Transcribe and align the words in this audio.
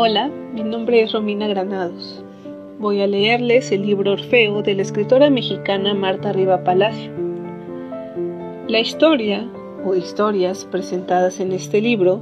Hola, 0.00 0.30
mi 0.54 0.62
nombre 0.62 1.02
es 1.02 1.10
Romina 1.10 1.48
Granados. 1.48 2.22
Voy 2.78 3.00
a 3.00 3.08
leerles 3.08 3.72
el 3.72 3.84
libro 3.84 4.12
Orfeo 4.12 4.62
de 4.62 4.76
la 4.76 4.82
escritora 4.82 5.28
mexicana 5.28 5.92
Marta 5.92 6.32
Riva 6.32 6.62
Palacio. 6.62 7.10
La 8.68 8.78
historia 8.78 9.48
o 9.84 9.96
historias 9.96 10.64
presentadas 10.66 11.40
en 11.40 11.50
este 11.50 11.80
libro 11.80 12.20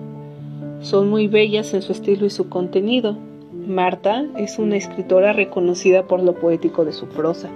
son 0.81 1.11
muy 1.11 1.29
bellas 1.29 1.75
en 1.75 1.83
su 1.83 1.93
estilo 1.93 2.25
y 2.25 2.31
su 2.31 2.49
contenido. 2.49 3.19
Marta 3.53 4.25
es 4.39 4.59
una 4.59 4.79
escritora 4.79 5.35
reconocida 5.35 6.07
por 6.07 6.23
lo 6.23 6.35
poético 6.35 6.87
de 6.87 6.95
su 6.95 7.07
prosa. 7.09 7.51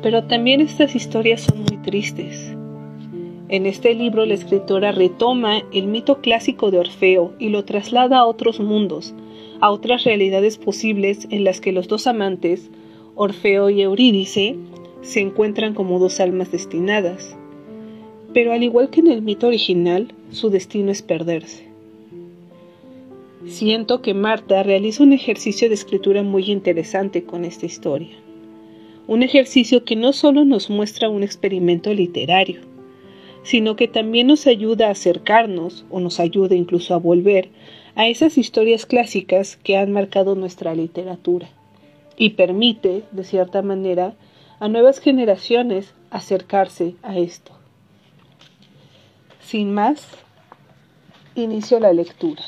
Pero 0.00 0.24
también 0.24 0.62
estas 0.62 0.94
historias 0.94 1.42
son 1.42 1.64
muy 1.64 1.76
tristes. 1.82 2.55
En 3.48 3.64
este 3.64 3.94
libro 3.94 4.26
la 4.26 4.34
escritora 4.34 4.90
retoma 4.90 5.62
el 5.72 5.86
mito 5.86 6.20
clásico 6.20 6.72
de 6.72 6.80
Orfeo 6.80 7.32
y 7.38 7.50
lo 7.50 7.64
traslada 7.64 8.18
a 8.18 8.26
otros 8.26 8.58
mundos, 8.58 9.14
a 9.60 9.70
otras 9.70 10.02
realidades 10.02 10.58
posibles 10.58 11.28
en 11.30 11.44
las 11.44 11.60
que 11.60 11.70
los 11.70 11.86
dos 11.86 12.08
amantes, 12.08 12.70
Orfeo 13.14 13.70
y 13.70 13.82
Eurídice, 13.82 14.56
se 15.02 15.20
encuentran 15.20 15.74
como 15.74 16.00
dos 16.00 16.18
almas 16.18 16.50
destinadas. 16.50 17.36
Pero 18.34 18.52
al 18.52 18.64
igual 18.64 18.90
que 18.90 18.98
en 18.98 19.06
el 19.06 19.22
mito 19.22 19.46
original, 19.46 20.12
su 20.30 20.50
destino 20.50 20.90
es 20.90 21.02
perderse. 21.02 21.68
Siento 23.46 24.02
que 24.02 24.12
Marta 24.12 24.64
realiza 24.64 25.04
un 25.04 25.12
ejercicio 25.12 25.68
de 25.68 25.74
escritura 25.76 26.24
muy 26.24 26.50
interesante 26.50 27.22
con 27.22 27.44
esta 27.44 27.64
historia. 27.64 28.16
Un 29.06 29.22
ejercicio 29.22 29.84
que 29.84 29.94
no 29.94 30.12
solo 30.12 30.44
nos 30.44 30.68
muestra 30.68 31.08
un 31.08 31.22
experimento 31.22 31.94
literario, 31.94 32.60
sino 33.46 33.76
que 33.76 33.86
también 33.86 34.26
nos 34.26 34.48
ayuda 34.48 34.88
a 34.88 34.90
acercarnos 34.90 35.84
o 35.88 36.00
nos 36.00 36.18
ayuda 36.18 36.56
incluso 36.56 36.94
a 36.94 36.98
volver 36.98 37.50
a 37.94 38.08
esas 38.08 38.38
historias 38.38 38.86
clásicas 38.86 39.56
que 39.56 39.76
han 39.76 39.92
marcado 39.92 40.34
nuestra 40.34 40.74
literatura 40.74 41.48
y 42.16 42.30
permite, 42.30 43.04
de 43.12 43.22
cierta 43.22 43.62
manera, 43.62 44.14
a 44.58 44.66
nuevas 44.66 44.98
generaciones 44.98 45.94
acercarse 46.10 46.96
a 47.04 47.18
esto. 47.18 47.52
Sin 49.40 49.72
más, 49.72 50.04
inicio 51.36 51.78
la 51.78 51.92
lectura. 51.92 52.42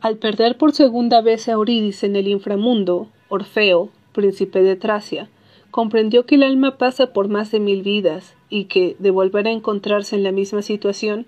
Al 0.00 0.16
perder 0.16 0.56
por 0.56 0.72
segunda 0.72 1.20
vez 1.20 1.46
a 1.46 1.52
Eurídice 1.52 2.06
en 2.06 2.16
el 2.16 2.28
inframundo, 2.28 3.08
Orfeo, 3.28 3.90
príncipe 4.14 4.62
de 4.62 4.76
Tracia, 4.76 5.28
comprendió 5.76 6.24
que 6.24 6.36
el 6.36 6.42
alma 6.42 6.78
pasa 6.78 7.12
por 7.12 7.28
más 7.28 7.50
de 7.50 7.60
mil 7.60 7.82
vidas 7.82 8.34
y 8.48 8.64
que, 8.64 8.96
de 8.98 9.10
volver 9.10 9.46
a 9.46 9.50
encontrarse 9.50 10.16
en 10.16 10.22
la 10.22 10.32
misma 10.32 10.62
situación, 10.62 11.26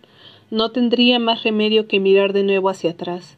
no 0.50 0.70
tendría 0.70 1.18
más 1.18 1.42
remedio 1.42 1.86
que 1.86 2.00
mirar 2.00 2.32
de 2.32 2.44
nuevo 2.44 2.70
hacia 2.70 2.92
atrás. 2.92 3.36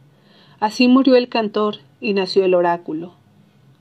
Así 0.61 0.87
murió 0.87 1.17
el 1.17 1.29
cantor 1.29 1.79
y 2.01 2.13
nació 2.13 2.45
el 2.45 2.55
oráculo. 2.55 3.15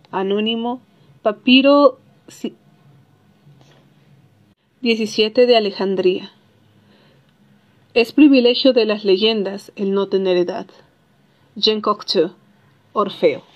Anónimo 0.09 0.81
Papiro 1.21 1.99
17 4.81 5.45
de 5.45 5.55
Alejandría. 5.55 6.31
Es 7.93 8.11
privilegio 8.11 8.73
de 8.73 8.85
las 8.85 9.05
leyendas 9.05 9.71
el 9.75 9.93
no 9.93 10.07
tener 10.07 10.35
edad. 10.35 10.65
Jean 11.55 11.81
Cocteau, 11.81 12.31
Orfeo. 12.93 13.48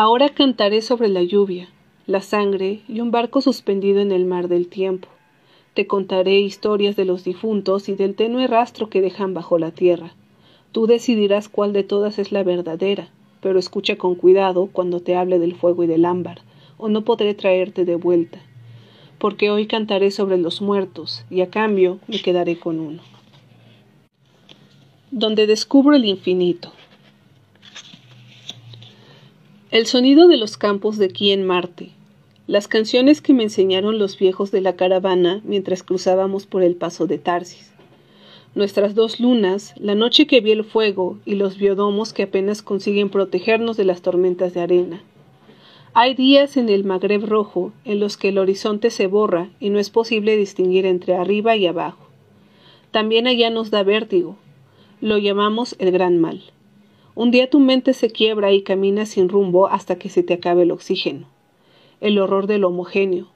Ahora 0.00 0.28
cantaré 0.28 0.80
sobre 0.80 1.08
la 1.08 1.24
lluvia, 1.24 1.68
la 2.06 2.20
sangre 2.20 2.82
y 2.86 3.00
un 3.00 3.10
barco 3.10 3.40
suspendido 3.40 3.98
en 3.98 4.12
el 4.12 4.26
mar 4.26 4.46
del 4.46 4.68
tiempo. 4.68 5.08
Te 5.74 5.88
contaré 5.88 6.38
historias 6.38 6.94
de 6.94 7.04
los 7.04 7.24
difuntos 7.24 7.88
y 7.88 7.96
del 7.96 8.14
tenue 8.14 8.46
rastro 8.46 8.90
que 8.90 9.00
dejan 9.00 9.34
bajo 9.34 9.58
la 9.58 9.72
tierra. 9.72 10.14
Tú 10.70 10.86
decidirás 10.86 11.48
cuál 11.48 11.72
de 11.72 11.82
todas 11.82 12.20
es 12.20 12.30
la 12.30 12.44
verdadera, 12.44 13.08
pero 13.40 13.58
escucha 13.58 13.96
con 13.96 14.14
cuidado 14.14 14.68
cuando 14.70 15.00
te 15.00 15.16
hable 15.16 15.40
del 15.40 15.56
fuego 15.56 15.82
y 15.82 15.88
del 15.88 16.04
ámbar, 16.04 16.42
o 16.76 16.88
no 16.88 17.02
podré 17.02 17.34
traerte 17.34 17.84
de 17.84 17.96
vuelta. 17.96 18.38
Porque 19.18 19.50
hoy 19.50 19.66
cantaré 19.66 20.12
sobre 20.12 20.38
los 20.38 20.62
muertos, 20.62 21.24
y 21.28 21.40
a 21.40 21.50
cambio 21.50 21.98
me 22.06 22.22
quedaré 22.22 22.56
con 22.56 22.78
uno. 22.78 23.02
Donde 25.10 25.48
descubro 25.48 25.96
el 25.96 26.04
infinito. 26.04 26.70
El 29.70 29.84
sonido 29.84 30.28
de 30.28 30.38
los 30.38 30.56
campos 30.56 30.96
de 30.96 31.04
aquí 31.04 31.30
en 31.30 31.46
Marte, 31.46 31.90
las 32.46 32.68
canciones 32.68 33.20
que 33.20 33.34
me 33.34 33.42
enseñaron 33.42 33.98
los 33.98 34.18
viejos 34.18 34.50
de 34.50 34.62
la 34.62 34.76
caravana 34.76 35.42
mientras 35.44 35.82
cruzábamos 35.82 36.46
por 36.46 36.62
el 36.62 36.74
paso 36.74 37.06
de 37.06 37.18
Tarsis, 37.18 37.70
nuestras 38.54 38.94
dos 38.94 39.20
lunas, 39.20 39.74
la 39.76 39.94
noche 39.94 40.26
que 40.26 40.40
vi 40.40 40.52
el 40.52 40.64
fuego 40.64 41.18
y 41.26 41.34
los 41.34 41.58
biodomos 41.58 42.14
que 42.14 42.22
apenas 42.22 42.62
consiguen 42.62 43.10
protegernos 43.10 43.76
de 43.76 43.84
las 43.84 44.00
tormentas 44.00 44.54
de 44.54 44.62
arena. 44.62 45.02
Hay 45.92 46.14
días 46.14 46.56
en 46.56 46.70
el 46.70 46.84
Magreb 46.84 47.26
rojo 47.26 47.74
en 47.84 48.00
los 48.00 48.16
que 48.16 48.30
el 48.30 48.38
horizonte 48.38 48.88
se 48.88 49.06
borra 49.06 49.50
y 49.60 49.68
no 49.68 49.78
es 49.78 49.90
posible 49.90 50.38
distinguir 50.38 50.86
entre 50.86 51.14
arriba 51.14 51.56
y 51.56 51.66
abajo. 51.66 52.08
También 52.90 53.26
allá 53.26 53.50
nos 53.50 53.70
da 53.70 53.82
vértigo. 53.82 54.36
Lo 55.02 55.18
llamamos 55.18 55.76
el 55.78 55.90
gran 55.90 56.18
mal. 56.18 56.40
Un 57.18 57.32
día 57.32 57.50
tu 57.50 57.58
mente 57.58 57.94
se 57.94 58.10
quiebra 58.10 58.52
y 58.52 58.62
camina 58.62 59.04
sin 59.04 59.28
rumbo 59.28 59.66
hasta 59.66 59.98
que 59.98 60.08
se 60.08 60.22
te 60.22 60.34
acabe 60.34 60.62
el 60.62 60.70
oxígeno. 60.70 61.26
El 62.00 62.16
horror 62.20 62.46
del 62.46 62.62
homogéneo. 62.62 63.26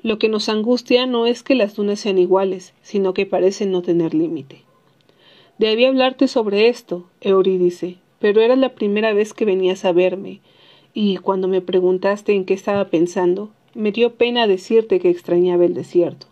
Lo 0.00 0.18
que 0.18 0.30
nos 0.30 0.48
angustia 0.48 1.04
no 1.04 1.26
es 1.26 1.42
que 1.42 1.54
las 1.54 1.76
dunas 1.76 2.00
sean 2.00 2.16
iguales, 2.16 2.72
sino 2.80 3.12
que 3.12 3.26
parecen 3.26 3.70
no 3.70 3.82
tener 3.82 4.14
límite. 4.14 4.62
Debí 5.58 5.84
hablarte 5.84 6.26
sobre 6.26 6.68
esto, 6.68 7.04
Eurídice, 7.20 7.98
pero 8.18 8.40
era 8.40 8.56
la 8.56 8.70
primera 8.70 9.12
vez 9.12 9.34
que 9.34 9.44
venías 9.44 9.84
a 9.84 9.92
verme, 9.92 10.40
y 10.94 11.18
cuando 11.18 11.48
me 11.48 11.60
preguntaste 11.60 12.32
en 12.32 12.46
qué 12.46 12.54
estaba 12.54 12.86
pensando, 12.86 13.50
me 13.74 13.92
dio 13.92 14.14
pena 14.14 14.46
decirte 14.46 15.00
que 15.00 15.10
extrañaba 15.10 15.66
el 15.66 15.74
desierto. 15.74 16.28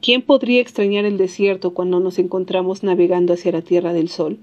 ¿Quién 0.00 0.22
podría 0.22 0.60
extrañar 0.60 1.04
el 1.04 1.18
desierto 1.18 1.74
cuando 1.74 1.98
nos 1.98 2.20
encontramos 2.20 2.84
navegando 2.84 3.32
hacia 3.32 3.50
la 3.50 3.62
Tierra 3.62 3.92
del 3.92 4.08
Sol? 4.08 4.38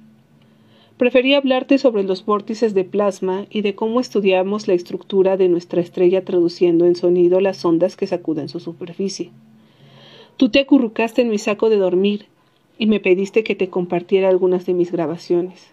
Preferí 0.99 1.33
hablarte 1.33 1.77
sobre 1.77 2.03
los 2.03 2.25
vórtices 2.25 2.73
de 2.73 2.83
plasma 2.83 3.45
y 3.49 3.61
de 3.61 3.73
cómo 3.73 4.01
estudiamos 4.01 4.67
la 4.67 4.73
estructura 4.73 5.37
de 5.37 5.47
nuestra 5.47 5.79
estrella 5.79 6.25
traduciendo 6.25 6.85
en 6.85 6.97
sonido 6.97 7.39
las 7.39 7.63
ondas 7.63 7.95
que 7.95 8.05
sacuden 8.05 8.49
su 8.49 8.59
superficie. 8.59 9.29
Tú 10.35 10.49
te 10.49 10.59
acurrucaste 10.59 11.21
en 11.21 11.29
mi 11.29 11.37
saco 11.37 11.69
de 11.69 11.77
dormir 11.77 12.25
y 12.77 12.87
me 12.87 12.99
pediste 12.99 13.45
que 13.45 13.55
te 13.55 13.69
compartiera 13.69 14.27
algunas 14.27 14.65
de 14.65 14.73
mis 14.73 14.91
grabaciones. 14.91 15.71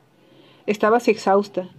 Estabas 0.68 1.08
exhausta. 1.08 1.70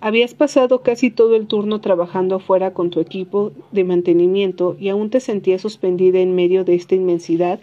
Habías 0.00 0.34
pasado 0.34 0.82
casi 0.82 1.12
todo 1.12 1.36
el 1.36 1.46
turno 1.46 1.80
trabajando 1.80 2.34
afuera 2.34 2.74
con 2.74 2.90
tu 2.90 2.98
equipo 2.98 3.52
de 3.70 3.84
mantenimiento 3.84 4.76
y 4.80 4.88
aún 4.88 5.10
te 5.10 5.20
sentías 5.20 5.62
suspendida 5.62 6.18
en 6.18 6.34
medio 6.34 6.64
de 6.64 6.74
esta 6.74 6.96
inmensidad 6.96 7.60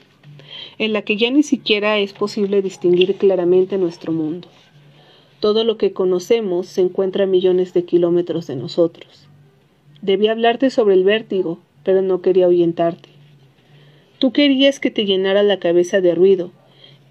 en 0.78 0.94
la 0.94 1.02
que 1.02 1.18
ya 1.18 1.30
ni 1.32 1.44
siquiera 1.44 2.00
es 2.00 2.14
posible 2.14 2.62
distinguir 2.62 3.16
claramente 3.16 3.78
nuestro 3.78 4.14
mundo. 4.14 4.48
Todo 5.44 5.66
lo 5.66 5.78
que 5.78 5.92
conocemos 5.92 6.68
se 6.68 6.80
encuentra 6.80 7.26
a 7.26 7.28
millones 7.28 7.74
de 7.74 7.84
kilómetros 7.84 8.48
de 8.48 8.56
nosotros. 8.56 9.28
Debí 10.02 10.30
hablarte 10.30 10.70
sobre 10.70 10.96
el 10.96 11.04
vértigo, 11.04 11.60
pero 11.84 12.02
no 12.02 12.22
quería 12.22 12.46
ahuyentarte. 12.46 13.10
Tú 14.20 14.32
querías 14.32 14.80
que 14.80 14.90
te 14.90 15.04
llenara 15.04 15.44
la 15.44 15.60
cabeza 15.60 16.00
de 16.00 16.16
ruido, 16.16 16.52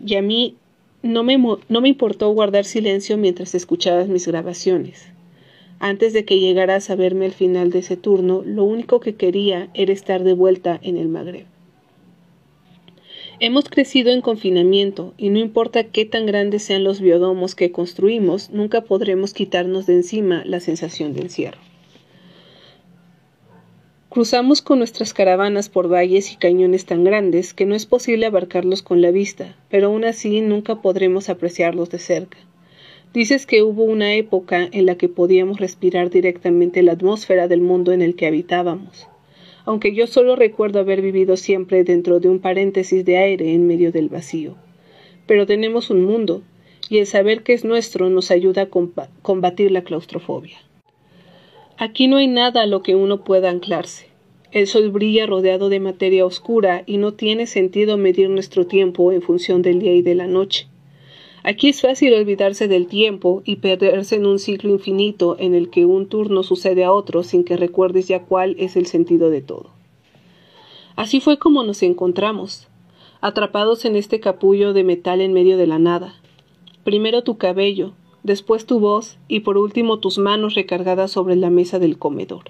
y 0.03 0.15
a 0.15 0.22
mí 0.22 0.56
no 1.03 1.25
me, 1.25 1.37
no 1.37 1.81
me 1.82 1.88
importó 1.91 2.31
guardar 2.31 2.65
silencio 2.65 3.19
mientras 3.19 3.54
escuchabas 3.54 4.09
mis 4.09 4.26
grabaciones. 4.26 5.04
Antes 5.78 6.15
de 6.15 6.25
que 6.25 6.41
llegaras 6.41 6.88
a 6.88 6.94
verme 6.94 7.26
al 7.26 7.32
final 7.32 7.71
de 7.71 7.81
ese 7.81 7.98
turno, 7.98 8.42
lo 8.47 8.65
único 8.65 8.98
que 9.00 9.15
quería 9.15 9.69
era 9.75 9.92
estar 9.92 10.25
de 10.25 10.32
vuelta 10.32 10.80
en 10.83 10.97
el 10.97 11.09
Magreb. 11.09 11.52
Hemos 13.44 13.68
crecido 13.68 14.12
en 14.12 14.21
confinamiento 14.21 15.15
y 15.16 15.30
no 15.30 15.41
importa 15.41 15.83
qué 15.83 16.04
tan 16.04 16.27
grandes 16.27 16.62
sean 16.62 16.84
los 16.84 17.00
biodomos 17.00 17.56
que 17.56 17.72
construimos, 17.72 18.50
nunca 18.50 18.83
podremos 18.83 19.34
quitarnos 19.34 19.84
de 19.84 19.94
encima 19.94 20.44
la 20.47 20.60
sensación 20.60 21.12
de 21.12 21.22
encierro. 21.22 21.59
Cruzamos 24.10 24.62
con 24.62 24.78
nuestras 24.78 25.12
caravanas 25.12 25.68
por 25.68 25.92
valles 25.92 26.33
y 26.33 26.36
cañones 26.36 26.86
tan 26.86 27.03
grandes 27.03 27.53
que 27.53 27.66
no 27.66 27.74
es 27.74 27.84
posible 27.84 28.27
abarcarlos 28.27 28.80
con 28.80 29.03
la 29.03 29.10
vista, 29.10 29.56
pero 29.68 29.88
aún 29.88 30.04
así 30.04 30.41
nunca 30.41 30.80
podremos 30.80 31.28
apreciarlos 31.28 31.91
de 31.91 31.98
cerca. 31.98 32.38
Dices 33.12 33.47
que 33.47 33.65
hubo 33.65 33.83
una 33.83 34.15
época 34.15 34.68
en 34.71 34.86
la 34.86 34.95
que 34.95 35.09
podíamos 35.09 35.59
respirar 35.59 36.10
directamente 36.10 36.80
la 36.84 36.92
atmósfera 36.92 37.48
del 37.48 37.60
mundo 37.60 37.91
en 37.91 38.03
el 38.03 38.15
que 38.15 38.28
habitábamos 38.28 39.09
aunque 39.64 39.94
yo 39.94 40.06
solo 40.06 40.36
recuerdo 40.36 40.80
haber 40.80 41.03
vivido 41.03 41.36
siempre 41.36 41.84
dentro 41.84 42.20
de 42.20 42.28
un 42.28 42.41
paréntesis 42.41 43.04
de 43.04 43.16
aire 43.16 43.54
en 43.54 43.66
medio 43.66 43.92
del 43.92 44.09
vacío. 44.09 44.56
Pero 45.26 45.47
tenemos 45.47 45.91
un 45.91 46.04
mundo, 46.04 46.42
y 46.88 46.98
el 46.98 47.06
saber 47.06 47.42
que 47.42 47.53
es 47.53 47.64
nuestro 47.64 48.10
nos 48.10 48.30
ayuda 48.30 48.62
a 48.62 48.68
combatir 49.22 49.70
la 49.70 49.82
claustrofobia. 49.82 50.59
Aquí 51.78 52.06
no 52.06 52.18
hay 52.18 52.26
nada 52.26 52.62
a 52.62 52.66
lo 52.66 52.82
que 52.82 52.94
uno 52.94 53.24
pueda 53.24 53.50
anclarse. 53.50 54.06
El 54.50 54.66
sol 54.66 54.91
brilla 54.91 55.26
rodeado 55.26 55.70
de 55.70 55.80
materia 55.80 56.26
oscura 56.26 56.82
y 56.84 56.98
no 56.98 57.14
tiene 57.14 57.47
sentido 57.47 57.97
medir 57.97 58.28
nuestro 58.28 58.66
tiempo 58.66 59.10
en 59.10 59.22
función 59.22 59.62
del 59.62 59.78
día 59.78 59.94
y 59.94 60.03
de 60.03 60.14
la 60.14 60.26
noche. 60.26 60.68
Aquí 61.44 61.68
es 61.68 61.80
fácil 61.80 62.15
olvidarse 62.15 62.68
del 62.68 62.86
tiempo 62.86 63.42
y 63.44 63.56
perderse 63.56 64.15
en 64.15 64.27
un 64.27 64.39
ciclo 64.39 64.71
infinito 64.71 65.36
en 65.41 65.54
el 65.54 65.71
que 65.71 65.86
un 65.86 66.06
turno 66.06 66.44
sucede 66.44 66.84
a 66.84 66.92
otro 66.92 67.24
sin 67.24 67.42
que 67.42 67.56
recuerdes 67.56 68.06
ya 68.06 68.22
cuál 68.22 68.54
es 68.59 68.77
el 68.77 68.86
sentido 68.86 69.28
de 69.28 69.42
todo. 69.42 69.71
Así 70.94 71.21
fue 71.21 71.39
como 71.39 71.65
nos 71.65 71.83
encontramos, 71.83 72.68
atrapados 73.21 73.84
en 73.84 73.97
este 73.97 74.21
capullo 74.21 74.72
de 74.72 74.84
metal 74.84 75.21
en 75.21 75.33
medio 75.33 75.56
de 75.56 75.66
la 75.66 75.80
nada. 75.80 76.15
Primero 76.84 77.22
tu 77.22 77.39
cabello, 77.39 77.92
después 78.22 78.65
tu 78.65 78.78
voz 78.78 79.18
y 79.27 79.41
por 79.41 79.59
último 79.59 79.98
tus 79.98 80.18
manos 80.18 80.54
recargadas 80.54 81.10
sobre 81.10 81.34
la 81.34 81.50
mesa 81.50 81.80
del 81.80 81.98
comedor. 81.98 82.45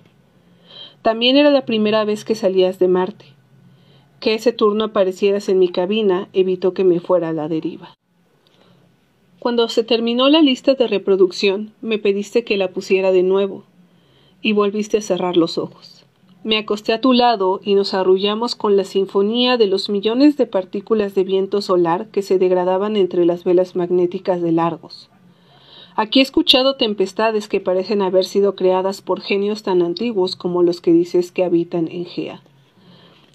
También 1.00 1.36
era 1.36 1.50
la 1.50 1.64
primera 1.64 2.04
vez 2.04 2.24
que 2.24 2.34
salías 2.34 2.78
de 2.78 2.88
Marte. 2.88 3.24
Que 4.20 4.34
ese 4.34 4.52
turno 4.52 4.84
aparecieras 4.84 5.48
en 5.48 5.58
mi 5.58 5.68
cabina 5.68 6.28
evitó 6.32 6.74
que 6.74 6.84
me 6.84 7.00
fuera 7.00 7.30
a 7.30 7.32
la 7.32 7.48
deriva. 7.48 7.96
Cuando 9.42 9.68
se 9.68 9.82
terminó 9.82 10.28
la 10.28 10.40
lista 10.40 10.74
de 10.74 10.86
reproducción, 10.86 11.72
me 11.80 11.98
pediste 11.98 12.44
que 12.44 12.56
la 12.56 12.68
pusiera 12.68 13.10
de 13.10 13.24
nuevo, 13.24 13.64
y 14.40 14.52
volviste 14.52 14.98
a 14.98 15.02
cerrar 15.02 15.36
los 15.36 15.58
ojos. 15.58 16.04
Me 16.44 16.58
acosté 16.58 16.92
a 16.92 17.00
tu 17.00 17.12
lado 17.12 17.60
y 17.64 17.74
nos 17.74 17.92
arrullamos 17.92 18.54
con 18.54 18.76
la 18.76 18.84
sinfonía 18.84 19.56
de 19.56 19.66
los 19.66 19.88
millones 19.88 20.36
de 20.36 20.46
partículas 20.46 21.16
de 21.16 21.24
viento 21.24 21.60
solar 21.60 22.06
que 22.12 22.22
se 22.22 22.38
degradaban 22.38 22.96
entre 22.96 23.26
las 23.26 23.42
velas 23.42 23.74
magnéticas 23.74 24.40
de 24.40 24.52
Largos. 24.52 25.10
Aquí 25.96 26.20
he 26.20 26.22
escuchado 26.22 26.76
tempestades 26.76 27.48
que 27.48 27.58
parecen 27.58 28.00
haber 28.00 28.26
sido 28.26 28.54
creadas 28.54 29.02
por 29.02 29.20
genios 29.20 29.64
tan 29.64 29.82
antiguos 29.82 30.36
como 30.36 30.62
los 30.62 30.80
que 30.80 30.92
dices 30.92 31.32
que 31.32 31.42
habitan 31.42 31.88
en 31.88 32.04
Gea. 32.04 32.44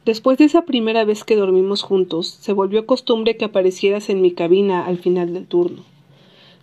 Después 0.06 0.38
de 0.38 0.45
esa 0.45 0.62
primera 0.62 1.03
vez 1.03 1.25
que 1.25 1.36
dormimos 1.36 1.81
juntos, 1.81 2.30
se 2.30 2.53
volvió 2.53 2.86
costumbre 2.86 3.36
que 3.36 3.44
aparecieras 3.44 4.10
en 4.10 4.21
mi 4.21 4.31
cabina 4.31 4.86
al 4.86 5.00
final 5.00 5.33
del 5.33 5.45
turno 5.48 5.83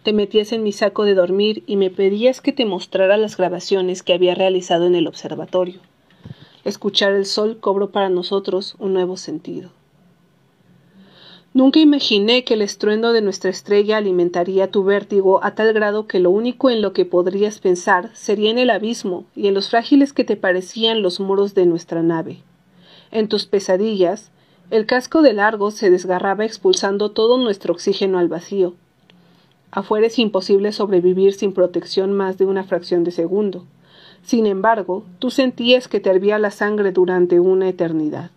te 0.05 0.13
metías 0.13 0.53
en 0.53 0.63
mi 0.63 0.73
saco 0.73 1.05
de 1.05 1.15
dormir 1.15 1.65
y 1.67 1.77
me 1.77 1.89
pedías 1.89 2.43
que 2.43 2.53
te 2.53 2.67
mostrara 2.67 3.17
las 3.17 3.39
grabaciones 3.39 4.03
que 4.03 4.13
había 4.13 4.35
realizado 4.35 4.87
en 4.87 4.95
el 4.95 5.07
observatorio. 5.07 5.81
Escuchar 6.63 7.15
el 7.15 7.25
sol 7.25 7.57
cobró 7.59 7.91
para 7.91 8.11
nosotros 8.11 8.77
un 8.79 8.93
nuevo 8.93 9.17
sentido. 9.17 9.71
Nunca 11.55 11.81
imaginé 11.81 12.45
que 12.45 12.55
el 12.55 12.61
estruendo 12.61 13.13
de 13.15 13.23
nuestra 13.23 13.49
estrella 13.49 13.97
alimentaría 13.97 14.71
tu 14.71 14.85
vértigo 14.85 15.43
a 15.43 15.55
tal 15.55 15.73
grado 15.73 16.07
que 16.07 16.21
lo 16.21 16.31
único 16.31 16.69
en 16.69 16.83
lo 16.83 16.93
que 16.93 17.07
podrías 17.07 17.59
pensar 17.61 18.11
sería 18.13 18.51
en 18.51 18.59
el 18.59 18.69
abismo 18.69 19.25
y 19.35 19.49
en 19.49 19.55
los 19.55 19.71
frágiles 19.71 20.13
que 20.13 20.25
te 20.25 20.37
parecían 20.37 21.01
los 21.01 21.19
muros 21.19 21.55
de 21.55 21.65
nuestra 21.65 22.03
nave. 22.03 22.43
En 23.11 23.29
tus 23.29 23.47
pesadillas, 23.47 24.33
el 24.71 24.85
casco 24.85 25.23
de 25.23 25.33
largo 25.33 25.71
se 25.71 25.89
desgarraba 25.89 26.45
expulsando 26.45 27.13
todo 27.13 27.39
nuestro 27.39 27.73
oxígeno 27.73 28.19
al 28.19 28.29
vacío, 28.29 28.75
Afuera 29.75 30.07
es 30.07 30.21
imposible 30.21 30.71
sobrevivir 30.71 31.33
sin 31.35 31.53
protección 31.53 32.13
más 32.13 32.39
de 32.39 32.47
una 32.47 32.63
fracción 32.63 33.03
de 33.03 33.11
segundo. 33.11 33.65
Sin 34.23 34.47
embargo, 34.47 35.03
tú 35.19 35.31
sentías 35.31 35.89
que 35.89 35.99
te 35.99 36.11
hervía 36.11 36.39
la 36.39 36.53
sangre 36.53 36.93
durante 36.93 37.41
una 37.41 37.69
eternidad. 37.69 38.31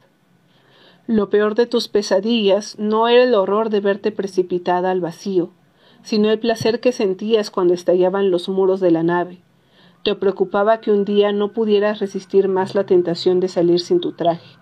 Lo 1.05 1.29
peor 1.29 1.53
de 1.53 1.67
tus 1.67 1.89
pesadillas 1.89 2.79
no 2.79 3.07
era 3.07 3.23
el 3.23 3.35
horror 3.35 3.69
de 3.69 3.81
verte 3.81 4.11
precipitada 4.11 4.89
al 4.89 4.99
vacío, 4.99 5.51
sino 6.01 6.31
el 6.31 6.39
placer 6.39 6.79
que 6.79 6.91
sentías 6.91 7.51
cuando 7.51 7.75
estallaban 7.75 8.31
los 8.31 8.49
muros 8.49 8.79
de 8.79 8.89
la 8.89 9.03
nave. 9.03 9.37
Te 10.03 10.15
preocupaba 10.15 10.81
que 10.81 10.89
un 10.89 11.05
día 11.05 11.33
no 11.33 11.53
pudieras 11.53 11.99
resistir 11.99 12.47
más 12.47 12.73
la 12.73 12.87
tentación 12.87 13.39
de 13.41 13.47
salir 13.47 13.79
sin 13.79 13.99
tu 13.99 14.13
traje. 14.13 14.57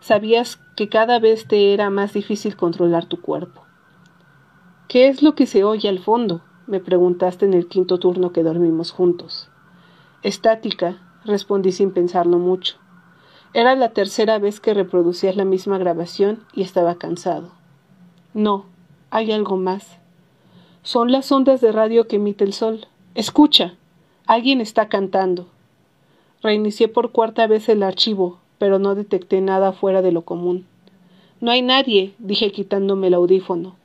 Sabías 0.00 0.58
que 0.76 0.88
cada 0.88 1.18
vez 1.18 1.46
te 1.46 1.74
era 1.74 1.90
más 1.90 2.14
difícil 2.14 2.56
controlar 2.56 3.04
tu 3.04 3.20
cuerpo. 3.20 3.66
¿Qué 4.90 5.06
es 5.06 5.22
lo 5.22 5.36
que 5.36 5.46
se 5.46 5.62
oye 5.62 5.88
al 5.88 6.00
fondo? 6.00 6.40
me 6.66 6.80
preguntaste 6.80 7.44
en 7.44 7.54
el 7.54 7.68
quinto 7.68 8.00
turno 8.00 8.32
que 8.32 8.42
dormimos 8.42 8.90
juntos. 8.90 9.48
Estática, 10.24 10.98
respondí 11.24 11.70
sin 11.70 11.92
pensarlo 11.92 12.38
mucho. 12.38 12.74
Era 13.54 13.76
la 13.76 13.90
tercera 13.90 14.40
vez 14.40 14.58
que 14.58 14.74
reproducías 14.74 15.36
la 15.36 15.44
misma 15.44 15.78
grabación 15.78 16.42
y 16.54 16.62
estaba 16.62 16.96
cansado. 16.96 17.52
No, 18.34 18.64
hay 19.10 19.30
algo 19.30 19.56
más. 19.56 20.00
Son 20.82 21.12
las 21.12 21.30
ondas 21.30 21.60
de 21.60 21.70
radio 21.70 22.08
que 22.08 22.16
emite 22.16 22.42
el 22.42 22.52
sol. 22.52 22.88
Escucha. 23.14 23.76
Alguien 24.26 24.60
está 24.60 24.88
cantando. 24.88 25.46
Reinicié 26.42 26.88
por 26.88 27.12
cuarta 27.12 27.46
vez 27.46 27.68
el 27.68 27.84
archivo, 27.84 28.40
pero 28.58 28.80
no 28.80 28.96
detecté 28.96 29.40
nada 29.40 29.70
fuera 29.70 30.02
de 30.02 30.10
lo 30.10 30.22
común. 30.22 30.66
No 31.40 31.52
hay 31.52 31.62
nadie, 31.62 32.12
dije 32.18 32.50
quitándome 32.50 33.06
el 33.06 33.14
audífono 33.14 33.78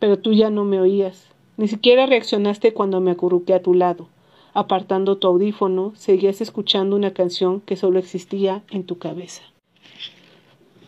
pero 0.00 0.18
tú 0.18 0.32
ya 0.32 0.50
no 0.50 0.64
me 0.64 0.80
oías. 0.80 1.26
Ni 1.56 1.68
siquiera 1.68 2.06
reaccionaste 2.06 2.72
cuando 2.72 3.00
me 3.00 3.12
acurruqué 3.12 3.54
a 3.54 3.62
tu 3.62 3.74
lado. 3.74 4.08
Apartando 4.54 5.18
tu 5.18 5.28
audífono, 5.28 5.92
seguías 5.94 6.40
escuchando 6.40 6.96
una 6.96 7.12
canción 7.12 7.60
que 7.60 7.76
solo 7.76 7.98
existía 7.98 8.62
en 8.70 8.84
tu 8.84 8.98
cabeza. 8.98 9.42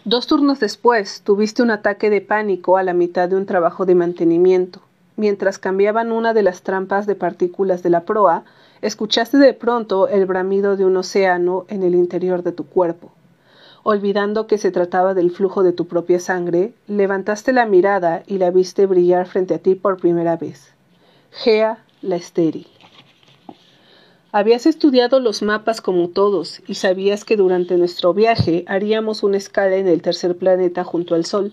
Dos 0.05 0.26
turnos 0.26 0.59
después, 0.59 1.23
tuviste 1.23 1.62
un 1.62 1.70
ataque 1.70 2.11
de 2.11 2.20
pánico 2.20 2.76
a 2.76 2.82
la 2.82 2.93
mitad 2.93 3.29
de 3.29 3.37
un 3.37 3.47
trabajo 3.47 3.87
de 3.87 3.94
mantenimiento. 3.94 4.81
Mientras 5.17 5.58
cambiaban 5.58 6.11
una 6.11 6.35
de 6.35 6.43
las 6.43 6.62
trampas 6.62 7.06
de 7.06 7.15
partículas 7.15 7.85
de 7.85 7.91
la 7.91 8.00
proa, 8.00 8.43
escuchaste 8.81 9.37
de 9.37 9.55
pronto 9.55 10.08
el 10.08 10.26
bramido 10.26 10.76
de 10.76 10.85
un 10.85 10.97
océano 10.97 11.67
en 11.69 11.85
el 11.85 11.94
interior 11.94 12.43
de 12.43 12.50
tu 12.50 12.67
cuerpo. 12.67 13.12
Olvidando 13.84 14.46
que 14.46 14.58
se 14.58 14.70
trataba 14.70 15.12
del 15.12 15.32
flujo 15.32 15.64
de 15.64 15.73
tu 15.73 15.88
propia 15.88 16.20
sangre, 16.20 16.73
levantaste 16.87 17.52
la 17.52 17.67
mirada 17.67 18.23
y 18.29 18.38
la 18.38 18.52
viste 18.52 18.87
brillar 18.87 19.26
frente 19.26 19.55
a 19.55 19.58
ti 19.58 19.75
por 19.75 19.99
primera 19.99 20.37
vez. 20.37 20.73
Gea 21.32 21.84
la 22.00 22.14
estéril. 22.14 22.69
Habías 24.31 24.67
estudiado 24.67 25.19
los 25.19 25.43
mapas 25.43 25.81
como 25.81 26.08
todos 26.08 26.62
y 26.69 26.75
sabías 26.75 27.25
que 27.25 27.37
durante 27.37 27.76
nuestro 27.76 28.14
viaje 28.14 28.64
haríamos 28.69 29.25
una 29.25 29.37
escala 29.37 29.75
en 29.75 29.88
el 29.88 30.00
tercer 30.00 30.37
planeta 30.37 30.84
junto 30.84 31.17
al 31.17 31.26
Sol. 31.26 31.52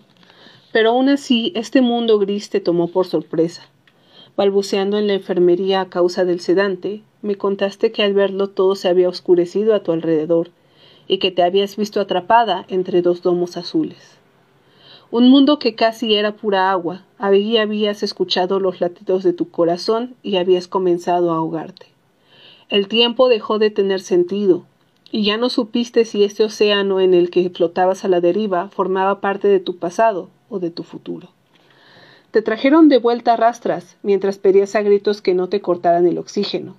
Pero 0.72 0.92
aún 0.92 1.10
así, 1.10 1.52
este 1.56 1.82
mundo 1.82 2.20
gris 2.20 2.52
te 2.52 2.60
tomó 2.60 2.90
por 2.90 3.08
sorpresa. 3.08 3.64
Balbuceando 4.38 5.00
en 5.00 5.08
la 5.08 5.14
enfermería 5.14 5.82
a 5.82 5.90
causa 5.90 6.26
del 6.26 6.42
sedante, 6.42 7.02
me 7.24 7.36
contaste 7.36 7.92
que 7.92 8.04
al 8.04 8.14
verlo 8.14 8.50
todo 8.50 8.76
se 8.76 8.88
había 8.88 9.10
oscurecido 9.10 9.74
a 9.74 9.82
tu 9.82 9.92
alrededor 9.92 10.52
y 11.10 11.18
que 11.18 11.32
te 11.32 11.44
habías 11.44 11.76
visto 11.76 12.00
atrapada 12.00 12.66
entre 12.70 13.02
dos 13.02 13.22
domos 13.22 13.58
azules. 13.58 14.18
Un 15.12 15.28
mundo 15.28 15.58
que 15.58 15.74
casi 15.74 16.16
era 16.16 16.36
pura 16.36 16.72
agua, 16.72 17.04
allí 17.18 17.58
habías 17.58 18.04
escuchado 18.04 18.60
los 18.60 18.80
latidos 18.80 19.24
de 19.24 19.34
tu 19.34 19.50
corazón 19.50 20.16
y 20.22 20.38
habías 20.38 20.68
comenzado 20.68 21.32
a 21.32 21.38
ahogarte. 21.38 21.88
El 22.70 22.88
tiempo 22.88 23.28
dejó 23.28 23.58
de 23.58 23.72
tener 23.72 24.02
sentido, 24.02 24.66
y 25.12 25.24
ya 25.24 25.38
no 25.38 25.50
supiste 25.50 26.06
si 26.06 26.24
este 26.24 26.44
océano 26.44 27.00
en 27.00 27.16
el 27.16 27.32
que 27.32 27.50
flotabas 27.50 28.06
a 28.06 28.08
la 28.08 28.22
deriva 28.22 28.70
formaba 28.70 29.20
parte 29.20 29.48
de 29.48 29.60
tu 29.60 29.78
pasado 29.78 30.30
o 30.48 30.60
de 30.60 30.70
tu 30.70 30.84
futuro. 30.84 31.30
Te 32.30 32.44
trajeron 32.44 32.90
de 32.90 33.00
vuelta 33.00 33.34
a 33.34 33.38
rastras 33.38 33.98
mientras 34.04 34.38
pedías 34.38 34.76
a 34.76 34.84
gritos 34.84 35.24
que 35.24 35.34
no 35.34 35.50
te 35.50 35.62
cortaran 35.62 36.06
el 36.06 36.20
oxígeno. 36.20 36.76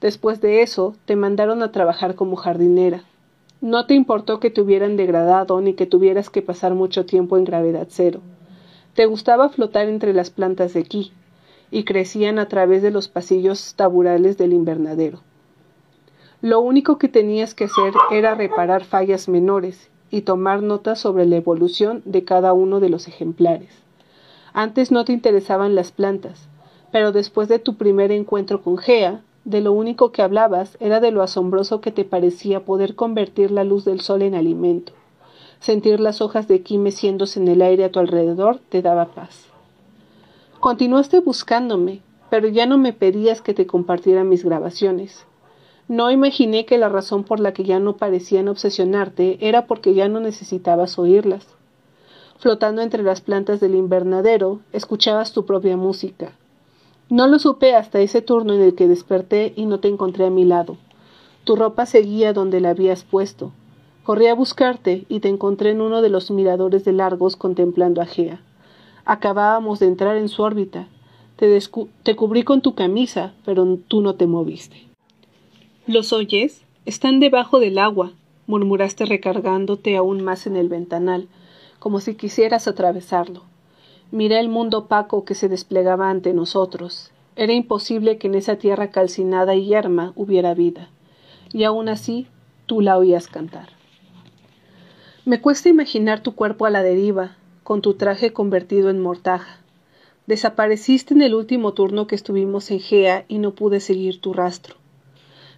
Después 0.00 0.40
de 0.40 0.62
eso, 0.62 0.96
te 1.04 1.14
mandaron 1.14 1.62
a 1.62 1.70
trabajar 1.70 2.16
como 2.16 2.34
jardinera, 2.34 3.04
no 3.60 3.86
te 3.86 3.94
importó 3.94 4.40
que 4.40 4.50
te 4.50 4.60
hubieran 4.60 4.96
degradado 4.96 5.60
ni 5.60 5.74
que 5.74 5.86
tuvieras 5.86 6.30
que 6.30 6.42
pasar 6.42 6.74
mucho 6.74 7.06
tiempo 7.06 7.36
en 7.36 7.44
gravedad 7.44 7.86
cero. 7.90 8.20
Te 8.94 9.06
gustaba 9.06 9.48
flotar 9.48 9.88
entre 9.88 10.14
las 10.14 10.30
plantas 10.30 10.74
de 10.74 10.80
aquí, 10.80 11.12
y 11.70 11.84
crecían 11.84 12.38
a 12.38 12.48
través 12.48 12.82
de 12.82 12.90
los 12.90 13.08
pasillos 13.08 13.74
taburales 13.74 14.36
del 14.36 14.52
invernadero. 14.52 15.20
Lo 16.42 16.60
único 16.60 16.98
que 16.98 17.08
tenías 17.08 17.54
que 17.54 17.64
hacer 17.64 17.92
era 18.10 18.34
reparar 18.34 18.84
fallas 18.84 19.28
menores 19.28 19.90
y 20.10 20.22
tomar 20.22 20.62
notas 20.62 20.98
sobre 20.98 21.26
la 21.26 21.36
evolución 21.36 22.02
de 22.04 22.24
cada 22.24 22.52
uno 22.52 22.80
de 22.80 22.88
los 22.88 23.06
ejemplares. 23.06 23.70
Antes 24.52 24.90
no 24.90 25.04
te 25.04 25.12
interesaban 25.12 25.74
las 25.74 25.92
plantas, 25.92 26.48
pero 26.90 27.12
después 27.12 27.46
de 27.48 27.60
tu 27.60 27.76
primer 27.76 28.10
encuentro 28.10 28.62
con 28.62 28.78
Gea, 28.78 29.22
de 29.50 29.60
lo 29.60 29.72
único 29.72 30.12
que 30.12 30.22
hablabas 30.22 30.76
era 30.80 31.00
de 31.00 31.10
lo 31.10 31.22
asombroso 31.22 31.80
que 31.80 31.90
te 31.90 32.04
parecía 32.04 32.64
poder 32.64 32.94
convertir 32.94 33.50
la 33.50 33.64
luz 33.64 33.84
del 33.84 34.00
sol 34.00 34.22
en 34.22 34.34
alimento. 34.34 34.92
Sentir 35.58 36.00
las 36.00 36.20
hojas 36.20 36.48
de 36.48 36.54
aquí 36.54 36.78
meciéndose 36.78 37.40
en 37.40 37.48
el 37.48 37.60
aire 37.60 37.84
a 37.84 37.90
tu 37.90 37.98
alrededor 37.98 38.60
te 38.70 38.80
daba 38.80 39.06
paz. 39.06 39.46
Continuaste 40.60 41.20
buscándome, 41.20 42.00
pero 42.30 42.48
ya 42.48 42.64
no 42.66 42.78
me 42.78 42.92
pedías 42.92 43.42
que 43.42 43.52
te 43.52 43.66
compartiera 43.66 44.24
mis 44.24 44.44
grabaciones. 44.44 45.26
No 45.88 46.10
imaginé 46.10 46.64
que 46.64 46.78
la 46.78 46.88
razón 46.88 47.24
por 47.24 47.40
la 47.40 47.52
que 47.52 47.64
ya 47.64 47.80
no 47.80 47.96
parecían 47.96 48.46
obsesionarte 48.46 49.38
era 49.40 49.66
porque 49.66 49.92
ya 49.92 50.08
no 50.08 50.20
necesitabas 50.20 50.98
oírlas. 50.98 51.46
Flotando 52.38 52.80
entre 52.80 53.02
las 53.02 53.20
plantas 53.20 53.58
del 53.58 53.74
invernadero, 53.74 54.60
escuchabas 54.72 55.32
tu 55.32 55.44
propia 55.44 55.76
música, 55.76 56.32
no 57.10 57.26
lo 57.26 57.40
supe 57.40 57.74
hasta 57.74 58.00
ese 58.00 58.22
turno 58.22 58.54
en 58.54 58.62
el 58.62 58.76
que 58.76 58.86
desperté 58.86 59.52
y 59.56 59.66
no 59.66 59.80
te 59.80 59.88
encontré 59.88 60.26
a 60.26 60.30
mi 60.30 60.44
lado. 60.44 60.76
Tu 61.42 61.56
ropa 61.56 61.84
seguía 61.84 62.32
donde 62.32 62.60
la 62.60 62.70
habías 62.70 63.02
puesto. 63.02 63.50
Corrí 64.04 64.28
a 64.28 64.34
buscarte 64.34 65.06
y 65.08 65.18
te 65.18 65.28
encontré 65.28 65.70
en 65.70 65.80
uno 65.80 66.02
de 66.02 66.08
los 66.08 66.30
miradores 66.30 66.84
de 66.84 66.92
largos 66.92 67.34
contemplando 67.34 68.00
a 68.00 68.06
Gea. 68.06 68.40
Acabábamos 69.04 69.80
de 69.80 69.86
entrar 69.86 70.16
en 70.16 70.28
su 70.28 70.42
órbita. 70.42 70.86
Te, 71.34 71.58
te 72.04 72.16
cubrí 72.16 72.44
con 72.44 72.60
tu 72.60 72.76
camisa, 72.76 73.34
pero 73.44 73.78
tú 73.88 74.02
no 74.02 74.14
te 74.14 74.28
moviste. 74.28 74.86
¿Los 75.88 76.12
oyes? 76.12 76.62
Están 76.86 77.18
debajo 77.18 77.58
del 77.58 77.78
agua, 77.78 78.12
murmuraste 78.46 79.04
recargándote 79.04 79.96
aún 79.96 80.22
más 80.22 80.46
en 80.46 80.56
el 80.56 80.68
ventanal, 80.68 81.26
como 81.80 81.98
si 81.98 82.14
quisieras 82.14 82.68
atravesarlo. 82.68 83.49
Miré 84.12 84.40
el 84.40 84.48
mundo 84.48 84.78
opaco 84.78 85.24
que 85.24 85.36
se 85.36 85.48
desplegaba 85.48 86.10
ante 86.10 86.32
nosotros. 86.32 87.12
Era 87.36 87.52
imposible 87.52 88.18
que 88.18 88.26
en 88.26 88.34
esa 88.34 88.56
tierra 88.56 88.90
calcinada 88.90 89.54
y 89.54 89.66
yerma 89.66 90.12
hubiera 90.16 90.52
vida. 90.52 90.88
Y 91.52 91.62
aún 91.62 91.88
así, 91.88 92.26
tú 92.66 92.80
la 92.80 92.98
oías 92.98 93.28
cantar. 93.28 93.68
Me 95.24 95.40
cuesta 95.40 95.68
imaginar 95.68 96.24
tu 96.24 96.34
cuerpo 96.34 96.66
a 96.66 96.70
la 96.70 96.82
deriva, 96.82 97.36
con 97.62 97.82
tu 97.82 97.94
traje 97.94 98.32
convertido 98.32 98.90
en 98.90 99.00
mortaja. 99.00 99.60
Desapareciste 100.26 101.14
en 101.14 101.22
el 101.22 101.34
último 101.34 101.72
turno 101.72 102.08
que 102.08 102.16
estuvimos 102.16 102.70
en 102.72 102.80
Gea 102.80 103.24
y 103.28 103.38
no 103.38 103.52
pude 103.52 103.78
seguir 103.78 104.20
tu 104.20 104.32
rastro. 104.32 104.74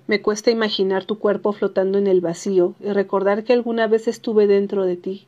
Me 0.06 0.20
cuesta 0.20 0.50
imaginar 0.50 1.04
tu 1.04 1.18
cuerpo 1.18 1.52
flotando 1.52 1.96
en 1.96 2.06
el 2.06 2.20
vacío 2.20 2.74
y 2.80 2.92
recordar 2.92 3.44
que 3.44 3.54
alguna 3.54 3.86
vez 3.86 4.08
estuve 4.08 4.46
dentro 4.46 4.84
de 4.84 4.96
ti. 4.96 5.26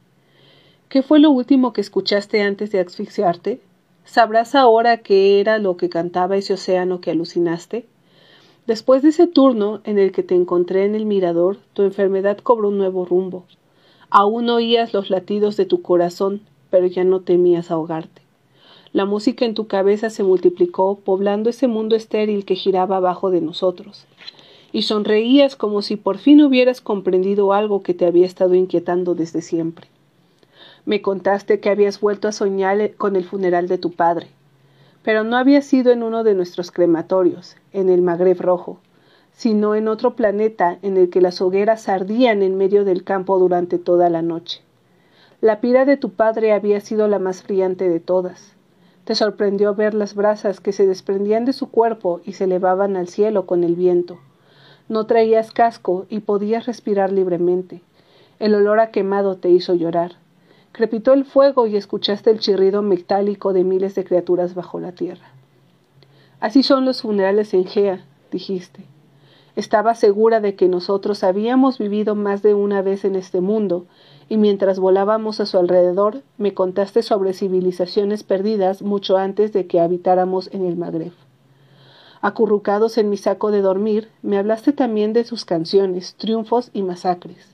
¿Qué 0.95 1.03
fue 1.03 1.19
lo 1.19 1.33
último 1.33 1.73
que 1.73 1.81
escuchaste 1.81 2.41
antes 2.41 2.71
de 2.71 2.79
asfixiarte? 2.79 3.61
¿Sabrás 4.05 4.55
ahora 4.55 4.99
qué 4.99 5.41
era 5.41 5.59
lo 5.59 5.77
que 5.77 5.89
cantaba 5.89 6.37
ese 6.37 6.53
océano 6.53 7.01
que 7.01 7.11
alucinaste? 7.11 7.87
Después 8.69 9.03
de 9.03 9.09
ese 9.09 9.27
turno 9.27 9.81
en 9.83 9.99
el 9.99 10.13
que 10.13 10.23
te 10.23 10.37
encontré 10.37 10.85
en 10.85 10.95
el 10.95 11.05
mirador, 11.05 11.59
tu 11.73 11.83
enfermedad 11.83 12.39
cobró 12.39 12.69
un 12.69 12.79
nuevo 12.79 13.05
rumbo. 13.05 13.45
Aún 14.09 14.49
oías 14.49 14.95
los 14.95 15.11
latidos 15.11 15.57
de 15.57 15.67
tu 15.67 15.83
corazón, 15.83 16.43
pero 16.71 16.87
ya 16.87 17.03
no 17.03 17.23
temías 17.23 17.73
ahogarte. 17.73 18.23
La 18.93 19.05
música 19.05 19.45
en 19.45 19.55
tu 19.55 19.67
cabeza 19.67 20.11
se 20.11 20.23
multiplicó, 20.23 21.01
poblando 21.01 21.51
ese 21.51 21.67
mundo 21.67 21.97
estéril 21.97 22.45
que 22.45 22.55
giraba 22.55 22.99
abajo 22.99 23.33
de 23.33 23.41
nosotros 23.41 24.07
y 24.71 24.83
sonreías 24.83 25.57
como 25.57 25.83
si 25.83 25.97
por 25.97 26.19
fin 26.19 26.41
hubieras 26.41 26.81
comprendido 26.81 27.53
algo 27.53 27.83
que 27.83 27.95
te 27.95 28.07
había 28.07 28.27
estado 28.27 28.55
inquietando 28.55 29.17
desde 29.17 29.43
siempre. 29.43 29.89
Me 30.87 31.01
contaste 31.01 31.61
que 31.61 31.71
habías 31.71 31.99
vuelto 32.01 32.29
a 32.29 32.33
soñar 32.33 32.95
con 32.97 33.17
el 33.17 33.25
funeral 33.25 33.69
de 33.69 33.79
tu 33.79 33.93
padre, 33.93 34.29
pero 35.03 35.25
no 35.25 35.37
había 35.37 35.63
sido 35.63 35.93
en 35.93 36.03
uno 36.03 36.25
de 36.25 36.35
nuestros 36.35 36.71
crematorios, 36.71 37.57
en 37.73 37.89
el 37.89 38.03
Magreb 38.03 38.41
Rojo, 38.41 38.81
sino 39.33 39.75
en 39.75 39.89
otro 39.89 40.15
planeta 40.15 40.79
en 40.83 40.99
el 40.99 41.09
que 41.09 41.23
las 41.23 41.41
hogueras 41.41 41.89
ardían 41.89 42.43
en 42.43 42.57
medio 42.57 42.85
del 42.85 43.03
campo 43.03 43.39
durante 43.39 43.79
toda 43.79 44.11
la 44.11 44.21
noche. 44.21 44.61
La 45.41 45.61
pira 45.61 45.87
de 45.87 45.97
tu 45.97 46.11
padre 46.11 46.53
había 46.53 46.81
sido 46.81 47.09
la 47.09 47.19
más 47.19 47.43
brillante 47.43 47.89
de 47.89 48.01
todas. 48.01 48.55
Te 49.05 49.15
sorprendió 49.15 49.75
ver 49.75 49.95
las 49.95 50.15
brasas 50.15 50.61
que 50.61 50.73
se 50.73 50.87
desprendían 50.87 51.45
de 51.45 51.53
su 51.53 51.71
cuerpo 51.71 52.21
y 52.25 52.33
se 52.33 52.45
elevaban 52.45 52.97
al 52.97 53.09
cielo 53.09 53.47
con 53.47 53.65
el 53.65 53.75
viento. 53.75 54.19
No 54.89 55.07
traías 55.07 55.51
casco 55.51 56.07
y 56.11 56.21
podías 56.21 56.67
respirar 56.67 57.11
libremente. 57.11 57.83
El 58.39 58.55
olor 58.55 58.81
a 58.81 58.91
quemado 58.91 59.37
te 59.37 59.49
hizo 59.49 59.75
llorar. 59.75 60.13
Crepitó 60.75 61.13
el 61.13 61.25
fuego 61.25 61.69
y 61.69 61.77
escuchaste 61.77 62.33
el 62.33 62.41
chirrido 62.41 62.83
metálico 62.83 63.53
de 63.53 63.63
miles 63.63 63.95
de 63.95 64.03
criaturas 64.03 64.57
bajo 64.57 64.81
la 64.81 64.91
tierra. 64.91 65.29
Así 66.41 66.65
son 66.65 66.85
los 66.85 67.03
funerales 67.03 67.55
en 67.55 67.65
Gea, 67.65 68.05
dijiste. 68.33 68.85
Estaba 69.55 69.95
segura 69.95 70.41
de 70.41 70.57
que 70.57 70.67
nosotros 70.67 71.23
habíamos 71.23 71.79
vivido 71.79 72.17
más 72.17 72.43
de 72.43 72.55
una 72.55 72.83
vez 72.83 73.05
en 73.05 73.15
este 73.15 73.41
mundo, 73.41 73.87
y 74.29 74.37
mientras 74.37 74.81
volábamos 74.81 75.39
a 75.39 75.47
su 75.47 75.59
alrededor, 75.59 76.23
me 76.39 76.55
contaste 76.55 77.03
sobre 77.03 77.35
civilizaciones 77.35 78.25
perdidas 78.25 78.83
mucho 78.83 79.17
antes 79.17 79.53
de 79.53 79.69
que 79.69 79.79
habitáramos 79.79 80.51
en 80.53 80.67
el 80.67 80.77
Magreb 80.77 81.13
acurrucados 82.25 82.97
en 82.97 83.11
mi 83.11 83.19
saco 83.19 83.51
de 83.51 83.61
dormir, 83.61 84.09
me 84.23 84.39
hablaste 84.39 84.73
también 84.73 85.13
de 85.13 85.25
sus 85.25 85.45
canciones, 85.45 86.15
triunfos 86.15 86.71
y 86.73 86.81
masacres. 86.81 87.54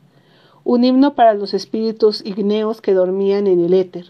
Un 0.72 0.84
himno 0.84 1.14
para 1.14 1.34
los 1.34 1.52
espíritus 1.52 2.24
igneos 2.24 2.80
que 2.80 2.94
dormían 2.94 3.48
en 3.48 3.58
el 3.58 3.74
éter. 3.74 4.06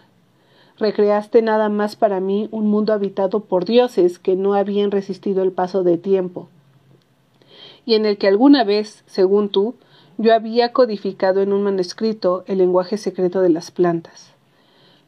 Recreaste 0.77 1.41
nada 1.41 1.71
más 1.71 1.97
para 1.97 2.21
mí 2.21 2.51
un 2.51 2.67
mundo 2.67 2.93
habitado 2.93 3.41
por 3.41 3.65
dioses 3.65 4.19
que 4.19 4.37
no 4.37 4.53
habían 4.53 4.91
resistido 4.91 5.43
el 5.43 5.53
paso 5.53 5.85
de 5.85 5.97
tiempo, 5.97 6.51
y 7.87 7.95
en 7.95 8.05
el 8.05 8.19
que 8.19 8.29
alguna 8.29 8.63
vez, 8.63 9.05
según 9.07 9.49
tú, 9.49 9.75
yo 10.19 10.35
había 10.35 10.75
codificado 10.75 11.41
en 11.41 11.55
un 11.55 11.63
manuscrito 11.63 12.45
el 12.47 12.59
lenguaje 12.59 12.99
secreto 12.99 13.41
de 13.41 13.49
las 13.49 13.71
plantas. 13.71 14.35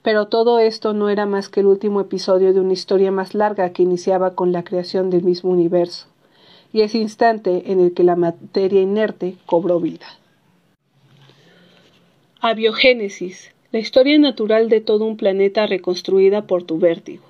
Pero 0.02 0.28
todo 0.28 0.58
esto 0.58 0.94
no 0.94 1.10
era 1.10 1.26
más 1.26 1.50
que 1.50 1.60
el 1.60 1.66
último 1.66 2.00
episodio 2.00 2.54
de 2.54 2.60
una 2.60 2.72
historia 2.72 3.10
más 3.10 3.34
larga 3.34 3.74
que 3.74 3.82
iniciaba 3.82 4.34
con 4.34 4.52
la 4.52 4.64
creación 4.64 5.10
del 5.10 5.22
mismo 5.22 5.50
universo, 5.50 6.06
y 6.72 6.80
ese 6.80 6.96
instante 6.96 7.70
en 7.70 7.78
el 7.78 7.92
que 7.92 8.04
la 8.04 8.16
materia 8.16 8.80
inerte 8.80 9.36
cobró 9.44 9.80
vida. 9.80 10.06
Abiogénesis, 12.44 13.52
la 13.70 13.78
historia 13.78 14.18
natural 14.18 14.68
de 14.68 14.80
todo 14.80 15.04
un 15.04 15.16
planeta 15.16 15.64
reconstruida 15.68 16.48
por 16.48 16.64
tu 16.64 16.76
vértigo. 16.76 17.22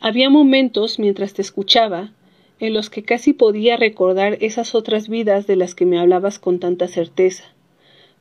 Había 0.00 0.28
momentos 0.28 0.98
mientras 0.98 1.34
te 1.34 1.42
escuchaba 1.42 2.10
en 2.58 2.74
los 2.74 2.90
que 2.90 3.04
casi 3.04 3.32
podía 3.32 3.76
recordar 3.76 4.38
esas 4.40 4.74
otras 4.74 5.08
vidas 5.08 5.46
de 5.46 5.54
las 5.54 5.76
que 5.76 5.86
me 5.86 6.00
hablabas 6.00 6.40
con 6.40 6.58
tanta 6.58 6.88
certeza 6.88 7.44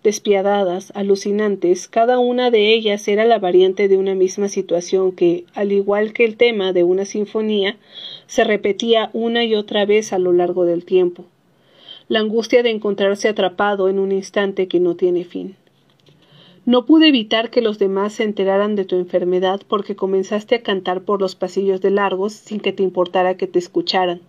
despiadadas, 0.04 0.92
alucinantes, 0.96 1.88
cada 1.88 2.20
una 2.20 2.52
de 2.52 2.76
ellas 2.76 3.08
era 3.08 3.26
la 3.26 3.40
variante 3.40 3.88
de 3.88 3.98
una 3.98 4.14
misma 4.14 4.50
situación 4.50 5.12
que, 5.12 5.46
al 5.56 5.72
igual 5.72 6.14
que 6.14 6.26
el 6.26 6.38
tema 6.38 6.74
de 6.74 6.84
una 6.84 7.06
sinfonía, 7.06 7.78
se 8.28 8.44
repetía 8.44 9.10
una 9.14 9.46
y 9.46 9.56
otra 9.56 9.86
vez 9.86 10.14
a 10.14 10.20
lo 10.20 10.32
largo 10.32 10.66
del 10.66 10.86
tiempo. 10.86 11.26
La 12.08 12.20
angustia 12.20 12.62
de 12.62 12.70
encontrarse 12.70 13.30
atrapado 13.30 13.90
en 13.90 13.98
un 13.98 14.12
instante 14.12 14.68
que 14.68 14.80
no 14.80 14.96
tiene 14.96 15.24
fin. 15.24 15.56
No 16.72 16.86
pude 16.86 17.10
evitar 17.10 17.50
que 17.50 17.62
los 17.62 17.80
demás 17.80 18.13
se 18.13 18.24
enteraran 18.24 18.78
de 18.78 18.86
tu 18.86 18.96
enfermedad 18.96 19.60
porque 19.68 19.98
comenzaste 19.98 20.56
a 20.56 20.63
cantar 20.63 21.01
por 21.01 21.20
los 21.20 21.36
pasillos 21.36 21.82
de 21.82 21.92
largos 21.92 22.32
sin 22.32 22.62
que 22.62 22.72
te 22.72 22.82
importara 22.82 23.36
que 23.36 23.46
te 23.46 23.60
escucharan. 23.60 24.22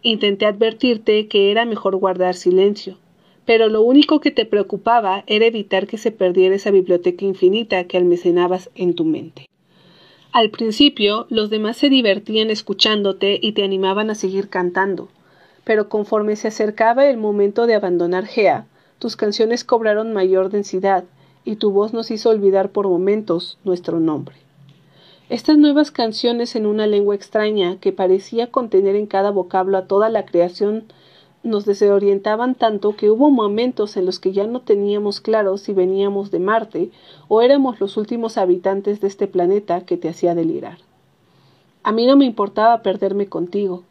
Intenté 0.00 0.46
advertirte 0.46 1.26
que 1.26 1.50
era 1.50 1.64
mejor 1.64 1.96
guardar 1.96 2.36
silencio, 2.36 2.98
pero 3.46 3.68
lo 3.68 3.82
único 3.82 4.20
que 4.20 4.30
te 4.30 4.44
preocupaba 4.44 5.24
era 5.26 5.44
evitar 5.44 5.88
que 5.88 5.98
se 5.98 6.12
perdiera 6.12 6.54
esa 6.54 6.70
biblioteca 6.70 7.24
infinita 7.24 7.82
que 7.82 7.96
almacenabas 7.96 8.70
en 8.76 8.94
tu 8.94 9.04
mente. 9.04 9.46
Al 10.30 10.50
principio, 10.50 11.26
los 11.30 11.50
demás 11.50 11.76
se 11.78 11.88
divertían 11.88 12.50
escuchándote 12.50 13.40
y 13.42 13.54
te 13.54 13.64
animaban 13.64 14.08
a 14.10 14.14
seguir 14.14 14.50
cantando, 14.50 15.08
pero 15.64 15.88
conforme 15.88 16.36
se 16.36 16.46
acercaba 16.46 17.10
el 17.10 17.16
momento 17.16 17.66
de 17.66 17.74
abandonar 17.74 18.24
Gea, 18.24 18.68
tus 19.00 19.16
canciones 19.16 19.64
cobraron 19.64 20.12
mayor 20.12 20.50
densidad 20.50 21.02
y 21.46 21.56
tu 21.56 21.70
voz 21.70 21.94
nos 21.94 22.10
hizo 22.10 22.28
olvidar 22.28 22.70
por 22.70 22.86
momentos 22.86 23.56
nuestro 23.64 24.00
nombre. 24.00 24.36
Estas 25.30 25.56
nuevas 25.56 25.90
canciones 25.90 26.54
en 26.56 26.66
una 26.66 26.86
lengua 26.86 27.14
extraña 27.14 27.78
que 27.80 27.92
parecía 27.92 28.50
contener 28.50 28.96
en 28.96 29.06
cada 29.06 29.30
vocablo 29.30 29.78
a 29.78 29.86
toda 29.86 30.10
la 30.10 30.26
creación 30.26 30.84
nos 31.42 31.64
desorientaban 31.64 32.56
tanto 32.56 32.96
que 32.96 33.10
hubo 33.10 33.30
momentos 33.30 33.96
en 33.96 34.04
los 34.04 34.18
que 34.18 34.32
ya 34.32 34.46
no 34.46 34.60
teníamos 34.60 35.20
claro 35.20 35.56
si 35.58 35.72
veníamos 35.72 36.30
de 36.32 36.40
Marte 36.40 36.90
o 37.28 37.40
éramos 37.40 37.80
los 37.80 37.96
últimos 37.96 38.36
habitantes 38.36 39.00
de 39.00 39.06
este 39.06 39.28
planeta 39.28 39.82
que 39.82 39.96
te 39.96 40.08
hacía 40.08 40.34
delirar. 40.34 40.78
A 41.84 41.92
mí 41.92 42.06
no 42.06 42.16
me 42.16 42.24
importaba 42.24 42.82
perderme 42.82 43.28
contigo, 43.28 43.84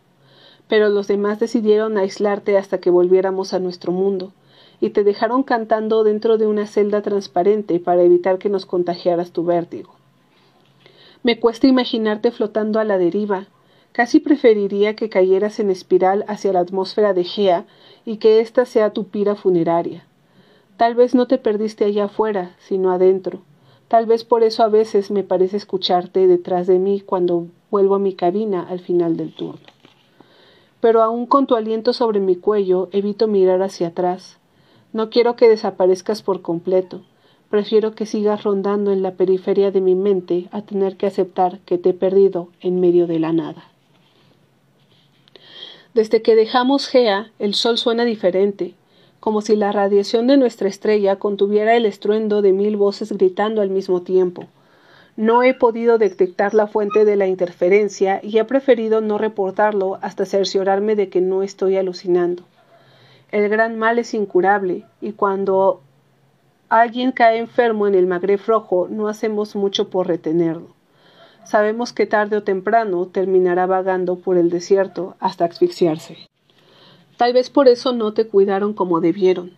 pero 0.68 0.90
los 0.90 1.08
demás 1.08 1.40
decidieron 1.40 1.98
aislarte 1.98 2.58
hasta 2.58 2.80
que 2.80 2.90
volviéramos 2.90 3.54
a 3.54 3.60
nuestro 3.60 3.94
mundo, 3.94 4.34
y 4.82 4.90
te 4.92 5.04
dejaron 5.04 5.44
cantando 5.44 6.04
dentro 6.04 6.38
de 6.38 6.48
una 6.48 6.68
celda 6.68 7.02
transparente 7.02 7.80
para 7.80 8.04
evitar 8.04 8.38
que 8.38 8.50
nos 8.50 8.66
contagiaras 8.66 9.32
tu 9.32 9.46
vértigo. 9.46 9.96
Me 11.24 11.40
cuesta 11.40 11.68
imaginarte 11.68 12.32
flotando 12.32 12.80
a 12.80 12.84
la 12.84 12.98
deriva, 12.98 13.48
Casi 13.96 14.20
preferiría 14.20 14.94
que 14.98 15.08
cayeras 15.08 15.58
en 15.62 15.70
espiral 15.70 16.26
hacia 16.28 16.52
la 16.52 16.60
atmósfera 16.60 17.14
de 17.14 17.24
Gea 17.24 17.66
y 18.04 18.18
que 18.18 18.42
ésta 18.42 18.66
sea 18.66 18.90
tu 18.90 19.06
pira 19.06 19.36
funeraria. 19.36 20.06
Tal 20.76 20.96
vez 20.96 21.16
no 21.16 21.28
te 21.28 21.38
perdiste 21.38 21.86
allá 21.86 22.06
afuera, 22.06 22.58
sino 22.60 22.92
adentro. 22.92 23.40
Tal 23.88 24.06
vez 24.06 24.26
por 24.26 24.44
eso 24.44 24.64
a 24.64 24.68
veces 24.68 25.12
me 25.12 25.24
parece 25.24 25.56
escucharte 25.56 26.28
detrás 26.28 26.68
de 26.68 26.78
mí 26.78 27.00
cuando 27.00 27.48
vuelvo 27.72 27.96
a 27.96 28.00
mi 28.00 28.14
cabina 28.14 28.68
al 28.70 28.82
final 28.82 29.16
del 29.16 29.34
turno. 29.34 29.62
Pero 30.82 31.02
aún 31.02 31.26
con 31.26 31.48
tu 31.48 31.56
aliento 31.56 31.94
sobre 31.94 32.20
mi 32.20 32.36
cuello 32.36 32.90
evito 32.92 33.30
mirar 33.30 33.62
hacia 33.62 33.88
atrás. 33.88 34.40
No 34.96 35.10
quiero 35.10 35.36
que 35.36 35.50
desaparezcas 35.50 36.22
por 36.22 36.42
completo. 36.42 37.02
Prefiero 37.50 37.96
que 37.96 38.06
sigas 38.06 38.46
rondando 38.46 38.94
en 38.94 39.04
la 39.04 39.16
periferia 39.16 39.70
de 39.70 39.82
mi 39.82 39.94
mente 39.94 40.48
a 40.54 40.62
tener 40.62 40.96
que 40.96 41.06
aceptar 41.06 41.60
que 41.66 41.78
te 41.78 41.90
he 41.90 41.94
perdido 41.94 42.48
en 42.62 42.80
medio 42.80 43.06
de 43.06 43.20
la 43.20 43.34
nada. 43.34 43.66
Desde 45.94 46.22
que 46.22 46.38
dejamos 46.38 46.88
Gea, 46.88 47.34
el 47.40 47.56
sol 47.56 47.78
suena 47.78 48.06
diferente, 48.06 48.74
como 49.20 49.42
si 49.42 49.58
la 49.58 49.74
radiación 49.74 50.28
de 50.28 50.38
nuestra 50.38 50.70
estrella 50.70 51.18
contuviera 51.18 51.76
el 51.76 51.86
estruendo 51.86 52.42
de 52.42 52.54
mil 52.54 52.78
voces 52.78 53.12
gritando 53.12 53.62
al 53.62 53.72
mismo 53.72 54.02
tiempo. 54.02 54.46
No 55.18 55.44
he 55.44 55.54
podido 55.54 55.98
detectar 55.98 56.54
la 56.54 56.68
fuente 56.68 57.04
de 57.04 57.18
la 57.18 57.28
interferencia 57.28 58.22
y 58.24 58.38
he 58.38 58.46
preferido 58.46 59.02
no 59.02 59.18
reportarlo 59.18 60.00
hasta 60.02 60.26
cerciorarme 60.26 60.96
de 60.96 61.10
que 61.10 61.20
no 61.20 61.44
estoy 61.44 61.76
alucinando. 61.76 62.46
El 63.36 63.50
gran 63.50 63.78
mal 63.78 64.00
es 64.00 64.14
incurable 64.14 64.86
y 65.02 65.12
cuando 65.12 65.82
alguien 66.70 67.12
cae 67.12 67.38
enfermo 67.38 67.86
en 67.86 67.94
el 67.94 68.08
Magreb 68.08 68.40
rojo 68.48 68.88
no 68.90 69.10
hacemos 69.10 69.58
mucho 69.58 69.90
por 69.90 70.08
retenerlo. 70.08 70.68
Sabemos 71.44 71.92
que 71.92 72.06
tarde 72.06 72.38
o 72.38 72.44
temprano 72.44 73.08
terminará 73.08 73.66
vagando 73.66 74.16
por 74.20 74.38
el 74.38 74.50
desierto 74.50 75.18
hasta 75.20 75.44
asfixiarse. 75.44 76.16
Tal 77.18 77.34
vez 77.34 77.50
por 77.50 77.68
eso 77.68 77.92
no 77.92 78.14
te 78.14 78.26
cuidaron 78.26 78.74
como 78.74 79.02
debieron. 79.02 79.52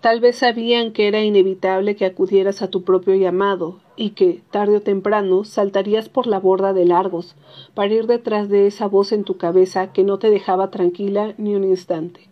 Tal 0.00 0.20
vez 0.20 0.36
sabían 0.36 0.94
que 0.94 1.06
era 1.06 1.20
inevitable 1.20 1.96
que 1.96 2.06
acudieras 2.06 2.62
a 2.62 2.70
tu 2.70 2.82
propio 2.82 3.14
llamado 3.14 3.78
y 3.96 4.12
que, 4.12 4.40
tarde 4.50 4.78
o 4.78 4.80
temprano, 4.80 5.44
saltarías 5.44 6.08
por 6.08 6.26
la 6.26 6.38
borda 6.38 6.72
de 6.72 6.86
largos 6.86 7.36
para 7.74 7.92
ir 7.92 8.06
detrás 8.06 8.48
de 8.48 8.66
esa 8.66 8.86
voz 8.86 9.12
en 9.12 9.24
tu 9.24 9.36
cabeza 9.36 9.92
que 9.92 10.02
no 10.02 10.18
te 10.18 10.30
dejaba 10.30 10.70
tranquila 10.70 11.34
ni 11.36 11.54
un 11.54 11.64
instante. 11.64 12.30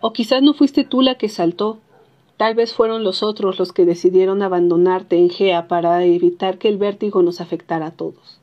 O 0.00 0.12
quizás 0.12 0.42
no 0.42 0.54
fuiste 0.54 0.84
tú 0.84 1.02
la 1.02 1.16
que 1.16 1.28
saltó, 1.28 1.78
tal 2.38 2.54
vez 2.54 2.72
fueron 2.72 3.04
los 3.04 3.22
otros 3.22 3.58
los 3.58 3.72
que 3.72 3.84
decidieron 3.84 4.42
abandonarte 4.42 5.18
en 5.18 5.28
Gea 5.28 5.68
para 5.68 6.02
evitar 6.04 6.58
que 6.58 6.68
el 6.68 6.78
vértigo 6.78 7.22
nos 7.22 7.40
afectara 7.40 7.86
a 7.86 7.90
todos. 7.90 8.40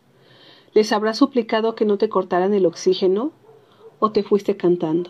¿Les 0.73 0.91
habrás 0.91 1.17
suplicado 1.17 1.73
que 1.73 1.85
no 1.85 1.97
te 1.97 2.09
cortaran 2.09 2.53
el 2.53 2.67
oxígeno? 2.67 3.31
¿O 3.99 4.11
te 4.11 4.21
fuiste 4.21 4.55
cantando? 4.55 5.09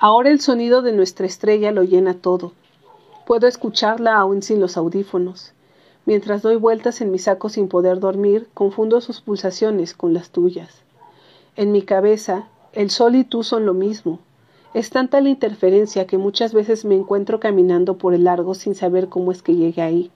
Ahora 0.00 0.30
el 0.30 0.40
sonido 0.40 0.82
de 0.82 0.92
nuestra 0.92 1.26
estrella 1.26 1.70
lo 1.70 1.84
llena 1.84 2.14
todo. 2.14 2.50
Puedo 3.24 3.46
escucharla 3.46 4.16
aún 4.16 4.42
sin 4.42 4.60
los 4.60 4.76
audífonos. 4.76 5.52
Mientras 6.04 6.42
doy 6.42 6.56
vueltas 6.56 7.00
en 7.00 7.12
mi 7.12 7.20
saco 7.20 7.48
sin 7.48 7.68
poder 7.68 8.00
dormir, 8.00 8.48
confundo 8.54 9.00
sus 9.00 9.20
pulsaciones 9.20 9.94
con 9.94 10.12
las 10.12 10.30
tuyas. 10.30 10.82
En 11.54 11.70
mi 11.70 11.82
cabeza, 11.82 12.48
el 12.72 12.90
sol 12.90 13.14
y 13.14 13.22
tú 13.22 13.44
son 13.44 13.64
lo 13.64 13.74
mismo. 13.74 14.18
Es 14.74 14.88
tanta 14.88 15.20
la 15.20 15.28
interferencia 15.28 16.06
que 16.06 16.16
muchas 16.16 16.54
veces 16.54 16.86
me 16.86 16.94
encuentro 16.94 17.40
caminando 17.40 17.98
por 17.98 18.14
el 18.14 18.24
largo 18.24 18.54
sin 18.54 18.74
saber 18.74 19.08
cómo 19.10 19.30
es 19.30 19.42
que 19.42 19.54
llegué 19.54 19.82
ahí, 19.82 20.10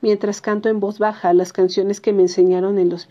mientras 0.00 0.40
canto 0.40 0.70
en 0.70 0.80
voz 0.80 0.98
baja 0.98 1.34
las 1.34 1.52
canciones 1.52 2.00
que 2.00 2.14
me 2.14 2.22
enseñaron 2.22 2.78
en 2.78 2.88
los, 2.88 3.06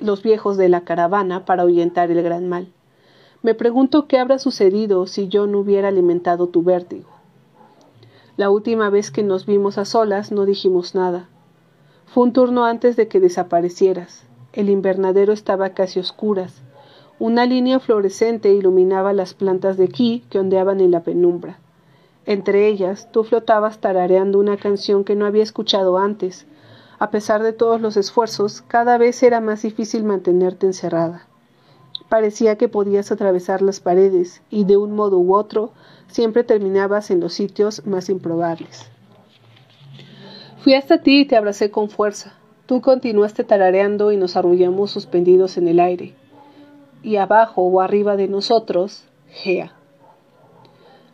los 0.00 0.22
viejos 0.24 0.56
de 0.56 0.68
la 0.68 0.80
caravana 0.80 1.44
para 1.44 1.62
ahuyentar 1.62 2.10
el 2.10 2.20
gran 2.22 2.48
mal. 2.48 2.72
Me 3.42 3.54
pregunto 3.54 4.08
qué 4.08 4.18
habrá 4.18 4.38
sucedido 4.40 5.06
si 5.06 5.28
yo 5.28 5.46
no 5.46 5.60
hubiera 5.60 5.88
alimentado 5.88 6.48
tu 6.48 6.62
vértigo. 6.62 7.10
La 8.36 8.50
última 8.50 8.90
vez 8.90 9.12
que 9.12 9.22
nos 9.22 9.46
vimos 9.46 9.78
a 9.78 9.84
solas 9.84 10.32
no 10.32 10.46
dijimos 10.46 10.96
nada. 10.96 11.28
Fue 12.06 12.24
un 12.24 12.32
turno 12.32 12.64
antes 12.64 12.96
de 12.96 13.06
que 13.06 13.20
desaparecieras. 13.20 14.24
El 14.52 14.68
invernadero 14.68 15.32
estaba 15.32 15.70
casi 15.70 16.00
oscuras. 16.00 16.62
Una 17.20 17.46
línea 17.46 17.78
fluorescente 17.78 18.52
iluminaba 18.52 19.12
las 19.12 19.34
plantas 19.34 19.76
de 19.76 19.86
ki 19.86 20.24
que 20.30 20.40
ondeaban 20.40 20.80
en 20.80 20.90
la 20.90 21.04
penumbra. 21.04 21.58
Entre 22.26 22.66
ellas, 22.66 23.08
tú 23.12 23.22
flotabas 23.22 23.78
tarareando 23.78 24.40
una 24.40 24.56
canción 24.56 25.04
que 25.04 25.14
no 25.14 25.24
había 25.24 25.44
escuchado 25.44 25.96
antes. 25.98 26.46
A 26.98 27.10
pesar 27.10 27.42
de 27.42 27.52
todos 27.52 27.80
los 27.80 27.96
esfuerzos, 27.96 28.62
cada 28.62 28.98
vez 28.98 29.22
era 29.22 29.40
más 29.40 29.62
difícil 29.62 30.02
mantenerte 30.02 30.66
encerrada. 30.66 31.28
Parecía 32.08 32.56
que 32.56 32.68
podías 32.68 33.12
atravesar 33.12 33.62
las 33.62 33.78
paredes 33.78 34.42
y 34.50 34.64
de 34.64 34.76
un 34.76 34.92
modo 34.96 35.18
u 35.18 35.34
otro 35.34 35.70
siempre 36.08 36.42
terminabas 36.42 37.10
en 37.12 37.20
los 37.20 37.32
sitios 37.32 37.86
más 37.86 38.08
improbables. 38.08 38.90
Fui 40.58 40.74
hasta 40.74 40.98
ti 40.98 41.20
y 41.20 41.24
te 41.26 41.36
abracé 41.36 41.70
con 41.70 41.90
fuerza. 41.90 42.34
Tú 42.66 42.80
continuaste 42.80 43.44
tarareando 43.44 44.10
y 44.10 44.16
nos 44.16 44.36
arrullamos 44.36 44.90
suspendidos 44.90 45.58
en 45.58 45.68
el 45.68 45.78
aire. 45.78 46.14
Y 47.04 47.16
abajo 47.16 47.62
o 47.62 47.80
arriba 47.80 48.16
de 48.16 48.26
nosotros, 48.26 49.04
Gea. 49.28 49.72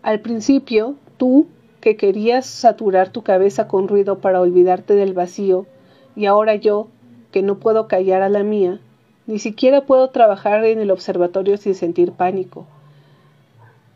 Al 0.02 0.20
principio, 0.20 0.94
tú, 1.18 1.48
que 1.80 1.96
querías 1.96 2.46
saturar 2.46 3.10
tu 3.10 3.22
cabeza 3.22 3.68
con 3.68 3.88
ruido 3.88 4.18
para 4.18 4.40
olvidarte 4.40 4.94
del 4.94 5.12
vacío, 5.12 5.66
y 6.14 6.26
ahora 6.26 6.54
yo, 6.54 6.86
que 7.32 7.42
no 7.42 7.56
puedo 7.56 7.88
callar 7.88 8.22
a 8.22 8.28
la 8.28 8.44
mía, 8.44 8.80
ni 9.26 9.38
siquiera 9.38 9.84
puedo 9.84 10.10
trabajar 10.10 10.64
en 10.64 10.78
el 10.78 10.90
observatorio 10.90 11.56
sin 11.56 11.74
sentir 11.74 12.12
pánico. 12.12 12.66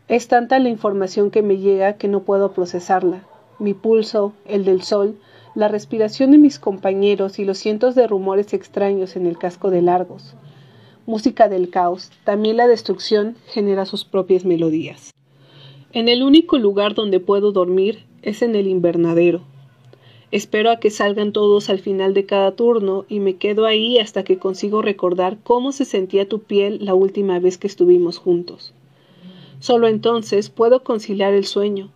Es 0.07 0.27
tanta 0.27 0.59
la 0.59 0.69
información 0.69 1.31
que 1.31 1.41
me 1.41 1.57
llega 1.57 1.93
que 1.93 2.07
no 2.07 2.19
puedo 2.19 2.51
procesarla. 2.51 3.23
Mi 3.57 3.73
pulso, 3.73 4.33
el 4.45 4.65
del 4.65 4.81
sol, 4.83 5.17
la 5.55 5.69
respiración 5.69 6.31
de 6.31 6.37
mis 6.37 6.59
compañeros 6.59 7.39
y 7.39 7.45
los 7.45 7.57
cientos 7.57 7.95
de 7.95 8.05
rumores 8.05 8.53
extraños 8.53 9.15
en 9.15 9.25
el 9.25 9.37
casco 9.37 9.71
de 9.71 9.81
largos. 9.81 10.35
Música 11.05 11.49
del 11.49 11.69
caos, 11.69 12.11
también 12.23 12.57
la 12.57 12.67
destrucción 12.67 13.35
genera 13.47 13.85
sus 13.85 14.05
propias 14.05 14.45
melodías. 14.45 15.13
En 15.93 16.09
el 16.09 16.23
único 16.23 16.57
lugar 16.57 16.93
donde 16.93 17.19
puedo 17.19 17.51
dormir 17.51 18.05
es 18.21 18.41
en 18.41 18.55
el 18.55 18.67
invernadero, 18.67 19.41
Espero 20.35 20.71
a 20.71 20.81
que 20.81 20.89
salgan 20.89 21.31
todos 21.31 21.69
al 21.69 21.79
final 21.79 22.13
de 22.13 22.25
cada 22.25 22.51
turno 22.55 23.05
y 23.07 23.21
me 23.21 23.37
quedo 23.37 23.65
ahí 23.65 23.99
hasta 23.99 24.23
que 24.23 24.37
consigo 24.37 24.81
recordar 24.81 25.37
cómo 25.43 25.71
se 25.71 25.85
sentía 25.85 26.27
tu 26.27 26.39
piel 26.39 26.79
la 26.83 26.93
última 26.93 27.39
vez 27.39 27.57
que 27.57 27.67
estuvimos 27.67 28.17
juntos. 28.17 28.73
Solo 29.59 29.87
entonces 29.87 30.49
puedo 30.49 30.83
conciliar 30.83 31.33
el 31.33 31.45
sueño. 31.45 31.89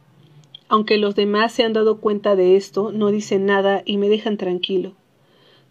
Aunque 0.70 0.98
los 0.98 1.16
demás 1.16 1.52
se 1.52 1.64
han 1.64 1.74
dado 1.74 1.98
cuenta 1.98 2.38
de 2.38 2.56
esto, 2.56 2.94
no 2.94 3.10
dicen 3.12 3.46
nada 3.46 3.82
y 3.84 3.98
me 3.98 4.08
dejan 4.08 4.38
tranquilo. 4.38 4.94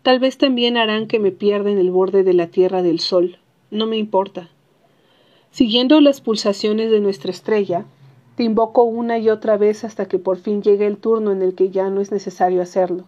Tal 0.08 0.20
vez 0.20 0.38
también 0.38 0.78
harán 0.78 1.06
que 1.06 1.18
me 1.18 1.32
pierda 1.32 1.70
en 1.70 1.76
el 1.76 1.90
borde 1.90 2.24
de 2.24 2.32
la 2.32 2.46
Tierra 2.46 2.80
del 2.80 2.98
Sol. 2.98 3.36
No 3.70 3.84
me 3.84 3.98
importa. 3.98 4.48
Siguiendo 5.50 6.00
las 6.00 6.22
pulsaciones 6.22 6.90
de 6.90 7.00
nuestra 7.00 7.30
estrella, 7.30 7.84
te 8.34 8.42
invoco 8.42 8.84
una 8.84 9.18
y 9.18 9.28
otra 9.28 9.58
vez 9.58 9.84
hasta 9.84 10.06
que 10.06 10.18
por 10.18 10.38
fin 10.38 10.62
llegue 10.62 10.86
el 10.86 10.96
turno 10.96 11.30
en 11.30 11.42
el 11.42 11.54
que 11.54 11.68
ya 11.68 11.90
no 11.90 12.00
es 12.00 12.10
necesario 12.10 12.62
hacerlo. 12.62 13.04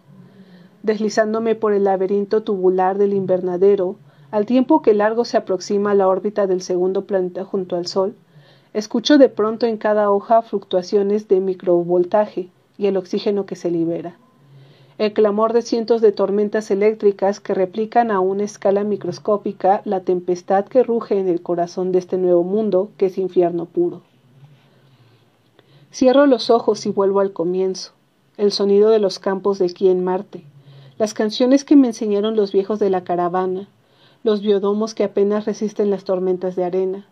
Deslizándome 0.83 1.55
por 1.55 1.73
el 1.73 1.85
laberinto 1.85 2.43
tubular 2.43 2.99
del 2.99 3.13
invernadero, 3.13 3.95
al 4.29 4.45
tiempo 4.45 4.83
que 4.83 4.93
largo 4.93 5.25
se 5.25 5.37
aproxima 5.37 5.89
a 5.89 5.95
la 5.95 6.07
órbita 6.07 6.45
del 6.45 6.61
segundo 6.61 7.05
planeta 7.05 7.43
junto 7.43 7.77
al 7.77 7.87
Sol, 7.87 8.13
escucho 8.75 9.17
de 9.17 9.27
pronto 9.27 9.65
en 9.65 9.77
cada 9.77 10.11
hoja 10.11 10.43
fluctuaciones 10.43 11.27
de 11.27 11.39
microvoltaje 11.39 12.49
y 12.77 12.85
el 12.85 12.95
oxígeno 12.95 13.47
que 13.47 13.55
se 13.55 13.71
libera. 13.71 14.19
El 15.01 15.13
clamor 15.13 15.51
de 15.51 15.63
cientos 15.63 15.99
de 15.99 16.11
tormentas 16.11 16.69
eléctricas 16.69 17.39
que 17.39 17.55
replican 17.55 18.11
a 18.11 18.19
una 18.19 18.43
escala 18.43 18.83
microscópica 18.83 19.81
la 19.83 20.01
tempestad 20.01 20.65
que 20.65 20.83
ruge 20.83 21.17
en 21.17 21.27
el 21.27 21.41
corazón 21.41 21.91
de 21.91 21.97
este 21.97 22.19
nuevo 22.19 22.43
mundo 22.43 22.91
que 22.97 23.07
es 23.07 23.17
infierno 23.17 23.65
puro. 23.65 24.01
Cierro 25.91 26.27
los 26.27 26.51
ojos 26.51 26.85
y 26.85 26.91
vuelvo 26.91 27.19
al 27.19 27.33
comienzo, 27.33 27.93
el 28.37 28.51
sonido 28.51 28.91
de 28.91 28.99
los 28.99 29.17
campos 29.17 29.57
de 29.57 29.65
aquí 29.65 29.89
en 29.89 30.03
Marte, 30.03 30.43
las 30.99 31.15
canciones 31.15 31.65
que 31.65 31.75
me 31.75 31.87
enseñaron 31.87 32.35
los 32.35 32.51
viejos 32.51 32.77
de 32.77 32.91
la 32.91 33.03
caravana, 33.03 33.69
los 34.23 34.43
biodomos 34.43 34.93
que 34.93 35.05
apenas 35.05 35.45
resisten 35.45 35.89
las 35.89 36.03
tormentas 36.03 36.55
de 36.55 36.63
arena, 36.63 37.07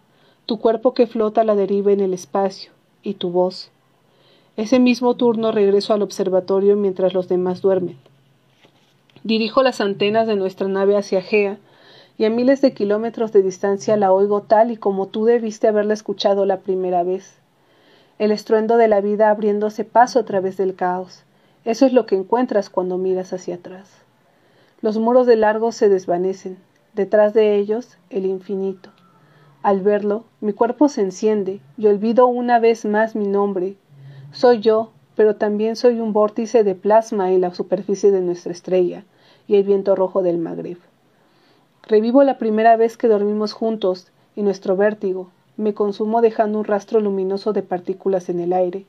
tu 0.45 0.59
cuerpo 0.59 0.93
que 0.93 1.07
flota 1.07 1.41
a 1.41 1.43
la 1.43 1.55
deriva 1.55 1.91
en 1.91 2.01
el 2.01 2.13
espacio, 2.13 2.71
y 3.01 3.15
tu 3.15 3.31
voz. 3.31 3.71
Ese 4.57 4.79
mismo 4.79 5.15
turno 5.15 5.51
regreso 5.51 5.93
al 5.93 6.01
observatorio 6.01 6.75
mientras 6.75 7.13
los 7.13 7.27
demás 7.27 7.61
duermen. 7.61 7.97
Dirijo 9.23 9.63
las 9.63 9.81
antenas 9.81 10.27
de 10.27 10.35
nuestra 10.35 10.67
nave 10.67 10.97
hacia 10.97 11.21
Gea, 11.21 11.57
y 12.17 12.25
a 12.25 12.29
miles 12.29 12.61
de 12.61 12.73
kilómetros 12.73 13.31
de 13.31 13.41
distancia 13.41 13.95
la 13.95 14.11
oigo 14.11 14.41
tal 14.41 14.71
y 14.71 14.77
como 14.77 15.07
tú 15.07 15.25
debiste 15.25 15.67
haberla 15.67 15.93
escuchado 15.93 16.45
la 16.45 16.59
primera 16.59 17.03
vez 17.03 17.39
el 18.19 18.31
estruendo 18.31 18.75
de 18.75 18.89
la 18.89 18.99
vida 18.99 19.29
abriéndose 19.29 19.85
paso 19.85 20.19
a 20.19 20.25
través 20.25 20.57
del 20.57 20.75
caos. 20.75 21.23
Eso 21.63 21.85
es 21.85 21.93
lo 21.93 22.05
que 22.05 22.15
encuentras 22.15 22.69
cuando 22.69 22.97
miras 22.97 23.31
hacia 23.31 23.55
atrás. 23.55 23.89
Los 24.81 24.97
muros 24.97 25.25
de 25.25 25.37
largo 25.37 25.71
se 25.71 25.87
desvanecen, 25.87 26.57
detrás 26.93 27.33
de 27.33 27.55
ellos 27.55 27.97
el 28.09 28.25
infinito. 28.25 28.91
Al 29.63 29.81
verlo, 29.81 30.25
mi 30.41 30.51
cuerpo 30.51 30.89
se 30.89 31.01
enciende 31.01 31.61
y 31.77 31.87
olvido 31.87 32.27
una 32.27 32.59
vez 32.59 32.85
más 32.85 33.15
mi 33.15 33.25
nombre. 33.25 33.77
Soy 34.31 34.59
yo, 34.59 34.91
pero 35.15 35.35
también 35.35 35.75
soy 35.75 35.99
un 35.99 36.13
vórtice 36.13 36.63
de 36.63 36.75
plasma 36.75 37.31
en 37.31 37.41
la 37.41 37.53
superficie 37.53 38.11
de 38.11 38.21
nuestra 38.21 38.51
estrella 38.51 39.03
y 39.47 39.55
el 39.55 39.63
viento 39.63 39.95
rojo 39.95 40.21
del 40.21 40.37
Magreb. 40.37 40.77
Revivo 41.83 42.23
la 42.23 42.37
primera 42.37 42.77
vez 42.77 42.95
que 42.97 43.07
dormimos 43.07 43.53
juntos 43.53 44.07
y 44.35 44.43
nuestro 44.43 44.77
vértigo, 44.77 45.31
me 45.57 45.73
consumo 45.73 46.21
dejando 46.21 46.59
un 46.59 46.65
rastro 46.65 47.01
luminoso 47.01 47.51
de 47.51 47.63
partículas 47.63 48.29
en 48.29 48.39
el 48.39 48.53
aire. 48.53 48.85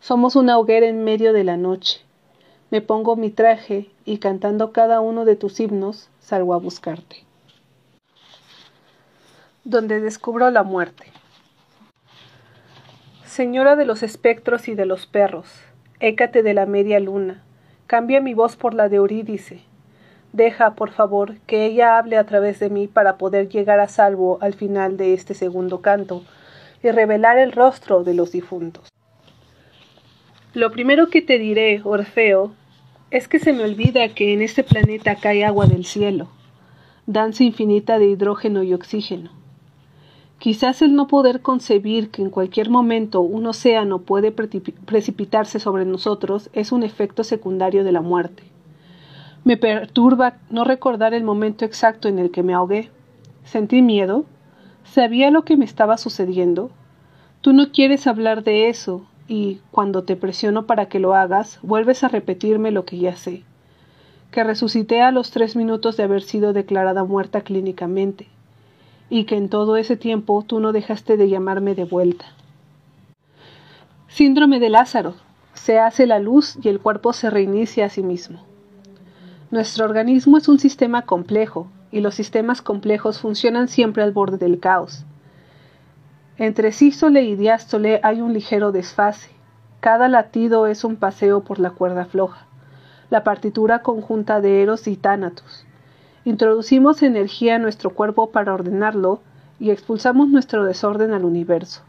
Somos 0.00 0.34
una 0.34 0.56
hoguera 0.58 0.86
en 0.86 1.04
medio 1.04 1.34
de 1.34 1.44
la 1.44 1.58
noche. 1.58 2.00
Me 2.70 2.80
pongo 2.80 3.16
mi 3.16 3.30
traje 3.30 3.90
y 4.06 4.16
cantando 4.16 4.72
cada 4.72 5.00
uno 5.00 5.26
de 5.26 5.36
tus 5.36 5.60
himnos 5.60 6.08
salgo 6.20 6.54
a 6.54 6.58
buscarte. 6.58 7.24
Donde 9.64 10.00
descubro 10.00 10.50
la 10.50 10.62
muerte. 10.62 11.12
Señora 13.30 13.76
de 13.76 13.84
los 13.84 14.02
espectros 14.02 14.66
y 14.66 14.74
de 14.74 14.86
los 14.86 15.06
perros, 15.06 15.46
écate 16.00 16.42
de 16.42 16.52
la 16.52 16.66
media 16.66 16.98
luna, 16.98 17.44
cambia 17.86 18.20
mi 18.20 18.34
voz 18.34 18.56
por 18.56 18.74
la 18.74 18.88
de 18.88 18.96
Eurídice. 18.96 19.60
Deja, 20.32 20.74
por 20.74 20.90
favor, 20.90 21.38
que 21.46 21.64
ella 21.64 21.96
hable 21.96 22.16
a 22.16 22.26
través 22.26 22.58
de 22.58 22.70
mí 22.70 22.88
para 22.88 23.18
poder 23.18 23.48
llegar 23.48 23.78
a 23.78 23.86
salvo 23.86 24.38
al 24.40 24.54
final 24.54 24.96
de 24.96 25.14
este 25.14 25.34
segundo 25.34 25.80
canto 25.80 26.24
y 26.82 26.90
revelar 26.90 27.38
el 27.38 27.52
rostro 27.52 28.02
de 28.02 28.14
los 28.14 28.32
difuntos. 28.32 28.88
Lo 30.52 30.72
primero 30.72 31.08
que 31.08 31.22
te 31.22 31.38
diré, 31.38 31.82
Orfeo, 31.84 32.52
es 33.12 33.28
que 33.28 33.38
se 33.38 33.52
me 33.52 33.62
olvida 33.62 34.08
que 34.08 34.34
en 34.34 34.42
este 34.42 34.64
planeta 34.64 35.14
cae 35.14 35.44
agua 35.44 35.66
del 35.66 35.84
cielo, 35.84 36.30
danza 37.06 37.44
infinita 37.44 38.00
de 38.00 38.06
hidrógeno 38.06 38.64
y 38.64 38.74
oxígeno. 38.74 39.39
Quizás 40.40 40.80
el 40.80 40.94
no 40.94 41.06
poder 41.06 41.42
concebir 41.42 42.10
que 42.10 42.22
en 42.22 42.30
cualquier 42.30 42.70
momento 42.70 43.20
un 43.20 43.46
océano 43.46 43.98
puede 43.98 44.32
precipitarse 44.32 45.60
sobre 45.60 45.84
nosotros 45.84 46.48
es 46.54 46.72
un 46.72 46.82
efecto 46.82 47.24
secundario 47.24 47.84
de 47.84 47.92
la 47.92 48.00
muerte. 48.00 48.44
Me 49.44 49.58
perturba 49.58 50.38
no 50.48 50.64
recordar 50.64 51.12
el 51.12 51.24
momento 51.24 51.66
exacto 51.66 52.08
en 52.08 52.18
el 52.18 52.30
que 52.30 52.42
me 52.42 52.54
ahogué. 52.54 52.88
Sentí 53.44 53.82
miedo. 53.82 54.24
¿Sabía 54.82 55.30
lo 55.30 55.44
que 55.44 55.58
me 55.58 55.66
estaba 55.66 55.98
sucediendo? 55.98 56.70
Tú 57.42 57.52
no 57.52 57.70
quieres 57.70 58.06
hablar 58.06 58.42
de 58.42 58.70
eso, 58.70 59.04
y, 59.28 59.60
cuando 59.70 60.04
te 60.04 60.16
presiono 60.16 60.64
para 60.64 60.86
que 60.86 61.00
lo 61.00 61.14
hagas, 61.14 61.58
vuelves 61.62 62.02
a 62.02 62.08
repetirme 62.08 62.70
lo 62.70 62.86
que 62.86 62.98
ya 62.98 63.14
sé, 63.14 63.44
que 64.30 64.42
resucité 64.42 65.02
a 65.02 65.12
los 65.12 65.32
tres 65.32 65.54
minutos 65.54 65.98
de 65.98 66.04
haber 66.04 66.22
sido 66.22 66.54
declarada 66.54 67.04
muerta 67.04 67.42
clínicamente, 67.42 68.26
y 69.10 69.24
que 69.24 69.36
en 69.36 69.48
todo 69.48 69.76
ese 69.76 69.96
tiempo 69.96 70.42
tú 70.46 70.60
no 70.60 70.72
dejaste 70.72 71.16
de 71.16 71.28
llamarme 71.28 71.74
de 71.74 71.84
vuelta. 71.84 72.24
Síndrome 74.08 74.60
de 74.60 74.70
Lázaro. 74.70 75.14
Se 75.52 75.78
hace 75.78 76.06
la 76.06 76.20
luz 76.20 76.56
y 76.62 76.68
el 76.68 76.80
cuerpo 76.80 77.12
se 77.12 77.28
reinicia 77.28 77.86
a 77.86 77.90
sí 77.90 78.02
mismo. 78.02 78.40
Nuestro 79.50 79.84
organismo 79.84 80.38
es 80.38 80.48
un 80.48 80.60
sistema 80.60 81.02
complejo, 81.02 81.66
y 81.90 82.00
los 82.00 82.14
sistemas 82.14 82.62
complejos 82.62 83.18
funcionan 83.20 83.68
siempre 83.68 84.02
al 84.02 84.12
borde 84.12 84.38
del 84.38 84.60
caos. 84.60 85.04
Entre 86.38 86.72
sístole 86.72 87.22
y 87.22 87.34
diástole 87.34 88.00
hay 88.02 88.20
un 88.20 88.32
ligero 88.32 88.72
desfase. 88.72 89.30
Cada 89.80 90.08
latido 90.08 90.66
es 90.66 90.84
un 90.84 90.96
paseo 90.96 91.42
por 91.42 91.58
la 91.58 91.70
cuerda 91.70 92.04
floja, 92.04 92.46
la 93.10 93.24
partitura 93.24 93.82
conjunta 93.82 94.40
de 94.40 94.62
Eros 94.62 94.86
y 94.86 94.96
Tánatos. 94.96 95.59
Introducimos 96.30 97.02
energía 97.02 97.56
en 97.56 97.62
nuestro 97.62 97.90
cuerpo 97.90 98.30
para 98.30 98.54
ordenarlo 98.54 99.20
y 99.58 99.72
expulsamos 99.72 100.28
nuestro 100.28 100.64
desorden 100.64 101.12
al 101.12 101.24
universo. 101.24 101.82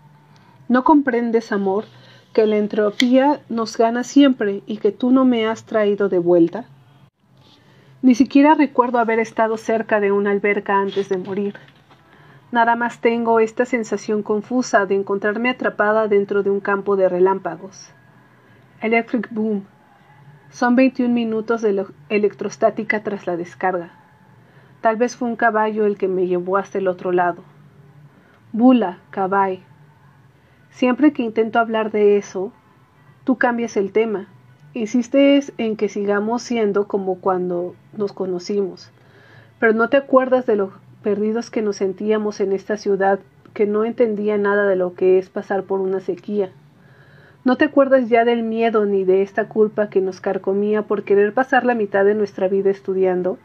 ¿No 0.67 0.84
comprendes, 0.84 1.51
amor, 1.51 1.86
que 2.34 2.47
la 2.47 2.58
entropía 2.58 3.41
nos 3.49 3.77
gana 3.77 4.04
siempre 4.04 4.63
y 4.65 4.77
que 4.77 4.91
tú 4.91 5.12
no 5.12 5.25
me 5.25 5.45
has 5.45 5.65
traído 5.65 6.10
de 6.10 6.17
vuelta? 6.17 6.65
Ni 8.01 8.15
siquiera 8.15 8.56
recuerdo 8.56 8.97
haber 8.97 9.19
estado 9.19 9.58
cerca 9.58 9.99
de 9.99 10.12
una 10.12 10.32
alberca 10.32 10.80
antes 10.80 11.08
de 11.08 11.19
morir. 11.19 11.54
Nada 12.51 12.75
más 12.75 12.99
tengo 12.99 13.39
esta 13.39 13.65
sensación 13.65 14.23
confusa 14.23 14.88
de 14.88 14.95
encontrarme 14.95 15.51
atrapada 15.51 16.08
dentro 16.08 16.41
de 16.41 16.49
un 16.49 16.62
campo 16.62 16.95
de 16.95 17.08
relámpagos. 17.08 17.91
Electric 18.82 19.32
Boom. 19.32 19.67
Son 20.49 20.75
21 20.75 21.13
minutos 21.13 21.62
de 21.62 21.86
electrostática 22.10 23.04
tras 23.04 23.27
la 23.27 23.38
descarga. 23.38 24.01
Tal 24.82 24.98
vez 24.98 25.15
fue 25.15 25.28
un 25.28 25.36
caballo 25.36 25.86
el 25.86 25.98
que 25.98 26.08
me 26.08 26.28
llevó 26.28 26.58
hasta 26.58 26.80
el 26.80 26.88
otro 26.88 27.12
lado. 27.12 27.44
Bula, 28.52 28.98
caballo. 29.12 29.60
Siempre 30.72 31.13
que 31.13 31.22
intento 31.22 31.60
hablar 31.60 31.91
de 31.91 32.17
eso, 32.17 32.52
tú 33.24 33.38
cambias 33.38 33.78
el 33.78 33.91
tema. 33.91 34.28
Insistes 34.74 35.54
en 35.58 35.76
que 35.76 35.88
sigamos 35.88 36.41
siendo 36.41 36.88
como 36.88 37.20
cuando 37.20 37.76
nos 37.96 38.13
conocimos, 38.13 38.89
pero 39.60 39.74
no 39.74 39.89
te 39.89 39.98
acuerdas 39.98 40.46
de 40.46 40.56
lo 40.56 40.72
perdidos 41.04 41.52
que 41.52 41.62
nos 41.62 41.78
sentíamos 41.78 42.39
en 42.39 42.52
esta 42.52 42.78
ciudad 42.78 43.20
que 43.54 43.65
no 43.65 43.86
entendía 43.86 44.38
nada 44.38 44.65
de 44.65 44.76
lo 44.76 44.94
que 44.94 45.20
es 45.20 45.30
pasar 45.30 45.63
por 45.63 45.82
una 45.82 46.00
sequía. 46.00 46.52
No 47.44 47.58
te 47.58 47.65
acuerdas 47.65 48.08
ya 48.08 48.24
del 48.24 48.44
miedo 48.44 48.86
ni 48.86 49.04
de 49.04 49.24
esta 49.24 49.50
culpa 49.50 49.89
que 49.89 50.00
nos 50.00 50.22
carcomía 50.22 50.84
por 50.84 51.04
querer 51.04 51.34
pasar 51.34 51.65
la 51.65 51.76
mitad 51.76 52.06
de 52.06 52.13
nuestra 52.13 52.48
vida 52.48 52.70
estudiando. 52.70 53.39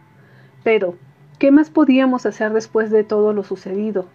Pero, 0.63 0.95
¿qué 1.39 1.51
más 1.51 1.71
podíamos 1.71 2.27
hacer 2.27 2.53
después 2.53 2.91
de 2.91 3.05
todo 3.05 3.33
lo 3.33 3.43
sucedido? 3.43 4.07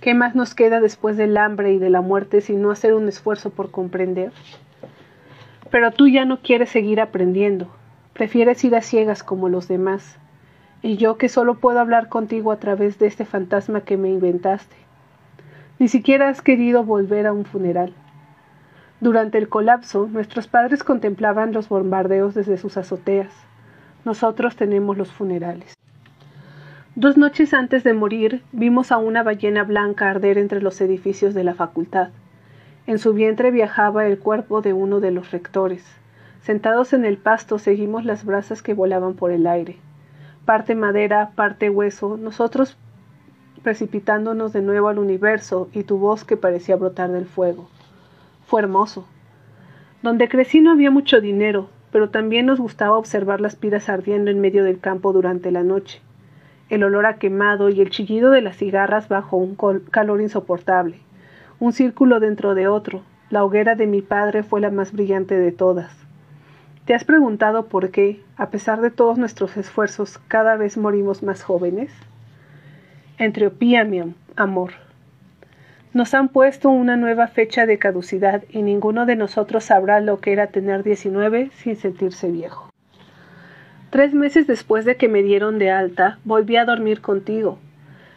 ¿Qué 0.00 0.14
más 0.14 0.34
nos 0.34 0.54
queda 0.54 0.80
después 0.80 1.16
del 1.16 1.36
hambre 1.36 1.72
y 1.72 1.78
de 1.78 1.90
la 1.90 2.00
muerte 2.00 2.40
si 2.40 2.56
no 2.56 2.70
hacer 2.70 2.94
un 2.94 3.08
esfuerzo 3.08 3.50
por 3.50 3.70
comprender? 3.70 4.32
Pero 5.70 5.90
tú 5.90 6.08
ya 6.08 6.24
no 6.24 6.40
quieres 6.40 6.70
seguir 6.70 7.00
aprendiendo, 7.00 7.68
prefieres 8.12 8.62
ir 8.64 8.74
a 8.74 8.82
ciegas 8.82 9.22
como 9.22 9.48
los 9.48 9.68
demás 9.68 10.18
y 10.82 10.96
yo 10.96 11.16
que 11.18 11.28
solo 11.28 11.54
puedo 11.56 11.80
hablar 11.80 12.08
contigo 12.08 12.52
a 12.52 12.58
través 12.58 12.98
de 12.98 13.06
este 13.06 13.24
fantasma 13.24 13.82
que 13.82 13.96
me 13.96 14.10
inventaste. 14.10 14.76
Ni 15.78 15.88
siquiera 15.88 16.28
has 16.28 16.42
querido 16.42 16.84
volver 16.84 17.26
a 17.26 17.32
un 17.32 17.44
funeral. 17.44 17.94
Durante 19.00 19.38
el 19.38 19.48
colapso, 19.48 20.08
nuestros 20.10 20.48
padres 20.48 20.82
contemplaban 20.82 21.52
los 21.52 21.68
bombardeos 21.68 22.34
desde 22.34 22.56
sus 22.56 22.76
azoteas. 22.76 23.32
Nosotros 24.04 24.56
tenemos 24.56 24.96
los 24.96 25.12
funerales. 25.12 25.77
Dos 27.00 27.16
noches 27.16 27.54
antes 27.54 27.84
de 27.84 27.94
morir, 27.94 28.42
vimos 28.50 28.90
a 28.90 28.98
una 28.98 29.22
ballena 29.22 29.62
blanca 29.62 30.10
arder 30.10 30.36
entre 30.36 30.60
los 30.60 30.80
edificios 30.80 31.32
de 31.32 31.44
la 31.44 31.54
facultad. 31.54 32.08
En 32.88 32.98
su 32.98 33.14
vientre 33.14 33.52
viajaba 33.52 34.04
el 34.04 34.18
cuerpo 34.18 34.62
de 34.62 34.72
uno 34.72 34.98
de 34.98 35.12
los 35.12 35.30
rectores. 35.30 35.84
Sentados 36.40 36.92
en 36.92 37.04
el 37.04 37.16
pasto 37.16 37.60
seguimos 37.60 38.04
las 38.04 38.24
brasas 38.24 38.62
que 38.62 38.74
volaban 38.74 39.14
por 39.14 39.30
el 39.30 39.46
aire 39.46 39.78
parte 40.44 40.74
madera, 40.74 41.32
parte 41.36 41.70
hueso, 41.70 42.16
nosotros 42.16 42.76
precipitándonos 43.62 44.52
de 44.52 44.62
nuevo 44.62 44.88
al 44.88 44.98
universo 44.98 45.68
y 45.72 45.84
tu 45.84 45.98
voz 45.98 46.24
que 46.24 46.36
parecía 46.36 46.74
brotar 46.74 47.12
del 47.12 47.26
fuego. 47.26 47.68
Fue 48.46 48.62
hermoso. 48.62 49.06
Donde 50.02 50.28
crecí 50.28 50.60
no 50.60 50.72
había 50.72 50.90
mucho 50.90 51.20
dinero, 51.20 51.68
pero 51.92 52.10
también 52.10 52.46
nos 52.46 52.58
gustaba 52.58 52.96
observar 52.96 53.40
las 53.40 53.54
piras 53.54 53.88
ardiendo 53.88 54.32
en 54.32 54.40
medio 54.40 54.64
del 54.64 54.80
campo 54.80 55.12
durante 55.12 55.52
la 55.52 55.62
noche, 55.62 56.00
el 56.68 56.84
olor 56.84 57.06
a 57.06 57.18
quemado 57.18 57.70
y 57.70 57.80
el 57.80 57.90
chillido 57.90 58.30
de 58.30 58.42
las 58.42 58.56
cigarras 58.56 59.08
bajo 59.08 59.36
un 59.36 59.56
calor 59.90 60.20
insoportable, 60.20 60.98
un 61.58 61.72
círculo 61.72 62.20
dentro 62.20 62.54
de 62.54 62.68
otro. 62.68 63.02
La 63.30 63.44
hoguera 63.44 63.74
de 63.74 63.86
mi 63.86 64.02
padre 64.02 64.42
fue 64.42 64.60
la 64.60 64.70
más 64.70 64.92
brillante 64.92 65.38
de 65.38 65.52
todas. 65.52 65.94
¿Te 66.84 66.94
has 66.94 67.04
preguntado 67.04 67.66
por 67.66 67.90
qué, 67.90 68.22
a 68.36 68.48
pesar 68.48 68.80
de 68.80 68.90
todos 68.90 69.18
nuestros 69.18 69.56
esfuerzos, 69.56 70.18
cada 70.28 70.56
vez 70.56 70.78
morimos 70.78 71.22
más 71.22 71.42
jóvenes? 71.42 71.92
Entropía, 73.18 73.84
mi 73.84 74.14
amor. 74.36 74.72
Nos 75.92 76.14
han 76.14 76.28
puesto 76.28 76.70
una 76.70 76.96
nueva 76.96 77.26
fecha 77.26 77.66
de 77.66 77.78
caducidad 77.78 78.44
y 78.50 78.62
ninguno 78.62 79.04
de 79.04 79.16
nosotros 79.16 79.64
sabrá 79.64 80.00
lo 80.00 80.20
que 80.20 80.32
era 80.32 80.46
tener 80.46 80.82
19 80.82 81.50
sin 81.52 81.76
sentirse 81.76 82.30
viejo. 82.30 82.67
Tres 83.90 84.12
meses 84.12 84.46
después 84.46 84.84
de 84.84 84.96
que 84.96 85.08
me 85.08 85.22
dieron 85.22 85.58
de 85.58 85.70
alta, 85.70 86.18
volví 86.24 86.56
a 86.56 86.66
dormir 86.66 87.00
contigo. 87.00 87.58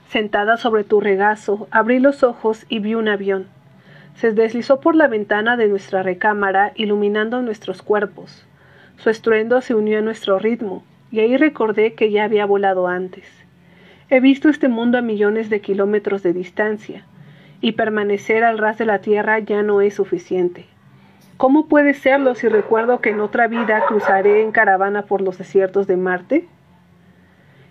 Sentada 0.10 0.58
sobre 0.58 0.84
tu 0.84 1.00
regazo, 1.00 1.70
abrí 1.72 2.00
los 2.00 2.24
ojos 2.24 2.66
y 2.68 2.80
vi 2.80 2.96
un 2.96 3.08
avión. 3.08 3.48
Se 4.16 4.34
deslizó 4.34 4.82
por 4.82 4.96
la 4.96 5.08
ventana 5.08 5.56
de 5.56 5.70
nuestra 5.70 6.04
recámara, 6.04 6.74
iluminando 6.76 7.42
nuestros 7.42 7.82
cuerpos. 7.82 8.46
Su 8.98 9.10
estruendo 9.10 9.62
se 9.62 9.74
unió 9.74 10.00
a 10.00 10.02
nuestro 10.02 10.40
ritmo, 10.40 10.84
y 11.10 11.22
ahí 11.22 11.38
recordé 11.38 11.94
que 11.94 12.12
ya 12.12 12.26
había 12.26 12.46
volado 12.46 12.88
antes. 12.88 13.26
He 14.10 14.20
visto 14.20 14.50
este 14.50 14.68
mundo 14.68 14.98
a 14.98 15.02
millones 15.02 15.50
de 15.50 15.62
kilómetros 15.62 16.22
de 16.22 16.34
distancia, 16.34 17.06
y 17.62 17.74
permanecer 17.74 18.44
al 18.44 18.58
ras 18.58 18.78
de 18.78 18.86
la 18.86 19.00
tierra 19.00 19.40
ya 19.40 19.64
no 19.64 19.80
es 19.80 19.94
suficiente. 19.94 20.66
¿Cómo 21.42 21.66
puede 21.66 21.96
serlo 21.96 22.36
si 22.36 22.48
recuerdo 22.48 23.02
que 23.02 23.10
en 23.10 23.20
otra 23.20 23.48
vida 23.48 23.84
cruzaré 23.88 24.44
en 24.44 24.52
caravana 24.52 25.08
por 25.08 25.22
los 25.22 25.40
desiertos 25.40 25.88
de 25.88 25.98
Marte? 25.98 26.48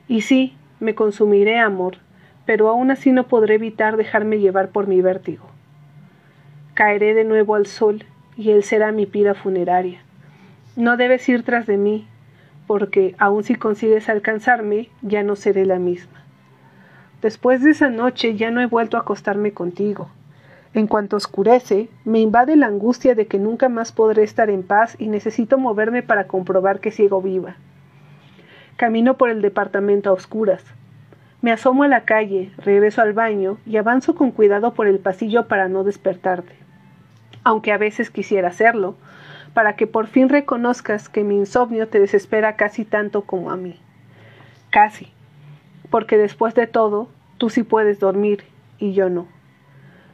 Y 0.08 0.22
sí, 0.22 0.56
me 0.80 0.96
consumiré 0.96 1.60
amor, 1.60 1.98
pero 2.46 2.68
aún 2.68 2.90
así 2.90 3.12
no 3.12 3.28
podré 3.28 3.54
evitar 3.54 3.96
dejarme 3.96 4.40
llevar 4.40 4.70
por 4.70 4.88
mi 4.88 5.00
vértigo. 5.02 5.46
Caeré 6.74 7.14
de 7.14 7.22
nuevo 7.22 7.54
al 7.54 7.66
sol, 7.66 8.02
y 8.36 8.50
él 8.50 8.64
será 8.64 8.90
mi 8.90 9.06
pira 9.06 9.34
funeraria. 9.34 10.00
No 10.74 10.96
debes 10.96 11.28
ir 11.28 11.44
tras 11.44 11.68
de 11.68 11.76
mí, 11.76 12.08
porque 12.66 13.14
aun 13.18 13.44
si 13.44 13.54
consigues 13.54 14.08
alcanzarme, 14.08 14.88
ya 15.00 15.22
no 15.22 15.36
seré 15.36 15.64
la 15.64 15.78
misma. 15.78 16.24
Después 17.22 17.62
de 17.62 17.70
esa 17.70 17.88
noche 17.88 18.34
ya 18.34 18.50
no 18.50 18.60
he 18.60 18.66
vuelto 18.66 18.96
a 18.96 19.02
acostarme 19.02 19.52
contigo. 19.52 20.10
En 20.72 20.86
cuanto 20.86 21.16
oscurece, 21.16 21.88
me 22.04 22.20
invade 22.20 22.54
la 22.54 22.66
angustia 22.66 23.14
de 23.16 23.26
que 23.26 23.38
nunca 23.38 23.68
más 23.68 23.90
podré 23.90 24.22
estar 24.22 24.50
en 24.50 24.62
paz 24.62 24.94
y 25.00 25.08
necesito 25.08 25.58
moverme 25.58 26.02
para 26.02 26.28
comprobar 26.28 26.78
que 26.78 26.92
sigo 26.92 27.20
viva. 27.20 27.56
Camino 28.76 29.16
por 29.16 29.30
el 29.30 29.42
departamento 29.42 30.10
a 30.10 30.12
oscuras. 30.12 30.64
Me 31.42 31.50
asomo 31.50 31.82
a 31.82 31.88
la 31.88 32.04
calle, 32.04 32.52
regreso 32.58 33.02
al 33.02 33.14
baño 33.14 33.58
y 33.66 33.78
avanzo 33.78 34.14
con 34.14 34.30
cuidado 34.30 34.74
por 34.74 34.86
el 34.86 35.00
pasillo 35.00 35.48
para 35.48 35.68
no 35.68 35.84
despertarte. 35.84 36.54
aunque 37.42 37.72
a 37.72 37.78
veces 37.78 38.10
quisiera 38.10 38.48
hacerlo, 38.48 38.96
para 39.54 39.74
que 39.74 39.86
por 39.86 40.06
fin 40.06 40.28
reconozcas 40.28 41.08
que 41.08 41.24
mi 41.24 41.36
insomnio 41.36 41.88
te 41.88 41.98
desespera 41.98 42.56
casi 42.56 42.84
tanto 42.84 43.22
como 43.22 43.50
a 43.50 43.56
mí. 43.56 43.80
Casi, 44.70 45.08
porque 45.90 46.16
después 46.18 46.54
de 46.54 46.66
todo, 46.66 47.08
tú 47.38 47.50
sí 47.50 47.62
puedes 47.62 47.98
dormir 47.98 48.44
y 48.78 48.92
yo 48.92 49.08
no. 49.08 49.26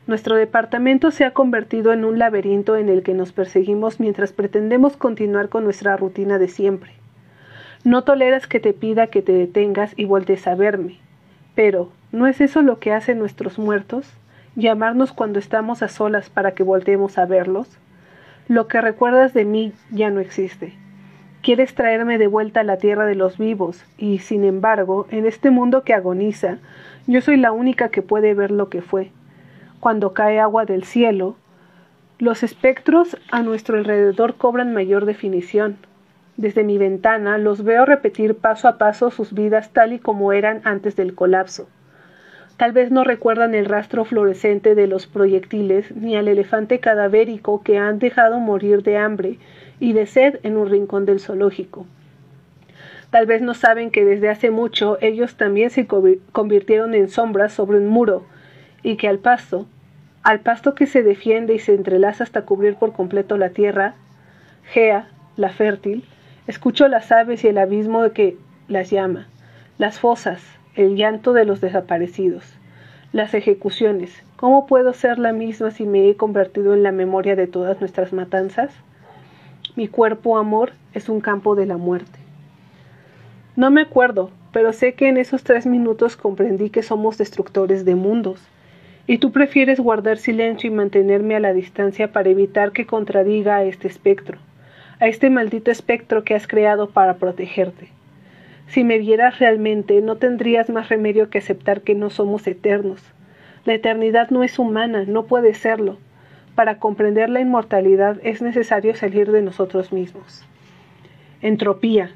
Nuestro 0.07 0.37
departamento 0.37 1.11
se 1.11 1.25
ha 1.25 1.33
convertido 1.33 1.93
en 1.93 2.05
un 2.05 2.21
laberinto 2.21 2.77
en 2.77 2.89
el 2.89 3.03
que 3.03 3.13
nos 3.13 3.33
perseguimos 3.33 3.99
mientras 3.99 4.33
pretendemos 4.33 4.97
continuar 4.97 5.49
con 5.49 5.65
nuestra 5.65 5.97
rutina 5.97 6.39
de 6.39 6.47
siempre. 6.47 6.93
No 7.83 8.05
toleras 8.05 8.47
que 8.47 8.61
te 8.61 8.73
pida 8.73 9.09
que 9.09 9.21
te 9.21 9.33
detengas 9.33 9.95
y 9.97 10.05
voltees 10.05 10.47
a 10.47 10.55
verme. 10.55 10.99
Pero, 11.57 11.91
¿no 12.13 12.29
es 12.29 12.41
eso 12.41 12.63
lo 12.63 12.79
que 12.79 12.93
hacen 12.93 13.19
nuestros 13.19 13.59
muertos? 13.59 14.09
¿Llamarnos 14.55 15.13
cuando 15.13 15.41
estamos 15.41 15.83
a 15.83 15.89
solas 15.89 16.31
para 16.31 16.53
que 16.53 16.63
volteemos 16.63 17.19
a 17.19 17.27
verlos? 17.27 17.69
Lo 18.47 18.69
que 18.69 18.81
recuerdas 18.81 19.35
de 19.35 19.45
mí 19.45 19.73
ya 19.91 20.11
no 20.11 20.21
existe. 20.21 20.73
Quieres 21.43 21.75
traerme 21.75 22.19
de 22.19 22.29
vuelta 22.29 22.61
a 22.61 22.65
la 22.65 22.77
tierra 22.77 23.07
de 23.07 23.17
los 23.17 23.39
vivos, 23.39 23.85
y, 23.99 24.19
sin 24.19 24.45
embargo, 24.45 25.09
en 25.11 25.27
este 25.27 25.51
mundo 25.51 25.83
que 25.83 25.95
agoniza, 25.95 26.59
yo 27.09 27.21
soy 27.21 27.39
la 27.39 27.51
única 27.51 27.89
que 27.89 28.03
puede 28.03 28.35
ver 28.35 28.53
lo 28.53 28.69
que 28.69 28.83
fue 28.83 29.11
cuando 29.81 30.13
cae 30.13 30.41
agua 30.41 30.65
del 30.65 30.85
cielo, 30.85 31.37
los 32.19 32.43
espectros 32.43 33.19
a 33.31 33.43
nuestro 33.43 33.77
alrededor 33.77 34.37
cobran 34.37 34.73
mayor 34.73 35.05
definición. 35.05 35.77
Desde 36.37 36.65
mi 36.65 36.79
ventana 36.79 37.39
los 37.39 37.63
veo 37.63 37.85
repetir 37.85 38.37
paso 38.37 38.69
a 38.69 38.79
paso 38.79 39.11
sus 39.11 39.33
vidas 39.33 39.73
tal 39.73 39.93
y 39.93 39.99
como 39.99 40.33
eran 40.33 40.61
antes 40.65 40.97
del 40.97 41.15
colapso. 41.15 41.69
Tal 42.57 42.73
vez 42.73 42.91
no 42.91 43.05
recuerdan 43.05 43.55
el 43.55 43.67
rastro 43.67 44.07
fluorescente 44.07 44.75
de 44.75 44.87
los 44.87 45.07
proyectiles 45.07 45.95
ni 45.95 46.17
al 46.17 46.29
elefante 46.29 46.81
cadavérico 46.81 47.63
que 47.63 47.77
han 47.77 47.99
dejado 47.99 48.39
morir 48.39 48.83
de 48.83 48.97
hambre 48.97 49.39
y 49.79 49.93
de 49.93 50.07
sed 50.07 50.41
en 50.43 50.57
un 50.57 50.71
rincón 50.71 51.05
del 51.05 51.21
zoológico. 51.21 51.87
Tal 53.11 53.27
vez 53.27 53.43
no 53.43 53.53
saben 53.53 53.91
que 53.91 54.07
desde 54.07 54.31
hace 54.31 54.51
mucho 54.51 54.97
ellos 55.03 55.37
también 55.37 55.69
se 55.69 55.87
convirtieron 55.87 56.95
en 56.95 57.09
sombras 57.09 57.53
sobre 57.53 57.79
un 57.79 57.89
muro 57.89 58.25
y 58.87 58.95
que 58.95 59.09
al 59.09 59.19
pasto, 59.19 59.67
al 60.23 60.39
pasto 60.39 60.77
que 60.77 60.87
se 60.87 61.03
defiende 61.03 61.53
y 61.53 61.59
se 61.59 61.75
entrelaza 61.75 62.23
hasta 62.23 62.43
cubrir 62.43 62.77
por 62.77 62.93
completo 62.93 63.37
la 63.37 63.51
tierra, 63.51 63.95
Gea, 64.63 65.09
la 65.37 65.49
fértil, 65.49 66.05
escucho 66.47 66.87
las 66.87 67.11
aves 67.11 67.43
y 67.43 67.49
el 67.49 67.59
abismo 67.59 68.09
que 68.13 68.37
las 68.69 68.91
llama, 68.91 69.27
las 69.77 69.99
fosas, 69.99 70.41
el 70.77 70.95
llanto 70.95 71.33
de 71.33 71.45
los 71.45 71.61
desaparecidos, 71.61 72.45
las 73.13 73.35
ejecuciones. 73.35 74.23
¿Cómo 74.37 74.69
puedo 74.69 74.93
ser 74.93 75.19
la 75.19 75.33
misma 75.33 75.73
si 75.73 75.85
me 75.85 76.09
he 76.09 76.15
convertido 76.15 76.73
en 76.73 76.85
la 76.85 76.93
memoria 76.93 77.35
de 77.35 77.49
todas 77.49 77.81
nuestras 77.81 78.13
matanzas? 78.13 78.71
Mi 79.75 79.89
cuerpo, 79.89 80.39
amor, 80.39 80.75
es 80.95 81.09
un 81.09 81.21
campo 81.21 81.57
de 81.57 81.67
la 81.67 81.77
muerte. 81.77 82.21
No 83.57 83.73
me 83.73 83.81
acuerdo, 83.81 84.31
pero 84.53 84.73
sé 84.73 84.95
que 84.95 85.09
en 85.09 85.17
esos 85.17 85.43
tres 85.43 85.67
minutos 85.67 86.17
comprendí 86.17 86.71
que 86.71 86.85
somos 86.85 87.19
destructores 87.19 87.85
de 87.85 87.97
mundos, 87.97 88.41
y 89.07 89.19
tú 89.19 89.31
prefieres 89.31 89.79
guardar 89.79 90.19
silencio 90.19 90.69
y 90.69 90.75
mantenerme 90.75 91.37
a 91.37 91.41
la 91.41 91.53
distancia 91.53 92.13
para 92.13 92.29
evitar 92.29 92.73
que 92.73 92.87
contradiga 92.87 93.57
a 93.57 93.65
este 93.65 93.87
espectro, 93.87 94.39
a 94.99 95.07
este 95.07 95.31
maldito 95.31 95.71
espectro 95.71 96.25
que 96.25 96.35
has 96.35 96.47
creado 96.47 96.91
para 96.91 97.15
protegerte. 97.15 97.89
Si 98.69 98.83
me 98.83 98.99
vieras 98.99 99.39
realmente, 99.39 100.01
no 100.01 100.17
tendrías 100.17 100.71
más 100.71 100.89
remedio 100.89 101.31
que 101.31 101.39
aceptar 101.39 101.83
que 101.83 101.95
no 101.95 102.11
somos 102.11 102.47
eternos. 102.47 103.01
La 103.65 103.75
eternidad 103.75 104.31
no 104.31 104.43
es 104.43 104.59
humana, 104.59 105.05
no 105.07 105.27
puede 105.27 105.55
serlo. 105.55 105.99
Para 106.57 106.79
comprender 106.79 107.29
la 107.29 107.41
inmortalidad 107.41 108.19
es 108.25 108.43
necesario 108.43 108.97
salir 108.97 109.31
de 109.31 109.43
nosotros 109.43 109.93
mismos. 109.93 110.45
Entropía. 111.43 112.11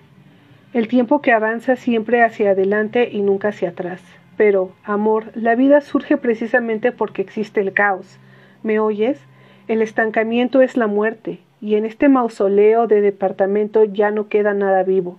El 0.72 0.88
tiempo 0.88 1.20
que 1.20 1.32
avanza 1.32 1.76
siempre 1.76 2.22
hacia 2.22 2.50
adelante 2.50 3.10
y 3.12 3.22
nunca 3.22 3.48
hacia 3.48 3.70
atrás. 3.70 4.00
Pero, 4.40 4.70
amor, 4.84 5.32
la 5.34 5.54
vida 5.54 5.82
surge 5.82 6.16
precisamente 6.16 6.92
porque 6.92 7.20
existe 7.20 7.60
el 7.60 7.74
caos. 7.74 8.18
¿Me 8.62 8.80
oyes? 8.80 9.20
El 9.68 9.82
estancamiento 9.82 10.62
es 10.62 10.78
la 10.78 10.86
muerte, 10.86 11.40
y 11.60 11.74
en 11.74 11.84
este 11.84 12.08
mausoleo 12.08 12.86
de 12.86 13.02
departamento 13.02 13.84
ya 13.84 14.10
no 14.10 14.28
queda 14.28 14.54
nada 14.54 14.82
vivo. 14.82 15.18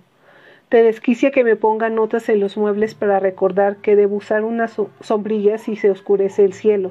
Te 0.70 0.82
desquicia 0.82 1.30
que 1.30 1.44
me 1.44 1.54
ponga 1.54 1.88
notas 1.88 2.28
en 2.30 2.40
los 2.40 2.56
muebles 2.56 2.96
para 2.96 3.20
recordar 3.20 3.76
que 3.76 3.94
debo 3.94 4.16
usar 4.16 4.42
unas 4.42 4.76
sombrillas 4.98 5.60
si 5.60 5.76
se 5.76 5.92
oscurece 5.92 6.44
el 6.44 6.52
cielo, 6.52 6.90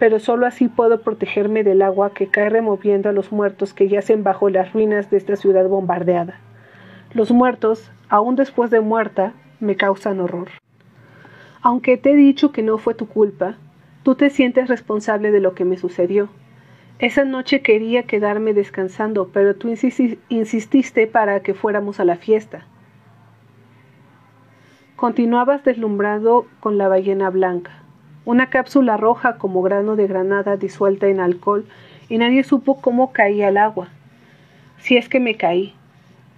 pero 0.00 0.18
solo 0.18 0.46
así 0.46 0.66
puedo 0.66 1.02
protegerme 1.02 1.62
del 1.62 1.82
agua 1.82 2.12
que 2.12 2.26
cae 2.26 2.50
removiendo 2.50 3.08
a 3.08 3.12
los 3.12 3.30
muertos 3.30 3.72
que 3.72 3.86
yacen 3.86 4.24
bajo 4.24 4.50
las 4.50 4.72
ruinas 4.72 5.10
de 5.12 5.16
esta 5.16 5.36
ciudad 5.36 5.68
bombardeada. 5.68 6.40
Los 7.14 7.30
muertos, 7.30 7.92
aún 8.08 8.34
después 8.34 8.72
de 8.72 8.80
muerta, 8.80 9.34
me 9.60 9.76
causan 9.76 10.18
horror. 10.18 10.48
Aunque 11.64 11.96
te 11.96 12.10
he 12.10 12.16
dicho 12.16 12.50
que 12.50 12.64
no 12.64 12.76
fue 12.76 12.94
tu 12.94 13.06
culpa, 13.06 13.54
tú 14.02 14.16
te 14.16 14.30
sientes 14.30 14.68
responsable 14.68 15.30
de 15.30 15.38
lo 15.38 15.54
que 15.54 15.64
me 15.64 15.76
sucedió. 15.76 16.28
Esa 16.98 17.24
noche 17.24 17.62
quería 17.62 18.02
quedarme 18.02 18.52
descansando, 18.52 19.28
pero 19.32 19.54
tú 19.54 19.72
insististe 20.28 21.06
para 21.06 21.40
que 21.40 21.54
fuéramos 21.54 22.00
a 22.00 22.04
la 22.04 22.16
fiesta. 22.16 22.66
Continuabas 24.96 25.62
deslumbrado 25.62 26.46
con 26.58 26.78
la 26.78 26.88
ballena 26.88 27.30
blanca, 27.30 27.82
una 28.24 28.50
cápsula 28.50 28.96
roja 28.96 29.38
como 29.38 29.62
grano 29.62 29.94
de 29.94 30.08
granada 30.08 30.56
disuelta 30.56 31.06
en 31.06 31.20
alcohol, 31.20 31.64
y 32.08 32.18
nadie 32.18 32.42
supo 32.42 32.80
cómo 32.80 33.12
caía 33.12 33.48
el 33.48 33.56
agua. 33.56 33.88
Si 34.78 34.96
es 34.96 35.08
que 35.08 35.20
me 35.20 35.36
caí. 35.36 35.74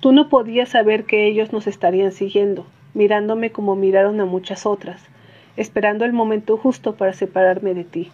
Tú 0.01 0.13
no 0.13 0.29
podías 0.29 0.69
saber 0.69 1.05
que 1.05 1.27
ellos 1.27 1.51
nos 1.51 1.67
estarían 1.67 2.13
siguiendo, 2.13 2.67
mirándome 2.93 3.53
como 3.53 3.75
miraron 3.75 4.21
a 4.21 4.27
muchas 4.27 4.67
otras 4.67 5.09
esperando 5.57 6.05
el 6.05 6.13
momento 6.13 6.57
justo 6.57 6.95
para 6.95 7.13
separarme 7.13 7.75
de 7.75 7.85
ti. 7.85 8.11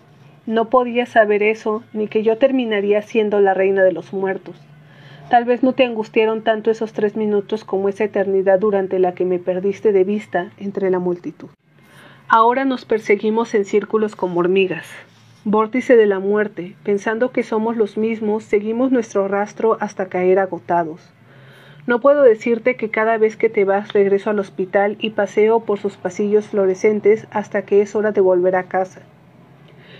No 0.46 0.68
podía 0.68 1.06
saber 1.06 1.42
eso, 1.42 1.82
ni 1.92 2.08
que 2.08 2.22
yo 2.22 2.38
terminaría 2.38 3.02
siendo 3.02 3.40
la 3.40 3.54
reina 3.54 3.82
de 3.82 3.92
los 3.92 4.12
muertos. 4.12 4.56
Tal 5.30 5.44
vez 5.44 5.62
no 5.62 5.74
te 5.74 5.84
angustiaron 5.84 6.42
tanto 6.42 6.70
esos 6.70 6.92
tres 6.92 7.14
minutos 7.16 7.64
como 7.64 7.88
esa 7.88 8.04
eternidad 8.04 8.58
durante 8.58 8.98
la 8.98 9.14
que 9.14 9.24
me 9.24 9.38
perdiste 9.38 9.92
de 9.92 10.02
vista 10.02 10.50
entre 10.58 10.90
la 10.90 10.98
multitud. 10.98 11.48
Ahora 12.28 12.64
nos 12.64 12.84
perseguimos 12.84 13.54
en 13.54 13.64
círculos 13.64 14.16
como 14.16 14.40
hormigas. 14.40 14.86
Vórtice 15.44 15.96
de 15.96 16.06
la 16.06 16.18
muerte, 16.18 16.74
pensando 16.82 17.30
que 17.30 17.42
somos 17.42 17.76
los 17.76 17.96
mismos, 17.96 18.44
seguimos 18.44 18.92
nuestro 18.92 19.26
rastro 19.26 19.78
hasta 19.80 20.08
caer 20.08 20.38
agotados. 20.38 21.00
No 21.90 22.00
puedo 22.00 22.22
decirte 22.22 22.76
que 22.76 22.88
cada 22.88 23.18
vez 23.18 23.36
que 23.36 23.48
te 23.48 23.64
vas 23.64 23.92
regreso 23.92 24.30
al 24.30 24.38
hospital 24.38 24.96
y 25.00 25.10
paseo 25.10 25.58
por 25.58 25.80
sus 25.80 25.96
pasillos 25.96 26.46
fluorescentes 26.46 27.26
hasta 27.32 27.62
que 27.62 27.82
es 27.82 27.96
hora 27.96 28.12
de 28.12 28.20
volver 28.20 28.54
a 28.54 28.68
casa. 28.68 29.00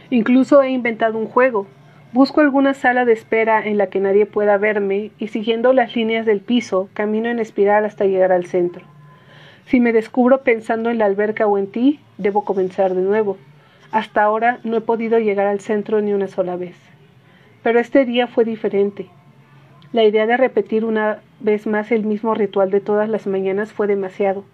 Incluso 0.09 0.63
he 0.63 0.71
inventado 0.71 1.19
un 1.19 1.27
juego. 1.27 1.67
Busco 2.13 2.43
alguna 2.43 2.75
sala 2.75 3.05
de 3.05 3.13
espera 3.13 3.67
en 3.67 3.77
la 3.77 3.89
que 3.89 3.99
nadie 3.99 4.25
pueda 4.25 4.57
verme 4.57 5.11
y 5.19 5.27
siguiendo 5.27 5.73
las 5.73 5.97
líneas 5.97 6.27
del 6.27 6.39
piso 6.39 6.89
camino 6.95 7.29
en 7.29 7.41
espiral 7.41 7.85
hasta 7.85 8.05
llegar 8.05 8.31
al 8.31 8.47
centro. 8.47 8.87
Si 9.67 9.81
me 9.81 9.93
descubro 9.93 10.45
pensando 10.45 10.91
en 10.91 10.99
la 10.99 11.07
alberca 11.07 11.49
o 11.49 11.59
en 11.59 11.67
ti, 11.67 11.99
debo 12.19 12.45
comenzar 12.45 12.95
de 12.95 13.03
nuevo. 13.03 13.37
Hasta 13.91 14.23
ahora 14.23 14.61
no 14.63 14.77
he 14.77 14.81
podido 14.81 15.19
llegar 15.19 15.49
al 15.49 15.59
centro 15.59 16.01
ni 16.01 16.13
una 16.13 16.29
sola 16.29 16.55
vez. 16.55 16.77
Pero 17.65 17.81
este 17.81 18.05
día 18.05 18.29
fue 18.29 18.45
diferente. 18.45 19.09
La 19.93 20.05
idea 20.05 20.29
de 20.29 20.37
repetir 20.37 20.85
una 20.85 21.19
vez 21.41 21.67
más 21.67 21.91
el 21.91 22.05
mismo 22.05 22.35
ritual 22.35 22.71
de 22.71 22.81
todas 22.81 23.09
las 23.09 23.27
mañanas 23.27 23.73
fue 23.73 23.87
demasiado. 23.87 24.45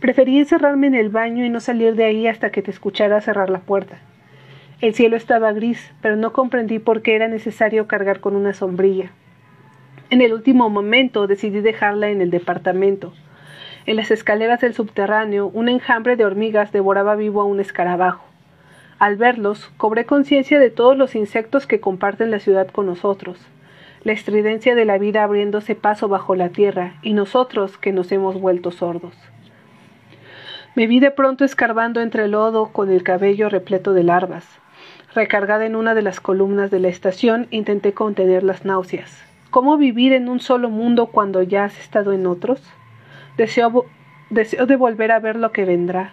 Preferí 0.00 0.38
encerrarme 0.38 0.88
en 0.88 0.94
el 0.94 1.08
baño 1.08 1.44
y 1.44 1.48
no 1.48 1.60
salir 1.60 1.94
de 1.94 2.04
ahí 2.04 2.26
hasta 2.26 2.50
que 2.50 2.62
te 2.62 2.70
escuchara 2.70 3.20
cerrar 3.20 3.48
la 3.48 3.60
puerta. 3.60 3.98
El 4.80 4.94
cielo 4.94 5.16
estaba 5.16 5.52
gris, 5.52 5.92
pero 6.02 6.16
no 6.16 6.32
comprendí 6.32 6.78
por 6.78 7.00
qué 7.00 7.14
era 7.14 7.28
necesario 7.28 7.86
cargar 7.86 8.20
con 8.20 8.36
una 8.36 8.52
sombrilla. 8.52 9.10
En 10.10 10.20
el 10.20 10.34
último 10.34 10.68
momento 10.68 11.26
decidí 11.26 11.60
dejarla 11.60 12.10
en 12.10 12.20
el 12.20 12.30
departamento. 12.30 13.14
En 13.86 13.96
las 13.96 14.10
escaleras 14.10 14.60
del 14.60 14.74
subterráneo, 14.74 15.46
un 15.46 15.68
enjambre 15.68 16.16
de 16.16 16.24
hormigas 16.24 16.72
devoraba 16.72 17.16
vivo 17.16 17.40
a 17.40 17.44
un 17.44 17.60
escarabajo. 17.60 18.24
Al 18.98 19.16
verlos, 19.16 19.70
cobré 19.76 20.04
conciencia 20.04 20.58
de 20.58 20.70
todos 20.70 20.96
los 20.96 21.14
insectos 21.14 21.66
que 21.66 21.80
comparten 21.80 22.30
la 22.30 22.40
ciudad 22.40 22.68
con 22.68 22.86
nosotros 22.86 23.38
la 24.06 24.12
estridencia 24.12 24.76
de 24.76 24.84
la 24.84 24.98
vida 24.98 25.24
abriéndose 25.24 25.74
paso 25.74 26.06
bajo 26.06 26.36
la 26.36 26.50
tierra, 26.50 26.94
y 27.02 27.12
nosotros 27.12 27.76
que 27.76 27.90
nos 27.90 28.12
hemos 28.12 28.40
vuelto 28.40 28.70
sordos. 28.70 29.16
Me 30.76 30.86
vi 30.86 31.00
de 31.00 31.10
pronto 31.10 31.44
escarbando 31.44 32.00
entre 32.00 32.26
el 32.26 32.30
lodo 32.30 32.68
con 32.68 32.88
el 32.88 33.02
cabello 33.02 33.48
repleto 33.48 33.94
de 33.94 34.04
larvas. 34.04 34.46
Recargada 35.12 35.66
en 35.66 35.74
una 35.74 35.96
de 35.96 36.02
las 36.02 36.20
columnas 36.20 36.70
de 36.70 36.78
la 36.78 36.86
estación, 36.86 37.48
intenté 37.50 37.94
contener 37.94 38.44
las 38.44 38.64
náuseas. 38.64 39.12
¿Cómo 39.50 39.76
vivir 39.76 40.12
en 40.12 40.28
un 40.28 40.38
solo 40.38 40.70
mundo 40.70 41.06
cuando 41.06 41.42
ya 41.42 41.64
has 41.64 41.76
estado 41.76 42.12
en 42.12 42.28
otros? 42.28 42.62
Deseo, 43.36 43.86
deseo 44.30 44.66
de 44.66 44.76
volver 44.76 45.10
a 45.10 45.18
ver 45.18 45.34
lo 45.34 45.50
que 45.50 45.64
vendrá. 45.64 46.12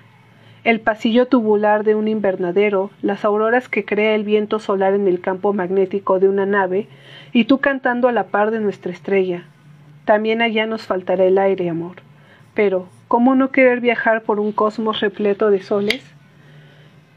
El 0.63 0.79
pasillo 0.79 1.25
tubular 1.25 1.83
de 1.83 1.93
un 1.93 2.07
invernadero, 2.07 2.89
las 3.01 3.25
auroras 3.25 3.67
que 3.67 3.83
crea 3.83 4.15
el 4.15 4.23
viento 4.23 4.59
solar 4.59 4.93
en 4.93 5.09
el 5.09 5.19
campo 5.19 5.51
magnético 5.51 6.19
de 6.19 6.29
una 6.29 6.45
nave, 6.45 6.87
y 7.33 7.45
tú 7.45 7.59
cantando 7.59 8.07
a 8.07 8.13
la 8.13 8.27
par 8.27 8.51
de 8.51 8.61
nuestra 8.61 8.93
estrella. 8.93 9.43
También 10.05 10.41
allá 10.41 10.65
nos 10.65 10.83
faltará 10.83 11.25
el 11.25 11.37
aire, 11.37 11.69
amor. 11.69 11.97
Pero, 12.53 12.87
¿cómo 13.09 13.35
no 13.35 13.51
querer 13.51 13.81
viajar 13.81 14.23
por 14.23 14.39
un 14.39 14.53
cosmos 14.53 15.01
repleto 15.01 15.49
de 15.51 15.61
soles? 15.61 16.03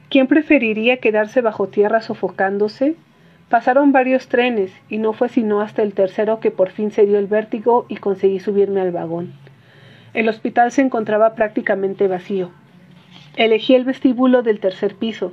¿Quién 0.08 0.26
preferiría 0.26 0.96
quedarse 0.96 1.40
bajo 1.40 1.68
tierra 1.68 2.00
sofocándose? 2.00 2.96
Pasaron 3.48 3.92
varios 3.92 4.26
trenes, 4.26 4.72
y 4.88 4.98
no 4.98 5.12
fue 5.12 5.28
sino 5.28 5.60
hasta 5.60 5.82
el 5.82 5.94
tercero 5.94 6.40
que 6.40 6.50
por 6.50 6.70
fin 6.70 6.90
se 6.90 7.06
dio 7.06 7.16
el 7.16 7.28
vértigo 7.28 7.86
y 7.88 7.96
conseguí 7.96 8.40
subirme 8.40 8.80
al 8.80 8.90
vagón. 8.90 9.34
El 10.14 10.28
hospital 10.28 10.72
se 10.72 10.82
encontraba 10.82 11.34
prácticamente 11.34 12.08
vacío. 12.08 12.50
Elegí 13.36 13.74
el 13.74 13.84
vestíbulo 13.84 14.42
del 14.42 14.60
tercer 14.60 14.94
piso. 14.94 15.32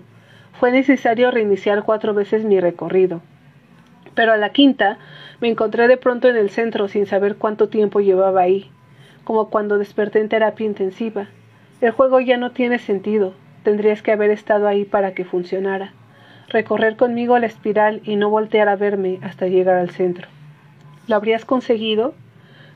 Fue 0.60 0.72
necesario 0.72 1.32
reiniciar 1.32 1.84
cuatro 1.84 2.14
veces 2.14 2.44
mi 2.44 2.60
recorrido. 2.60 3.22
Pero 4.16 4.34
a 4.34 4.38
la 4.38 4.50
quinta 4.50 4.98
me 5.42 5.50
encontré 5.50 5.88
de 5.88 5.98
pronto 5.98 6.30
en 6.30 6.36
el 6.36 6.50
centro 6.50 6.88
sin 6.88 7.06
saber 7.06 7.36
cuánto 7.36 7.70
tiempo 7.70 8.00
llevaba 8.00 8.42
ahí, 8.42 8.70
como 9.24 9.50
cuando 9.50 9.78
desperté 9.78 10.20
en 10.20 10.30
terapia 10.30 10.66
intensiva. 10.66 11.28
El 11.82 11.92
juego 11.92 12.20
ya 12.20 12.38
no 12.38 12.52
tiene 12.52 12.80
sentido, 12.80 13.34
tendrías 13.64 14.02
que 14.02 14.12
haber 14.12 14.32
estado 14.32 14.68
ahí 14.68 14.86
para 14.86 15.14
que 15.14 15.26
funcionara. 15.26 15.94
Recorrer 16.50 16.96
conmigo 16.96 17.38
la 17.40 17.48
espiral 17.48 18.02
y 18.04 18.16
no 18.16 18.30
voltear 18.30 18.70
a 18.70 18.76
verme 18.76 19.20
hasta 19.24 19.48
llegar 19.48 19.76
al 19.76 19.90
centro. 19.90 20.28
¿Lo 21.08 21.16
habrías 21.16 21.46
conseguido? 21.46 22.14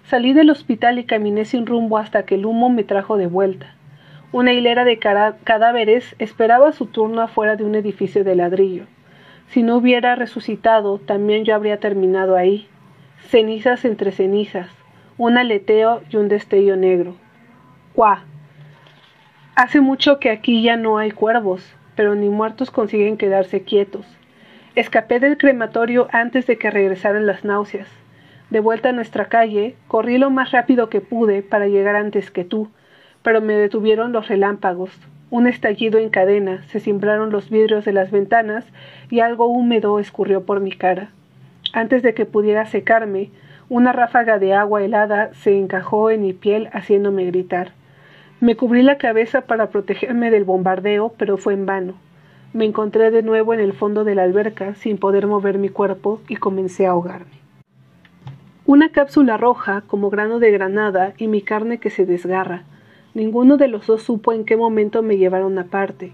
Salí 0.06 0.34
del 0.34 0.50
hospital 0.50 1.00
y 1.00 1.06
caminé 1.06 1.46
sin 1.46 1.66
rumbo 1.66 1.98
hasta 1.98 2.24
que 2.24 2.36
el 2.36 2.46
humo 2.46 2.70
me 2.70 2.84
trajo 2.84 3.18
de 3.18 3.28
vuelta. 3.28 3.77
Una 4.34 4.52
hilera 4.52 4.84
de 4.84 5.00
cadáveres 5.00 6.16
esperaba 6.20 6.74
su 6.74 6.88
turno 6.88 7.22
afuera 7.22 7.56
de 7.56 7.64
un 7.64 7.76
edificio 7.76 8.26
de 8.26 8.36
ladrillo. 8.36 8.84
Si 9.48 9.64
no 9.64 9.78
hubiera 9.78 10.16
resucitado, 10.16 11.00
también 11.00 11.46
yo 11.46 11.56
habría 11.56 11.80
terminado 11.80 12.36
ahí. 12.36 12.68
Cenizas 13.30 13.86
entre 13.86 14.12
cenizas, 14.12 14.70
un 15.18 15.38
aleteo 15.38 16.02
y 16.10 16.18
un 16.18 16.28
destello 16.28 16.76
negro. 16.76 17.16
¡Cuá! 17.94 18.26
Hace 19.56 19.80
mucho 19.80 20.20
que 20.20 20.30
aquí 20.30 20.62
ya 20.62 20.76
no 20.76 20.98
hay 20.98 21.12
cuervos, 21.12 21.66
pero 21.96 22.14
ni 22.14 22.28
muertos 22.28 22.70
consiguen 22.70 23.18
quedarse 23.18 23.64
quietos. 23.64 24.06
Escapé 24.76 25.22
del 25.22 25.38
crematorio 25.38 26.10
antes 26.12 26.46
de 26.48 26.58
que 26.58 26.70
regresaran 26.70 27.26
las 27.26 27.46
náuseas. 27.46 27.88
De 28.50 28.60
vuelta 28.60 28.90
a 28.90 28.94
nuestra 28.94 29.26
calle, 29.30 29.76
corrí 29.88 30.18
lo 30.18 30.30
más 30.30 30.52
rápido 30.52 30.90
que 30.90 31.00
pude 31.00 31.42
para 31.42 31.68
llegar 31.68 31.96
antes 31.96 32.30
que 32.30 32.44
tú, 32.44 32.70
pero 33.28 33.42
me 33.42 33.56
detuvieron 33.56 34.14
los 34.14 34.30
relámpagos. 34.30 34.90
Un 35.32 35.48
estallido 35.48 36.00
en 36.00 36.08
cadena, 36.08 36.64
se 36.70 36.80
cimbraron 36.80 37.30
los 37.30 37.50
vidrios 37.50 37.84
de 37.84 37.92
las 37.92 38.10
ventanas 38.10 38.64
y 39.10 39.20
algo 39.20 39.48
húmedo 39.48 40.00
escurrió 40.00 40.46
por 40.46 40.62
mi 40.62 40.72
cara. 40.72 41.10
Antes 41.74 42.04
de 42.04 42.14
que 42.14 42.26
pudiera 42.26 42.66
secarme, 42.68 43.30
una 43.68 43.92
ráfaga 43.92 44.40
de 44.40 44.54
agua 44.54 44.82
helada 44.82 45.34
se 45.34 45.60
encajó 45.60 46.10
en 46.10 46.22
mi 46.22 46.32
piel 46.32 46.70
haciéndome 46.72 47.26
gritar. 47.26 47.74
Me 48.40 48.56
cubrí 48.56 48.82
la 48.82 48.98
cabeza 48.98 49.42
para 49.42 49.72
protegerme 49.72 50.32
del 50.32 50.46
bombardeo, 50.46 51.14
pero 51.18 51.36
fue 51.36 51.54
en 51.54 51.66
vano. 51.66 51.96
Me 52.54 52.64
encontré 52.64 53.12
de 53.12 53.24
nuevo 53.24 53.54
en 53.54 53.60
el 53.60 53.74
fondo 53.74 54.06
de 54.06 54.16
la 54.16 54.24
alberca 54.24 54.74
sin 54.76 54.98
poder 54.98 55.28
mover 55.28 55.58
mi 55.58 55.68
cuerpo 55.68 56.22
y 56.30 56.38
comencé 56.38 56.88
a 56.88 56.92
ahogarme. 56.92 57.42
Una 58.66 58.88
cápsula 58.94 59.36
roja 59.36 59.84
como 59.86 60.10
grano 60.10 60.40
de 60.40 60.50
granada 60.52 61.12
y 61.18 61.28
mi 61.28 61.42
carne 61.42 61.80
que 61.80 61.90
se 61.90 62.06
desgarra, 62.06 62.64
Ninguno 63.14 63.58
de 63.58 63.68
los 63.68 63.88
dos 63.88 64.04
supo 64.04 64.34
en 64.34 64.46
qué 64.46 64.58
momento 64.58 65.02
me 65.02 65.18
llevaron 65.18 65.58
aparte. 65.58 66.14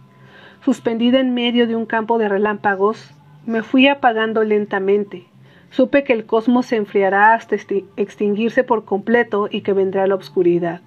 Suspendida 0.63 1.19
en 1.19 1.33
medio 1.33 1.67
de 1.67 1.75
un 1.75 1.85
campo 1.85 2.17
de 2.17 2.29
relámpagos, 2.29 3.11
me 3.45 3.63
fui 3.63 3.87
apagando 3.87 4.43
lentamente. 4.43 5.25
Supe 5.71 6.03
que 6.03 6.13
el 6.13 6.25
cosmos 6.25 6.67
se 6.67 6.77
enfriará 6.77 7.33
hasta 7.33 7.55
extinguirse 7.97 8.63
por 8.63 8.85
completo 8.85 9.49
y 9.51 9.61
que 9.61 9.73
vendrá 9.73 10.07
la 10.07 10.15
oscuridad. 10.15 10.81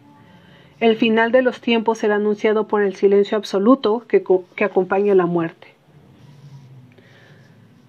El 0.78 0.96
final 0.96 1.32
de 1.32 1.42
los 1.42 1.60
tiempos 1.60 1.98
será 1.98 2.16
anunciado 2.16 2.66
por 2.68 2.82
el 2.82 2.94
silencio 2.94 3.36
absoluto 3.36 4.04
que, 4.06 4.24
acompaña 4.64 5.14
la 5.14 5.26
muerte. 5.26 5.68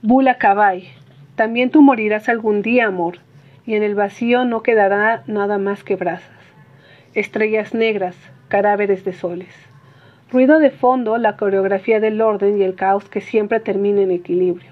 Bula 0.01 0.38
Cabay, 0.38 0.89
también 1.36 1.69
tú 1.69 1.82
morirás 1.82 2.30
algún 2.30 2.62
día, 2.62 2.88
amor, 2.88 3.19
y 3.65 3.75
en 3.75 3.84
el 3.84 3.93
vacío 3.93 4.45
no 4.45 4.63
quedará 4.63 5.23
nada 5.27 5.58
más 5.58 5.84
que 5.84 5.95
brasas 5.95 6.37
estrellas 7.17 7.73
negras, 7.73 8.15
cadáveres 8.47 9.03
de 9.03 9.12
soles. 9.12 9.49
Ruido 10.32 10.60
de 10.60 10.69
fondo, 10.69 11.17
la 11.17 11.36
coreografía 11.36 11.99
del 11.99 12.21
orden 12.21 12.60
y 12.60 12.63
el 12.63 12.75
caos 12.75 13.10
que 13.10 13.21
siempre 13.21 13.60
termina 13.60 14.01
en 14.01 14.12
equilibrio. 14.12 14.71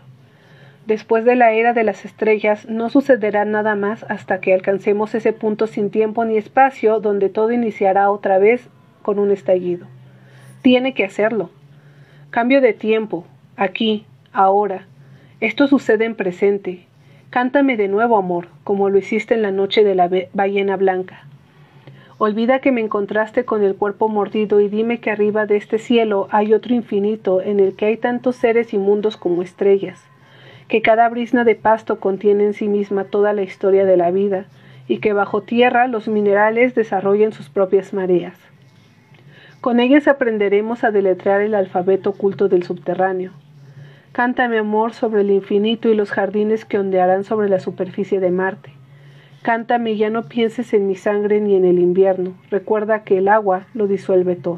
Después 0.85 1.25
de 1.25 1.35
la 1.35 1.53
era 1.53 1.73
de 1.73 1.83
las 1.83 2.05
estrellas 2.05 2.69
no 2.69 2.91
sucederá 2.91 3.45
nada 3.45 3.73
más 3.73 4.05
hasta 4.09 4.41
que 4.41 4.53
alcancemos 4.53 5.15
ese 5.15 5.33
punto 5.33 5.65
sin 5.65 5.89
tiempo 5.89 6.23
ni 6.23 6.37
espacio 6.37 6.99
donde 6.99 7.29
todo 7.29 7.51
iniciará 7.51 8.11
otra 8.11 8.37
vez 8.37 8.69
con 9.01 9.17
un 9.17 9.31
estallido. 9.31 9.87
Tiene 10.61 10.93
que 10.93 11.03
hacerlo. 11.03 11.49
Cambio 12.29 12.61
de 12.61 12.73
tiempo, 12.73 13.25
aquí, 13.57 14.05
ahora. 14.33 14.85
Esto 15.39 15.67
sucede 15.67 16.05
en 16.05 16.13
presente. 16.13 16.85
Cántame 17.31 17.75
de 17.75 17.87
nuevo, 17.87 18.17
amor, 18.17 18.49
como 18.63 18.91
lo 18.91 18.99
hiciste 18.99 19.33
en 19.33 19.41
la 19.41 19.51
noche 19.51 19.83
de 19.83 19.95
la 19.95 20.11
ballena 20.33 20.77
blanca. 20.77 21.25
Olvida 22.17 22.59
que 22.59 22.71
me 22.71 22.79
encontraste 22.79 23.43
con 23.43 23.61
el 23.61 23.75
cuerpo 23.75 24.07
mordido 24.07 24.61
y 24.61 24.69
dime 24.69 25.01
que 25.01 25.11
arriba 25.11 25.45
de 25.45 25.57
este 25.57 25.79
cielo 25.79 26.29
hay 26.31 26.53
otro 26.53 26.73
infinito 26.73 27.41
en 27.41 27.59
el 27.59 27.75
que 27.75 27.87
hay 27.87 27.97
tantos 27.97 28.37
seres 28.37 28.73
inmundos 28.73 29.17
como 29.17 29.41
estrellas, 29.41 30.01
que 30.69 30.81
cada 30.81 31.09
brisna 31.09 31.43
de 31.43 31.55
pasto 31.55 31.99
contiene 31.99 32.45
en 32.45 32.53
sí 32.53 32.69
misma 32.69 33.03
toda 33.03 33.33
la 33.33 33.41
historia 33.41 33.83
de 33.83 33.97
la 33.97 34.11
vida, 34.11 34.45
y 34.87 34.99
que 34.99 35.11
bajo 35.11 35.41
tierra 35.41 35.87
los 35.87 36.07
minerales 36.07 36.73
desarrollan 36.73 37.33
sus 37.33 37.49
propias 37.49 37.91
mareas. 37.93 38.37
Con 39.59 39.81
ellas 39.81 40.07
aprenderemos 40.07 40.85
a 40.85 40.91
deletrear 40.91 41.41
el 41.41 41.53
alfabeto 41.53 42.11
oculto 42.11 42.47
del 42.47 42.63
subterráneo. 42.63 43.33
Cántame 44.13 44.59
amor 44.59 44.93
sobre 44.93 45.19
el 45.19 45.31
infinito 45.31 45.89
y 45.89 45.95
los 45.95 46.11
jardines 46.11 46.63
que 46.63 46.79
ondearán 46.79 47.25
sobre 47.25 47.49
la 47.49 47.59
superficie 47.59 48.21
de 48.21 48.31
Marte 48.31 48.74
Cántame, 49.45 49.95
ya 49.95 50.09
no 50.09 50.23
pienses 50.23 50.73
en 50.73 50.87
mi 50.87 50.95
sangre 50.95 51.39
ni 51.39 51.55
en 51.55 51.65
el 51.65 51.77
invierno. 51.77 52.33
Recuerda 52.49 53.03
que 53.03 53.19
el 53.19 53.27
agua 53.27 53.67
lo 53.75 53.85
disuelve 53.85 54.35
todo. 54.35 54.57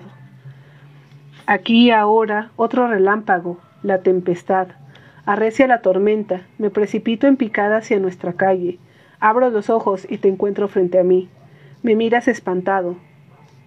Aquí 1.45 1.91
ahora 1.91 2.51
otro 2.55 2.87
relámpago, 2.87 3.57
la 3.83 3.97
tempestad. 3.97 4.69
Arrecia 5.25 5.67
la 5.67 5.81
tormenta. 5.81 6.43
Me 6.57 6.69
precipito 6.69 7.27
en 7.27 7.35
picada 7.35 7.79
hacia 7.79 7.99
nuestra 7.99 8.31
calle. 8.31 8.79
Abro 9.19 9.49
los 9.49 9.69
ojos 9.69 10.07
y 10.09 10.19
te 10.19 10.29
encuentro 10.29 10.69
frente 10.69 10.99
a 10.99 11.03
mí. 11.03 11.27
Me 11.83 11.97
miras 11.97 12.29
espantado. 12.29 12.95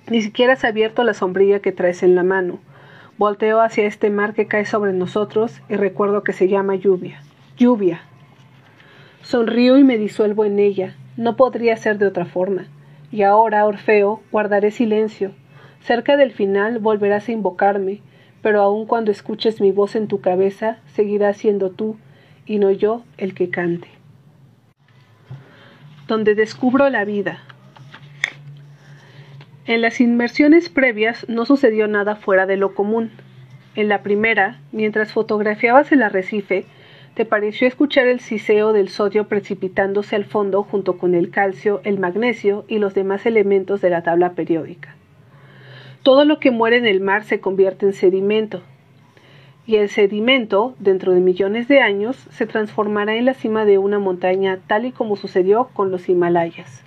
Ni 0.09 0.23
siquiera 0.23 0.55
has 0.55 0.65
abierto 0.65 1.05
la 1.05 1.13
sombrilla 1.13 1.61
que 1.61 1.71
traes 1.71 2.03
en 2.03 2.15
la 2.15 2.23
mano. 2.23 2.61
Volteo 3.19 3.61
hacia 3.61 3.85
este 3.85 4.09
mar 4.09 4.33
que 4.33 4.47
cae 4.47 4.65
sobre 4.65 4.95
nosotros 4.95 5.61
y 5.69 5.75
recuerdo 5.77 6.23
que 6.23 6.33
se 6.33 6.49
llama 6.49 6.77
lluvia. 6.77 7.21
Lluvia. 7.59 8.01
Sonrío 9.21 9.77
y 9.77 9.85
me 9.85 9.99
disuelvo 9.99 10.47
en 10.47 10.59
ella. 10.59 10.97
No 11.21 11.37
podría 11.37 11.77
ser 11.77 11.99
de 11.99 12.07
otra 12.07 12.25
forma. 12.25 12.65
Y 13.13 13.25
ahora, 13.25 13.67
Orfeo, 13.67 14.23
guardaré 14.33 14.71
silencio. 14.71 15.33
Cerca 15.83 16.17
del 16.17 16.33
final 16.33 16.79
volverás 16.79 17.29
a 17.29 17.33
invocarme, 17.33 18.01
pero 18.41 18.63
aun 18.63 18.87
cuando 18.87 19.11
escuches 19.11 19.61
mi 19.61 19.71
voz 19.71 19.97
en 19.97 20.09
tu 20.09 20.23
cabeza, 20.23 20.79
seguirás 20.87 21.37
siendo 21.37 21.73
tú, 21.73 21.99
y 22.47 22.59
no 22.59 22.71
yo 22.71 23.05
el 23.19 23.35
que 23.35 23.51
cante. 23.51 23.89
Donde 26.09 26.35
descubro 26.35 26.89
la 26.89 27.05
vida. 27.05 27.41
En 29.67 29.83
las 29.83 30.01
inmersiones 30.01 30.71
previas 30.71 31.29
no 31.29 31.45
sucedió 31.45 31.87
nada 31.87 32.17
fuera 32.17 32.47
de 32.47 32.57
lo 32.57 32.75
común. 32.75 33.11
En 33.75 33.91
la 33.91 34.03
primera, 34.03 34.63
mientras 34.73 35.13
fotografiabas 35.13 35.93
el 35.93 36.03
arrecife, 36.03 36.65
te 37.15 37.25
pareció 37.25 37.67
escuchar 37.67 38.07
el 38.07 38.21
siseo 38.21 38.73
del 38.73 38.89
sodio 38.89 39.27
precipitándose 39.27 40.17
al 40.17 40.25
fondo 40.25 40.63
junto 40.63 40.97
con 40.97 41.15
el 41.15 41.31
calcio, 41.31 41.81
el 41.85 41.99
magnesio 41.99 42.65
y 42.69 42.79
los 42.79 42.95
demás 42.95 43.27
elementos 43.27 43.81
de 43.81 43.91
la 43.91 44.03
tabla 44.03 44.33
periódica. 44.33 44.95
Todo 46.03 46.25
lo 46.25 46.39
que 46.39 46.51
muere 46.51 46.77
en 46.77 46.87
el 46.87 47.01
mar 47.01 47.25
se 47.25 47.41
convierte 47.41 47.87
en 47.87 47.93
sedimento, 47.93 48.63
y 49.67 49.77
el 49.77 49.89
sedimento, 49.89 50.75
dentro 50.79 51.13
de 51.13 51.21
millones 51.21 51.69
de 51.69 51.81
años, 51.81 52.17
se 52.31 52.47
transformará 52.47 53.15
en 53.15 53.25
la 53.25 53.35
cima 53.35 53.65
de 53.65 53.79
una 53.79 54.01
montaña 54.01 54.59
tal 54.67 54.85
y 54.85 54.91
como 54.91 55.15
sucedió 55.15 55.69
con 55.75 55.93
los 55.93 56.09
Himalayas. 56.09 56.83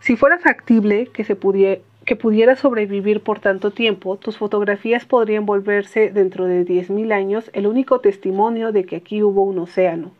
Si 0.00 0.16
fuera 0.16 0.38
factible 0.38 1.06
que 1.06 1.24
se 1.24 1.34
pudiera 1.34 1.80
que 2.04 2.16
pudiera 2.16 2.56
sobrevivir 2.56 3.22
por 3.22 3.40
tanto 3.40 3.70
tiempo, 3.70 4.16
tus 4.16 4.36
fotografías 4.36 5.04
podrían 5.04 5.46
volverse 5.46 6.10
dentro 6.10 6.44
de 6.46 6.64
10.000 6.66 7.12
años 7.12 7.50
el 7.52 7.66
único 7.66 8.00
testimonio 8.00 8.72
de 8.72 8.84
que 8.84 8.96
aquí 8.96 9.22
hubo 9.22 9.42
un 9.42 9.58
océano, 9.58 10.10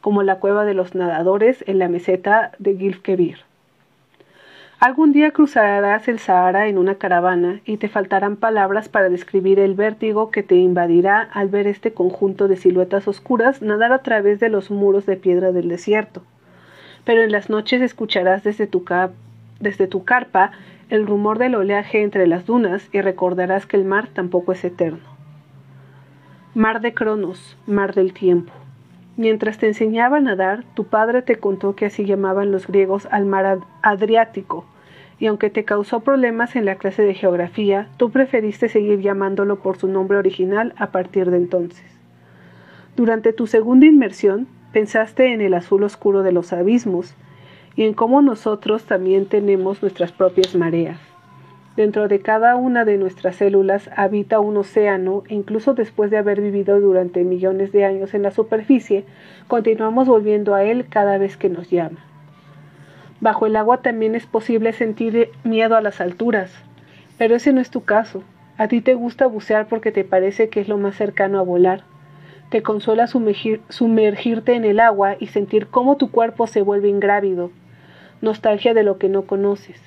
como 0.00 0.22
la 0.22 0.38
cueva 0.38 0.64
de 0.64 0.74
los 0.74 0.94
nadadores 0.94 1.64
en 1.66 1.78
la 1.78 1.88
meseta 1.88 2.52
de 2.58 2.76
Gilfkebir. 2.76 3.38
Algún 4.80 5.12
día 5.12 5.30
cruzarás 5.30 6.08
el 6.08 6.18
Sahara 6.18 6.68
en 6.68 6.76
una 6.76 6.96
caravana 6.96 7.60
y 7.64 7.78
te 7.78 7.88
faltarán 7.88 8.36
palabras 8.36 8.88
para 8.88 9.08
describir 9.08 9.58
el 9.58 9.74
vértigo 9.74 10.30
que 10.30 10.42
te 10.42 10.56
invadirá 10.56 11.20
al 11.20 11.48
ver 11.48 11.66
este 11.66 11.94
conjunto 11.94 12.48
de 12.48 12.56
siluetas 12.56 13.08
oscuras 13.08 13.62
nadar 13.62 13.92
a 13.92 14.02
través 14.02 14.40
de 14.40 14.50
los 14.50 14.70
muros 14.70 15.06
de 15.06 15.16
piedra 15.16 15.52
del 15.52 15.68
desierto. 15.68 16.22
Pero 17.04 17.22
en 17.22 17.32
las 17.32 17.48
noches 17.48 17.80
escucharás 17.80 18.44
desde 18.44 18.66
tu, 18.66 18.84
desde 19.58 19.86
tu 19.86 20.04
carpa 20.04 20.52
el 20.90 21.06
rumor 21.06 21.38
del 21.38 21.54
oleaje 21.54 22.02
entre 22.02 22.26
las 22.26 22.46
dunas 22.46 22.88
y 22.92 23.00
recordarás 23.00 23.66
que 23.66 23.76
el 23.76 23.84
mar 23.84 24.08
tampoco 24.08 24.52
es 24.52 24.64
eterno. 24.64 25.14
Mar 26.54 26.80
de 26.80 26.94
Cronos, 26.94 27.56
mar 27.66 27.94
del 27.94 28.12
tiempo. 28.12 28.52
Mientras 29.16 29.58
te 29.58 29.66
enseñaba 29.68 30.16
a 30.16 30.20
nadar, 30.20 30.64
tu 30.74 30.84
padre 30.84 31.22
te 31.22 31.36
contó 31.36 31.76
que 31.76 31.86
así 31.86 32.04
llamaban 32.04 32.50
los 32.50 32.66
griegos 32.66 33.06
al 33.10 33.26
mar 33.26 33.60
Adriático, 33.82 34.64
y 35.18 35.26
aunque 35.26 35.50
te 35.50 35.64
causó 35.64 36.00
problemas 36.00 36.56
en 36.56 36.64
la 36.64 36.74
clase 36.74 37.02
de 37.02 37.14
geografía, 37.14 37.88
tú 37.96 38.10
preferiste 38.10 38.68
seguir 38.68 39.00
llamándolo 39.00 39.60
por 39.60 39.76
su 39.76 39.88
nombre 39.88 40.18
original 40.18 40.74
a 40.76 40.88
partir 40.88 41.30
de 41.30 41.36
entonces. 41.36 41.84
Durante 42.96 43.32
tu 43.32 43.46
segunda 43.46 43.86
inmersión, 43.86 44.48
pensaste 44.72 45.32
en 45.32 45.40
el 45.40 45.54
azul 45.54 45.84
oscuro 45.84 46.22
de 46.22 46.32
los 46.32 46.52
abismos 46.52 47.14
y 47.76 47.84
en 47.84 47.94
cómo 47.94 48.22
nosotros 48.22 48.84
también 48.84 49.26
tenemos 49.26 49.82
nuestras 49.82 50.12
propias 50.12 50.54
mareas. 50.54 50.98
Dentro 51.76 52.06
de 52.06 52.20
cada 52.20 52.54
una 52.54 52.84
de 52.84 52.98
nuestras 52.98 53.34
células 53.34 53.90
habita 53.96 54.38
un 54.38 54.56
océano 54.56 55.24
e 55.28 55.34
incluso 55.34 55.74
después 55.74 56.08
de 56.08 56.18
haber 56.18 56.40
vivido 56.40 56.80
durante 56.80 57.24
millones 57.24 57.72
de 57.72 57.84
años 57.84 58.14
en 58.14 58.22
la 58.22 58.30
superficie, 58.30 59.04
continuamos 59.48 60.06
volviendo 60.06 60.54
a 60.54 60.62
él 60.62 60.86
cada 60.88 61.18
vez 61.18 61.36
que 61.36 61.48
nos 61.48 61.70
llama. 61.70 61.98
Bajo 63.20 63.46
el 63.46 63.56
agua 63.56 63.82
también 63.82 64.14
es 64.14 64.26
posible 64.26 64.72
sentir 64.72 65.30
miedo 65.42 65.76
a 65.76 65.80
las 65.80 66.00
alturas, 66.00 66.52
pero 67.18 67.34
ese 67.34 67.52
no 67.52 67.60
es 67.60 67.70
tu 67.70 67.82
caso. 67.82 68.22
A 68.56 68.68
ti 68.68 68.80
te 68.80 68.94
gusta 68.94 69.26
bucear 69.26 69.66
porque 69.66 69.90
te 69.90 70.04
parece 70.04 70.48
que 70.48 70.60
es 70.60 70.68
lo 70.68 70.78
más 70.78 70.94
cercano 70.94 71.40
a 71.40 71.42
volar. 71.42 71.82
Te 72.50 72.62
consuela 72.62 73.08
sumergirte 73.08 74.54
en 74.54 74.64
el 74.64 74.78
agua 74.78 75.16
y 75.18 75.26
sentir 75.26 75.66
cómo 75.66 75.96
tu 75.96 76.12
cuerpo 76.12 76.46
se 76.46 76.62
vuelve 76.62 76.88
ingrávido. 76.88 77.50
Nostalgia 78.20 78.74
de 78.74 78.82
lo 78.82 78.98
que 78.98 79.08
no 79.08 79.22
conoces 79.22 79.80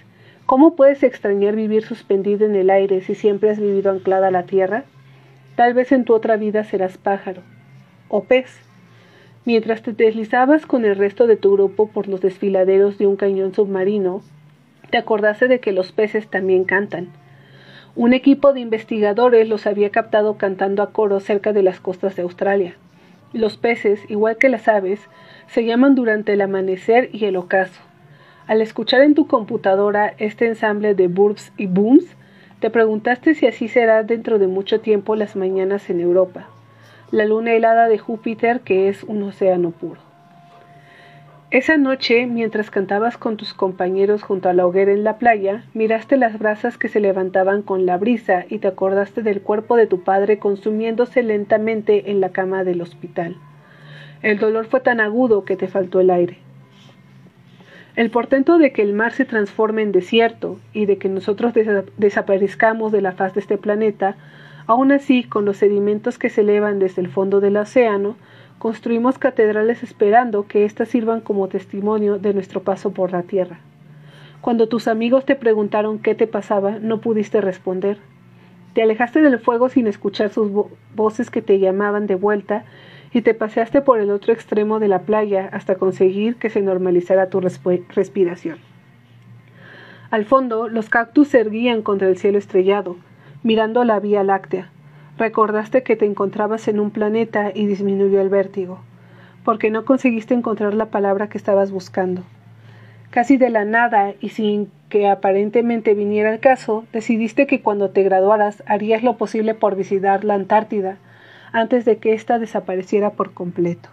¿Cómo 0.47 0.77
puedes 0.77 1.03
extrañar 1.03 1.57
vivir 1.57 1.83
suspendido 1.83 2.45
en 2.45 2.55
el 2.55 2.69
aire 2.69 3.01
si 3.01 3.15
siempre 3.15 3.49
has 3.49 3.59
vivido 3.59 3.91
anclada 3.91 4.29
a 4.29 4.31
la 4.31 4.43
tierra? 4.43 4.85
Tal 5.57 5.73
vez 5.73 5.91
en 5.91 6.05
tu 6.05 6.13
otra 6.13 6.37
vida 6.37 6.63
serás 6.63 6.97
pájaro 6.97 7.41
o 8.07 8.23
pez. 8.23 8.57
Mientras 9.43 9.81
te 9.81 9.91
deslizabas 9.91 10.65
con 10.65 10.85
el 10.85 10.95
resto 10.95 11.27
de 11.27 11.35
tu 11.35 11.51
grupo 11.51 11.89
por 11.89 12.07
los 12.07 12.21
desfiladeros 12.21 12.97
de 12.97 13.07
un 13.07 13.17
cañón 13.17 13.53
submarino, 13.53 14.21
te 14.89 14.97
acordaste 14.97 15.49
de 15.49 15.59
que 15.59 15.73
los 15.73 15.91
peces 15.91 16.29
también 16.29 16.63
cantan. 16.63 17.09
Un 17.97 18.13
equipo 18.13 18.53
de 18.53 18.61
investigadores 18.61 19.49
los 19.49 19.67
había 19.67 19.89
captado 19.89 20.37
cantando 20.37 20.81
a 20.81 20.93
coro 20.93 21.19
cerca 21.19 21.51
de 21.51 21.63
las 21.63 21.81
costas 21.81 22.15
de 22.15 22.21
Australia. 22.21 22.77
Los 23.33 23.57
peces, 23.57 23.99
igual 24.09 24.37
que 24.37 24.47
las 24.47 24.69
aves, 24.69 25.01
se 25.47 25.65
llaman 25.65 25.93
durante 25.93 26.31
el 26.31 26.39
amanecer 26.39 27.09
y 27.11 27.25
el 27.25 27.35
ocaso. 27.35 27.86
Al 28.47 28.61
escuchar 28.61 29.01
en 29.01 29.13
tu 29.13 29.27
computadora 29.27 30.13
este 30.19 30.47
ensamble 30.47 30.95
de 30.95 31.09
burps 31.09 31.51
y 31.57 31.67
booms, 31.67 32.05
te 32.61 32.69
preguntaste 32.69 33.35
si 33.35 33.45
así 33.45 33.67
será 33.67 34.03
dentro 34.03 34.39
de 34.39 34.47
mucho 34.47 34.79
tiempo 34.79 35.17
las 35.17 35.35
mañanas 35.35 35.89
en 35.89 35.99
Europa, 35.99 36.47
la 37.11 37.25
luna 37.25 37.51
helada 37.51 37.89
de 37.89 37.97
Júpiter 37.97 38.61
que 38.61 38.87
es 38.87 39.03
un 39.03 39.23
océano 39.23 39.71
puro. 39.71 39.99
Esa 41.51 41.75
noche, 41.75 42.25
mientras 42.25 42.71
cantabas 42.71 43.17
con 43.17 43.35
tus 43.35 43.53
compañeros 43.53 44.23
junto 44.23 44.47
a 44.47 44.53
la 44.53 44.65
hoguera 44.65 44.93
en 44.93 45.03
la 45.03 45.17
playa, 45.17 45.63
miraste 45.73 46.15
las 46.15 46.39
brasas 46.39 46.77
que 46.77 46.87
se 46.87 47.01
levantaban 47.01 47.63
con 47.63 47.85
la 47.85 47.97
brisa 47.97 48.45
y 48.49 48.59
te 48.59 48.69
acordaste 48.69 49.23
del 49.23 49.41
cuerpo 49.41 49.75
de 49.75 49.87
tu 49.87 50.03
padre 50.03 50.39
consumiéndose 50.39 51.21
lentamente 51.21 52.11
en 52.11 52.21
la 52.21 52.29
cama 52.29 52.63
del 52.63 52.81
hospital. 52.81 53.35
El 54.21 54.39
dolor 54.39 54.67
fue 54.67 54.79
tan 54.79 55.01
agudo 55.01 55.43
que 55.43 55.57
te 55.57 55.67
faltó 55.67 55.99
el 55.99 56.11
aire. 56.11 56.46
El 57.97 58.11
portento 58.11 58.59
de 58.59 58.71
que 58.73 58.83
el 58.83 58.93
mar 58.93 59.11
se 59.11 59.25
transforme 59.25 59.81
en 59.81 59.91
desierto 59.91 60.59
y 60.71 60.85
de 60.85 60.99
que 60.99 61.09
nosotros 61.09 61.55
desaparezcamos 61.97 62.91
de 62.91 63.01
la 63.01 63.13
faz 63.13 63.33
de 63.33 63.39
este 63.39 63.57
planeta, 63.57 64.15
aún 64.67 64.91
así, 64.91 65.23
con 65.23 65.45
los 65.45 65.57
sedimentos 65.57 66.19
que 66.19 66.29
se 66.29 66.41
elevan 66.41 66.77
desde 66.77 67.01
el 67.01 67.07
fondo 67.07 67.39
del 67.39 67.57
océano, 67.57 68.15
construimos 68.59 69.17
catedrales 69.17 69.81
esperando 69.81 70.45
que 70.45 70.63
éstas 70.63 70.89
sirvan 70.89 71.21
como 71.21 71.47
testimonio 71.47 72.19
de 72.19 72.35
nuestro 72.35 72.61
paso 72.61 72.91
por 72.91 73.11
la 73.11 73.23
tierra. 73.23 73.57
Cuando 74.41 74.69
tus 74.69 74.87
amigos 74.87 75.25
te 75.25 75.35
preguntaron 75.35 75.97
qué 75.97 76.13
te 76.13 76.27
pasaba, 76.27 76.77
no 76.79 77.01
pudiste 77.01 77.41
responder. 77.41 77.97
Te 78.75 78.83
alejaste 78.83 79.21
del 79.21 79.39
fuego 79.39 79.69
sin 79.69 79.87
escuchar 79.87 80.29
sus 80.29 80.51
voces 80.93 81.31
que 81.31 81.41
te 81.41 81.57
llamaban 81.57 82.05
de 82.05 82.13
vuelta 82.13 82.63
y 83.13 83.21
te 83.21 83.33
paseaste 83.33 83.81
por 83.81 83.99
el 83.99 84.11
otro 84.11 84.33
extremo 84.33 84.79
de 84.79 84.87
la 84.87 85.01
playa 85.01 85.49
hasta 85.51 85.75
conseguir 85.75 86.35
que 86.35 86.49
se 86.49 86.61
normalizara 86.61 87.29
tu 87.29 87.41
respiración. 87.41 88.57
Al 90.09 90.25
fondo, 90.25 90.69
los 90.69 90.89
cactus 90.89 91.29
se 91.29 91.39
erguían 91.41 91.81
contra 91.81 92.07
el 92.07 92.17
cielo 92.17 92.37
estrellado, 92.37 92.95
mirando 93.43 93.83
la 93.83 93.99
Vía 93.99 94.23
Láctea. 94.23 94.71
Recordaste 95.17 95.83
que 95.83 95.95
te 95.95 96.05
encontrabas 96.05 96.67
en 96.67 96.79
un 96.79 96.91
planeta 96.91 97.51
y 97.53 97.65
disminuyó 97.65 98.21
el 98.21 98.29
vértigo, 98.29 98.79
porque 99.43 99.69
no 99.69 99.83
conseguiste 99.83 100.33
encontrar 100.33 100.73
la 100.73 100.87
palabra 100.87 101.27
que 101.27 101.37
estabas 101.37 101.71
buscando. 101.71 102.23
Casi 103.09 103.37
de 103.37 103.49
la 103.49 103.65
nada 103.65 104.13
y 104.19 104.29
sin 104.29 104.69
que 104.89 105.07
aparentemente 105.07 105.93
viniera 105.93 106.33
el 106.33 106.39
caso, 106.39 106.85
decidiste 106.93 107.47
que 107.47 107.61
cuando 107.61 107.89
te 107.89 108.03
graduaras 108.03 108.63
harías 108.65 109.03
lo 109.03 109.17
posible 109.17 109.53
por 109.53 109.75
visitar 109.75 110.23
la 110.23 110.35
Antártida, 110.35 110.97
antes 111.51 111.85
de 111.85 111.97
que 111.97 112.13
ésta 112.13 112.39
desapareciera 112.39 113.11
por 113.11 113.33
completo. 113.33 113.89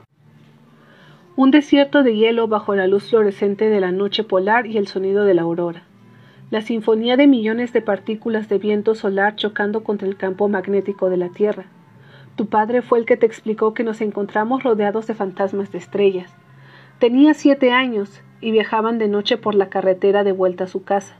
Un 1.36 1.50
desierto 1.50 2.02
de 2.02 2.16
hielo 2.16 2.46
bajo 2.46 2.74
la 2.76 2.86
luz 2.86 3.10
fluorescente 3.10 3.68
de 3.68 3.80
la 3.80 3.90
noche 3.90 4.22
polar 4.22 4.66
y 4.66 4.78
el 4.78 4.86
sonido 4.86 5.24
de 5.24 5.34
la 5.34 5.42
aurora. 5.42 5.82
La 6.50 6.62
sinfonía 6.62 7.16
de 7.16 7.26
millones 7.26 7.72
de 7.72 7.82
partículas 7.82 8.48
de 8.48 8.58
viento 8.58 8.94
solar 8.94 9.34
chocando 9.34 9.82
contra 9.82 10.06
el 10.06 10.16
campo 10.16 10.48
magnético 10.48 11.10
de 11.10 11.16
la 11.16 11.30
Tierra. 11.30 11.64
Tu 12.36 12.46
padre 12.46 12.82
fue 12.82 13.00
el 13.00 13.06
que 13.06 13.16
te 13.16 13.26
explicó 13.26 13.74
que 13.74 13.82
nos 13.82 14.00
encontramos 14.00 14.62
rodeados 14.62 15.06
de 15.06 15.14
fantasmas 15.14 15.72
de 15.72 15.78
estrellas. 15.78 16.32
Tenía 17.00 17.34
siete 17.34 17.72
años 17.72 18.22
y 18.40 18.50
viajaban 18.50 18.98
de 18.98 19.08
noche 19.08 19.36
por 19.36 19.54
la 19.54 19.68
carretera 19.68 20.22
de 20.22 20.32
vuelta 20.32 20.64
a 20.64 20.68
su 20.68 20.84
casa. 20.84 21.16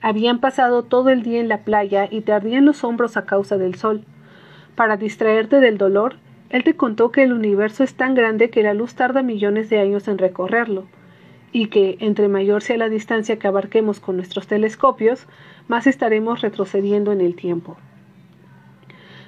Habían 0.00 0.38
pasado 0.38 0.84
todo 0.84 1.10
el 1.10 1.22
día 1.22 1.40
en 1.40 1.48
la 1.48 1.64
playa 1.64 2.06
y 2.08 2.20
te 2.20 2.32
ardían 2.32 2.64
los 2.64 2.84
hombros 2.84 3.16
a 3.16 3.24
causa 3.24 3.56
del 3.56 3.74
sol. 3.74 4.04
Para 4.78 4.96
distraerte 4.96 5.58
del 5.58 5.76
dolor, 5.76 6.14
él 6.50 6.62
te 6.62 6.76
contó 6.76 7.10
que 7.10 7.24
el 7.24 7.32
universo 7.32 7.82
es 7.82 7.94
tan 7.94 8.14
grande 8.14 8.48
que 8.48 8.62
la 8.62 8.74
luz 8.74 8.94
tarda 8.94 9.24
millones 9.24 9.68
de 9.70 9.80
años 9.80 10.06
en 10.06 10.18
recorrerlo, 10.18 10.84
y 11.50 11.66
que, 11.66 11.96
entre 11.98 12.28
mayor 12.28 12.62
sea 12.62 12.76
la 12.76 12.88
distancia 12.88 13.40
que 13.40 13.48
abarquemos 13.48 13.98
con 13.98 14.14
nuestros 14.14 14.46
telescopios, 14.46 15.26
más 15.66 15.88
estaremos 15.88 16.42
retrocediendo 16.42 17.10
en 17.10 17.20
el 17.20 17.34
tiempo. 17.34 17.76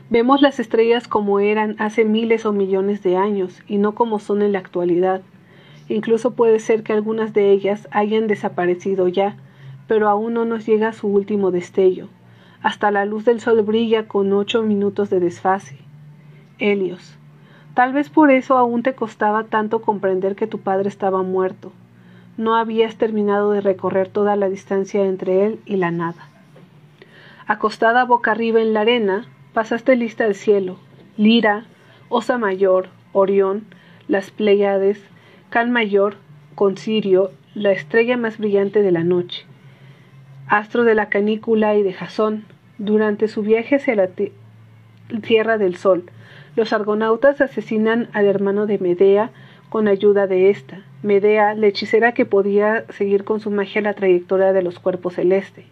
Vemos 0.09 0.41
las 0.41 0.61
estrellas 0.61 1.09
como 1.09 1.41
eran 1.41 1.75
hace 1.81 2.05
miles 2.05 2.47
o 2.47 2.53
millones 2.53 3.03
de 3.03 3.17
años 3.17 3.61
y 3.67 3.79
no 3.79 3.97
como 3.97 4.21
son 4.21 4.43
en 4.43 4.53
la 4.53 4.61
actualidad. 4.61 5.21
Incluso 5.89 6.37
puede 6.37 6.61
ser 6.61 6.85
que 6.85 6.93
algunas 6.93 7.35
de 7.35 7.51
ellas 7.51 7.89
hayan 7.91 8.29
desaparecido 8.29 9.09
ya, 9.09 9.35
pero 9.89 10.09
aún 10.09 10.33
no 10.33 10.45
nos 10.45 10.65
llega 10.65 10.93
su 10.93 11.09
último 11.09 11.51
destello. 11.51 12.07
Hasta 12.63 12.91
la 12.91 13.07
luz 13.07 13.25
del 13.25 13.41
sol 13.41 13.63
brilla 13.63 14.07
con 14.07 14.35
ocho 14.35 14.63
minutos 14.63 15.09
de 15.09 15.19
desfase. 15.19 15.79
Helios. 16.59 17.17
Tal 17.73 17.95
vez 17.95 18.11
por 18.11 18.31
eso 18.31 18.59
aún 18.59 18.83
te 18.83 18.95
costaba 18.95 19.45
tanto 19.45 19.81
comprender 19.81 20.37
que 20.37 20.47
tu 20.47 20.59
padre 20.59 20.91
estaba 20.91 21.23
muerto. 21.23 21.73
No 22.37 22.57
habías 22.57 22.97
terminado 22.97 23.53
de 23.53 23.63
recorrer 23.63 24.09
toda 24.09 24.37
la 24.37 24.51
distancia 24.51 25.07
entre 25.07 25.47
él 25.47 25.61
y 25.65 25.77
la 25.77 25.91
nada. 25.91 26.29
Acostada 27.47 28.05
boca 28.05 28.33
arriba 28.33 28.61
en 28.61 28.75
la 28.75 28.83
arena, 28.83 29.27
pasaste 29.55 29.97
lista 29.97 30.25
al 30.25 30.35
cielo. 30.35 30.77
Lira, 31.17 31.65
Osa 32.11 32.37
Mayor, 32.37 32.89
Orión, 33.13 33.65
las 34.07 34.31
Pleiades, 34.31 35.03
Can 35.49 35.71
Mayor, 35.73 36.17
Concirio, 36.55 37.31
la 37.55 37.73
estrella 37.73 38.19
más 38.19 38.37
brillante 38.37 38.83
de 38.83 38.93
la 38.93 39.03
noche 39.03 39.47
astro 40.51 40.83
de 40.83 40.97
la 40.97 41.09
canícula 41.09 41.77
y 41.77 41.85
de 41.85 41.93
Jasón, 41.93 42.45
durante 42.81 43.29
su 43.29 43.43
viaje 43.43 43.77
hacia 43.77 43.95
la 43.95 44.09
Tierra 45.23 45.59
del 45.59 45.77
Sol. 45.77 46.05
Los 46.57 46.73
argonautas 46.73 47.41
asesinan 47.41 48.09
al 48.15 48.25
hermano 48.25 48.67
de 48.67 48.79
Medea 48.79 49.31
con 49.69 49.87
ayuda 49.87 50.27
de 50.27 50.51
ésta, 50.51 50.83
Medea, 51.03 51.55
la 51.55 51.67
hechicera 51.67 52.13
que 52.13 52.25
podía 52.25 52.85
seguir 52.89 53.25
con 53.25 53.39
su 53.41 53.51
magia 53.51 53.83
la 53.83 53.95
trayectoria 53.95 54.53
de 54.53 54.63
los 54.63 54.79
cuerpos 54.79 55.15
celestes. 55.15 55.67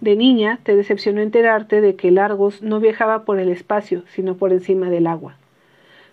De 0.00 0.14
niña 0.14 0.60
te 0.62 0.76
decepcionó 0.76 1.20
enterarte 1.20 1.80
de 1.80 1.96
que 1.96 2.08
el 2.08 2.18
Argos 2.18 2.62
no 2.62 2.78
viajaba 2.78 3.24
por 3.24 3.40
el 3.40 3.48
espacio, 3.48 4.04
sino 4.14 4.36
por 4.36 4.52
encima 4.52 4.90
del 4.90 5.08
agua. 5.08 5.34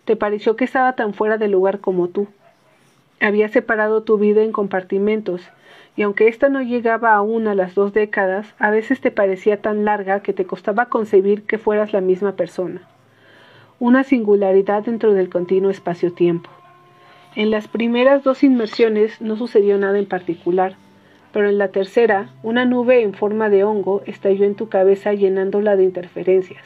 Te 0.06 0.16
pareció 0.16 0.56
que 0.56 0.66
estaba 0.66 0.94
tan 0.94 1.14
fuera 1.14 1.38
de 1.38 1.48
lugar 1.48 1.80
como 1.80 2.08
tú. 2.08 2.28
Había 3.22 3.48
separado 3.48 4.02
tu 4.02 4.18
vida 4.18 4.42
en 4.42 4.52
compartimentos, 4.52 5.42
y 5.96 6.02
aunque 6.02 6.28
ésta 6.28 6.50
no 6.50 6.62
llegaba 6.62 7.14
aún 7.14 7.48
a 7.48 7.56
las 7.56 7.74
dos 7.74 7.94
décadas, 7.94 8.54
a 8.60 8.70
veces 8.70 9.00
te 9.00 9.12
parecía 9.12 9.62
tan 9.62 9.86
larga 9.86 10.22
que 10.22 10.34
te 10.34 10.46
costaba 10.46 10.88
concebir 10.88 11.44
que 11.44 11.58
fueras 11.58 11.94
la 11.94 12.02
misma 12.02 12.34
persona. 12.34 12.82
Una 13.80 14.04
singularidad 14.04 14.84
dentro 14.84 15.14
del 15.14 15.30
continuo 15.30 15.72
espacio-tiempo. 15.72 16.50
En 17.36 17.50
las 17.50 17.68
primeras 17.68 18.24
dos 18.24 18.44
inmersiones 18.44 19.22
no 19.22 19.38
sucedió 19.38 19.78
nada 19.78 19.98
en 19.98 20.06
particular, 20.06 20.76
pero 21.32 21.50
en 21.50 21.58
la 21.58 21.70
tercera, 21.70 22.30
una 22.44 22.66
nube 22.66 23.02
en 23.02 23.14
forma 23.14 23.50
de 23.50 23.64
hongo 23.64 24.02
estalló 24.06 24.46
en 24.46 24.56
tu 24.56 24.70
cabeza 24.70 25.14
llenándola 25.14 25.76
de 25.76 25.84
interferencias. 25.84 26.64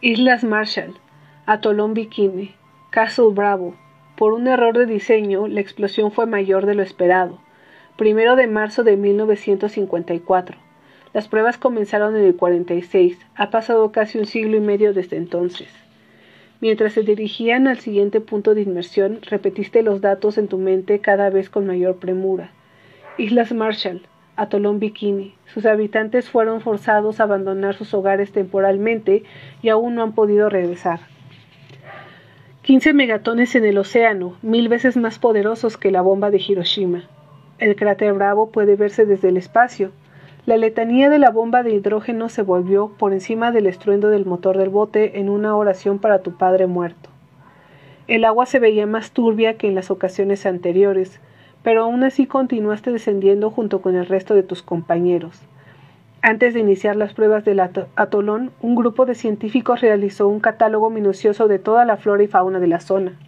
Islas 0.00 0.44
Marshall, 0.44 0.94
Atolón 1.46 1.94
Bikini, 1.94 2.54
Castle 2.90 3.32
Bravo. 3.32 3.74
Por 4.16 4.32
un 4.32 4.46
error 4.46 4.76
de 4.76 4.86
diseño, 4.86 5.48
la 5.48 5.60
explosión 5.60 6.12
fue 6.12 6.26
mayor 6.26 6.66
de 6.66 6.74
lo 6.74 6.82
esperado 6.82 7.43
primero 7.96 8.34
de 8.34 8.48
marzo 8.48 8.82
de 8.82 8.96
1954. 8.96 10.56
Las 11.12 11.28
pruebas 11.28 11.58
comenzaron 11.58 12.16
en 12.16 12.24
el 12.24 12.34
46. 12.34 13.18
Ha 13.36 13.50
pasado 13.50 13.92
casi 13.92 14.18
un 14.18 14.26
siglo 14.26 14.56
y 14.56 14.60
medio 14.60 14.92
desde 14.92 15.16
entonces. 15.16 15.68
Mientras 16.60 16.94
se 16.94 17.02
dirigían 17.02 17.68
al 17.68 17.78
siguiente 17.78 18.20
punto 18.20 18.54
de 18.54 18.62
inmersión, 18.62 19.20
repetiste 19.22 19.82
los 19.82 20.00
datos 20.00 20.38
en 20.38 20.48
tu 20.48 20.58
mente 20.58 20.98
cada 20.98 21.30
vez 21.30 21.50
con 21.50 21.66
mayor 21.66 21.96
premura. 21.96 22.50
Islas 23.16 23.52
Marshall, 23.52 24.02
Atolón 24.34 24.80
Bikini. 24.80 25.34
Sus 25.46 25.64
habitantes 25.64 26.28
fueron 26.28 26.60
forzados 26.60 27.20
a 27.20 27.24
abandonar 27.24 27.76
sus 27.76 27.94
hogares 27.94 28.32
temporalmente 28.32 29.22
y 29.62 29.68
aún 29.68 29.94
no 29.94 30.02
han 30.02 30.14
podido 30.14 30.48
regresar. 30.48 30.98
15 32.62 32.92
megatones 32.92 33.54
en 33.54 33.66
el 33.66 33.78
océano, 33.78 34.36
mil 34.42 34.68
veces 34.68 34.96
más 34.96 35.20
poderosos 35.20 35.76
que 35.76 35.92
la 35.92 36.00
bomba 36.00 36.30
de 36.30 36.42
Hiroshima. 36.44 37.04
El 37.58 37.76
cráter 37.76 38.12
Bravo 38.14 38.50
puede 38.50 38.76
verse 38.76 39.06
desde 39.06 39.28
el 39.28 39.36
espacio. 39.36 39.92
La 40.44 40.56
letanía 40.56 41.08
de 41.08 41.18
la 41.18 41.30
bomba 41.30 41.62
de 41.62 41.72
hidrógeno 41.72 42.28
se 42.28 42.42
volvió 42.42 42.88
por 42.98 43.12
encima 43.12 43.52
del 43.52 43.66
estruendo 43.66 44.08
del 44.08 44.26
motor 44.26 44.58
del 44.58 44.70
bote 44.70 45.20
en 45.20 45.28
una 45.28 45.56
oración 45.56 45.98
para 45.98 46.18
tu 46.18 46.36
padre 46.36 46.66
muerto. 46.66 47.10
El 48.08 48.24
agua 48.24 48.44
se 48.44 48.58
veía 48.58 48.86
más 48.86 49.12
turbia 49.12 49.56
que 49.56 49.68
en 49.68 49.74
las 49.74 49.90
ocasiones 49.90 50.44
anteriores, 50.44 51.20
pero 51.62 51.84
aún 51.84 52.04
así 52.04 52.26
continuaste 52.26 52.92
descendiendo 52.92 53.50
junto 53.50 53.80
con 53.80 53.94
el 53.94 54.06
resto 54.06 54.34
de 54.34 54.42
tus 54.42 54.62
compañeros. 54.62 55.40
Antes 56.20 56.54
de 56.54 56.60
iniciar 56.60 56.96
las 56.96 57.14
pruebas 57.14 57.44
del 57.44 57.60
atolón, 57.60 58.50
un 58.60 58.74
grupo 58.74 59.06
de 59.06 59.14
científicos 59.14 59.80
realizó 59.80 60.28
un 60.28 60.40
catálogo 60.40 60.90
minucioso 60.90 61.48
de 61.48 61.58
toda 61.58 61.84
la 61.84 61.96
flora 61.96 62.22
y 62.22 62.26
fauna 62.26 62.58
de 62.58 62.66
la 62.66 62.80
zona. 62.80 63.18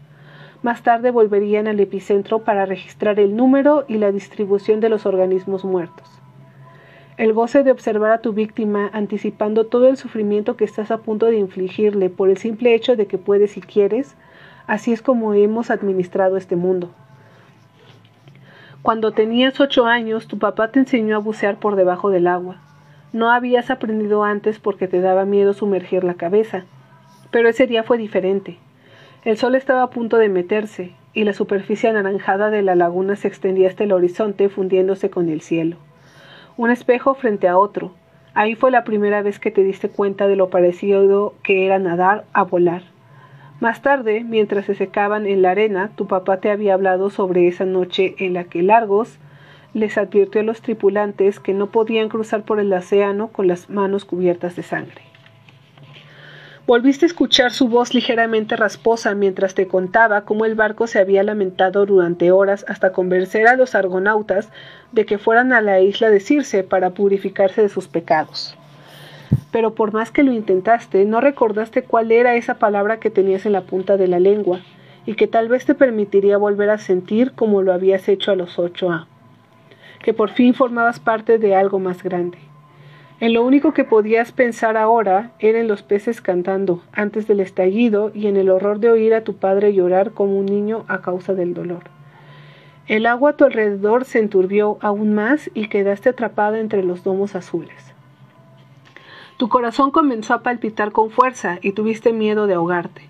Más 0.62 0.82
tarde 0.82 1.10
volverían 1.10 1.68
al 1.68 1.80
epicentro 1.80 2.40
para 2.40 2.66
registrar 2.66 3.20
el 3.20 3.36
número 3.36 3.84
y 3.88 3.98
la 3.98 4.10
distribución 4.10 4.80
de 4.80 4.88
los 4.88 5.06
organismos 5.06 5.64
muertos. 5.64 6.08
El 7.18 7.32
goce 7.32 7.62
de 7.62 7.70
observar 7.70 8.10
a 8.10 8.20
tu 8.20 8.32
víctima 8.32 8.90
anticipando 8.92 9.66
todo 9.66 9.88
el 9.88 9.96
sufrimiento 9.96 10.56
que 10.56 10.64
estás 10.64 10.90
a 10.90 10.98
punto 10.98 11.26
de 11.26 11.38
infligirle 11.38 12.10
por 12.10 12.28
el 12.28 12.36
simple 12.36 12.74
hecho 12.74 12.96
de 12.96 13.06
que 13.06 13.16
puedes 13.16 13.56
y 13.56 13.60
quieres, 13.60 14.16
así 14.66 14.92
es 14.92 15.02
como 15.02 15.32
hemos 15.34 15.70
administrado 15.70 16.36
este 16.36 16.56
mundo. 16.56 16.90
Cuando 18.82 19.12
tenías 19.12 19.58
ocho 19.60 19.86
años, 19.86 20.26
tu 20.26 20.38
papá 20.38 20.70
te 20.70 20.78
enseñó 20.78 21.16
a 21.16 21.20
bucear 21.20 21.58
por 21.58 21.74
debajo 21.76 22.10
del 22.10 22.26
agua. 22.26 22.58
No 23.12 23.30
habías 23.30 23.70
aprendido 23.70 24.22
antes 24.22 24.58
porque 24.58 24.86
te 24.86 25.00
daba 25.00 25.24
miedo 25.24 25.54
sumergir 25.54 26.04
la 26.04 26.14
cabeza, 26.14 26.64
pero 27.30 27.48
ese 27.48 27.66
día 27.66 27.82
fue 27.82 27.98
diferente. 27.98 28.58
El 29.26 29.36
sol 29.38 29.56
estaba 29.56 29.82
a 29.82 29.90
punto 29.90 30.18
de 30.18 30.28
meterse, 30.28 30.92
y 31.12 31.24
la 31.24 31.32
superficie 31.32 31.88
anaranjada 31.88 32.48
de 32.48 32.62
la 32.62 32.76
laguna 32.76 33.16
se 33.16 33.26
extendía 33.26 33.66
hasta 33.66 33.82
el 33.82 33.90
horizonte 33.90 34.48
fundiéndose 34.48 35.10
con 35.10 35.28
el 35.28 35.40
cielo. 35.40 35.78
Un 36.56 36.70
espejo 36.70 37.12
frente 37.14 37.48
a 37.48 37.58
otro. 37.58 37.90
Ahí 38.34 38.54
fue 38.54 38.70
la 38.70 38.84
primera 38.84 39.22
vez 39.22 39.40
que 39.40 39.50
te 39.50 39.64
diste 39.64 39.88
cuenta 39.88 40.28
de 40.28 40.36
lo 40.36 40.48
parecido 40.48 41.34
que 41.42 41.66
era 41.66 41.80
nadar 41.80 42.24
a 42.32 42.44
volar. 42.44 42.84
Más 43.58 43.82
tarde, 43.82 44.22
mientras 44.22 44.66
se 44.66 44.76
secaban 44.76 45.26
en 45.26 45.42
la 45.42 45.50
arena, 45.50 45.90
tu 45.96 46.06
papá 46.06 46.36
te 46.36 46.52
había 46.52 46.74
hablado 46.74 47.10
sobre 47.10 47.48
esa 47.48 47.64
noche 47.64 48.14
en 48.20 48.32
la 48.32 48.44
que 48.44 48.62
Largos 48.62 49.18
les 49.74 49.98
advirtió 49.98 50.40
a 50.40 50.44
los 50.44 50.62
tripulantes 50.62 51.40
que 51.40 51.52
no 51.52 51.72
podían 51.72 52.10
cruzar 52.10 52.44
por 52.44 52.60
el 52.60 52.72
océano 52.72 53.26
con 53.32 53.48
las 53.48 53.70
manos 53.70 54.04
cubiertas 54.04 54.54
de 54.54 54.62
sangre. 54.62 55.05
Volviste 56.66 57.04
a 57.04 57.06
escuchar 57.06 57.52
su 57.52 57.68
voz 57.68 57.94
ligeramente 57.94 58.56
rasposa 58.56 59.14
mientras 59.14 59.54
te 59.54 59.68
contaba 59.68 60.22
cómo 60.22 60.44
el 60.44 60.56
barco 60.56 60.88
se 60.88 60.98
había 60.98 61.22
lamentado 61.22 61.86
durante 61.86 62.32
horas 62.32 62.64
hasta 62.66 62.90
convencer 62.90 63.46
a 63.46 63.54
los 63.54 63.76
argonautas 63.76 64.48
de 64.90 65.06
que 65.06 65.18
fueran 65.18 65.52
a 65.52 65.60
la 65.60 65.78
isla 65.78 66.10
de 66.10 66.18
Circe 66.18 66.64
para 66.64 66.90
purificarse 66.90 67.62
de 67.62 67.68
sus 67.68 67.86
pecados. 67.86 68.58
Pero 69.52 69.76
por 69.76 69.92
más 69.92 70.10
que 70.10 70.24
lo 70.24 70.32
intentaste, 70.32 71.04
no 71.04 71.20
recordaste 71.20 71.84
cuál 71.84 72.10
era 72.10 72.34
esa 72.34 72.54
palabra 72.54 72.98
que 72.98 73.10
tenías 73.10 73.46
en 73.46 73.52
la 73.52 73.60
punta 73.60 73.96
de 73.96 74.08
la 74.08 74.18
lengua 74.18 74.58
y 75.06 75.14
que 75.14 75.28
tal 75.28 75.48
vez 75.48 75.66
te 75.66 75.76
permitiría 75.76 76.36
volver 76.36 76.70
a 76.70 76.78
sentir 76.78 77.30
como 77.30 77.62
lo 77.62 77.72
habías 77.72 78.08
hecho 78.08 78.32
a 78.32 78.36
los 78.36 78.58
ocho 78.58 78.90
A, 78.90 79.06
que 80.02 80.12
por 80.12 80.30
fin 80.30 80.52
formabas 80.52 80.98
parte 80.98 81.38
de 81.38 81.54
algo 81.54 81.78
más 81.78 82.02
grande. 82.02 82.38
En 83.18 83.32
lo 83.32 83.42
único 83.44 83.72
que 83.72 83.84
podías 83.84 84.30
pensar 84.32 84.76
ahora 84.76 85.32
era 85.38 85.58
en 85.58 85.68
los 85.68 85.82
peces 85.82 86.20
cantando 86.20 86.82
antes 86.92 87.26
del 87.26 87.40
estallido 87.40 88.10
y 88.14 88.26
en 88.26 88.36
el 88.36 88.50
horror 88.50 88.78
de 88.78 88.90
oír 88.90 89.14
a 89.14 89.24
tu 89.24 89.36
padre 89.36 89.72
llorar 89.72 90.10
como 90.10 90.38
un 90.38 90.44
niño 90.44 90.84
a 90.86 91.00
causa 91.00 91.32
del 91.32 91.54
dolor. 91.54 91.84
El 92.86 93.06
agua 93.06 93.30
a 93.30 93.32
tu 93.32 93.44
alrededor 93.44 94.04
se 94.04 94.18
enturbió 94.18 94.76
aún 94.82 95.14
más 95.14 95.50
y 95.54 95.68
quedaste 95.68 96.10
atrapada 96.10 96.58
entre 96.60 96.84
los 96.84 97.04
domos 97.04 97.34
azules. 97.34 97.94
Tu 99.38 99.48
corazón 99.48 99.90
comenzó 99.90 100.34
a 100.34 100.42
palpitar 100.42 100.92
con 100.92 101.10
fuerza 101.10 101.58
y 101.62 101.72
tuviste 101.72 102.12
miedo 102.12 102.46
de 102.46 102.54
ahogarte. 102.54 103.08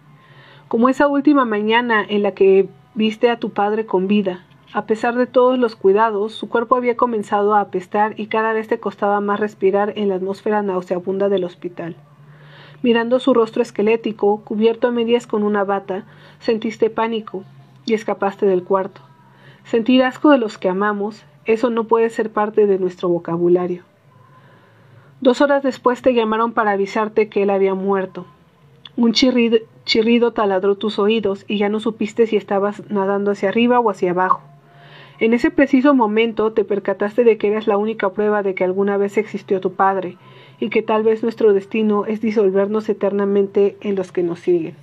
Como 0.68 0.88
esa 0.88 1.08
última 1.08 1.44
mañana 1.44 2.04
en 2.08 2.22
la 2.22 2.30
que 2.30 2.68
viste 2.94 3.28
a 3.28 3.38
tu 3.38 3.50
padre 3.50 3.86
con 3.86 4.06
vida, 4.06 4.44
a 4.72 4.86
pesar 4.86 5.14
de 5.14 5.26
todos 5.26 5.58
los 5.58 5.76
cuidados, 5.76 6.32
su 6.32 6.48
cuerpo 6.48 6.74
había 6.74 6.96
comenzado 6.96 7.54
a 7.54 7.60
apestar 7.60 8.18
y 8.18 8.26
cada 8.26 8.52
vez 8.52 8.68
te 8.68 8.80
costaba 8.80 9.20
más 9.20 9.38
respirar 9.38 9.92
en 9.96 10.08
la 10.08 10.16
atmósfera 10.16 10.62
nauseabunda 10.62 11.28
del 11.28 11.44
hospital. 11.44 11.96
Mirando 12.82 13.20
su 13.20 13.32
rostro 13.32 13.62
esquelético, 13.62 14.42
cubierto 14.42 14.88
a 14.88 14.90
medias 14.90 15.26
con 15.26 15.44
una 15.44 15.64
bata, 15.64 16.04
sentiste 16.40 16.90
pánico 16.90 17.44
y 17.84 17.94
escapaste 17.94 18.44
del 18.46 18.64
cuarto. 18.64 19.00
Sentir 19.64 20.02
asco 20.02 20.30
de 20.30 20.38
los 20.38 20.58
que 20.58 20.68
amamos, 20.68 21.24
eso 21.44 21.70
no 21.70 21.84
puede 21.84 22.10
ser 22.10 22.30
parte 22.30 22.66
de 22.66 22.78
nuestro 22.78 23.08
vocabulario. 23.08 23.84
Dos 25.20 25.40
horas 25.40 25.62
después 25.62 26.02
te 26.02 26.12
llamaron 26.12 26.52
para 26.52 26.72
avisarte 26.72 27.28
que 27.28 27.44
él 27.44 27.50
había 27.50 27.74
muerto. 27.74 28.26
Un 28.96 29.12
chirrido, 29.12 29.58
chirrido 29.84 30.32
taladró 30.32 30.74
tus 30.74 30.98
oídos 30.98 31.44
y 31.46 31.58
ya 31.58 31.68
no 31.68 31.80
supiste 31.80 32.26
si 32.26 32.36
estabas 32.36 32.82
nadando 32.90 33.30
hacia 33.30 33.48
arriba 33.48 33.78
o 33.80 33.90
hacia 33.90 34.10
abajo. 34.10 34.42
En 35.18 35.32
ese 35.32 35.50
preciso 35.50 35.94
momento 35.94 36.52
te 36.52 36.64
percataste 36.64 37.24
de 37.24 37.38
que 37.38 37.48
eras 37.48 37.66
la 37.66 37.78
única 37.78 38.10
prueba 38.10 38.42
de 38.42 38.54
que 38.54 38.64
alguna 38.64 38.98
vez 38.98 39.16
existió 39.16 39.60
tu 39.60 39.72
Padre, 39.72 40.18
y 40.60 40.68
que 40.68 40.82
tal 40.82 41.04
vez 41.04 41.22
nuestro 41.22 41.54
destino 41.54 42.04
es 42.04 42.20
disolvernos 42.20 42.88
eternamente 42.88 43.76
en 43.80 43.94
los 43.94 44.12
que 44.12 44.22
nos 44.22 44.40
siguen. 44.40 44.74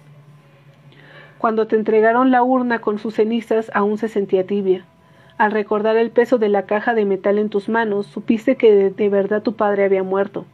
Cuando 1.38 1.68
te 1.68 1.76
entregaron 1.76 2.32
la 2.32 2.42
urna 2.42 2.80
con 2.80 2.98
sus 2.98 3.16
cenizas 3.16 3.70
aún 3.76 3.98
se 3.98 4.08
sentía 4.08 4.48
tibia. 4.48 4.86
Al 5.38 5.52
recordar 5.52 5.98
el 5.98 6.10
peso 6.10 6.38
de 6.38 6.50
la 6.50 6.66
caja 6.66 6.94
de 6.94 7.06
metal 7.06 7.38
en 7.38 7.50
tus 7.50 7.70
manos, 7.70 8.08
supiste 8.08 8.56
que 8.56 8.74
de, 8.74 8.90
de 8.90 9.10
verdad 9.10 9.44
tu 9.44 9.56
padre 9.56 9.84
había 9.84 10.04
muerto. 10.04 10.46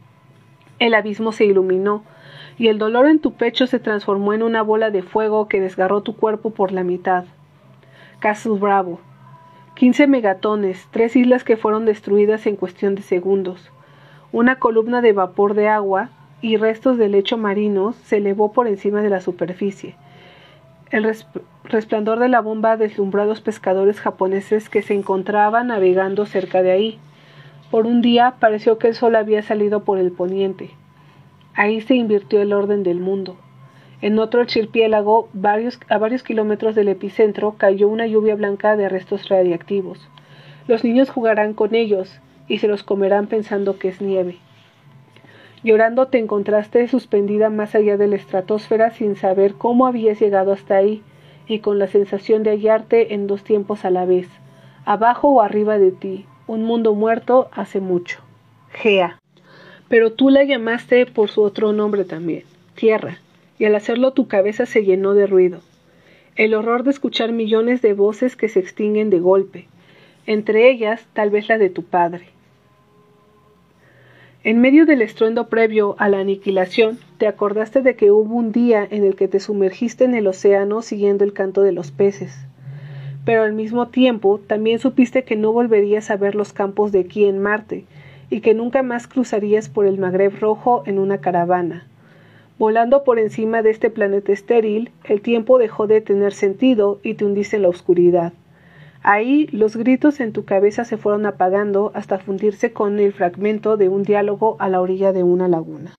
El 0.80 0.93
abismo 0.93 1.32
se 1.32 1.45
iluminó, 1.45 2.03
y 2.57 2.67
el 2.67 2.80
dolor 2.80 3.07
en 3.07 3.19
tu 3.19 3.34
pecho 3.34 3.65
se 3.67 3.80
transformó 3.80 4.34
en 4.34 4.43
una 4.43 4.61
bola 4.61 4.91
de 4.91 5.03
fuego 5.03 5.47
que 5.47 5.61
desgarró 5.61 6.01
tu 6.01 6.17
cuerpo 6.17 6.49
por 6.49 6.73
la 6.73 6.84
mitad. 6.84 7.25
Castle 8.19 8.59
Bravo, 8.59 8.99
15 9.80 10.07
megatones, 10.07 10.89
tres 10.91 11.15
islas 11.15 11.45
que 11.45 11.55
fueron 11.55 11.86
destruidas 11.86 12.45
en 12.47 12.57
cuestión 12.57 12.95
de 12.95 13.01
segundos. 13.01 13.71
Una 14.34 14.57
columna 14.57 15.01
de 15.01 15.13
vapor 15.13 15.53
de 15.53 15.69
agua 15.69 16.09
y 16.41 16.57
restos 16.57 16.97
de 16.97 17.07
lecho 17.07 17.38
marino 17.38 17.93
se 17.93 18.17
elevó 18.17 18.51
por 18.51 18.67
encima 18.67 19.01
de 19.01 19.09
la 19.09 19.21
superficie. 19.21 19.95
El 20.91 21.09
resplandor 21.63 22.19
de 22.19 22.27
la 22.27 22.41
bomba 22.41 22.75
deslumbró 22.75 23.21
a 23.21 23.25
los 23.25 23.39
pescadores 23.39 24.01
japoneses 24.01 24.67
que 24.67 24.82
se 24.82 24.95
encontraban 24.95 25.67
navegando 25.67 26.25
cerca 26.25 26.61
de 26.61 26.71
ahí. 26.71 26.99
Por 27.71 27.88
un 27.88 28.01
día 28.01 28.36
pareció 28.38 28.80
que 28.80 28.89
el 28.89 28.95
sol 28.95 29.15
había 29.15 29.43
salido 29.43 29.86
por 29.86 29.97
el 29.97 30.11
poniente. 30.11 30.71
Ahí 31.55 31.80
se 31.80 31.95
invirtió 31.95 32.41
el 32.41 32.51
orden 32.51 32.84
del 32.84 32.99
mundo. 32.99 33.38
En 34.01 34.17
otro 34.17 34.41
archipiélago, 34.41 35.27
varios, 35.33 35.79
a 35.89 35.97
varios 35.97 36.23
kilómetros 36.23 36.73
del 36.73 36.87
epicentro, 36.87 37.55
cayó 37.57 37.89
una 37.89 38.07
lluvia 38.07 38.35
blanca 38.35 38.77
de 38.77 38.87
restos 38.87 39.27
radiactivos. 39.27 40.07
Los 40.67 40.83
niños 40.83 41.09
jugarán 41.09 41.53
con 41.53 41.75
ellos 41.75 42.19
y 42.47 42.59
se 42.59 42.67
los 42.67 42.83
comerán 42.83 43.27
pensando 43.27 43.77
que 43.77 43.89
es 43.89 44.01
nieve. 44.01 44.37
Llorando 45.63 46.07
te 46.07 46.17
encontraste 46.17 46.87
suspendida 46.87 47.49
más 47.49 47.75
allá 47.75 47.97
de 47.97 48.07
la 48.07 48.15
estratosfera 48.15 48.91
sin 48.91 49.17
saber 49.17 49.55
cómo 49.55 49.85
habías 49.85 50.19
llegado 50.19 50.53
hasta 50.53 50.77
ahí, 50.77 51.03
y 51.47 51.59
con 51.59 51.79
la 51.79 51.87
sensación 51.87 52.43
de 52.43 52.51
hallarte 52.51 53.13
en 53.13 53.27
dos 53.27 53.43
tiempos 53.43 53.83
a 53.83 53.89
la 53.89 54.05
vez, 54.05 54.27
abajo 54.85 55.27
o 55.29 55.41
arriba 55.41 55.77
de 55.77 55.91
ti, 55.91 56.25
un 56.47 56.63
mundo 56.63 56.93
muerto 56.93 57.49
hace 57.51 57.81
mucho. 57.81 58.19
Gea. 58.69 59.19
Pero 59.89 60.13
tú 60.13 60.29
la 60.29 60.43
llamaste 60.43 61.05
por 61.07 61.29
su 61.29 61.41
otro 61.41 61.73
nombre 61.73 62.05
también, 62.05 62.43
Tierra, 62.75 63.17
y 63.60 63.66
al 63.66 63.76
hacerlo 63.76 64.14
tu 64.14 64.28
cabeza 64.28 64.66
se 64.66 64.84
llenó 64.84 65.14
de 65.14 65.28
ruido. 65.28 65.60
El 66.36 66.55
horror 66.55 66.84
de 66.84 66.91
escuchar 66.91 67.34
millones 67.34 67.82
de 67.82 67.93
voces 67.93 68.36
que 68.36 68.49
se 68.49 68.60
extinguen 68.60 69.10
de 69.10 69.20
golpe, 69.20 69.68
entre 70.26 70.72
ellas 70.72 71.05
tal 71.14 71.30
vez 71.30 71.49
la 71.49 71.57
de 71.57 71.70
tu 71.70 71.84
padre. 71.84 72.30
En 74.45 74.62
medio 74.62 74.86
del 74.86 75.01
estruendo 75.01 75.49
previo 75.49 75.95
a 75.99 76.07
la 76.07 76.20
aniquilación, 76.20 76.97
te 77.18 77.28
acordaste 77.28 77.82
de 77.82 77.97
que 77.97 78.10
hubo 78.10 78.34
un 78.36 78.53
día 78.53 78.88
en 78.89 79.03
el 79.03 79.18
que 79.18 79.28
te 79.28 79.41
sumergiste 79.41 80.05
en 80.05 80.16
el 80.16 80.28
océano 80.28 80.82
siguiendo 80.82 81.26
el 81.26 81.34
canto 81.34 81.62
de 81.62 81.74
los 81.74 81.91
peces. 81.91 82.34
Pero 83.26 83.43
al 83.43 83.51
mismo 83.51 83.89
tiempo 83.89 84.39
también 84.39 84.80
supiste 84.80 85.26
que 85.26 85.36
no 85.36 85.51
volverías 85.51 86.10
a 86.10 86.16
ver 86.16 86.36
los 86.36 86.53
campos 86.53 86.93
de 86.93 87.01
aquí 87.01 87.26
en 87.26 87.39
Marte, 87.39 87.84
y 88.30 88.39
que 88.39 88.53
nunca 88.53 88.82
más 88.82 89.07
cruzarías 89.07 89.68
por 89.68 89.86
el 89.86 89.97
Magreb 89.97 90.39
rojo 90.39 90.84
en 90.86 90.99
una 90.99 91.20
caravana. 91.20 91.88
Volando 92.60 93.05
por 93.05 93.20
encima 93.20 93.62
de 93.62 93.70
este 93.70 93.89
planeta 93.89 94.34
estéril, 94.34 94.91
el 95.05 95.22
tiempo 95.22 95.60
dejó 95.60 95.88
de 95.88 96.01
tener 96.01 96.34
sentido 96.34 96.99
y 97.03 97.14
te 97.14 97.24
hundiste 97.24 97.55
en 97.55 97.62
la 97.62 97.70
oscuridad. 97.70 98.34
Ahí 99.01 99.47
los 99.53 99.78
gritos 99.78 100.20
en 100.20 100.34
tu 100.34 100.43
cabeza 100.43 100.84
se 100.84 100.97
fueron 100.97 101.26
apagando 101.26 101.93
hasta 101.95 102.20
fundirse 102.20 102.74
con 102.74 102.99
el 102.99 103.14
fragmento 103.14 103.78
de 103.78 103.88
un 103.88 104.03
diálogo 104.03 104.57
a 104.60 104.68
la 104.68 104.82
orilla 104.82 105.14
de 105.14 105.24
una 105.24 105.47
laguna. 105.47 105.95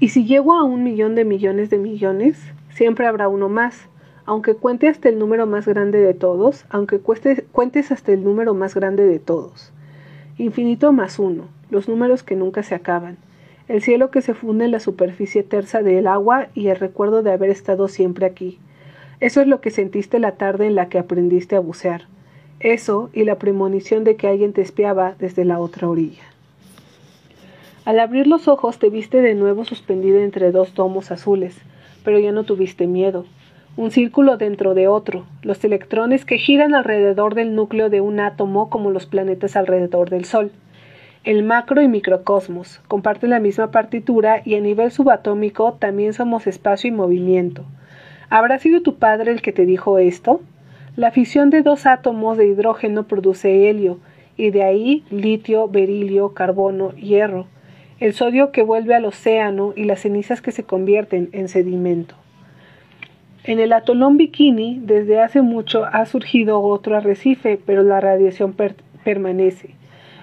Y 0.00 0.08
si 0.08 0.26
llego 0.26 0.54
a 0.54 0.64
un 0.64 0.82
millón 0.82 1.14
de 1.14 1.24
millones 1.24 1.70
de 1.70 1.78
millones, 1.78 2.42
siempre 2.70 3.06
habrá 3.06 3.28
uno 3.28 3.48
más, 3.48 3.88
aunque 4.26 4.54
cuente 4.56 4.88
hasta 4.88 5.10
el 5.10 5.20
número 5.20 5.46
más 5.46 5.68
grande 5.68 6.00
de 6.00 6.12
todos, 6.12 6.64
aunque 6.70 6.98
cuentes 6.98 7.92
hasta 7.92 8.10
el 8.10 8.24
número 8.24 8.52
más 8.52 8.74
grande 8.74 9.06
de 9.06 9.20
todos. 9.20 9.72
Infinito 10.38 10.92
más 10.92 11.20
uno, 11.20 11.44
los 11.70 11.88
números 11.88 12.24
que 12.24 12.34
nunca 12.34 12.64
se 12.64 12.74
acaban, 12.74 13.16
el 13.68 13.82
cielo 13.82 14.10
que 14.10 14.22
se 14.22 14.34
funde 14.34 14.64
en 14.64 14.70
la 14.70 14.80
superficie 14.80 15.42
tersa 15.42 15.82
del 15.82 16.06
agua 16.06 16.48
y 16.54 16.68
el 16.68 16.76
recuerdo 16.76 17.22
de 17.22 17.32
haber 17.32 17.50
estado 17.50 17.88
siempre 17.88 18.26
aquí, 18.26 18.58
eso 19.22 19.40
es 19.40 19.46
lo 19.46 19.60
que 19.60 19.70
sentiste 19.70 20.18
la 20.18 20.32
tarde 20.32 20.66
en 20.66 20.74
la 20.74 20.88
que 20.88 20.98
aprendiste 20.98 21.54
a 21.54 21.60
bucear. 21.60 22.06
Eso 22.58 23.08
y 23.12 23.22
la 23.22 23.38
premonición 23.38 24.02
de 24.02 24.16
que 24.16 24.26
alguien 24.26 24.52
te 24.52 24.62
espiaba 24.62 25.14
desde 25.16 25.44
la 25.44 25.60
otra 25.60 25.88
orilla. 25.88 26.24
Al 27.84 28.00
abrir 28.00 28.26
los 28.26 28.48
ojos 28.48 28.80
te 28.80 28.90
viste 28.90 29.22
de 29.22 29.34
nuevo 29.34 29.64
suspendida 29.64 30.24
entre 30.24 30.50
dos 30.50 30.74
domos 30.74 31.12
azules, 31.12 31.56
pero 32.04 32.18
ya 32.18 32.32
no 32.32 32.42
tuviste 32.42 32.88
miedo. 32.88 33.24
Un 33.76 33.92
círculo 33.92 34.38
dentro 34.38 34.74
de 34.74 34.88
otro, 34.88 35.24
los 35.42 35.62
electrones 35.62 36.24
que 36.24 36.38
giran 36.38 36.74
alrededor 36.74 37.36
del 37.36 37.54
núcleo 37.54 37.90
de 37.90 38.00
un 38.00 38.18
átomo 38.18 38.70
como 38.70 38.90
los 38.90 39.06
planetas 39.06 39.54
alrededor 39.54 40.10
del 40.10 40.24
Sol. 40.24 40.50
El 41.24 41.44
macro 41.44 41.80
y 41.80 41.86
microcosmos 41.86 42.80
comparten 42.88 43.30
la 43.30 43.38
misma 43.38 43.70
partitura 43.70 44.42
y 44.44 44.56
a 44.56 44.60
nivel 44.60 44.90
subatómico 44.90 45.74
también 45.74 46.14
somos 46.14 46.48
espacio 46.48 46.88
y 46.88 46.90
movimiento. 46.90 47.64
¿Habrá 48.28 48.58
sido 48.58 48.82
tu 48.82 48.96
padre 48.96 49.30
el 49.30 49.40
que 49.40 49.52
te 49.52 49.64
dijo 49.64 49.98
esto? 49.98 50.40
La 50.96 51.12
fisión 51.12 51.50
de 51.50 51.62
dos 51.62 51.86
átomos 51.86 52.36
de 52.36 52.48
hidrógeno 52.48 53.04
produce 53.04 53.70
helio, 53.70 54.00
y 54.36 54.50
de 54.50 54.64
ahí 54.64 55.04
litio, 55.10 55.68
berilio, 55.68 56.34
carbono, 56.34 56.90
hierro, 56.96 57.46
el 58.00 58.14
sodio 58.14 58.50
que 58.50 58.64
vuelve 58.64 58.96
al 58.96 59.04
océano 59.04 59.74
y 59.76 59.84
las 59.84 60.00
cenizas 60.00 60.42
que 60.42 60.50
se 60.50 60.64
convierten 60.64 61.28
en 61.30 61.48
sedimento. 61.48 62.16
En 63.44 63.60
el 63.60 63.72
atolón 63.72 64.16
Bikini, 64.16 64.80
desde 64.82 65.20
hace 65.20 65.40
mucho 65.40 65.84
ha 65.84 66.04
surgido 66.04 66.60
otro 66.60 66.96
arrecife, 66.96 67.60
pero 67.64 67.84
la 67.84 68.00
radiación 68.00 68.56
permanece. 69.04 69.76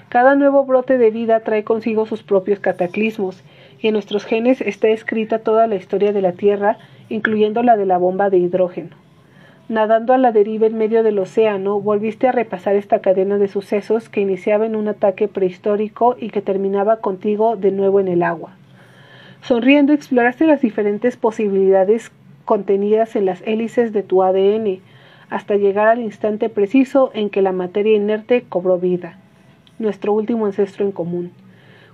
Cada 0.09 0.33
nuevo 0.33 0.65
brote 0.65 0.97
de 0.97 1.11
vida 1.11 1.41
trae 1.41 1.63
consigo 1.63 2.07
sus 2.07 2.23
propios 2.23 2.59
cataclismos, 2.59 3.43
y 3.79 3.87
en 3.87 3.93
nuestros 3.93 4.25
genes 4.25 4.59
está 4.59 4.89
escrita 4.89 5.39
toda 5.39 5.67
la 5.67 5.75
historia 5.75 6.11
de 6.11 6.21
la 6.21 6.31
Tierra 6.31 6.77
incluyendo 7.09 7.63
la 7.63 7.77
de 7.77 7.85
la 7.85 7.97
bomba 7.97 8.29
de 8.29 8.37
hidrógeno. 8.37 8.95
Nadando 9.67 10.13
a 10.13 10.17
la 10.17 10.31
deriva 10.31 10.65
en 10.65 10.77
medio 10.77 11.03
del 11.03 11.19
océano, 11.19 11.79
volviste 11.79 12.27
a 12.27 12.31
repasar 12.31 12.75
esta 12.75 13.01
cadena 13.01 13.37
de 13.37 13.47
sucesos 13.47 14.09
que 14.09 14.21
iniciaba 14.21 14.65
en 14.65 14.75
un 14.75 14.87
ataque 14.87 15.27
prehistórico 15.27 16.15
y 16.19 16.29
que 16.29 16.41
terminaba 16.41 16.97
contigo 16.97 17.55
de 17.55 17.71
nuevo 17.71 17.99
en 17.99 18.07
el 18.07 18.23
agua. 18.23 18.55
Sonriendo 19.41 19.93
exploraste 19.93 20.47
las 20.47 20.61
diferentes 20.61 21.17
posibilidades 21.17 22.11
contenidas 22.45 23.15
en 23.15 23.25
las 23.25 23.43
hélices 23.45 23.93
de 23.93 24.01
tu 24.01 24.23
ADN, 24.23 24.79
hasta 25.29 25.55
llegar 25.55 25.87
al 25.87 26.01
instante 26.01 26.49
preciso 26.49 27.11
en 27.13 27.29
que 27.29 27.43
la 27.43 27.51
materia 27.51 27.95
inerte 27.95 28.43
cobró 28.49 28.79
vida, 28.79 29.19
nuestro 29.79 30.13
último 30.13 30.45
ancestro 30.45 30.85
en 30.85 30.91
común. 30.91 31.31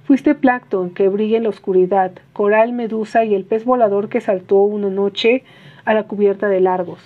Fuiste 0.03 0.35
plancton 0.35 0.91
que 0.91 1.09
brilla 1.09 1.37
en 1.37 1.43
la 1.43 1.49
oscuridad, 1.49 2.11
coral, 2.33 2.73
medusa 2.73 3.25
y 3.25 3.33
el 3.33 3.45
pez 3.45 3.65
volador 3.65 4.09
que 4.09 4.21
saltó 4.21 4.57
una 4.57 4.89
noche 4.89 5.43
a 5.83 5.93
la 5.93 6.03
cubierta 6.03 6.47
de 6.47 6.59
largos. 6.59 7.01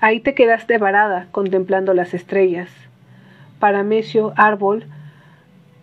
Ahí 0.00 0.20
te 0.20 0.34
quedaste 0.34 0.78
varada, 0.78 1.28
contemplando 1.30 1.94
las 1.94 2.14
estrellas. 2.14 2.70
Paramesio, 3.58 4.32
árbol, 4.36 4.86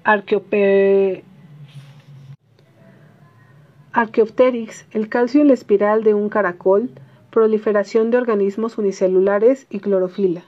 Arqueopteryx, 0.04 1.24
el 4.92 5.08
calcio 5.08 5.42
en 5.42 5.48
la 5.48 5.54
espiral 5.54 6.04
de 6.04 6.14
un 6.14 6.30
caracol, 6.30 6.90
proliferación 7.30 8.12
de 8.12 8.18
organismos 8.18 8.78
unicelulares 8.78 9.68
y 9.70 9.80
clorofila. 9.80 10.42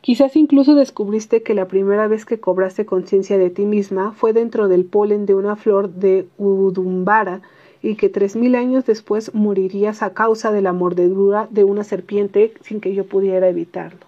Quizás 0.00 0.34
incluso 0.34 0.74
descubriste 0.74 1.42
que 1.42 1.54
la 1.54 1.68
primera 1.68 2.08
vez 2.08 2.24
que 2.24 2.40
cobraste 2.40 2.86
conciencia 2.86 3.36
de 3.36 3.50
ti 3.50 3.66
misma 3.66 4.12
fue 4.12 4.32
dentro 4.32 4.66
del 4.68 4.86
polen 4.86 5.26
de 5.26 5.34
una 5.34 5.56
flor 5.56 5.90
de 5.90 6.26
Udumbara 6.38 7.42
y 7.82 7.96
que 7.96 8.08
tres 8.08 8.34
mil 8.34 8.54
años 8.54 8.86
después 8.86 9.34
morirías 9.34 10.02
a 10.02 10.14
causa 10.14 10.52
de 10.52 10.62
la 10.62 10.72
mordedura 10.72 11.48
de 11.50 11.64
una 11.64 11.84
serpiente 11.84 12.54
sin 12.62 12.80
que 12.80 12.94
yo 12.94 13.06
pudiera 13.06 13.48
evitarlo. 13.48 14.00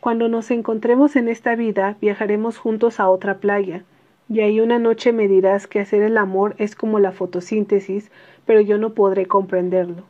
Cuando 0.00 0.28
nos 0.28 0.50
encontremos 0.50 1.16
en 1.16 1.28
esta 1.28 1.56
vida, 1.56 1.96
viajaremos 2.00 2.58
juntos 2.58 3.00
a 3.00 3.08
otra 3.08 3.38
playa, 3.38 3.84
y 4.28 4.40
ahí 4.40 4.60
una 4.60 4.78
noche 4.78 5.12
me 5.12 5.26
dirás 5.26 5.66
que 5.66 5.80
hacer 5.80 6.02
el 6.02 6.18
amor 6.18 6.54
es 6.58 6.76
como 6.76 6.98
la 6.98 7.12
fotosíntesis, 7.12 8.10
pero 8.44 8.60
yo 8.60 8.76
no 8.76 8.92
podré 8.92 9.26
comprenderlo. 9.26 10.02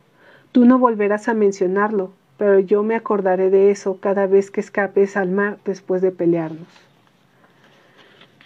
Tú 0.51 0.65
no 0.65 0.77
volverás 0.77 1.27
a 1.27 1.33
mencionarlo, 1.33 2.11
pero 2.37 2.59
yo 2.59 2.83
me 2.83 2.95
acordaré 2.95 3.49
de 3.49 3.71
eso 3.71 3.97
cada 3.99 4.27
vez 4.27 4.51
que 4.51 4.61
escapes 4.61 5.17
al 5.17 5.29
mar 5.29 5.57
después 5.65 6.01
de 6.01 6.11
pelearnos. 6.11 6.67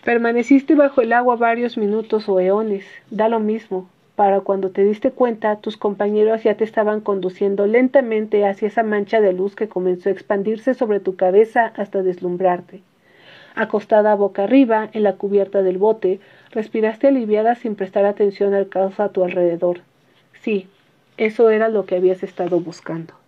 Permaneciste 0.04 0.74
bajo 0.76 1.02
el 1.02 1.14
agua 1.14 1.36
varios 1.36 1.78
minutos 1.78 2.28
o 2.28 2.40
eones, 2.40 2.86
da 3.12 3.30
lo 3.30 3.40
mismo. 3.40 3.88
Para 4.16 4.42
cuando 4.42 4.72
te 4.72 4.84
diste 4.84 5.12
cuenta, 5.12 5.58
tus 5.58 5.78
compañeros 5.78 6.44
ya 6.44 6.56
te 6.56 6.64
estaban 6.64 7.02
conduciendo 7.02 7.68
lentamente 7.68 8.46
hacia 8.48 8.68
esa 8.68 8.84
mancha 8.84 9.22
de 9.22 9.34
luz 9.34 9.56
que 9.56 9.70
comenzó 9.70 10.10
a 10.10 10.12
expandirse 10.12 10.74
sobre 10.74 11.00
tu 11.00 11.16
cabeza 11.16 11.72
hasta 11.76 12.02
deslumbrarte. 12.02 12.82
Acostada 13.56 14.16
boca 14.16 14.46
arriba, 14.46 14.90
en 14.94 15.04
la 15.04 15.14
cubierta 15.14 15.62
del 15.62 15.78
bote, 15.78 16.20
respiraste 16.52 17.08
aliviada 17.08 17.56
sin 17.56 17.76
prestar 17.76 18.06
atención 18.06 18.54
al 18.54 18.70
caos 18.70 19.00
a 19.00 19.10
tu 19.10 19.24
alrededor. 19.24 19.82
Sí, 20.42 20.68
eso 21.18 21.50
era 21.50 21.70
lo 21.70 21.86
que 21.86 21.96
habías 21.96 22.24
estado 22.24 22.60
buscando 22.60 23.21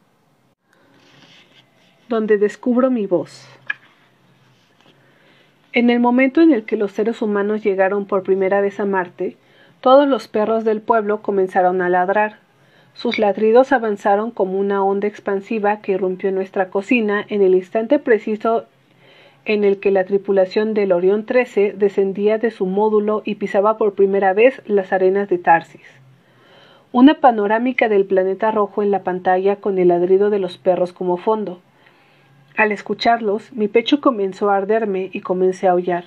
donde 2.14 2.38
descubro 2.38 2.91
mi 2.91 3.07
voz. 3.07 3.47
En 5.72 5.89
el 5.89 5.99
momento 5.99 6.41
en 6.41 6.53
el 6.53 6.64
que 6.64 6.78
los 6.78 6.91
seres 6.91 7.24
humanos 7.24 7.64
llegaron 7.64 8.05
por 8.05 8.22
primera 8.22 8.61
vez 8.61 8.80
a 8.80 8.86
Marte, 8.86 9.36
todos 9.82 10.07
los 10.07 10.28
perros 10.28 10.64
del 10.64 10.80
pueblo 10.80 11.24
comenzaron 11.24 11.82
a 11.82 11.89
ladrar. 11.89 12.38
Sus 12.93 13.18
ladridos 13.18 13.72
avanzaron 13.72 14.30
como 14.30 14.59
una 14.59 14.84
onda 14.84 15.07
expansiva 15.07 15.82
que 15.82 15.93
irrumpió 15.93 16.30
en 16.30 16.36
nuestra 16.36 16.70
cocina 16.70 17.26
en 17.30 17.41
el 17.41 17.55
instante 17.55 17.97
preciso 17.97 18.66
en 19.45 19.64
el 19.64 19.80
que 19.80 19.89
la 19.89 20.03
tripulación 20.03 20.76
del 20.76 20.91
Orión 20.91 21.26
13 21.26 21.74
descendía 21.76 22.38
de 22.38 22.51
su 22.51 22.68
módulo 22.68 23.24
y 23.26 23.36
pisaba 23.36 23.80
por 23.80 23.95
primera 23.95 24.34
vez 24.34 24.61
las 24.68 24.93
arenas 24.93 25.30
de 25.30 25.39
Tarsis. 25.39 25.88
Una 26.91 27.16
panorámica 27.16 27.89
del 27.89 28.05
planeta 28.05 28.51
rojo 28.51 28.84
en 28.84 28.91
la 28.91 29.01
pantalla 29.01 29.55
con 29.55 29.80
el 29.80 29.88
ladrido 29.88 30.30
de 30.30 30.38
los 30.38 30.59
perros 30.59 30.93
como 30.93 31.18
fondo. 31.18 31.59
Al 32.56 32.72
escucharlos, 32.72 33.51
mi 33.54 33.68
pecho 33.68 33.99
comenzó 33.99 34.51
a 34.51 34.58
arderme 34.58 35.10
y 35.12 35.22
comencé 35.22 35.68
a 35.68 35.72
aullar. 35.72 36.06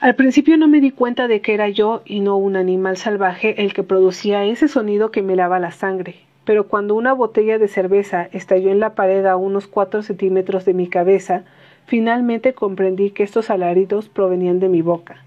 Al 0.00 0.14
principio 0.14 0.56
no 0.56 0.66
me 0.66 0.80
di 0.80 0.92
cuenta 0.92 1.28
de 1.28 1.42
que 1.42 1.52
era 1.52 1.68
yo 1.68 2.00
y 2.06 2.20
no 2.20 2.38
un 2.38 2.56
animal 2.56 2.96
salvaje 2.96 3.62
el 3.62 3.74
que 3.74 3.82
producía 3.82 4.44
ese 4.44 4.66
sonido 4.66 5.10
que 5.10 5.22
me 5.22 5.36
lava 5.36 5.58
la 5.58 5.72
sangre, 5.72 6.16
pero 6.46 6.68
cuando 6.68 6.94
una 6.94 7.12
botella 7.12 7.58
de 7.58 7.68
cerveza 7.68 8.28
estalló 8.32 8.70
en 8.70 8.80
la 8.80 8.94
pared 8.94 9.26
a 9.26 9.36
unos 9.36 9.66
cuatro 9.66 10.02
centímetros 10.02 10.64
de 10.64 10.72
mi 10.72 10.88
cabeza, 10.88 11.44
finalmente 11.86 12.54
comprendí 12.54 13.10
que 13.10 13.24
estos 13.24 13.50
alaridos 13.50 14.08
provenían 14.08 14.58
de 14.58 14.70
mi 14.70 14.80
boca. 14.80 15.23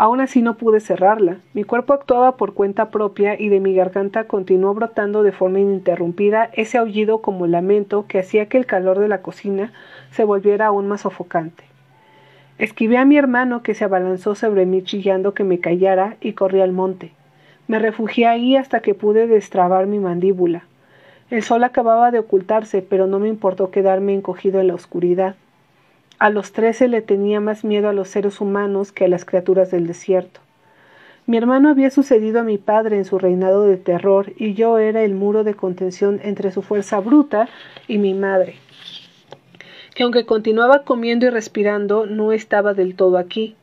Aún 0.00 0.20
así 0.20 0.42
no 0.42 0.56
pude 0.56 0.78
cerrarla. 0.78 1.38
Mi 1.54 1.64
cuerpo 1.64 1.92
actuaba 1.92 2.36
por 2.36 2.54
cuenta 2.54 2.90
propia 2.90 3.38
y 3.38 3.48
de 3.48 3.58
mi 3.58 3.74
garganta 3.74 4.24
continuó 4.24 4.72
brotando 4.72 5.24
de 5.24 5.32
forma 5.32 5.58
ininterrumpida 5.58 6.50
ese 6.52 6.78
aullido 6.78 7.20
como 7.20 7.48
lamento 7.48 8.06
que 8.06 8.20
hacía 8.20 8.46
que 8.46 8.58
el 8.58 8.64
calor 8.64 9.00
de 9.00 9.08
la 9.08 9.22
cocina 9.22 9.72
se 10.12 10.22
volviera 10.22 10.66
aún 10.66 10.86
más 10.86 11.00
sofocante. 11.00 11.64
Esquivé 12.58 12.96
a 12.96 13.04
mi 13.04 13.18
hermano 13.18 13.64
que 13.64 13.74
se 13.74 13.84
abalanzó 13.84 14.36
sobre 14.36 14.66
mí 14.66 14.82
chillando 14.82 15.34
que 15.34 15.42
me 15.42 15.58
callara 15.58 16.16
y 16.20 16.34
corrí 16.34 16.60
al 16.60 16.72
monte. 16.72 17.10
Me 17.66 17.80
refugié 17.80 18.28
ahí 18.28 18.54
hasta 18.54 18.78
que 18.78 18.94
pude 18.94 19.26
destrabar 19.26 19.88
mi 19.88 19.98
mandíbula. 19.98 20.62
El 21.28 21.42
sol 21.42 21.64
acababa 21.64 22.12
de 22.12 22.20
ocultarse, 22.20 22.82
pero 22.82 23.08
no 23.08 23.18
me 23.18 23.28
importó 23.28 23.72
quedarme 23.72 24.14
encogido 24.14 24.60
en 24.60 24.68
la 24.68 24.74
oscuridad. 24.74 25.34
A 26.18 26.30
los 26.30 26.50
trece 26.50 26.88
le 26.88 27.00
tenía 27.00 27.38
más 27.38 27.62
miedo 27.62 27.88
a 27.88 27.92
los 27.92 28.08
seres 28.08 28.40
humanos 28.40 28.90
que 28.90 29.04
a 29.04 29.08
las 29.08 29.24
criaturas 29.24 29.70
del 29.70 29.86
desierto. 29.86 30.40
Mi 31.26 31.36
hermano 31.36 31.68
había 31.68 31.90
sucedido 31.90 32.40
a 32.40 32.42
mi 32.42 32.58
padre 32.58 32.96
en 32.96 33.04
su 33.04 33.20
reinado 33.20 33.64
de 33.64 33.76
terror 33.76 34.32
y 34.36 34.54
yo 34.54 34.78
era 34.78 35.04
el 35.04 35.14
muro 35.14 35.44
de 35.44 35.54
contención 35.54 36.18
entre 36.24 36.50
su 36.50 36.62
fuerza 36.62 36.98
bruta 36.98 37.48
y 37.86 37.98
mi 37.98 38.14
madre, 38.14 38.56
que 39.94 40.02
aunque 40.02 40.26
continuaba 40.26 40.82
comiendo 40.82 41.26
y 41.26 41.30
respirando, 41.30 42.06
no 42.06 42.32
estaba 42.32 42.74
del 42.74 42.96
todo 42.96 43.18
aquí. 43.18 43.54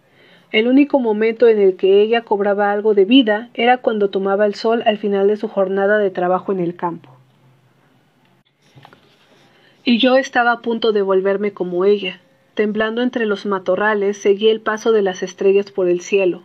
El 0.53 0.70
único 0.70 0.99
momento 0.99 1.49
en 1.49 1.60
el 1.60 1.76
que 1.76 2.01
ella 2.01 2.22
cobraba 2.22 2.72
algo 2.72 2.93
de 2.93 3.03
vida 3.03 3.49
era 3.53 3.80
cuando 3.80 4.12
tomaba 4.12 4.45
el 4.45 4.56
sol 4.56 4.82
al 4.86 4.97
final 4.97 5.28
de 5.28 5.36
su 5.36 5.49
jornada 5.49 5.97
de 5.97 6.10
trabajo 6.10 6.53
en 6.53 6.62
el 6.62 6.76
campo. 6.78 7.10
Y 9.84 9.97
yo 9.97 10.16
estaba 10.16 10.53
a 10.53 10.60
punto 10.62 10.93
de 10.93 11.01
volverme 11.01 11.51
como 11.51 11.84
ella, 11.84 12.22
Temblando 12.56 13.01
entre 13.01 13.26
los 13.26 13.45
matorrales, 13.45 14.18
seguía 14.18 14.51
el 14.51 14.62
paso 14.62 14.93
de 14.93 15.01
las 15.01 15.24
estrellas 15.24 15.72
por 15.72 15.89
el 15.89 15.99
cielo. 15.99 16.43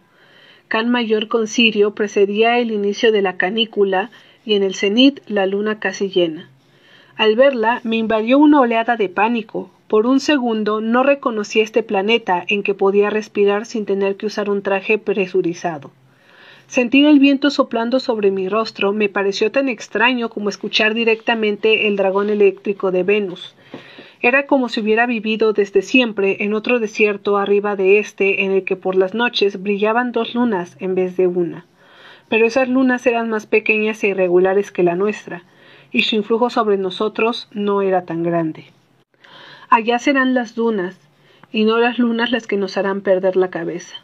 Can 0.67 0.91
Mayor 0.91 1.29
con 1.29 1.47
Sirio 1.47 1.95
precedía 1.95 2.59
el 2.59 2.73
inicio 2.73 3.13
de 3.13 3.23
la 3.23 3.37
canícula 3.37 4.11
y 4.45 4.55
en 4.55 4.65
el 4.65 4.75
cenit 4.75 5.21
la 5.29 5.47
luna 5.47 5.79
casi 5.79 6.11
llena. 6.11 6.49
Al 7.17 7.37
verla 7.37 7.81
me 7.85 7.97
invadió 7.97 8.39
una 8.39 8.61
oleada 8.61 8.97
de 8.97 9.09
pánico. 9.09 9.71
Por 9.87 10.07
un 10.07 10.19
segundo 10.19 10.81
no 10.81 11.05
reconocí 11.05 11.61
este 11.61 11.83
planeta 11.83 12.45
en 12.49 12.63
que 12.65 12.75
podía 12.75 13.11
respirar 13.11 13.65
sin 13.65 13.87
tener 13.87 14.17
que 14.17 14.27
usar 14.27 14.51
un 14.51 14.63
traje 14.63 14.99
presurizado. 14.99 15.93
Sentir 16.67 17.07
el 17.07 17.19
viento 17.19 17.51
soplando 17.51 18.01
sobre 18.01 18.31
mi 18.31 18.49
rostro 18.49 18.93
me 18.93 19.09
pareció 19.09 19.53
tan 19.53 19.69
extraño 19.69 20.29
como 20.29 20.49
escuchar 20.49 20.95
directamente 20.95 21.87
el 21.87 21.97
dragón 21.97 22.31
eléctrico 22.31 22.91
de 22.91 23.03
Venus. 23.03 23.55
Era 24.23 24.47
como 24.47 24.69
si 24.69 24.81
hubiera 24.81 25.07
vivido 25.07 25.55
desde 25.55 25.81
siempre 25.81 26.45
en 26.45 26.53
otro 26.53 26.79
desierto 26.79 27.39
arriba 27.39 27.75
de 27.75 27.99
este 27.99 28.45
en 28.45 28.53
el 28.53 28.65
que 28.65 28.77
por 28.77 28.95
las 28.95 29.15
noches 29.15 29.63
brillaban 29.63 30.13
dos 30.13 30.35
lunas 30.35 30.77
en 30.79 30.95
vez 30.95 31.17
de 31.17 31.27
una. 31.27 31.65
Pero 32.29 32.47
esas 32.47 32.69
lunas 32.69 33.07
eran 33.07 33.31
más 33.31 33.47
pequeñas 33.47 34.05
e 34.05 34.09
irregulares 34.09 34.71
que 34.71 34.83
la 34.83 34.95
nuestra, 34.95 35.45
y 35.91 36.03
su 36.03 36.17
influjo 36.17 36.51
sobre 36.51 36.77
nosotros 36.77 37.49
no 37.53 37.81
era 37.81 38.05
tan 38.05 38.23
grande. 38.23 38.67
Allá 39.71 39.99
serán 39.99 40.35
las 40.35 40.55
dunas, 40.55 40.99
y 41.51 41.65
no 41.65 41.79
las 41.79 41.99
lunas 41.99 42.31
las 42.31 42.47
que 42.47 42.57
nos 42.57 42.77
harán 42.77 43.01
perder 43.01 43.37
la 43.37 43.49
cabeza. 43.49 43.97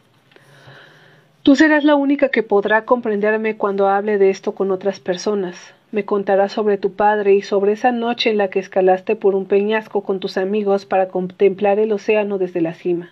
Tú 1.43 1.55
serás 1.55 1.83
la 1.83 1.95
única 1.95 2.29
que 2.29 2.43
podrá 2.43 2.85
comprenderme 2.85 3.55
cuando 3.55 3.87
hable 3.87 4.17
de 4.17 4.31
esto 4.31 4.53
con 4.53 4.71
otras 4.71 4.99
personas, 4.99 5.73
me 5.91 6.03
contarás 6.03 6.51
sobre 6.51 6.77
tu 6.77 6.93
padre 6.93 7.33
y 7.33 7.41
sobre 7.41 7.71
esa 7.71 7.91
noche 7.91 8.29
en 8.29 8.37
la 8.37 8.49
que 8.49 8.59
escalaste 8.59 9.15
por 9.15 9.35
un 9.35 9.45
peñasco 9.45 10.01
con 10.01 10.19
tus 10.19 10.37
amigos 10.37 10.85
para 10.85 11.07
contemplar 11.07 11.79
el 11.79 11.93
océano 11.93 12.37
desde 12.37 12.61
la 12.61 12.73
cima. 12.73 13.11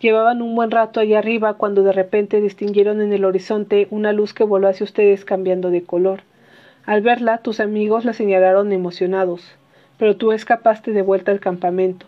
Llevaban 0.00 0.42
un 0.42 0.54
buen 0.54 0.70
rato 0.70 1.00
allá 1.00 1.18
arriba 1.18 1.54
cuando 1.54 1.82
de 1.82 1.92
repente 1.92 2.40
distinguieron 2.40 3.00
en 3.00 3.12
el 3.12 3.24
horizonte 3.24 3.88
una 3.90 4.12
luz 4.12 4.32
que 4.32 4.44
voló 4.44 4.68
hacia 4.68 4.84
ustedes 4.84 5.24
cambiando 5.24 5.70
de 5.70 5.82
color. 5.82 6.20
Al 6.86 7.02
verla, 7.02 7.38
tus 7.38 7.60
amigos 7.60 8.04
la 8.04 8.12
señalaron 8.12 8.72
emocionados, 8.72 9.42
pero 9.98 10.16
tú 10.16 10.32
escapaste 10.32 10.92
de 10.92 11.02
vuelta 11.02 11.30
al 11.30 11.40
campamento. 11.40 12.06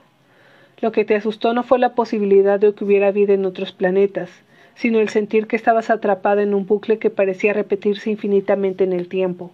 Lo 0.80 0.92
que 0.92 1.04
te 1.04 1.14
asustó 1.14 1.54
no 1.54 1.62
fue 1.62 1.78
la 1.78 1.94
posibilidad 1.94 2.60
de 2.60 2.74
que 2.74 2.84
hubiera 2.84 3.10
vida 3.10 3.32
en 3.32 3.46
otros 3.46 3.72
planetas, 3.72 4.30
sino 4.76 5.00
el 5.00 5.08
sentir 5.08 5.46
que 5.46 5.56
estabas 5.56 5.90
atrapada 5.90 6.42
en 6.42 6.54
un 6.54 6.66
bucle 6.66 6.98
que 6.98 7.10
parecía 7.10 7.52
repetirse 7.52 8.10
infinitamente 8.10 8.84
en 8.84 8.92
el 8.92 9.08
tiempo. 9.08 9.50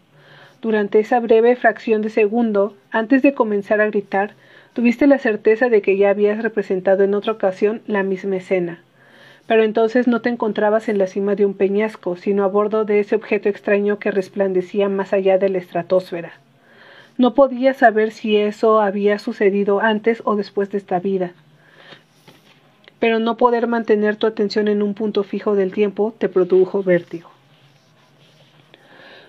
Durante 0.60 1.00
esa 1.00 1.20
breve 1.20 1.56
fracción 1.56 2.02
de 2.02 2.10
segundo, 2.10 2.74
antes 2.90 3.22
de 3.22 3.34
comenzar 3.34 3.80
a 3.80 3.86
gritar, 3.86 4.32
tuviste 4.74 5.06
la 5.06 5.18
certeza 5.18 5.68
de 5.68 5.82
que 5.82 5.96
ya 5.96 6.10
habías 6.10 6.42
representado 6.42 7.04
en 7.04 7.14
otra 7.14 7.32
ocasión 7.32 7.82
la 7.86 8.02
misma 8.02 8.36
escena. 8.36 8.80
Pero 9.46 9.64
entonces 9.64 10.06
no 10.06 10.20
te 10.20 10.28
encontrabas 10.28 10.88
en 10.88 10.98
la 10.98 11.06
cima 11.06 11.34
de 11.34 11.46
un 11.46 11.54
peñasco, 11.54 12.16
sino 12.16 12.44
a 12.44 12.48
bordo 12.48 12.84
de 12.84 13.00
ese 13.00 13.16
objeto 13.16 13.48
extraño 13.48 13.98
que 13.98 14.10
resplandecía 14.10 14.88
más 14.88 15.12
allá 15.12 15.38
de 15.38 15.48
la 15.48 15.58
estratosfera. 15.58 16.32
No 17.18 17.34
podías 17.34 17.76
saber 17.76 18.12
si 18.12 18.36
eso 18.36 18.80
había 18.80 19.18
sucedido 19.18 19.80
antes 19.80 20.22
o 20.24 20.36
después 20.36 20.70
de 20.70 20.78
esta 20.78 20.98
vida 21.00 21.32
pero 23.02 23.18
no 23.18 23.36
poder 23.36 23.66
mantener 23.66 24.14
tu 24.14 24.28
atención 24.28 24.68
en 24.68 24.80
un 24.80 24.94
punto 24.94 25.24
fijo 25.24 25.56
del 25.56 25.72
tiempo 25.72 26.14
te 26.16 26.28
produjo 26.28 26.84
vértigo. 26.84 27.28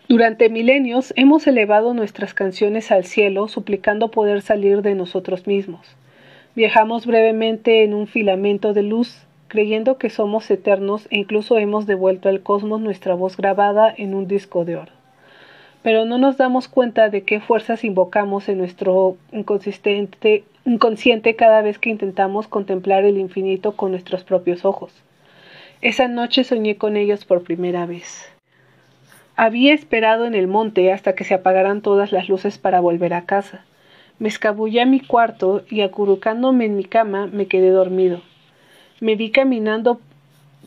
Durante 0.08 0.48
milenios 0.50 1.12
hemos 1.16 1.48
elevado 1.48 1.96
nuestras 1.96 2.36
canciones 2.36 2.92
al 2.92 3.04
cielo 3.04 3.48
suplicando 3.48 4.12
poder 4.12 4.44
salir 4.44 4.84
de 4.84 4.94
nosotros 4.94 5.48
mismos. 5.48 5.88
Viajamos 6.54 7.08
brevemente 7.08 7.84
en 7.84 7.96
un 7.96 8.06
filamento 8.06 8.74
de 8.74 8.84
luz, 8.84 9.24
creyendo 9.48 9.98
que 9.98 10.12
somos 10.12 10.52
eternos 10.52 11.08
e 11.10 11.18
incluso 11.18 11.58
hemos 11.58 11.88
devuelto 11.88 12.30
al 12.30 12.44
cosmos 12.44 12.80
nuestra 12.80 13.16
voz 13.16 13.38
grabada 13.38 13.92
en 13.98 14.14
un 14.14 14.28
disco 14.28 14.66
de 14.66 14.76
oro. 14.76 14.92
Pero 15.82 16.06
no 16.06 16.20
nos 16.20 16.38
damos 16.38 16.68
cuenta 16.68 17.10
de 17.10 17.24
qué 17.24 17.40
fuerzas 17.40 17.84
invocamos 17.84 18.50
en 18.50 18.60
nuestro 18.60 19.18
inconsistente 19.32 20.44
inconsciente 20.66 21.36
cada 21.36 21.62
vez 21.62 21.78
que 21.78 21.90
intentamos 21.90 22.48
contemplar 22.48 23.04
el 23.04 23.18
infinito 23.18 23.74
con 23.74 23.92
nuestros 23.92 24.24
propios 24.24 24.66
ojos. 24.66 24.94
Esa 25.82 26.08
noche 26.08 26.44
soñé 26.44 26.78
con 26.78 26.96
ellos 26.96 27.26
por 27.26 27.44
primera 27.44 27.86
vez. 27.86 28.26
Había 29.36 29.74
esperado 29.74 30.26
en 30.26 30.36
el 30.36 30.48
monte 30.48 30.94
hasta 30.94 31.16
que 31.16 31.24
se 31.24 31.34
apagaran 31.34 31.82
todas 31.82 32.12
las 32.12 32.30
luces 32.30 32.58
para 32.58 32.80
volver 32.80 33.14
a 33.14 33.26
casa. 33.26 33.66
Me 34.20 34.30
escabullé 34.30 34.82
a 34.82 34.86
mi 34.86 35.00
cuarto 35.00 35.64
y 35.70 35.82
acurrucándome 35.82 36.66
en 36.66 36.78
mi 36.78 36.86
cama 36.86 37.28
me 37.28 37.48
quedé 37.48 37.72
dormido. 37.72 38.22
Me 39.02 39.16
vi 39.16 39.32
caminando 39.32 40.00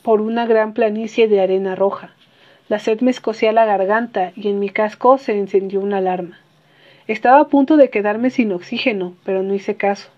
por 0.02 0.20
una 0.20 0.46
gran 0.46 0.74
planicie 0.74 1.28
de 1.28 1.40
arena 1.40 1.74
roja. 1.74 2.10
La 2.68 2.80
sed 2.80 3.00
me 3.00 3.12
escocía 3.12 3.52
la 3.52 3.64
garganta 3.64 4.32
y 4.34 4.48
en 4.48 4.58
mi 4.58 4.68
casco 4.68 5.16
se 5.16 5.38
encendió 5.38 5.80
una 5.80 5.98
alarma. 5.98 6.38
Estaba 7.08 7.38
a 7.38 7.48
punto 7.48 7.76
de 7.76 7.88
quedarme 7.88 8.30
sin 8.30 8.50
oxígeno, 8.50 9.14
pero 9.24 9.44
no 9.44 9.54
hice 9.54 9.76
caso. 9.76 10.08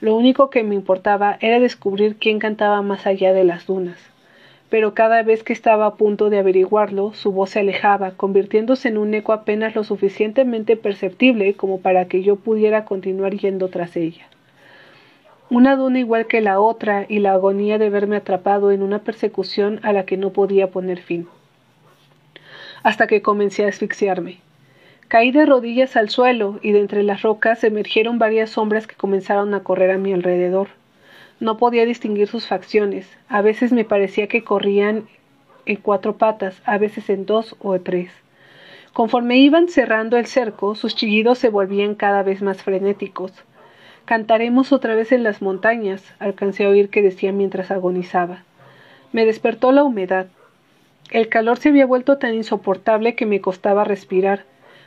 Lo 0.00 0.16
único 0.16 0.50
que 0.50 0.64
me 0.64 0.74
importaba 0.74 1.38
era 1.40 1.60
descubrir 1.60 2.16
quién 2.16 2.40
cantaba 2.40 2.82
más 2.82 3.06
allá 3.06 3.32
de 3.32 3.44
las 3.44 3.66
dunas. 3.66 3.98
Pero 4.68 4.94
cada 4.94 5.22
vez 5.22 5.44
que 5.44 5.52
estaba 5.52 5.86
a 5.86 5.94
punto 5.94 6.30
de 6.30 6.38
averiguarlo, 6.38 7.12
su 7.14 7.30
voz 7.30 7.50
se 7.50 7.60
alejaba, 7.60 8.10
convirtiéndose 8.16 8.88
en 8.88 8.98
un 8.98 9.14
eco 9.14 9.32
apenas 9.32 9.76
lo 9.76 9.84
suficientemente 9.84 10.76
perceptible 10.76 11.54
como 11.54 11.80
para 11.80 12.06
que 12.06 12.24
yo 12.24 12.34
pudiera 12.34 12.84
continuar 12.84 13.34
yendo 13.34 13.68
tras 13.68 13.96
ella. 13.96 14.26
Una 15.50 15.76
duna 15.76 16.00
igual 16.00 16.26
que 16.26 16.40
la 16.40 16.58
otra 16.58 17.06
y 17.08 17.20
la 17.20 17.34
agonía 17.34 17.78
de 17.78 17.90
verme 17.90 18.16
atrapado 18.16 18.72
en 18.72 18.82
una 18.82 18.98
persecución 18.98 19.78
a 19.84 19.92
la 19.92 20.04
que 20.04 20.16
no 20.16 20.30
podía 20.30 20.72
poner 20.72 20.98
fin. 21.00 21.28
Hasta 22.82 23.06
que 23.06 23.22
comencé 23.22 23.66
a 23.66 23.68
asfixiarme. 23.68 24.43
Caí 25.14 25.30
de 25.30 25.46
rodillas 25.46 25.94
al 25.94 26.10
suelo 26.10 26.58
y 26.60 26.72
de 26.72 26.80
entre 26.80 27.04
las 27.04 27.22
rocas 27.22 27.62
emergieron 27.62 28.18
varias 28.18 28.50
sombras 28.50 28.88
que 28.88 28.96
comenzaron 28.96 29.54
a 29.54 29.60
correr 29.62 29.92
a 29.92 29.96
mi 29.96 30.12
alrededor. 30.12 30.66
No 31.38 31.56
podía 31.56 31.86
distinguir 31.86 32.26
sus 32.26 32.48
facciones. 32.48 33.08
A 33.28 33.40
veces 33.40 33.70
me 33.70 33.84
parecía 33.84 34.26
que 34.26 34.42
corrían 34.42 35.04
en 35.66 35.76
cuatro 35.76 36.16
patas, 36.16 36.60
a 36.64 36.78
veces 36.78 37.08
en 37.10 37.26
dos 37.26 37.54
o 37.60 37.78
tres. 37.78 38.10
Conforme 38.92 39.38
iban 39.38 39.68
cerrando 39.68 40.16
el 40.16 40.26
cerco, 40.26 40.74
sus 40.74 40.96
chillidos 40.96 41.38
se 41.38 41.48
volvían 41.48 41.94
cada 41.94 42.24
vez 42.24 42.42
más 42.42 42.64
frenéticos. 42.64 43.30
Cantaremos 44.06 44.72
otra 44.72 44.96
vez 44.96 45.12
en 45.12 45.22
las 45.22 45.40
montañas, 45.40 46.02
alcancé 46.18 46.64
a 46.64 46.70
oír 46.70 46.88
que 46.88 47.02
decía 47.02 47.30
mientras 47.30 47.70
agonizaba. 47.70 48.42
Me 49.12 49.24
despertó 49.26 49.70
la 49.70 49.84
humedad. 49.84 50.26
El 51.12 51.28
calor 51.28 51.58
se 51.58 51.68
había 51.68 51.86
vuelto 51.86 52.18
tan 52.18 52.34
insoportable 52.34 53.14
que 53.14 53.26
me 53.26 53.40
costaba 53.40 53.84
respirar. 53.84 54.44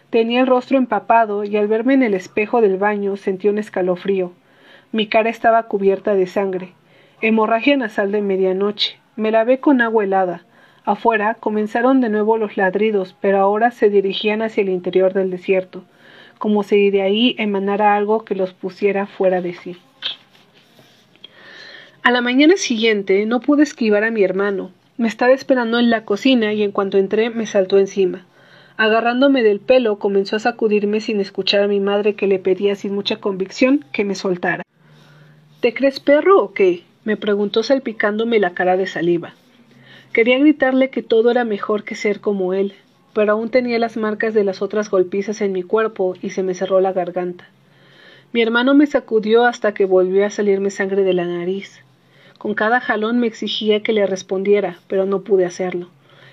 Tenía 0.10 0.40
el 0.40 0.48
rostro 0.48 0.78
empapado 0.78 1.44
y 1.44 1.58
al 1.58 1.68
verme 1.68 1.94
en 1.94 2.04
el 2.04 2.14
espejo 2.14 2.62
del 2.62 2.78
baño 2.78 3.18
sentí 3.18 3.50
un 3.50 3.58
escalofrío. 3.58 4.32
Mi 4.94 5.08
cara 5.08 5.30
estaba 5.30 5.64
cubierta 5.64 6.16
de 6.16 6.28
sangre. 6.28 6.74
Hemorragia 7.22 7.76
nasal 7.76 8.14
de 8.14 8.22
medianoche. 8.22 9.00
Me 9.18 9.32
lavé 9.32 9.60
con 9.60 9.82
agua 9.82 10.06
helada. 10.06 10.46
Afuera 10.86 11.36
comenzaron 11.38 12.00
de 12.00 12.08
nuevo 12.08 12.38
los 12.38 12.56
ladridos, 12.56 13.18
pero 13.20 13.40
ahora 13.40 13.72
se 13.72 13.90
dirigían 13.90 14.42
hacia 14.42 14.62
el 14.62 14.70
interior 14.70 15.12
del 15.12 15.30
desierto, 15.30 15.84
como 16.38 16.64
si 16.64 16.90
de 16.90 17.02
ahí 17.02 17.36
emanara 17.38 17.96
algo 17.96 18.24
que 18.24 18.36
los 18.36 18.54
pusiera 18.54 19.08
fuera 19.08 19.42
de 19.42 19.54
sí. 19.54 19.76
A 22.04 22.12
la 22.12 22.22
mañana 22.22 22.56
siguiente 22.56 23.26
no 23.26 23.42
pude 23.42 23.64
esquivar 23.64 24.06
a 24.06 24.12
mi 24.12 24.24
hermano. 24.24 24.72
Me 24.96 25.10
estaba 25.10 25.34
esperando 25.34 25.78
en 25.78 25.90
la 25.90 26.06
cocina 26.06 26.54
y 26.54 26.64
en 26.64 26.72
cuanto 26.72 26.98
entré 26.98 27.30
me 27.30 27.46
saltó 27.46 27.78
encima. 27.78 28.26
Agarrándome 28.78 29.42
del 29.42 29.60
pelo 29.60 29.98
comenzó 29.98 30.36
a 30.36 30.40
sacudirme 30.40 31.02
sin 31.02 31.20
escuchar 31.20 31.64
a 31.64 31.68
mi 31.68 31.80
madre 31.80 32.14
que 32.14 32.28
le 32.28 32.38
pedía 32.38 32.76
sin 32.76 32.94
mucha 32.94 33.16
convicción 33.16 33.84
que 33.92 34.06
me 34.06 34.14
soltara. 34.14 34.62
¿Te 35.62 35.74
crees 35.74 36.00
perro 36.00 36.40
o 36.44 36.54
qué? 36.54 36.84
me 37.04 37.18
preguntó 37.18 37.64
salpicándome 37.64 38.40
la 38.40 38.54
cara 38.54 38.78
de 38.78 38.86
saliva. 38.86 39.34
Quería 40.14 40.38
gritarle 40.38 40.92
que 40.92 41.02
todo 41.02 41.32
era 41.32 41.44
mejor 41.44 41.86
que 41.86 41.96
ser 41.96 42.22
como 42.22 42.54
él, 42.54 42.74
pero 43.16 43.32
aún 43.32 43.50
tenía 43.50 43.80
las 43.80 43.98
marcas 43.98 44.36
de 44.36 44.44
las 44.44 44.62
otras 44.62 44.92
golpizas 44.92 45.42
en 45.42 45.54
mi 45.54 45.64
cuerpo 45.64 46.14
y 46.22 46.30
se 46.30 46.44
me 46.44 46.54
cerró 46.54 46.80
la 46.80 46.94
garganta. 46.94 47.50
Mi 48.32 48.44
hermano 48.44 48.76
me 48.76 48.86
sacudió 48.86 49.46
hasta 49.46 49.74
que 49.74 49.86
volvió 49.86 50.24
a 50.24 50.30
salirme 50.30 50.70
sangre 50.70 51.02
de 51.02 51.14
la 51.14 51.26
nariz. 51.26 51.82
Con 52.38 52.54
cada 52.54 52.80
jalón 52.80 53.18
me 53.18 53.26
exigía 53.26 53.82
que 53.82 53.94
le 53.94 54.06
respondiera, 54.06 54.78
pero 54.88 55.08
no 55.08 55.22
pude 55.22 55.46
hacerlo. 55.46 55.90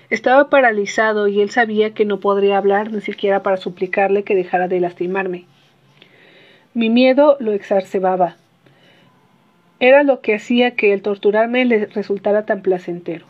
Estaba 0.09 0.49
paralizado 0.49 1.27
y 1.27 1.41
él 1.41 1.49
sabía 1.49 1.93
que 1.93 2.05
no 2.05 2.19
podría 2.19 2.57
hablar 2.57 2.91
ni 2.91 3.01
siquiera 3.01 3.43
para 3.43 3.57
suplicarle 3.57 4.23
que 4.23 4.35
dejara 4.35 4.67
de 4.67 4.79
lastimarme. 4.79 5.45
Mi 6.73 6.89
miedo 6.89 7.37
lo 7.39 7.53
exacerbaba. 7.53 8.37
Era 9.79 10.03
lo 10.03 10.21
que 10.21 10.35
hacía 10.35 10.71
que 10.71 10.93
el 10.93 11.01
torturarme 11.01 11.65
le 11.65 11.85
resultara 11.87 12.45
tan 12.45 12.61
placentero 12.61 13.25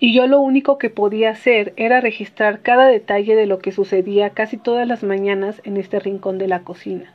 y 0.00 0.12
yo 0.12 0.26
lo 0.26 0.40
único 0.40 0.78
que 0.78 0.90
podía 0.90 1.30
hacer 1.30 1.72
era 1.76 2.00
registrar 2.00 2.60
cada 2.60 2.86
detalle 2.86 3.34
de 3.34 3.46
lo 3.46 3.58
que 3.58 3.72
sucedía 3.72 4.30
casi 4.30 4.56
todas 4.56 4.86
las 4.86 5.02
mañanas 5.02 5.60
en 5.64 5.76
este 5.76 5.98
rincón 5.98 6.38
de 6.38 6.46
la 6.46 6.60
cocina. 6.60 7.12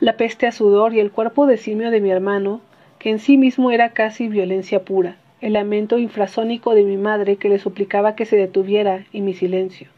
La 0.00 0.16
peste 0.16 0.46
a 0.46 0.52
sudor 0.52 0.94
y 0.94 1.00
el 1.00 1.12
cuerpo 1.12 1.46
de 1.46 1.56
simio 1.56 1.90
de 1.90 2.00
mi 2.00 2.10
hermano, 2.10 2.60
que 2.98 3.10
en 3.10 3.20
sí 3.20 3.36
mismo 3.36 3.70
era 3.70 3.90
casi 3.90 4.28
violencia 4.28 4.84
pura, 4.84 5.16
el 5.40 5.52
lamento 5.52 5.98
infrasónico 5.98 6.74
de 6.74 6.82
mi 6.82 6.96
madre 6.96 7.36
que 7.36 7.48
le 7.48 7.58
suplicaba 7.58 8.16
que 8.16 8.24
se 8.24 8.36
detuviera 8.36 9.04
y 9.12 9.20
mi 9.20 9.34
silencio. 9.34 9.88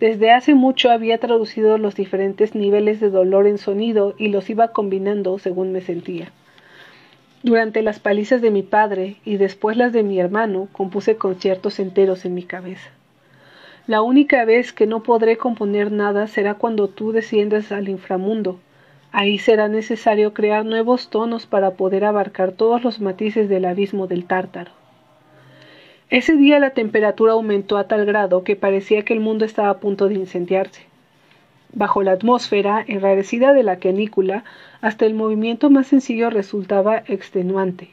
Desde 0.00 0.30
hace 0.30 0.54
mucho 0.54 0.90
había 0.90 1.18
traducido 1.18 1.78
los 1.78 1.94
diferentes 1.94 2.54
niveles 2.54 3.00
de 3.00 3.10
dolor 3.10 3.46
en 3.46 3.58
sonido 3.58 4.14
y 4.18 4.28
los 4.28 4.50
iba 4.50 4.72
combinando 4.72 5.38
según 5.38 5.72
me 5.72 5.80
sentía. 5.80 6.32
Durante 7.42 7.80
las 7.80 8.00
palizas 8.00 8.42
de 8.42 8.50
mi 8.50 8.62
padre 8.62 9.16
y 9.24 9.36
después 9.36 9.76
las 9.76 9.92
de 9.92 10.02
mi 10.02 10.18
hermano 10.18 10.68
compuse 10.72 11.16
conciertos 11.16 11.78
enteros 11.78 12.24
en 12.24 12.34
mi 12.34 12.42
cabeza. 12.42 12.90
La 13.86 14.02
única 14.02 14.44
vez 14.44 14.72
que 14.72 14.86
no 14.86 15.04
podré 15.04 15.36
componer 15.36 15.92
nada 15.92 16.26
será 16.26 16.54
cuando 16.54 16.88
tú 16.88 17.12
desciendas 17.12 17.70
al 17.70 17.88
inframundo. 17.88 18.58
Ahí 19.18 19.38
será 19.38 19.68
necesario 19.68 20.34
crear 20.34 20.66
nuevos 20.66 21.08
tonos 21.08 21.46
para 21.46 21.70
poder 21.70 22.04
abarcar 22.04 22.52
todos 22.52 22.84
los 22.84 23.00
matices 23.00 23.48
del 23.48 23.64
abismo 23.64 24.06
del 24.06 24.26
tártaro. 24.26 24.72
Ese 26.10 26.36
día 26.36 26.58
la 26.58 26.74
temperatura 26.74 27.32
aumentó 27.32 27.78
a 27.78 27.88
tal 27.88 28.04
grado 28.04 28.44
que 28.44 28.56
parecía 28.56 29.06
que 29.06 29.14
el 29.14 29.20
mundo 29.20 29.46
estaba 29.46 29.70
a 29.70 29.78
punto 29.78 30.08
de 30.08 30.16
incendiarse. 30.16 30.82
Bajo 31.72 32.02
la 32.02 32.12
atmósfera 32.12 32.84
enrarecida 32.86 33.54
de 33.54 33.62
la 33.62 33.78
canícula, 33.78 34.44
hasta 34.82 35.06
el 35.06 35.14
movimiento 35.14 35.70
más 35.70 35.86
sencillo 35.86 36.28
resultaba 36.28 37.02
extenuante, 37.06 37.88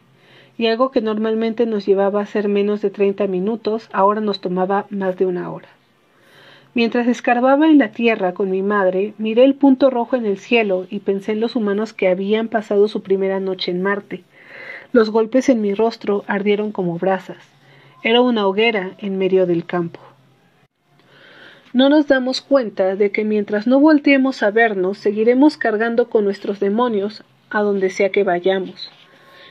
y 0.58 0.68
algo 0.68 0.92
que 0.92 1.00
normalmente 1.00 1.66
nos 1.66 1.86
llevaba 1.86 2.20
a 2.20 2.26
ser 2.26 2.50
menos 2.50 2.82
de 2.82 2.90
treinta 2.90 3.28
minutos, 3.28 3.90
ahora 3.94 4.20
nos 4.20 4.42
tomaba 4.42 4.88
más 4.90 5.16
de 5.16 5.26
una 5.26 5.50
hora. 5.54 5.70
Mientras 6.74 7.08
escarbaba 7.08 7.68
en 7.68 7.78
la 7.78 7.92
tierra 7.92 8.34
con 8.34 8.50
mi 8.50 8.62
madre, 8.62 9.14
miré 9.18 9.44
el 9.44 9.56
punto 9.56 9.90
rojo 9.90 10.16
en 10.16 10.26
el 10.26 10.38
cielo 10.38 10.88
y 10.90 11.00
pensé 11.00 11.34
en 11.34 11.40
los 11.40 11.56
humanos 11.56 11.94
que 11.94 12.08
habían 12.08 12.48
pasado 12.48 12.88
su 12.88 13.04
primera 13.04 13.40
noche 13.40 13.72
en 13.72 13.82
Marte. 13.82 14.24
Los 14.92 15.10
golpes 15.10 15.50
en 15.50 15.62
mi 15.62 15.74
rostro 15.74 16.24
ardieron 16.28 16.72
como 16.72 16.98
brasas. 16.98 17.38
Era 18.04 18.22
una 18.22 18.48
hoguera 18.48 18.92
en 18.98 19.18
medio 19.18 19.46
del 19.46 19.66
campo 19.66 20.00
no 21.74 21.90
nos 21.90 22.08
damos 22.08 22.42
cuenta 22.42 22.96
de 22.96 23.12
que 23.12 23.24
mientras 23.24 23.66
no 23.66 23.80
volteemos 23.80 24.44
a 24.44 24.52
vernos, 24.52 25.00
seguiremos 25.00 25.58
cargando 25.58 26.08
con 26.08 26.24
nuestros 26.24 26.60
demonios 26.60 27.24
a 27.50 27.64
donde 27.64 27.90
sea 27.90 28.12
que 28.12 28.24
vayamos. 28.24 28.92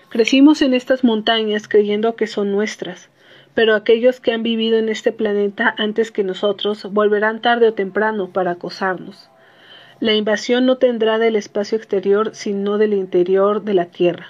Crecimos 0.08 0.62
en 0.62 0.72
estas 0.72 1.02
montañas 1.02 1.66
creyendo 1.66 2.14
que 2.14 2.28
son 2.28 2.52
nuestras, 2.52 3.08
pero 3.54 3.74
aquellos 3.74 4.20
que 4.20 4.32
han 4.32 4.42
vivido 4.42 4.78
en 4.78 4.88
este 4.88 5.12
planeta 5.12 5.74
antes 5.78 6.10
que 6.10 6.24
nosotros 6.24 6.84
volverán 6.92 7.40
tarde 7.40 7.68
o 7.68 7.74
temprano 7.74 8.30
para 8.30 8.52
acosarnos. 8.52 9.28
La 10.00 10.14
invasión 10.14 10.66
no 10.66 10.78
tendrá 10.78 11.18
del 11.18 11.36
espacio 11.36 11.76
exterior, 11.78 12.34
sino 12.34 12.78
del 12.78 12.94
interior 12.94 13.62
de 13.62 13.74
la 13.74 13.86
Tierra. 13.86 14.28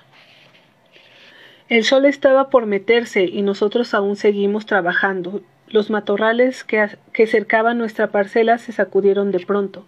El 1.68 1.85
sol 1.85 2.05
estaba 2.05 2.51
por 2.51 2.66
meterse 2.66 3.25
y 3.25 3.41
nosotros 3.41 3.95
aún 3.95 4.16
seguimos 4.16 4.66
trabajando, 4.66 5.41
los 5.73 5.89
matorrales 5.89 6.64
que, 6.64 7.27
cercaban 7.27 7.79
nuestra 7.79 8.09
parcela 8.09 8.59
se 8.59 8.73
sacudieron 8.73 9.33
de 9.33 9.41
pronto. 9.41 9.87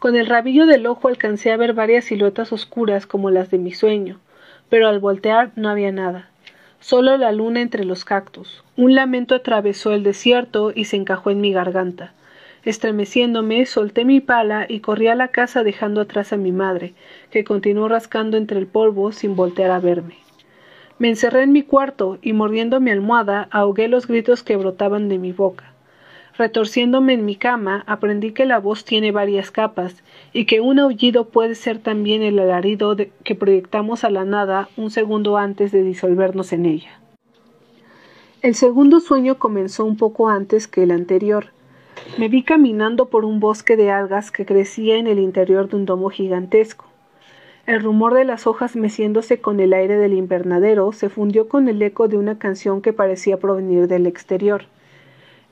Con 0.00 0.16
el 0.16 0.26
rabillo 0.26 0.66
del 0.66 0.84
ojo 0.86 1.06
alcancé 1.06 1.52
a 1.52 1.56
ver 1.56 1.74
varias 1.74 2.06
siluetas 2.06 2.52
oscuras 2.52 3.06
como 3.06 3.30
las 3.30 3.48
de 3.48 3.58
mi 3.58 3.70
sueño, 3.70 4.18
pero 4.68 4.88
al 4.88 4.98
voltear 4.98 5.52
no 5.54 5.68
había 5.68 5.92
nada. 5.92 6.31
Solo 6.82 7.16
la 7.16 7.30
luna 7.30 7.60
entre 7.60 7.84
los 7.84 8.04
cactus. 8.04 8.64
Un 8.76 8.96
lamento 8.96 9.36
atravesó 9.36 9.92
el 9.92 10.02
desierto 10.02 10.72
y 10.74 10.86
se 10.86 10.96
encajó 10.96 11.30
en 11.30 11.40
mi 11.40 11.52
garganta. 11.52 12.12
Estremeciéndome, 12.64 13.66
solté 13.66 14.04
mi 14.04 14.18
pala 14.18 14.66
y 14.68 14.80
corrí 14.80 15.06
a 15.06 15.14
la 15.14 15.28
casa 15.28 15.62
dejando 15.62 16.00
atrás 16.00 16.32
a 16.32 16.36
mi 16.36 16.50
madre, 16.50 16.94
que 17.30 17.44
continuó 17.44 17.86
rascando 17.86 18.36
entre 18.36 18.58
el 18.58 18.66
polvo 18.66 19.12
sin 19.12 19.36
voltear 19.36 19.70
a 19.70 19.78
verme. 19.78 20.16
Me 20.98 21.08
encerré 21.08 21.44
en 21.44 21.52
mi 21.52 21.62
cuarto 21.62 22.18
y 22.20 22.32
mordiendo 22.32 22.80
mi 22.80 22.90
almohada 22.90 23.46
ahogué 23.52 23.86
los 23.86 24.08
gritos 24.08 24.42
que 24.42 24.56
brotaban 24.56 25.08
de 25.08 25.18
mi 25.18 25.30
boca. 25.30 25.71
Retorciéndome 26.38 27.12
en 27.12 27.26
mi 27.26 27.36
cama, 27.36 27.84
aprendí 27.86 28.32
que 28.32 28.46
la 28.46 28.58
voz 28.58 28.84
tiene 28.84 29.12
varias 29.12 29.50
capas 29.50 30.02
y 30.32 30.46
que 30.46 30.60
un 30.60 30.78
aullido 30.78 31.28
puede 31.28 31.54
ser 31.54 31.78
también 31.78 32.22
el 32.22 32.38
alarido 32.38 32.96
que 32.96 33.34
proyectamos 33.34 34.02
a 34.02 34.10
la 34.10 34.24
nada 34.24 34.68
un 34.78 34.90
segundo 34.90 35.36
antes 35.36 35.72
de 35.72 35.82
disolvernos 35.82 36.52
en 36.52 36.64
ella. 36.64 36.98
El 38.40 38.54
segundo 38.54 39.00
sueño 39.00 39.38
comenzó 39.38 39.84
un 39.84 39.96
poco 39.96 40.28
antes 40.28 40.66
que 40.66 40.82
el 40.82 40.90
anterior. 40.90 41.52
Me 42.18 42.28
vi 42.28 42.42
caminando 42.42 43.06
por 43.06 43.24
un 43.24 43.38
bosque 43.38 43.76
de 43.76 43.90
algas 43.90 44.30
que 44.30 44.46
crecía 44.46 44.96
en 44.96 45.06
el 45.06 45.18
interior 45.18 45.68
de 45.68 45.76
un 45.76 45.84
domo 45.84 46.08
gigantesco. 46.08 46.86
El 47.66 47.80
rumor 47.80 48.14
de 48.14 48.24
las 48.24 48.46
hojas 48.46 48.74
meciéndose 48.74 49.40
con 49.40 49.60
el 49.60 49.72
aire 49.72 49.96
del 49.96 50.14
invernadero 50.14 50.90
se 50.92 51.10
fundió 51.10 51.48
con 51.48 51.68
el 51.68 51.80
eco 51.80 52.08
de 52.08 52.16
una 52.16 52.38
canción 52.38 52.82
que 52.82 52.92
parecía 52.92 53.38
provenir 53.38 53.86
del 53.86 54.06
exterior. 54.06 54.64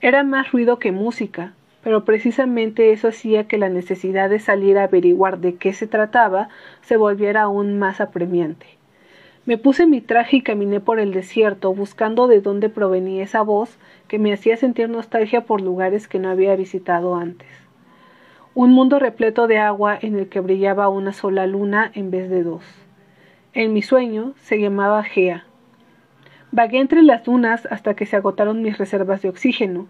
Era 0.01 0.23
más 0.23 0.53
ruido 0.53 0.79
que 0.79 0.93
música, 0.93 1.53
pero 1.83 2.05
precisamente 2.05 2.93
eso 2.93 3.09
hacía 3.09 3.47
que 3.47 3.59
la 3.59 3.69
necesidad 3.69 4.31
de 4.31 4.39
salir 4.39 4.79
a 4.79 4.85
averiguar 4.85 5.39
de 5.39 5.57
qué 5.57 5.73
se 5.73 5.87
trataba 5.87 6.49
se 6.83 6.97
volviera 6.97 7.43
aún 7.43 7.79
más 7.79 8.01
apremiante. 8.01 8.67
Me 9.47 9.59
puse 9.59 9.87
mi 9.87 10.01
traje 10.01 10.39
y 10.39 10.43
caminé 10.43 10.81
por 10.81 11.01
el 11.01 11.13
desierto 11.13 11.75
buscando 11.75 12.27
de 12.27 12.41
dónde 12.41 12.69
provenía 12.69 13.23
esa 13.23 13.43
voz 13.43 13.79
que 14.09 14.19
me 14.19 14.33
hacía 14.33 14.57
sentir 14.57 14.89
nostalgia 14.89 15.43
por 15.43 15.61
lugares 15.61 16.09
que 16.09 16.19
no 16.19 16.29
había 16.31 16.57
visitado 16.57 17.17
antes 17.17 17.49
un 18.55 18.73
mundo 18.73 18.99
repleto 18.99 19.47
de 19.47 19.59
agua 19.59 19.97
en 20.01 20.17
el 20.17 20.29
que 20.29 20.41
brillaba 20.41 20.89
una 20.89 21.13
sola 21.13 21.47
luna 21.47 21.91
en 21.95 22.11
vez 22.11 22.29
de 22.29 22.43
dos. 22.43 22.65
En 23.53 23.73
mi 23.73 23.83
sueño 23.83 24.35
se 24.43 24.61
llamaba 24.61 25.05
Gea. 25.05 25.45
Vagué 26.53 26.81
entre 26.81 27.03
las 27.03 27.23
dunas 27.23 27.67
hasta 27.71 27.95
que 27.95 28.07
se 28.07 28.17
agotaron 28.17 28.61
mis 28.61 28.77
reservas 28.77 29.23
de 29.23 29.29
oxígeno. 29.29 29.87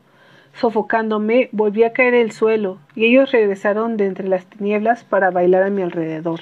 Sofocándome, 0.53 1.49
volví 1.53 1.85
a 1.85 1.95
caer 1.95 2.13
el 2.13 2.33
suelo, 2.33 2.79
y 2.95 3.07
ellos 3.07 3.33
regresaron 3.33 3.97
de 3.97 4.05
entre 4.05 4.29
las 4.29 4.45
tinieblas 4.45 5.03
para 5.05 5.31
bailar 5.31 5.63
a 5.63 5.71
mi 5.71 5.81
alrededor. 5.81 6.41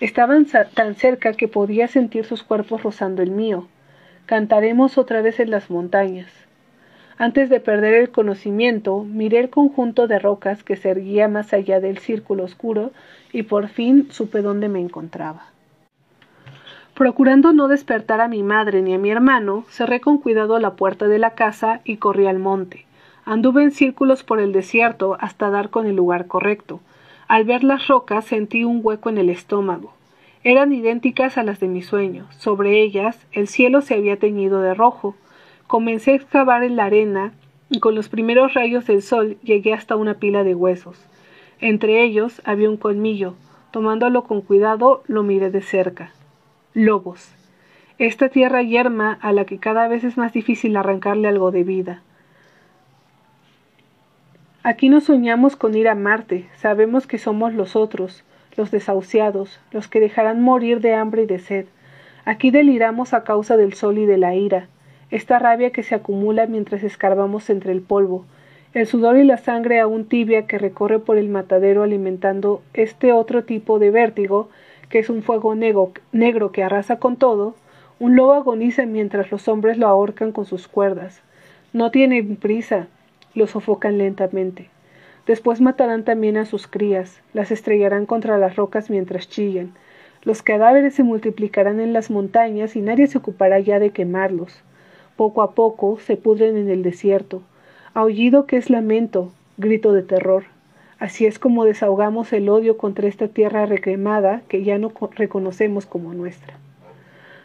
Estaban 0.00 0.46
tan 0.46 0.94
cerca 0.94 1.34
que 1.34 1.48
podía 1.48 1.86
sentir 1.86 2.24
sus 2.24 2.42
cuerpos 2.42 2.82
rozando 2.82 3.22
el 3.22 3.30
mío. 3.30 3.68
Cantaremos 4.24 4.96
otra 4.96 5.20
vez 5.20 5.38
en 5.38 5.50
las 5.50 5.68
montañas. 5.68 6.32
Antes 7.18 7.50
de 7.50 7.60
perder 7.60 7.94
el 7.94 8.10
conocimiento, 8.10 9.04
miré 9.04 9.40
el 9.40 9.50
conjunto 9.50 10.06
de 10.06 10.18
rocas 10.18 10.62
que 10.62 10.76
se 10.76 10.90
erguía 10.90 11.28
más 11.28 11.52
allá 11.52 11.80
del 11.80 11.98
círculo 11.98 12.44
oscuro 12.44 12.90
y 13.32 13.42
por 13.42 13.68
fin 13.68 14.08
supe 14.10 14.40
dónde 14.40 14.68
me 14.68 14.80
encontraba. 14.80 15.55
Procurando 16.96 17.52
no 17.52 17.68
despertar 17.68 18.22
a 18.22 18.26
mi 18.26 18.42
madre 18.42 18.80
ni 18.80 18.94
a 18.94 18.98
mi 18.98 19.10
hermano, 19.10 19.66
cerré 19.68 20.00
con 20.00 20.16
cuidado 20.16 20.58
la 20.58 20.76
puerta 20.76 21.08
de 21.08 21.18
la 21.18 21.34
casa 21.34 21.82
y 21.84 21.98
corrí 21.98 22.26
al 22.26 22.38
monte. 22.38 22.86
Anduve 23.26 23.62
en 23.62 23.70
círculos 23.70 24.22
por 24.22 24.40
el 24.40 24.52
desierto 24.52 25.18
hasta 25.20 25.50
dar 25.50 25.68
con 25.68 25.84
el 25.84 25.94
lugar 25.94 26.26
correcto. 26.26 26.80
Al 27.28 27.44
ver 27.44 27.64
las 27.64 27.86
rocas 27.86 28.24
sentí 28.24 28.64
un 28.64 28.80
hueco 28.82 29.10
en 29.10 29.18
el 29.18 29.28
estómago. 29.28 29.92
Eran 30.42 30.72
idénticas 30.72 31.36
a 31.36 31.42
las 31.42 31.60
de 31.60 31.68
mi 31.68 31.82
sueño. 31.82 32.28
Sobre 32.38 32.80
ellas 32.80 33.26
el 33.30 33.46
cielo 33.46 33.82
se 33.82 33.92
había 33.92 34.18
teñido 34.18 34.62
de 34.62 34.72
rojo. 34.72 35.16
Comencé 35.66 36.12
a 36.12 36.16
excavar 36.16 36.62
en 36.62 36.76
la 36.76 36.86
arena 36.86 37.34
y 37.68 37.80
con 37.80 37.94
los 37.94 38.08
primeros 38.08 38.54
rayos 38.54 38.86
del 38.86 39.02
sol 39.02 39.36
llegué 39.42 39.74
hasta 39.74 39.96
una 39.96 40.14
pila 40.14 40.44
de 40.44 40.54
huesos. 40.54 40.98
Entre 41.60 42.02
ellos 42.02 42.40
había 42.46 42.70
un 42.70 42.78
colmillo. 42.78 43.34
Tomándolo 43.70 44.24
con 44.24 44.40
cuidado, 44.40 45.02
lo 45.08 45.22
miré 45.22 45.50
de 45.50 45.60
cerca. 45.60 46.15
Lobos. 46.78 47.32
esta 47.96 48.28
tierra 48.28 48.60
yerma 48.60 49.18
a 49.22 49.32
la 49.32 49.46
que 49.46 49.56
cada 49.56 49.88
vez 49.88 50.04
es 50.04 50.18
más 50.18 50.34
difícil 50.34 50.76
arrancarle 50.76 51.26
algo 51.26 51.50
de 51.50 51.64
vida. 51.64 52.02
Aquí 54.62 54.90
no 54.90 55.00
soñamos 55.00 55.56
con 55.56 55.74
ir 55.74 55.88
a 55.88 55.94
Marte, 55.94 56.50
sabemos 56.56 57.06
que 57.06 57.16
somos 57.16 57.54
los 57.54 57.76
otros, 57.76 58.24
los 58.58 58.70
desahuciados, 58.70 59.58
los 59.70 59.88
que 59.88 60.00
dejarán 60.00 60.42
morir 60.42 60.82
de 60.82 60.92
hambre 60.92 61.22
y 61.22 61.26
de 61.26 61.38
sed. 61.38 61.64
Aquí 62.26 62.50
deliramos 62.50 63.14
a 63.14 63.24
causa 63.24 63.56
del 63.56 63.72
sol 63.72 63.96
y 63.96 64.04
de 64.04 64.18
la 64.18 64.34
ira, 64.34 64.68
esta 65.10 65.38
rabia 65.38 65.70
que 65.70 65.82
se 65.82 65.94
acumula 65.94 66.46
mientras 66.46 66.82
escarbamos 66.82 67.48
entre 67.48 67.72
el 67.72 67.80
polvo, 67.80 68.26
el 68.74 68.86
sudor 68.86 69.16
y 69.16 69.24
la 69.24 69.38
sangre 69.38 69.80
aún 69.80 70.04
tibia 70.04 70.46
que 70.46 70.58
recorre 70.58 70.98
por 70.98 71.16
el 71.16 71.30
matadero 71.30 71.84
alimentando 71.84 72.60
este 72.74 73.14
otro 73.14 73.44
tipo 73.44 73.78
de 73.78 73.90
vértigo, 73.90 74.50
que 74.88 74.98
es 74.98 75.10
un 75.10 75.22
fuego 75.22 75.54
negro, 75.54 76.52
que 76.52 76.62
arrasa 76.62 76.98
con 76.98 77.16
todo, 77.16 77.54
un 77.98 78.16
lobo 78.16 78.34
agoniza 78.34 78.86
mientras 78.86 79.30
los 79.30 79.48
hombres 79.48 79.78
lo 79.78 79.86
ahorcan 79.86 80.32
con 80.32 80.44
sus 80.44 80.68
cuerdas. 80.68 81.22
No 81.72 81.90
tienen 81.90 82.36
prisa, 82.36 82.88
lo 83.34 83.46
sofocan 83.46 83.98
lentamente. 83.98 84.68
Después 85.26 85.60
matarán 85.60 86.04
también 86.04 86.36
a 86.36 86.44
sus 86.44 86.66
crías, 86.66 87.20
las 87.32 87.50
estrellarán 87.50 88.06
contra 88.06 88.38
las 88.38 88.56
rocas 88.56 88.90
mientras 88.90 89.28
chillan. 89.28 89.72
Los 90.22 90.42
cadáveres 90.42 90.94
se 90.94 91.02
multiplicarán 91.02 91.80
en 91.80 91.92
las 91.92 92.10
montañas 92.10 92.76
y 92.76 92.80
nadie 92.80 93.06
se 93.06 93.18
ocupará 93.18 93.58
ya 93.60 93.78
de 93.78 93.90
quemarlos. 93.90 94.62
Poco 95.16 95.42
a 95.42 95.52
poco 95.52 95.98
se 95.98 96.16
pudren 96.16 96.56
en 96.56 96.68
el 96.68 96.82
desierto, 96.82 97.42
aullido 97.94 98.46
que 98.46 98.56
es 98.56 98.70
lamento, 98.70 99.32
grito 99.56 99.92
de 99.92 100.02
terror. 100.02 100.44
Así 100.98 101.26
es 101.26 101.38
como 101.38 101.64
desahogamos 101.64 102.32
el 102.32 102.48
odio 102.48 102.78
contra 102.78 103.06
esta 103.06 103.28
tierra 103.28 103.66
recremada 103.66 104.42
que 104.48 104.64
ya 104.64 104.78
no 104.78 104.92
reconocemos 105.14 105.84
como 105.84 106.14
nuestra. 106.14 106.54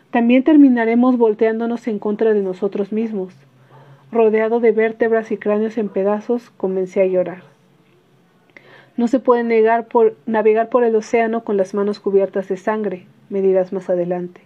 También 0.10 0.44
terminaremos 0.44 1.18
volteándonos 1.18 1.88
en 1.88 2.00
contra 2.00 2.34
de 2.34 2.42
nosotros 2.42 2.92
mismos. 2.92 3.34
Rodeado 4.12 4.60
de 4.60 4.72
vértebras 4.72 5.32
y 5.32 5.38
cráneos 5.38 5.78
en 5.78 5.90
pedazos, 5.90 6.50
comencé 6.52 7.02
a 7.02 7.06
llorar. 7.06 7.44
No 8.98 9.08
se 9.08 9.20
puede 9.20 9.44
negar 9.44 9.88
por, 9.88 10.16
navegar 10.26 10.70
por 10.70 10.84
el 10.84 10.96
océano 10.96 11.44
con 11.44 11.58
las 11.58 11.74
manos 11.74 12.00
cubiertas 12.00 12.48
de 12.50 12.58
sangre, 12.58 13.06
me 13.30 13.42
dirás 13.42 13.72
más 13.72 13.90
adelante. 13.90 14.42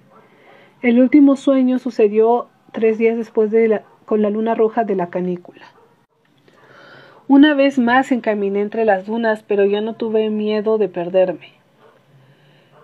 El 0.82 0.99
último 0.99 1.36
sueño 1.36 1.80
sucedió 1.80 2.47
tres 2.72 2.97
días 2.97 3.18
después 3.18 3.49
de 3.49 3.82
con 4.06 4.22
la 4.22 4.30
luna 4.30 4.53
roja 4.53 4.84
de 4.84 4.95
la 4.95 5.10
canícula. 5.10 5.66
Una 7.28 7.55
vez 7.55 7.80
más 7.80 8.11
encaminé 8.11 8.61
entre 8.61 8.86
las 8.86 9.07
dunas, 9.07 9.41
pero 9.41 9.65
ya 9.65 9.82
no 9.82 9.95
tuve 9.95 10.30
miedo 10.30 10.78
de 10.78 10.89
perderme. 10.89 11.53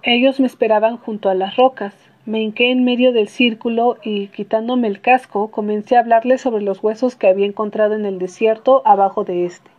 Ellos 0.01 0.39
me 0.39 0.47
esperaban 0.47 0.97
junto 0.97 1.29
a 1.29 1.35
las 1.35 1.57
rocas. 1.57 1.93
Me 2.25 2.41
hinqué 2.41 2.71
en 2.71 2.83
medio 2.83 3.13
del 3.13 3.27
círculo 3.27 3.97
y, 4.01 4.29
quitándome 4.29 4.87
el 4.87 4.99
casco, 4.99 5.51
comencé 5.51 5.95
a 5.95 5.99
hablarles 5.99 6.41
sobre 6.41 6.63
los 6.63 6.81
huesos 6.81 7.15
que 7.15 7.27
había 7.27 7.45
encontrado 7.45 7.93
en 7.93 8.03
el 8.03 8.17
desierto 8.17 8.81
abajo 8.83 9.23
de 9.25 9.45
este. 9.45 9.69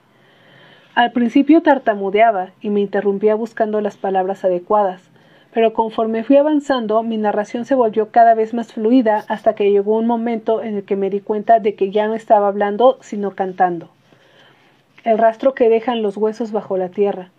Al 0.94 1.10
principio 1.10 1.62
tartamudeaba 1.62 2.50
y 2.60 2.70
me 2.70 2.82
interrumpía 2.82 3.34
buscando 3.34 3.80
las 3.80 3.96
palabras 3.96 4.44
adecuadas, 4.44 5.10
pero 5.52 5.72
conforme 5.72 6.22
fui 6.22 6.36
avanzando 6.36 7.02
mi 7.02 7.16
narración 7.16 7.64
se 7.64 7.74
volvió 7.74 8.12
cada 8.12 8.34
vez 8.34 8.54
más 8.54 8.72
fluida 8.72 9.24
hasta 9.26 9.56
que 9.56 9.72
llegó 9.72 9.96
un 9.96 10.06
momento 10.06 10.62
en 10.62 10.76
el 10.76 10.84
que 10.84 10.94
me 10.94 11.10
di 11.10 11.18
cuenta 11.18 11.58
de 11.58 11.74
que 11.74 11.90
ya 11.90 12.06
no 12.06 12.14
estaba 12.14 12.46
hablando 12.46 12.98
sino 13.00 13.32
cantando 13.32 13.88
el 15.04 15.18
rastro 15.18 15.54
que 15.54 15.68
dejan 15.68 16.02
los 16.02 16.16
huesos 16.16 16.52
bajo 16.52 16.76
la 16.76 16.88
tierra. 16.88 17.30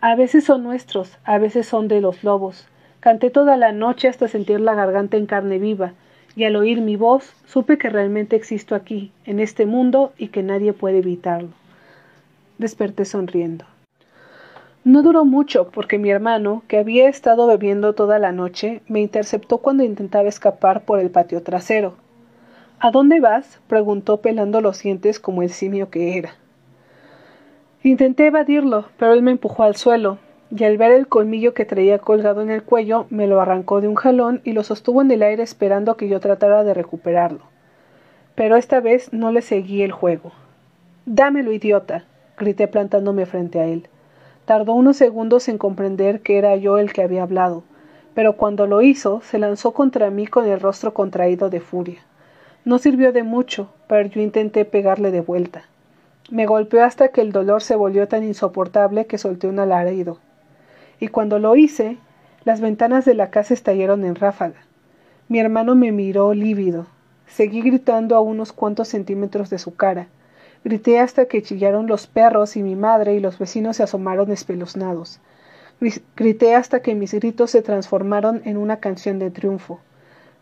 A 0.00 0.14
veces 0.14 0.44
son 0.44 0.62
nuestros, 0.62 1.18
a 1.24 1.38
veces 1.38 1.66
son 1.66 1.88
de 1.88 2.00
los 2.00 2.24
lobos. 2.24 2.66
Canté 3.00 3.30
toda 3.30 3.56
la 3.56 3.72
noche 3.72 4.08
hasta 4.08 4.28
sentir 4.28 4.60
la 4.60 4.74
garganta 4.74 5.16
en 5.16 5.26
carne 5.26 5.58
viva, 5.58 5.92
y 6.36 6.44
al 6.44 6.56
oír 6.56 6.80
mi 6.80 6.96
voz 6.96 7.32
supe 7.46 7.78
que 7.78 7.90
realmente 7.90 8.36
existo 8.36 8.74
aquí, 8.74 9.12
en 9.24 9.40
este 9.40 9.66
mundo, 9.66 10.12
y 10.18 10.28
que 10.28 10.42
nadie 10.42 10.72
puede 10.72 10.98
evitarlo. 10.98 11.50
Desperté 12.58 13.04
sonriendo. 13.04 13.64
No 14.84 15.02
duró 15.02 15.24
mucho, 15.24 15.68
porque 15.70 15.98
mi 15.98 16.10
hermano, 16.10 16.62
que 16.66 16.78
había 16.78 17.08
estado 17.08 17.46
bebiendo 17.46 17.94
toda 17.94 18.18
la 18.18 18.32
noche, 18.32 18.80
me 18.88 19.00
interceptó 19.00 19.58
cuando 19.58 19.84
intentaba 19.84 20.28
escapar 20.28 20.84
por 20.84 21.00
el 21.00 21.10
patio 21.10 21.42
trasero. 21.42 21.94
¿A 22.78 22.90
dónde 22.90 23.20
vas? 23.20 23.60
preguntó 23.66 24.22
pelando 24.22 24.62
los 24.62 24.82
dientes 24.82 25.20
como 25.20 25.42
el 25.42 25.50
simio 25.50 25.90
que 25.90 26.16
era. 26.16 26.34
Intenté 27.82 28.26
evadirlo, 28.26 28.84
pero 28.98 29.14
él 29.14 29.22
me 29.22 29.30
empujó 29.30 29.62
al 29.62 29.74
suelo, 29.74 30.18
y 30.54 30.64
al 30.64 30.76
ver 30.76 30.92
el 30.92 31.08
colmillo 31.08 31.54
que 31.54 31.64
traía 31.64 31.98
colgado 31.98 32.42
en 32.42 32.50
el 32.50 32.62
cuello, 32.62 33.06
me 33.08 33.26
lo 33.26 33.40
arrancó 33.40 33.80
de 33.80 33.88
un 33.88 33.94
jalón 33.94 34.42
y 34.44 34.52
lo 34.52 34.64
sostuvo 34.64 35.00
en 35.00 35.10
el 35.10 35.22
aire 35.22 35.42
esperando 35.42 35.96
que 35.96 36.06
yo 36.06 36.20
tratara 36.20 36.62
de 36.62 36.74
recuperarlo. 36.74 37.40
Pero 38.34 38.56
esta 38.56 38.80
vez 38.80 39.14
no 39.14 39.32
le 39.32 39.40
seguí 39.40 39.80
el 39.80 39.92
juego. 39.92 40.32
Dámelo, 41.06 41.52
idiota, 41.52 42.04
grité 42.36 42.68
plantándome 42.68 43.24
frente 43.24 43.60
a 43.60 43.64
él. 43.64 43.88
Tardó 44.44 44.74
unos 44.74 44.98
segundos 44.98 45.48
en 45.48 45.56
comprender 45.56 46.20
que 46.20 46.36
era 46.36 46.56
yo 46.56 46.76
el 46.76 46.92
que 46.92 47.02
había 47.02 47.22
hablado, 47.22 47.64
pero 48.12 48.36
cuando 48.36 48.66
lo 48.66 48.82
hizo, 48.82 49.22
se 49.22 49.38
lanzó 49.38 49.72
contra 49.72 50.10
mí 50.10 50.26
con 50.26 50.46
el 50.46 50.60
rostro 50.60 50.92
contraído 50.92 51.48
de 51.48 51.60
furia. 51.60 52.00
No 52.66 52.76
sirvió 52.76 53.10
de 53.10 53.22
mucho, 53.22 53.72
pero 53.88 54.06
yo 54.06 54.20
intenté 54.20 54.66
pegarle 54.66 55.12
de 55.12 55.22
vuelta. 55.22 55.69
Me 56.30 56.46
golpeó 56.46 56.84
hasta 56.84 57.08
que 57.08 57.20
el 57.20 57.32
dolor 57.32 57.60
se 57.60 57.74
volvió 57.74 58.06
tan 58.06 58.22
insoportable 58.22 59.06
que 59.06 59.18
solté 59.18 59.48
un 59.48 59.58
alarido. 59.58 60.18
Y 61.00 61.08
cuando 61.08 61.40
lo 61.40 61.56
hice, 61.56 61.98
las 62.44 62.60
ventanas 62.60 63.04
de 63.04 63.14
la 63.14 63.30
casa 63.30 63.52
estallaron 63.52 64.04
en 64.04 64.14
ráfaga. 64.14 64.54
Mi 65.28 65.40
hermano 65.40 65.74
me 65.74 65.90
miró 65.90 66.32
lívido. 66.32 66.86
Seguí 67.26 67.62
gritando 67.62 68.14
a 68.14 68.20
unos 68.20 68.52
cuantos 68.52 68.88
centímetros 68.88 69.50
de 69.50 69.58
su 69.58 69.74
cara. 69.74 70.06
Grité 70.64 71.00
hasta 71.00 71.26
que 71.26 71.42
chillaron 71.42 71.86
los 71.86 72.06
perros 72.06 72.56
y 72.56 72.62
mi 72.62 72.76
madre 72.76 73.14
y 73.14 73.20
los 73.20 73.38
vecinos 73.38 73.78
se 73.78 73.82
asomaron 73.82 74.30
espeluznados. 74.30 75.20
Grité 76.16 76.54
hasta 76.54 76.80
que 76.80 76.94
mis 76.94 77.12
gritos 77.12 77.50
se 77.50 77.62
transformaron 77.62 78.42
en 78.44 78.56
una 78.56 78.76
canción 78.76 79.18
de 79.18 79.30
triunfo. 79.30 79.80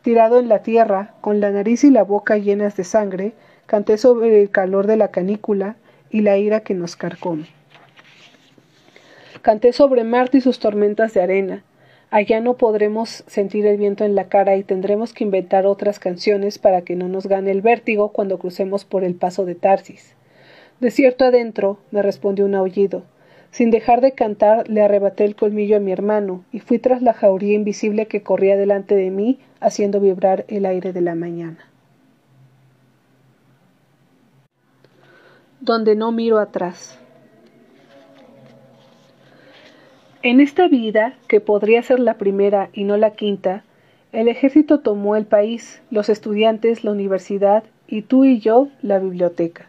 Tirado 0.03 0.39
en 0.39 0.49
la 0.49 0.63
tierra, 0.63 1.15
con 1.21 1.41
la 1.41 1.51
nariz 1.51 1.85
y 1.85 1.91
la 1.91 2.03
boca 2.03 2.37
llenas 2.37 2.77
de 2.77 2.85
sangre, 2.85 3.35
Canté 3.69 3.99
sobre 3.99 4.41
el 4.41 4.49
calor 4.49 4.87
de 4.87 4.97
la 4.97 5.09
canícula 5.09 5.77
y 6.09 6.23
la 6.23 6.39
ira 6.39 6.61
que 6.61 6.73
nos 6.73 6.97
carcome. 6.97 7.49
Canté 9.43 9.75
sobre 9.75 10.05
Marte 10.05 10.39
y 10.39 10.41
sus 10.41 10.59
tormentas 10.59 11.13
de 11.13 11.21
arena. 11.21 11.65
Allá 12.11 12.41
no 12.41 12.57
podremos 12.57 13.25
sentir 13.27 13.67
el 13.67 13.77
viento 13.77 14.07
en 14.07 14.15
la 14.15 14.31
cara 14.31 14.57
y 14.57 14.65
tendremos 14.65 15.13
que 15.13 15.25
inventar 15.25 15.67
otras 15.67 15.99
canciones 15.99 16.59
para 16.59 16.81
que 16.81 16.97
no 16.97 17.09
nos 17.09 17.27
gane 17.27 17.51
el 17.51 17.61
vértigo 17.61 18.09
cuando 18.09 18.39
crucemos 18.39 18.87
por 18.87 19.05
el 19.05 19.15
paso 19.15 19.45
de 19.45 19.55
Tarsis. 19.55 20.15
Desierto 20.81 21.27
adentro, 21.27 21.79
me 21.91 22.01
respondió 22.01 22.47
un 22.47 22.55
aullido. 22.55 23.03
Sin 23.51 23.71
dejar 23.71 24.01
de 24.01 24.13
cantar, 24.13 24.67
le 24.71 24.81
arrebaté 24.81 25.27
el 25.27 25.37
colmillo 25.37 25.77
a 25.77 25.81
mi 25.81 25.93
hermano 25.93 26.43
y 26.53 26.61
fui 26.61 26.79
tras 26.79 27.03
la 27.03 27.13
jauría 27.13 27.53
invisible 27.53 28.07
que 28.07 28.23
corría 28.23 28.57
delante 28.57 28.95
de 28.95 29.11
mí, 29.11 29.41
haciendo 29.61 30.01
vibrar 30.01 30.47
el 30.49 30.65
aire 30.65 30.95
de 30.95 31.03
la 31.03 31.15
mañana. 31.15 31.68
Donde 35.61 35.97
no 35.97 36.13
miro 36.13 36.39
atrás. 36.39 36.99
En 40.23 40.41
esta 40.41 40.69
vida, 40.69 41.15
que 41.29 41.41
podría 41.41 41.83
ser 41.83 42.01
la 42.01 42.15
primera 42.15 42.71
y 42.73 42.85
no 42.85 42.97
la 42.97 43.13
quinta, 43.13 43.65
el 44.13 44.29
ejército 44.29 44.81
tomó 44.81 45.17
el 45.17 45.27
país, 45.27 45.83
los 45.91 46.09
estudiantes 46.09 46.83
la 46.85 46.93
universidad 46.93 47.65
y 47.87 48.03
tú 48.03 48.25
y 48.25 48.41
yo 48.41 48.69
la 48.83 48.99
biblioteca. 48.99 49.67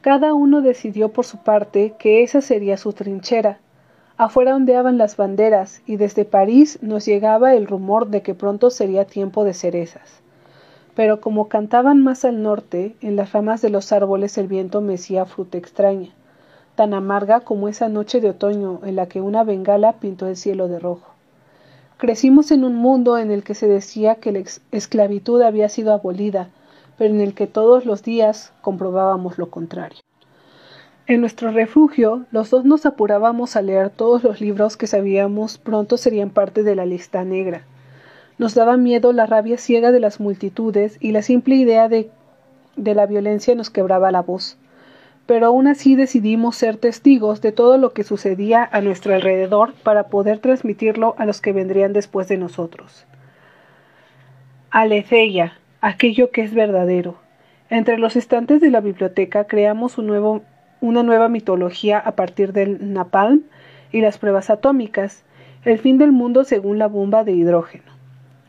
Cada 0.00 0.34
uno 0.34 0.60
decidió 0.60 1.10
por 1.12 1.24
su 1.24 1.38
parte 1.38 1.94
que 1.98 2.22
esa 2.22 2.40
sería 2.40 2.76
su 2.76 2.92
trinchera. 2.92 3.58
Afuera 4.16 4.54
ondeaban 4.54 4.98
las 4.98 5.16
banderas 5.16 5.82
y 5.86 5.96
desde 5.96 6.24
París 6.24 6.78
nos 6.82 7.06
llegaba 7.06 7.54
el 7.54 7.66
rumor 7.66 8.08
de 8.08 8.22
que 8.22 8.34
pronto 8.34 8.70
sería 8.70 9.06
tiempo 9.06 9.44
de 9.44 9.54
cerezas 9.54 10.23
pero 10.94 11.20
como 11.20 11.48
cantaban 11.48 12.02
más 12.02 12.24
al 12.24 12.42
norte, 12.42 12.94
en 13.00 13.16
las 13.16 13.32
ramas 13.32 13.62
de 13.62 13.70
los 13.70 13.92
árboles 13.92 14.38
el 14.38 14.46
viento 14.46 14.80
mecía 14.80 15.24
fruta 15.26 15.58
extraña, 15.58 16.10
tan 16.76 16.94
amarga 16.94 17.40
como 17.40 17.68
esa 17.68 17.88
noche 17.88 18.20
de 18.20 18.30
otoño 18.30 18.80
en 18.84 18.96
la 18.96 19.06
que 19.06 19.20
una 19.20 19.44
bengala 19.44 19.94
pintó 19.94 20.26
el 20.28 20.36
cielo 20.36 20.68
de 20.68 20.78
rojo. 20.78 21.12
Crecimos 21.98 22.50
en 22.50 22.64
un 22.64 22.76
mundo 22.76 23.18
en 23.18 23.30
el 23.30 23.44
que 23.44 23.54
se 23.54 23.68
decía 23.68 24.16
que 24.16 24.32
la 24.32 24.42
esclavitud 24.72 25.42
había 25.42 25.68
sido 25.68 25.92
abolida, 25.92 26.48
pero 26.98 27.12
en 27.12 27.20
el 27.20 27.34
que 27.34 27.46
todos 27.46 27.86
los 27.86 28.02
días 28.02 28.52
comprobábamos 28.60 29.38
lo 29.38 29.50
contrario. 29.50 30.00
En 31.06 31.20
nuestro 31.20 31.50
refugio, 31.50 32.24
los 32.30 32.50
dos 32.50 32.64
nos 32.64 32.86
apurábamos 32.86 33.56
a 33.56 33.62
leer 33.62 33.90
todos 33.90 34.24
los 34.24 34.40
libros 34.40 34.76
que 34.76 34.86
sabíamos 34.86 35.58
pronto 35.58 35.96
serían 35.96 36.30
parte 36.30 36.62
de 36.62 36.74
la 36.74 36.86
lista 36.86 37.24
negra. 37.24 37.62
Nos 38.36 38.54
daba 38.54 38.76
miedo 38.76 39.12
la 39.12 39.26
rabia 39.26 39.58
ciega 39.58 39.92
de 39.92 40.00
las 40.00 40.18
multitudes 40.18 40.96
y 41.00 41.12
la 41.12 41.22
simple 41.22 41.54
idea 41.54 41.88
de, 41.88 42.10
la 42.76 43.06
violencia 43.06 43.54
nos 43.54 43.70
quebraba 43.70 44.10
la 44.10 44.22
voz. 44.22 44.58
Pero 45.26 45.46
aún 45.46 45.68
así 45.68 45.94
decidimos 45.94 46.56
ser 46.56 46.76
testigos 46.76 47.40
de 47.40 47.52
todo 47.52 47.78
lo 47.78 47.92
que 47.92 48.02
sucedía 48.02 48.68
a 48.70 48.80
nuestro 48.80 49.14
alrededor 49.14 49.72
para 49.84 50.08
poder 50.08 50.40
transmitirlo 50.40 51.14
a 51.16 51.26
los 51.26 51.40
que 51.40 51.52
vendrían 51.52 51.92
después 51.92 52.26
de 52.26 52.36
nosotros. 52.36 53.06
Aletheia, 54.70 55.56
aquello 55.80 56.30
que 56.30 56.42
es 56.42 56.52
verdadero. 56.52 57.14
Entre 57.70 57.98
los 57.98 58.16
estantes 58.16 58.60
de 58.60 58.70
la 58.70 58.80
biblioteca 58.80 59.44
creamos 59.44 59.96
una 59.96 61.02
nueva 61.02 61.28
mitología 61.28 61.98
a 62.00 62.16
partir 62.16 62.52
del 62.52 62.92
napalm 62.92 63.44
y 63.92 64.00
las 64.00 64.18
pruebas 64.18 64.50
atómicas, 64.50 65.24
el 65.64 65.78
fin 65.78 65.98
del 65.98 66.10
mundo 66.10 66.42
según 66.42 66.78
la 66.80 66.88
bomba 66.88 67.22
de 67.22 67.32
hidrógeno. 67.32 67.93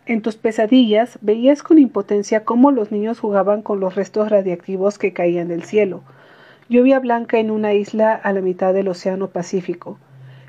En 0.08 0.22
tus 0.22 0.36
pesadillas 0.36 1.18
veías 1.22 1.64
con 1.64 1.80
impotencia 1.80 2.44
cómo 2.44 2.70
los 2.70 2.92
niños 2.92 3.20
jugaban 3.20 3.64
con 3.64 3.80
los 3.80 3.96
restos 3.96 4.30
radiactivos 4.30 5.00
que 5.00 5.14
caían 5.14 5.48
del 5.48 5.64
cielo. 5.64 6.04
Lluvia 6.70 7.00
blanca 7.00 7.40
en 7.40 7.50
una 7.50 7.74
isla 7.74 8.14
a 8.14 8.32
la 8.32 8.42
mitad 8.42 8.74
del 8.74 8.88
Océano 8.88 9.30
Pacífico. 9.30 9.98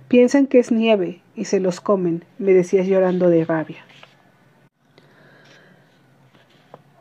Piensan 0.09 0.46
que 0.46 0.59
es 0.59 0.72
nieve 0.72 1.20
y 1.34 1.46
se 1.46 1.61
los 1.61 1.80
comen, 1.80 2.22
me 2.38 2.52
decías 2.52 2.86
llorando 2.86 3.30
de 3.30 3.44
rabia. 3.46 3.78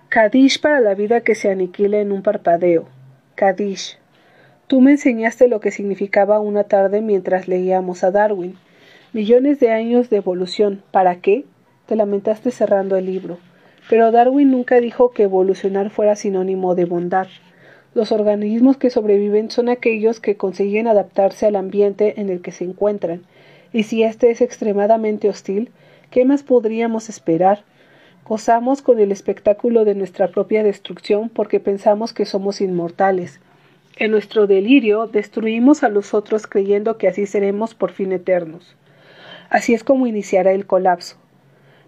Kadish 0.08 0.62
para 0.62 0.80
la 0.80 0.96
vida 0.96 1.22
que 1.22 1.36
se 1.36 1.52
aniquila 1.52 2.00
en 2.00 2.14
un 2.14 2.24
parpadeo. 2.24 2.88
Kadish. 3.36 3.98
Tú 4.68 4.80
me 4.80 4.92
enseñaste 4.92 5.50
lo 5.50 5.60
que 5.60 5.72
significaba 5.72 6.40
una 6.40 6.64
tarde 6.64 7.02
mientras 7.02 7.50
leíamos 7.50 8.06
a 8.06 8.12
Darwin. 8.12 8.58
Millones 9.12 9.60
de 9.60 9.72
años 9.72 10.10
de 10.10 10.18
evolución. 10.18 10.84
¿Para 10.92 11.18
qué? 11.18 11.44
Te 11.86 11.96
lamentaste 11.96 12.52
cerrando 12.52 12.96
el 12.96 13.06
libro. 13.06 13.38
Pero 13.90 14.12
Darwin 14.12 14.50
nunca 14.50 14.80
dijo 14.80 15.12
que 15.12 15.24
evolucionar 15.24 15.92
fuera 15.92 16.16
sinónimo 16.16 16.74
de 16.74 16.86
bondad. 16.86 17.28
Los 17.94 18.12
organismos 18.12 18.78
que 18.78 18.90
sobreviven 18.90 19.52
son 19.52 19.70
aquellos 19.70 20.20
que 20.20 20.36
consiguen 20.36 20.88
adaptarse 20.88 21.46
al 21.46 21.56
ambiente 21.56 22.20
en 22.20 22.30
el 22.30 22.42
que 22.42 22.52
se 22.52 22.64
encuentran, 22.64 23.22
y 23.72 23.84
si 23.84 24.04
éste 24.04 24.32
es 24.32 24.42
extremadamente 24.42 25.30
hostil, 25.30 25.70
¿qué 26.10 26.26
más 26.26 26.44
podríamos 26.44 27.08
esperar? 27.10 27.64
Gozamos 28.28 28.82
con 28.82 29.00
el 29.00 29.12
espectáculo 29.12 29.86
de 29.86 29.94
nuestra 29.94 30.30
propia 30.30 30.64
destrucción 30.64 31.30
porque 31.30 31.60
pensamos 31.60 32.12
que 32.12 32.26
somos 32.26 32.62
inmortales. 32.62 33.40
En 33.98 34.12
nuestro 34.12 34.48
delirio 34.48 35.08
destruimos 35.08 35.84
a 35.84 35.90
los 35.90 36.14
otros 36.14 36.48
creyendo 36.48 36.98
que 36.98 37.08
así 37.08 37.28
seremos 37.28 37.76
por 37.76 37.92
fin 37.92 38.12
eternos. 38.12 38.76
Así 39.50 39.74
es 39.76 39.84
como 39.84 40.08
iniciará 40.08 40.52
el 40.52 40.66
colapso. 40.66 41.18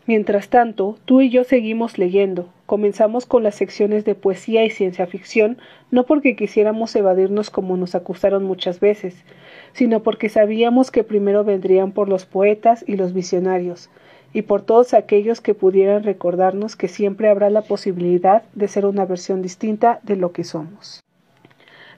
Mientras 0.07 0.47
tanto, 0.47 0.97
tú 1.03 1.19
y 1.19 1.29
yo 1.29 1.43
seguimos 1.43 1.97
leyendo. 1.97 2.47
Comenzamos 2.65 3.25
con 3.25 3.43
las 3.43 3.55
secciones 3.55 4.05
de 4.05 4.15
poesía 4.15 4.63
y 4.63 4.69
ciencia 4.69 5.05
ficción, 5.05 5.57
no 5.91 6.05
porque 6.05 6.37
quisiéramos 6.37 6.95
evadirnos 6.95 7.49
como 7.49 7.75
nos 7.75 7.93
acusaron 7.93 8.45
muchas 8.45 8.79
veces, 8.79 9.25
sino 9.73 10.03
porque 10.03 10.29
sabíamos 10.29 10.91
que 10.91 11.03
primero 11.03 11.43
vendrían 11.43 11.91
por 11.91 12.07
los 12.07 12.25
poetas 12.25 12.85
y 12.87 12.95
los 12.95 13.13
visionarios, 13.13 13.89
y 14.33 14.43
por 14.43 14.61
todos 14.61 14.93
aquellos 14.93 15.41
que 15.41 15.53
pudieran 15.53 16.03
recordarnos 16.03 16.77
que 16.77 16.87
siempre 16.87 17.27
habrá 17.27 17.49
la 17.49 17.63
posibilidad 17.63 18.43
de 18.53 18.69
ser 18.69 18.85
una 18.85 19.05
versión 19.05 19.41
distinta 19.41 19.99
de 20.03 20.15
lo 20.15 20.31
que 20.31 20.45
somos. 20.45 21.03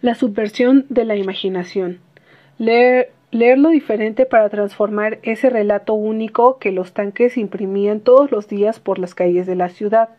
La 0.01 0.15
subversión 0.15 0.87
de 0.89 1.05
la 1.05 1.15
imaginación. 1.15 1.99
Leer 2.57 3.11
Leerlo 3.31 3.69
diferente 3.69 4.25
para 4.25 4.49
transformar 4.49 5.19
ese 5.21 5.51
relato 5.51 5.93
único 5.93 6.57
que 6.57 6.71
los 6.71 6.93
tanques 6.93 7.37
imprimían 7.37 7.99
todos 7.99 8.31
los 8.31 8.47
días 8.47 8.79
por 8.79 8.97
las 8.97 9.13
calles 9.13 9.45
de 9.45 9.55
la 9.55 9.69
ciudad. 9.69 10.09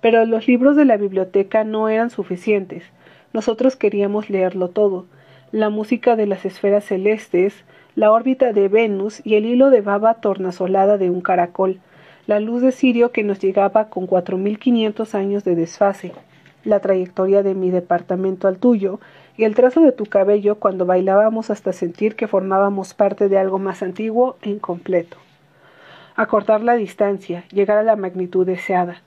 Pero 0.00 0.24
los 0.24 0.46
libros 0.46 0.76
de 0.76 0.84
la 0.84 0.96
biblioteca 0.96 1.64
no 1.64 1.88
eran 1.88 2.10
suficientes. 2.10 2.84
Nosotros 3.32 3.74
queríamos 3.74 4.30
leerlo 4.30 4.68
todo. 4.68 5.06
La 5.50 5.68
música 5.68 6.14
de 6.14 6.26
las 6.26 6.44
esferas 6.44 6.84
celestes, 6.84 7.64
la 7.96 8.12
órbita 8.12 8.52
de 8.52 8.68
Venus 8.68 9.20
y 9.26 9.34
el 9.34 9.46
hilo 9.46 9.70
de 9.70 9.80
baba 9.80 10.14
tornasolada 10.14 10.96
de 10.96 11.10
un 11.10 11.22
caracol, 11.22 11.80
la 12.28 12.38
luz 12.38 12.62
de 12.62 12.70
Sirio 12.70 13.10
que 13.10 13.24
nos 13.24 13.40
llegaba 13.40 13.88
con 13.88 14.06
cuatro 14.06 14.38
mil 14.38 14.60
quinientos 14.60 15.16
años 15.16 15.42
de 15.42 15.56
desfase, 15.56 16.12
la 16.64 16.78
trayectoria 16.78 17.42
de 17.42 17.54
mi 17.54 17.70
departamento 17.70 18.46
al 18.46 18.58
tuyo, 18.58 19.00
y 19.36 19.44
el 19.44 19.54
trazo 19.54 19.80
de 19.80 19.92
tu 19.92 20.06
cabello 20.06 20.56
cuando 20.56 20.86
bailábamos 20.86 21.50
hasta 21.50 21.72
sentir 21.72 22.16
que 22.16 22.28
formábamos 22.28 22.94
parte 22.94 23.28
de 23.28 23.38
algo 23.38 23.58
más 23.58 23.82
antiguo 23.82 24.36
e 24.42 24.50
incompleto. 24.50 25.16
Acortar 26.16 26.62
la 26.62 26.74
distancia, 26.74 27.44
llegar 27.50 27.78
a 27.78 27.82
la 27.82 27.96
magnitud 27.96 28.46
deseada. 28.46 29.02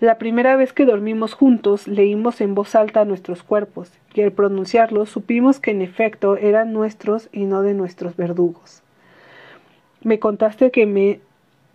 La 0.00 0.18
primera 0.18 0.56
vez 0.56 0.72
que 0.72 0.84
dormimos 0.84 1.34
juntos 1.34 1.88
leímos 1.88 2.40
en 2.40 2.54
voz 2.54 2.74
alta 2.74 3.04
nuestros 3.04 3.42
cuerpos, 3.42 3.90
y 4.14 4.22
al 4.22 4.32
pronunciarlos 4.32 5.08
supimos 5.08 5.60
que 5.60 5.70
en 5.70 5.82
efecto 5.82 6.36
eran 6.36 6.72
nuestros 6.72 7.28
y 7.32 7.44
no 7.44 7.62
de 7.62 7.74
nuestros 7.74 8.16
verdugos. 8.16 8.82
Me 10.02 10.18
contaste 10.18 10.70
que 10.70 10.86
me 10.86 11.20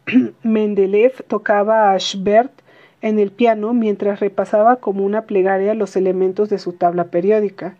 Mendeleev 0.43 1.23
tocaba 1.27 1.91
a 1.91 1.97
Schubert 1.97 2.51
en 3.01 3.19
el 3.19 3.31
piano 3.31 3.73
mientras 3.73 4.19
repasaba 4.19 4.77
como 4.77 5.03
una 5.05 5.23
plegaria 5.23 5.73
los 5.73 5.95
elementos 5.95 6.49
de 6.49 6.57
su 6.57 6.73
tabla 6.73 7.05
periódica, 7.05 7.75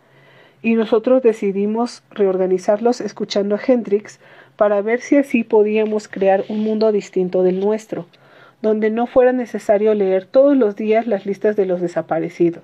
y 0.62 0.76
nosotros 0.76 1.22
decidimos 1.22 2.04
reorganizarlos 2.12 3.02
escuchando 3.02 3.56
a 3.56 3.60
Hendrix 3.66 4.20
para 4.56 4.82
ver 4.82 5.02
si 5.02 5.18
así 5.18 5.44
podíamos 5.44 6.08
crear 6.08 6.44
un 6.50 6.60
mundo 6.60 6.92
distinto 6.92 7.44
del 7.44 7.60
nuestro, 7.60 8.06
donde 8.62 8.90
no 8.90 9.08
fuera 9.08 9.32
necesario 9.32 9.94
leer 9.94 10.26
todos 10.26 10.58
los 10.58 10.76
días 10.76 11.08
las 11.08 11.26
listas 11.26 11.56
de 11.56 11.66
los 11.66 11.82
desaparecidos. 11.82 12.64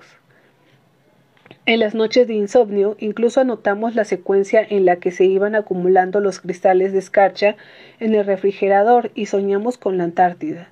En 1.64 1.78
las 1.78 1.94
noches 1.94 2.26
de 2.26 2.34
insomnio 2.34 2.96
incluso 2.98 3.40
anotamos 3.40 3.94
la 3.94 4.04
secuencia 4.04 4.66
en 4.68 4.84
la 4.84 4.96
que 4.96 5.12
se 5.12 5.24
iban 5.26 5.54
acumulando 5.54 6.18
los 6.18 6.40
cristales 6.40 6.92
de 6.92 6.98
escarcha 6.98 7.56
en 8.00 8.14
el 8.14 8.26
refrigerador 8.26 9.12
y 9.14 9.26
soñamos 9.26 9.78
con 9.78 9.96
la 9.96 10.04
Antártida. 10.04 10.68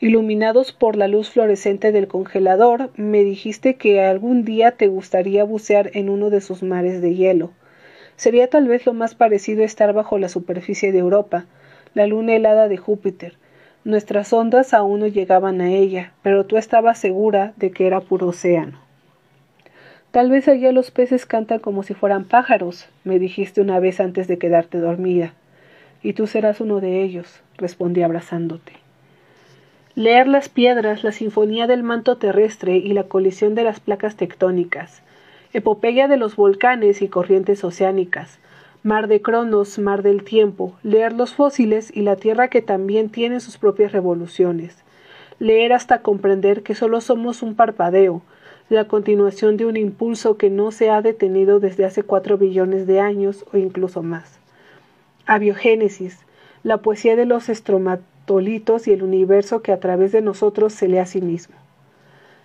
Iluminados 0.00 0.72
por 0.72 0.96
la 0.96 1.06
luz 1.06 1.30
fluorescente 1.30 1.92
del 1.92 2.08
congelador, 2.08 2.90
me 2.96 3.22
dijiste 3.22 3.76
que 3.76 4.02
algún 4.02 4.44
día 4.44 4.72
te 4.72 4.88
gustaría 4.88 5.44
bucear 5.44 5.92
en 5.94 6.10
uno 6.10 6.30
de 6.30 6.40
sus 6.40 6.64
mares 6.64 7.00
de 7.00 7.14
hielo. 7.14 7.52
Sería 8.16 8.50
tal 8.50 8.66
vez 8.66 8.86
lo 8.86 8.92
más 8.92 9.14
parecido 9.14 9.62
estar 9.62 9.92
bajo 9.92 10.18
la 10.18 10.28
superficie 10.28 10.90
de 10.90 10.98
Europa, 10.98 11.46
la 11.94 12.08
luna 12.08 12.34
helada 12.34 12.66
de 12.66 12.76
Júpiter. 12.76 13.34
Nuestras 13.84 14.32
ondas 14.32 14.74
aún 14.74 14.98
no 14.98 15.06
llegaban 15.06 15.60
a 15.60 15.70
ella, 15.70 16.12
pero 16.22 16.44
tú 16.44 16.56
estabas 16.56 16.98
segura 16.98 17.52
de 17.56 17.70
que 17.70 17.86
era 17.86 18.00
puro 18.00 18.28
océano. 18.28 18.80
Tal 20.10 20.28
vez 20.28 20.48
allá 20.48 20.72
los 20.72 20.90
peces 20.90 21.24
cantan 21.24 21.60
como 21.60 21.84
si 21.84 21.94
fueran 21.94 22.24
pájaros, 22.24 22.88
me 23.04 23.20
dijiste 23.20 23.60
una 23.60 23.78
vez 23.78 24.00
antes 24.00 24.26
de 24.26 24.38
quedarte 24.38 24.78
dormida. 24.78 25.34
Y 26.02 26.14
tú 26.14 26.26
serás 26.26 26.60
uno 26.60 26.80
de 26.80 27.02
ellos, 27.02 27.40
respondí 27.58 28.02
abrazándote. 28.02 28.83
Leer 29.96 30.26
las 30.26 30.48
piedras, 30.48 31.04
la 31.04 31.12
sinfonía 31.12 31.68
del 31.68 31.84
manto 31.84 32.16
terrestre 32.16 32.78
y 32.78 32.94
la 32.94 33.04
colisión 33.04 33.54
de 33.54 33.62
las 33.62 33.78
placas 33.78 34.16
tectónicas, 34.16 35.02
epopeya 35.52 36.08
de 36.08 36.16
los 36.16 36.34
volcanes 36.34 37.00
y 37.00 37.06
corrientes 37.06 37.62
oceánicas, 37.62 38.40
mar 38.82 39.06
de 39.06 39.22
Cronos, 39.22 39.78
mar 39.78 40.02
del 40.02 40.24
tiempo, 40.24 40.74
leer 40.82 41.12
los 41.12 41.34
fósiles 41.34 41.96
y 41.96 42.02
la 42.02 42.16
Tierra 42.16 42.48
que 42.48 42.60
también 42.60 43.08
tiene 43.08 43.38
sus 43.38 43.56
propias 43.56 43.92
revoluciones, 43.92 44.82
leer 45.38 45.72
hasta 45.72 46.02
comprender 46.02 46.64
que 46.64 46.74
solo 46.74 47.00
somos 47.00 47.40
un 47.42 47.54
parpadeo, 47.54 48.20
la 48.70 48.88
continuación 48.88 49.56
de 49.56 49.66
un 49.66 49.76
impulso 49.76 50.36
que 50.36 50.50
no 50.50 50.72
se 50.72 50.90
ha 50.90 51.02
detenido 51.02 51.60
desde 51.60 51.84
hace 51.84 52.02
cuatro 52.02 52.36
billones 52.36 52.88
de 52.88 52.98
años 52.98 53.44
o 53.52 53.58
incluso 53.58 54.02
más. 54.02 54.40
Abiogénesis, 55.24 56.18
la 56.64 56.78
poesía 56.78 57.14
de 57.14 57.26
los 57.26 57.48
estromatólogos 57.48 58.13
tolitos 58.24 58.88
y 58.88 58.92
el 58.92 59.02
universo 59.02 59.62
que 59.62 59.72
a 59.72 59.80
través 59.80 60.12
de 60.12 60.22
nosotros 60.22 60.72
se 60.72 60.88
lee 60.88 60.98
a 60.98 61.06
sí 61.06 61.20
mismo. 61.20 61.56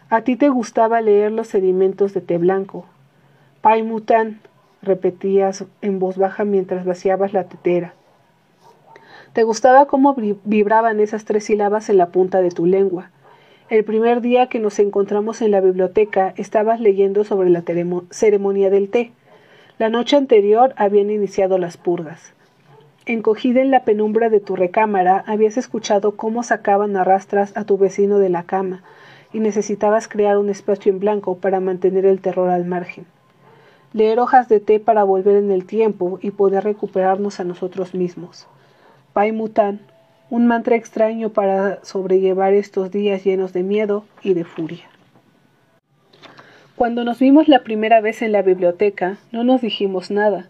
A 0.10 0.22
ti 0.22 0.36
te 0.36 0.50
gustaba 0.50 1.02
leer 1.02 1.32
los 1.32 1.48
sedimentos 1.48 2.14
de 2.14 2.22
té 2.22 2.38
blanco. 2.38 2.86
Paimután, 3.62 4.40
repetías 4.82 5.66
en 5.82 6.00
voz 6.00 6.18
baja 6.18 6.46
mientras 6.46 6.86
vaciabas 6.86 7.34
la 7.34 7.44
tetera. 7.44 7.94
Te 9.34 9.44
gustaba 9.44 9.86
cómo 9.86 10.16
vibraban 10.44 11.00
esas 11.00 11.26
tres 11.26 11.44
sílabas 11.46 11.90
en 11.90 11.98
la 11.98 12.08
punta 12.08 12.42
de 12.42 12.50
tu 12.50 12.66
lengua. 12.66 13.12
El 13.70 13.84
primer 13.84 14.22
día 14.22 14.48
que 14.48 14.58
nos 14.58 14.80
encontramos 14.80 15.44
en 15.44 15.52
la 15.52 15.62
biblioteca 15.62 16.34
estabas 16.38 16.80
leyendo 16.80 17.24
sobre 17.24 17.52
la 17.52 17.64
ceremonia 18.10 18.72
del 18.72 18.90
té. 18.90 19.12
La 19.78 19.90
noche 19.90 20.18
anterior 20.18 20.74
habían 20.76 21.12
iniciado 21.12 21.60
las 21.60 21.78
purgas. 21.78 22.34
Encogida 23.10 23.62
en 23.62 23.72
la 23.72 23.86
penumbra 23.86 24.30
de 24.30 24.40
tu 24.40 24.56
recámara, 24.56 25.24
habías 25.26 25.58
escuchado 25.58 26.16
cómo 26.16 26.44
sacaban 26.44 26.96
a 26.96 27.04
rastras 27.04 27.58
a 27.58 27.64
tu 27.64 27.76
vecino 27.76 28.20
de 28.20 28.30
la 28.30 28.44
cama, 28.44 28.84
y 29.34 29.40
necesitabas 29.40 30.08
crear 30.08 30.38
un 30.38 30.48
espacio 30.48 30.92
en 30.92 31.00
blanco 31.00 31.36
para 31.40 31.60
mantener 31.60 32.06
el 32.06 32.22
terror 32.22 32.52
al 32.52 32.66
margen. 32.66 33.08
Leer 33.94 34.20
hojas 34.20 34.48
de 34.48 34.60
té 34.60 34.80
para 34.80 35.04
volver 35.06 35.38
en 35.38 35.50
el 35.50 35.66
tiempo 35.66 36.20
y 36.22 36.30
poder 36.30 36.64
recuperarnos 36.64 37.40
a 37.40 37.46
nosotros 37.46 37.96
mismos. 37.96 38.46
Pai 39.12 39.32
Mutan, 39.32 39.80
un 40.30 40.46
mantra 40.46 40.76
extraño 40.76 41.30
para 41.30 41.84
sobrellevar 41.84 42.54
estos 42.54 42.92
días 42.92 43.24
llenos 43.24 43.54
de 43.54 43.64
miedo 43.64 44.06
y 44.22 44.36
de 44.36 44.44
furia. 44.44 44.86
Cuando 46.76 47.04
nos 47.04 47.18
vimos 47.18 47.48
la 47.48 47.64
primera 47.64 48.02
vez 48.02 48.22
en 48.22 48.34
la 48.34 48.44
biblioteca, 48.44 49.18
no 49.32 49.44
nos 49.44 49.62
dijimos 49.62 50.12
nada 50.12 50.48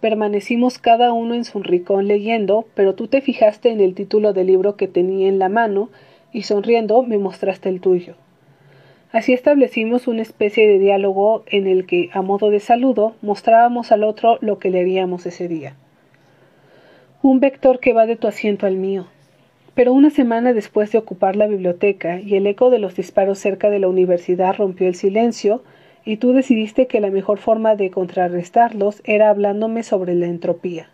Permanecimos 0.00 0.78
cada 0.78 1.12
uno 1.12 1.34
en 1.34 1.44
su 1.44 1.62
rincón 1.62 2.06
leyendo, 2.06 2.66
pero 2.74 2.94
tú 2.94 3.08
te 3.08 3.20
fijaste 3.20 3.70
en 3.70 3.80
el 3.80 3.94
título 3.94 4.32
del 4.32 4.48
libro 4.48 4.76
que 4.76 4.88
tenía 4.88 5.28
en 5.28 5.38
la 5.38 5.48
mano 5.48 5.88
y 6.32 6.42
sonriendo 6.42 7.02
me 7.02 7.18
mostraste 7.18 7.68
el 7.68 7.80
tuyo. 7.80 8.14
Así 9.12 9.32
establecimos 9.32 10.08
una 10.08 10.20
especie 10.20 10.68
de 10.68 10.78
diálogo 10.78 11.44
en 11.46 11.66
el 11.66 11.86
que, 11.86 12.10
a 12.12 12.20
modo 12.20 12.50
de 12.50 12.60
saludo, 12.60 13.14
mostrábamos 13.22 13.90
al 13.90 14.04
otro 14.04 14.36
lo 14.42 14.58
que 14.58 14.68
leeríamos 14.68 15.24
ese 15.24 15.48
día. 15.48 15.74
Un 17.22 17.40
vector 17.40 17.80
que 17.80 17.94
va 17.94 18.04
de 18.04 18.16
tu 18.16 18.26
asiento 18.26 18.66
al 18.66 18.76
mío. 18.76 19.06
Pero 19.74 19.92
una 19.92 20.10
semana 20.10 20.52
después 20.52 20.92
de 20.92 20.98
ocupar 20.98 21.36
la 21.36 21.46
biblioteca 21.46 22.20
y 22.20 22.36
el 22.36 22.46
eco 22.46 22.68
de 22.68 22.78
los 22.78 22.96
disparos 22.96 23.38
cerca 23.38 23.70
de 23.70 23.78
la 23.78 23.88
universidad 23.88 24.54
rompió 24.56 24.88
el 24.88 24.94
silencio, 24.94 25.62
y 26.06 26.16
tú 26.18 26.32
decidiste 26.32 26.86
que 26.86 27.00
la 27.00 27.10
mejor 27.10 27.38
forma 27.38 27.74
de 27.74 27.90
contrarrestarlos 27.90 29.02
era 29.04 29.28
hablándome 29.28 29.82
sobre 29.82 30.14
la 30.14 30.26
entropía. 30.26 30.88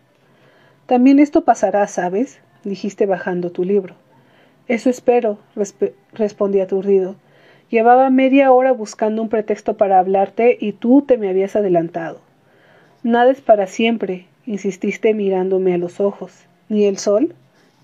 También 0.87 1.19
esto 1.19 1.45
pasará, 1.45 1.87
¿sabes? 1.87 2.39
dijiste 2.63 3.05
bajando 3.05 3.51
tu 3.51 3.63
libro. 3.63 3.95
Eso 4.67 4.89
espero, 4.89 5.37
respondí 6.13 6.61
aturdido. 6.61 7.15
Llevaba 7.69 8.09
media 8.09 8.51
hora 8.51 8.71
buscando 8.71 9.21
un 9.21 9.29
pretexto 9.29 9.77
para 9.77 9.99
hablarte 9.99 10.57
y 10.59 10.73
tú 10.73 11.03
te 11.03 11.17
me 11.17 11.29
habías 11.29 11.55
adelantado. 11.55 12.19
Nada 13.03 13.31
es 13.31 13.41
para 13.41 13.67
siempre, 13.67 14.25
insististe 14.47 15.13
mirándome 15.13 15.73
a 15.73 15.77
los 15.77 15.99
ojos. 15.99 16.45
¿Ni 16.69 16.85
el 16.85 16.97
sol? 16.97 17.35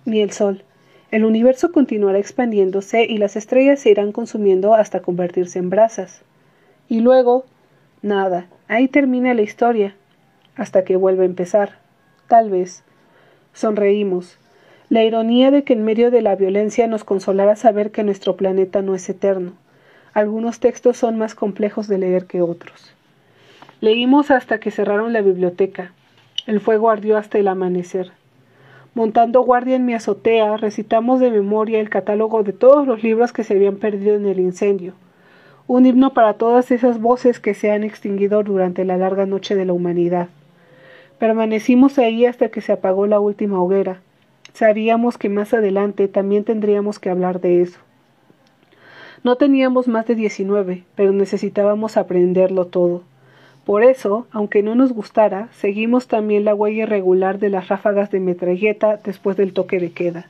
Ni 0.04 0.22
el 0.22 0.32
sol. 0.32 0.64
El 1.12 1.26
universo 1.26 1.72
continuará 1.72 2.18
expandiéndose 2.18 3.04
y 3.04 3.18
las 3.18 3.36
estrellas 3.36 3.82
se 3.82 3.92
irán 3.92 4.14
consumiendo 4.14 4.74
hasta 4.74 5.02
convertirse 5.02 5.60
en 5.60 5.70
brasas. 5.70 6.24
Y 6.92 7.02
luego, 7.02 7.46
nada, 8.02 8.48
ahí 8.68 8.88
termina 8.88 9.36
la 9.36 9.44
historia, 9.44 9.96
hasta 10.56 10.84
que 10.84 10.96
vuelva 10.96 11.22
a 11.22 11.28
empezar. 11.28 11.78
Tal 12.28 12.50
vez. 12.50 12.84
Sonreímos. 13.54 14.40
La 14.90 15.04
ironía 15.04 15.52
de 15.52 15.64
que 15.64 15.74
en 15.74 15.86
medio 15.86 16.10
de 16.10 16.24
la 16.24 16.36
violencia 16.36 16.88
nos 16.88 17.04
consolara 17.04 17.56
saber 17.56 17.92
que 17.92 18.04
nuestro 18.04 18.36
planeta 18.36 18.82
no 18.82 18.96
es 18.96 19.08
eterno. 19.08 19.54
Algunos 20.14 20.60
textos 20.60 20.98
son 20.98 21.16
más 21.16 21.36
complejos 21.36 21.88
de 21.88 22.00
leer 22.00 22.26
que 22.26 22.42
otros. 22.42 22.96
Leímos 23.82 24.32
hasta 24.32 24.60
que 24.60 24.72
cerraron 24.72 25.14
la 25.14 25.22
biblioteca. 25.22 25.94
El 26.48 26.60
fuego 26.60 26.90
ardió 26.90 27.18
hasta 27.18 27.38
el 27.38 27.50
amanecer. 27.50 28.14
Montando 28.96 29.42
guardia 29.42 29.76
en 29.76 29.86
mi 29.86 29.94
azotea, 29.94 30.58
recitamos 30.58 31.20
de 31.20 31.30
memoria 31.30 31.80
el 31.80 31.92
catálogo 31.92 32.42
de 32.42 32.54
todos 32.54 32.88
los 32.88 33.04
libros 33.04 33.32
que 33.32 33.44
se 33.44 33.54
habían 33.54 33.76
perdido 33.76 34.16
en 34.16 34.26
el 34.26 34.40
incendio 34.40 34.96
un 35.70 35.86
himno 35.86 36.16
para 36.16 36.34
todas 36.34 36.72
esas 36.72 37.00
voces 37.00 37.40
que 37.40 37.54
se 37.54 37.70
han 37.70 37.84
extinguido 37.84 38.42
durante 38.42 38.86
la 38.86 38.98
larga 38.98 39.28
noche 39.28 39.56
de 39.56 39.66
la 39.66 39.74
humanidad. 39.74 40.28
Permanecimos 41.20 42.00
ahí 42.00 42.26
hasta 42.26 42.50
que 42.50 42.62
se 42.62 42.72
apagó 42.72 43.06
la 43.06 43.20
última 43.20 43.62
hoguera. 43.62 44.02
Sabíamos 44.54 45.20
que 45.20 45.30
más 45.30 45.54
adelante 45.54 46.08
también 46.08 46.44
tendríamos 46.44 46.98
que 46.98 47.12
hablar 47.12 47.40
de 47.40 47.62
eso. 47.62 47.78
No 49.24 49.36
teníamos 49.36 49.88
más 49.88 50.08
de 50.08 50.16
diecinueve, 50.16 50.86
pero 50.96 51.12
necesitábamos 51.12 51.98
aprenderlo 51.98 52.66
todo. 52.66 53.04
Por 53.64 53.84
eso, 53.84 54.26
aunque 54.32 54.64
no 54.64 54.74
nos 54.74 54.92
gustara, 54.92 55.50
seguimos 55.52 56.08
también 56.08 56.46
la 56.46 56.56
huella 56.56 56.82
irregular 56.82 57.38
de 57.38 57.50
las 57.50 57.68
ráfagas 57.68 58.10
de 58.10 58.20
metralleta 58.20 58.98
después 59.04 59.38
del 59.38 59.54
toque 59.54 59.80
de 59.80 59.92
queda 59.92 60.26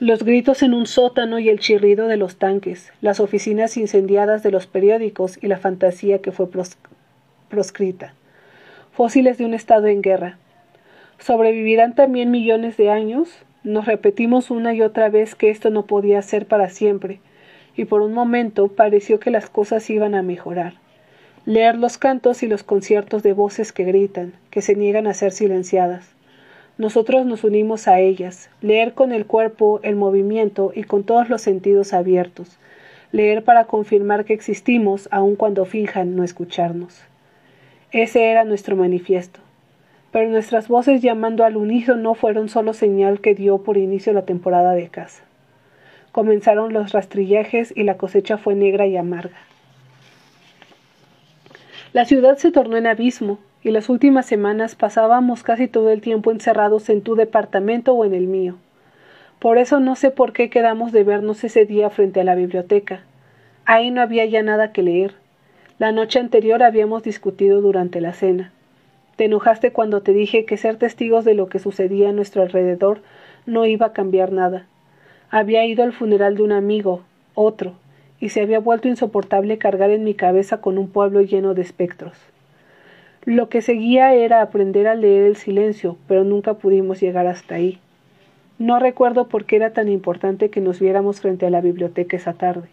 los 0.00 0.24
gritos 0.24 0.64
en 0.64 0.74
un 0.74 0.86
sótano 0.86 1.38
y 1.38 1.48
el 1.48 1.60
chirrido 1.60 2.08
de 2.08 2.16
los 2.16 2.36
tanques, 2.36 2.92
las 3.00 3.20
oficinas 3.20 3.76
incendiadas 3.76 4.42
de 4.42 4.50
los 4.50 4.66
periódicos 4.66 5.38
y 5.40 5.46
la 5.46 5.56
fantasía 5.56 6.20
que 6.20 6.32
fue 6.32 6.48
proscrita. 7.48 8.12
Fósiles 8.90 9.38
de 9.38 9.44
un 9.44 9.54
Estado 9.54 9.86
en 9.86 10.02
guerra. 10.02 10.38
¿Sobrevivirán 11.18 11.94
también 11.94 12.32
millones 12.32 12.76
de 12.76 12.90
años? 12.90 13.28
Nos 13.62 13.86
repetimos 13.86 14.50
una 14.50 14.74
y 14.74 14.82
otra 14.82 15.08
vez 15.10 15.36
que 15.36 15.50
esto 15.50 15.70
no 15.70 15.86
podía 15.86 16.20
ser 16.22 16.46
para 16.46 16.70
siempre, 16.70 17.20
y 17.76 17.84
por 17.84 18.02
un 18.02 18.12
momento 18.12 18.66
pareció 18.68 19.20
que 19.20 19.30
las 19.30 19.48
cosas 19.48 19.88
iban 19.90 20.16
a 20.16 20.22
mejorar. 20.22 20.74
Leer 21.46 21.76
los 21.76 21.98
cantos 21.98 22.42
y 22.42 22.48
los 22.48 22.64
conciertos 22.64 23.22
de 23.22 23.32
voces 23.32 23.72
que 23.72 23.84
gritan, 23.84 24.32
que 24.50 24.60
se 24.60 24.74
niegan 24.74 25.06
a 25.06 25.14
ser 25.14 25.30
silenciadas 25.30 26.13
nosotros 26.76 27.24
nos 27.24 27.44
unimos 27.44 27.86
a 27.86 28.00
ellas, 28.00 28.50
leer 28.60 28.94
con 28.94 29.12
el 29.12 29.26
cuerpo, 29.26 29.78
el 29.84 29.94
movimiento 29.94 30.72
y 30.74 30.82
con 30.82 31.04
todos 31.04 31.28
los 31.28 31.40
sentidos 31.40 31.92
abiertos, 31.92 32.58
leer 33.12 33.44
para 33.44 33.66
confirmar 33.66 34.24
que 34.24 34.34
existimos 34.34 35.08
aun 35.12 35.36
cuando 35.36 35.64
finjan 35.66 36.16
no 36.16 36.24
escucharnos. 36.24 37.00
Ese 37.92 38.24
era 38.24 38.42
nuestro 38.44 38.74
manifiesto. 38.74 39.38
Pero 40.10 40.30
nuestras 40.30 40.66
voces 40.66 41.00
llamando 41.00 41.44
al 41.44 41.56
unísono 41.56 42.14
fueron 42.14 42.48
solo 42.48 42.72
señal 42.72 43.20
que 43.20 43.36
dio 43.36 43.58
por 43.58 43.76
inicio 43.76 44.12
la 44.12 44.22
temporada 44.22 44.72
de 44.72 44.88
caza. 44.88 45.22
Comenzaron 46.10 46.72
los 46.72 46.90
rastrillajes 46.90 47.72
y 47.76 47.84
la 47.84 47.96
cosecha 47.96 48.36
fue 48.36 48.56
negra 48.56 48.86
y 48.86 48.96
amarga. 48.96 49.36
La 51.92 52.04
ciudad 52.04 52.36
se 52.36 52.50
tornó 52.50 52.76
en 52.76 52.88
abismo, 52.88 53.38
y 53.64 53.70
las 53.70 53.88
últimas 53.88 54.26
semanas 54.26 54.76
pasábamos 54.76 55.42
casi 55.42 55.68
todo 55.68 55.90
el 55.90 56.02
tiempo 56.02 56.30
encerrados 56.30 56.90
en 56.90 57.00
tu 57.00 57.14
departamento 57.16 57.94
o 57.94 58.04
en 58.04 58.14
el 58.14 58.26
mío. 58.26 58.56
Por 59.38 59.56
eso 59.56 59.80
no 59.80 59.96
sé 59.96 60.10
por 60.10 60.34
qué 60.34 60.50
quedamos 60.50 60.92
de 60.92 61.02
vernos 61.02 61.42
ese 61.44 61.64
día 61.64 61.88
frente 61.88 62.20
a 62.20 62.24
la 62.24 62.34
biblioteca. 62.34 63.00
Ahí 63.64 63.90
no 63.90 64.02
había 64.02 64.26
ya 64.26 64.42
nada 64.42 64.72
que 64.72 64.82
leer. 64.82 65.14
La 65.78 65.92
noche 65.92 66.18
anterior 66.18 66.62
habíamos 66.62 67.02
discutido 67.02 67.62
durante 67.62 68.02
la 68.02 68.12
cena. 68.12 68.52
Te 69.16 69.24
enojaste 69.24 69.72
cuando 69.72 70.02
te 70.02 70.12
dije 70.12 70.44
que 70.44 70.58
ser 70.58 70.76
testigos 70.76 71.24
de 71.24 71.34
lo 71.34 71.48
que 71.48 71.58
sucedía 71.58 72.10
a 72.10 72.12
nuestro 72.12 72.42
alrededor 72.42 73.00
no 73.46 73.64
iba 73.64 73.86
a 73.86 73.92
cambiar 73.94 74.30
nada. 74.30 74.66
Había 75.30 75.64
ido 75.64 75.84
al 75.84 75.94
funeral 75.94 76.36
de 76.36 76.42
un 76.42 76.52
amigo, 76.52 77.02
otro, 77.34 77.72
y 78.20 78.28
se 78.28 78.42
había 78.42 78.60
vuelto 78.60 78.88
insoportable 78.88 79.56
cargar 79.56 79.90
en 79.90 80.04
mi 80.04 80.12
cabeza 80.14 80.60
con 80.60 80.76
un 80.76 80.88
pueblo 80.88 81.22
lleno 81.22 81.54
de 81.54 81.62
espectros. 81.62 82.33
Lo 83.26 83.48
que 83.48 83.62
seguía 83.62 84.12
era 84.12 84.42
aprender 84.42 84.86
a 84.86 84.94
leer 84.94 85.24
el 85.24 85.36
silencio, 85.36 85.96
pero 86.06 86.24
nunca 86.24 86.54
pudimos 86.54 87.00
llegar 87.00 87.26
hasta 87.26 87.54
ahí. 87.54 87.78
No 88.58 88.78
recuerdo 88.78 89.28
por 89.28 89.46
qué 89.46 89.56
era 89.56 89.72
tan 89.72 89.88
importante 89.88 90.50
que 90.50 90.60
nos 90.60 90.78
viéramos 90.78 91.22
frente 91.22 91.46
a 91.46 91.50
la 91.50 91.62
biblioteca 91.62 92.18
esa 92.18 92.34
tarde. 92.34 92.68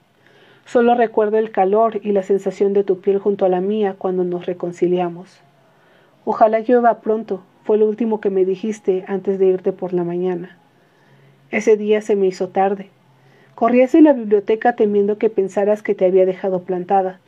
Solo 0.65 0.94
recuerdo 0.94 1.38
el 1.38 1.52
calor 1.52 2.02
y 2.03 2.11
la 2.11 2.22
sensación 2.22 2.73
de 2.73 2.84
tu 2.84 2.99
piel 2.99 3.18
junto 3.18 3.45
a 3.45 3.49
la 3.49 3.61
mía 3.61 3.95
cuando 3.98 4.26
nos 4.26 4.45
reconciliamos. 4.45 5.40
Ojalá 6.26 6.60
llueva 6.60 6.99
pronto, 6.99 7.41
fue 7.64 7.78
lo 7.78 7.88
último 7.88 8.19
que 8.19 8.30
me 8.30 8.44
dijiste 8.44 9.06
antes 9.07 9.40
de 9.40 9.45
irte 9.45 9.72
por 9.72 9.94
la 9.94 10.03
mañana. 10.03 10.57
Ese 11.49 11.78
día 11.78 12.02
se 12.02 12.18
me 12.18 12.28
hizo 12.28 12.49
tarde. 12.49 12.90
Corrí 13.56 13.84
hacia 13.84 14.02
la 14.02 14.11
biblioteca 14.11 14.76
temiendo 14.76 15.18
que 15.18 15.30
pensaras 15.30 15.82
que 15.82 15.95
te 15.95 16.06
había 16.06 16.26
dejado 16.26 16.64
plantada, 16.64 17.20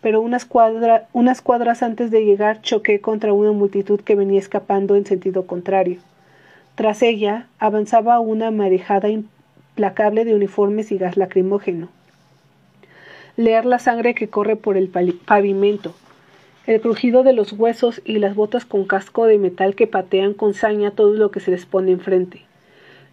pero 0.00 0.20
unas, 0.20 0.48
unas 1.12 1.42
cuadras 1.42 1.82
antes 1.82 2.10
de 2.10 2.24
llegar 2.24 2.62
choqué 2.62 3.00
contra 3.00 3.32
una 3.32 3.52
multitud 3.52 4.00
que 4.00 4.14
venía 4.14 4.38
escapando 4.38 4.96
en 4.96 5.06
sentido 5.06 5.46
contrario. 5.46 5.98
Tras 6.74 7.02
ella 7.02 7.46
avanzaba 7.58 8.20
una 8.20 8.50
marejada 8.50 9.08
implacable 9.08 10.24
de 10.24 10.34
uniformes 10.34 10.90
y 10.92 10.98
gas 10.98 11.16
lacrimógeno. 11.16 11.88
Leer 13.36 13.64
la 13.64 13.78
sangre 13.78 14.14
que 14.14 14.28
corre 14.28 14.56
por 14.56 14.76
el 14.76 14.88
pavimento, 14.88 15.94
el 16.66 16.80
crujido 16.80 17.22
de 17.22 17.32
los 17.32 17.52
huesos 17.52 18.00
y 18.04 18.18
las 18.18 18.34
botas 18.34 18.64
con 18.64 18.84
casco 18.84 19.26
de 19.26 19.38
metal 19.38 19.74
que 19.74 19.86
patean 19.86 20.34
con 20.34 20.54
saña 20.54 20.90
todo 20.90 21.14
lo 21.14 21.30
que 21.30 21.40
se 21.40 21.50
les 21.50 21.66
pone 21.66 21.92
enfrente 21.92 22.44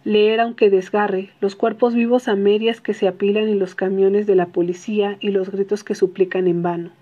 leer 0.08 0.40
aunque 0.40 0.70
desgarre, 0.70 1.28
los 1.38 1.54
cuerpos 1.54 1.92
vivos 1.92 2.28
a 2.28 2.34
medias 2.34 2.80
que 2.80 2.94
se 2.94 3.06
apilan 3.06 3.46
en 3.46 3.58
los 3.58 3.74
camiones 3.74 4.26
de 4.26 4.36
la 4.36 4.46
policía 4.46 5.18
y 5.20 5.32
los 5.32 5.50
gritos 5.50 5.84
que 5.84 5.94
suplican 5.94 6.46
en 6.46 6.62
vano. 6.62 6.92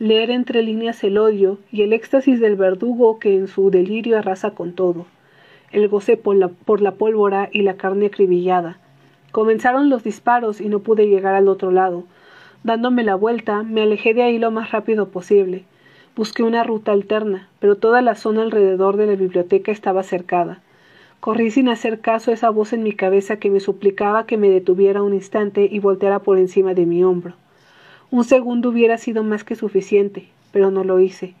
Leer 0.00 0.32
entre 0.32 0.64
líneas 0.64 1.04
el 1.04 1.18
odio 1.18 1.60
y 1.70 1.82
el 1.82 1.92
éxtasis 1.92 2.40
del 2.40 2.56
verdugo 2.56 3.20
que 3.20 3.36
en 3.36 3.46
su 3.46 3.70
delirio 3.70 4.18
arrasa 4.18 4.50
con 4.56 4.72
todo. 4.72 5.06
El 5.70 5.86
goce 5.86 6.16
por 6.16 6.34
la, 6.34 6.48
por 6.48 6.80
la 6.80 6.96
pólvora 6.96 7.48
y 7.52 7.62
la 7.62 7.76
carne 7.76 8.06
acribillada. 8.06 8.76
Comenzaron 9.30 9.88
los 9.88 10.02
disparos 10.02 10.60
y 10.60 10.68
no 10.68 10.80
pude 10.80 11.06
llegar 11.06 11.36
al 11.36 11.46
otro 11.46 11.70
lado. 11.70 12.02
Dándome 12.64 13.04
la 13.04 13.14
vuelta, 13.14 13.62
me 13.62 13.82
alejé 13.82 14.14
de 14.14 14.24
ahí 14.24 14.40
lo 14.40 14.50
más 14.50 14.72
rápido 14.72 15.10
posible. 15.10 15.62
Busqué 16.16 16.42
una 16.42 16.64
ruta 16.64 16.90
alterna, 16.90 17.48
pero 17.60 17.76
toda 17.76 18.02
la 18.02 18.16
zona 18.16 18.42
alrededor 18.42 18.96
de 18.96 19.06
la 19.06 19.14
biblioteca 19.14 19.70
estaba 19.70 20.02
cercada. 20.02 20.60
Corrí 21.22 21.52
sin 21.52 21.68
hacer 21.68 22.00
caso 22.00 22.32
a 22.32 22.34
esa 22.34 22.50
voz 22.50 22.72
en 22.72 22.82
mi 22.82 22.94
cabeza 22.94 23.36
que 23.36 23.48
me 23.48 23.60
suplicaba 23.60 24.26
que 24.26 24.36
me 24.36 24.50
detuviera 24.50 25.04
un 25.04 25.14
instante 25.14 25.68
y 25.70 25.78
volteara 25.78 26.18
por 26.18 26.36
encima 26.36 26.74
de 26.74 26.84
mi 26.84 27.04
hombro. 27.04 27.34
Un 28.10 28.24
segundo 28.24 28.70
hubiera 28.70 28.98
sido 28.98 29.22
más 29.22 29.44
que 29.44 29.54
suficiente, 29.54 30.26
pero 30.50 30.72
no 30.72 30.82
lo 30.82 30.98
hice. 30.98 31.34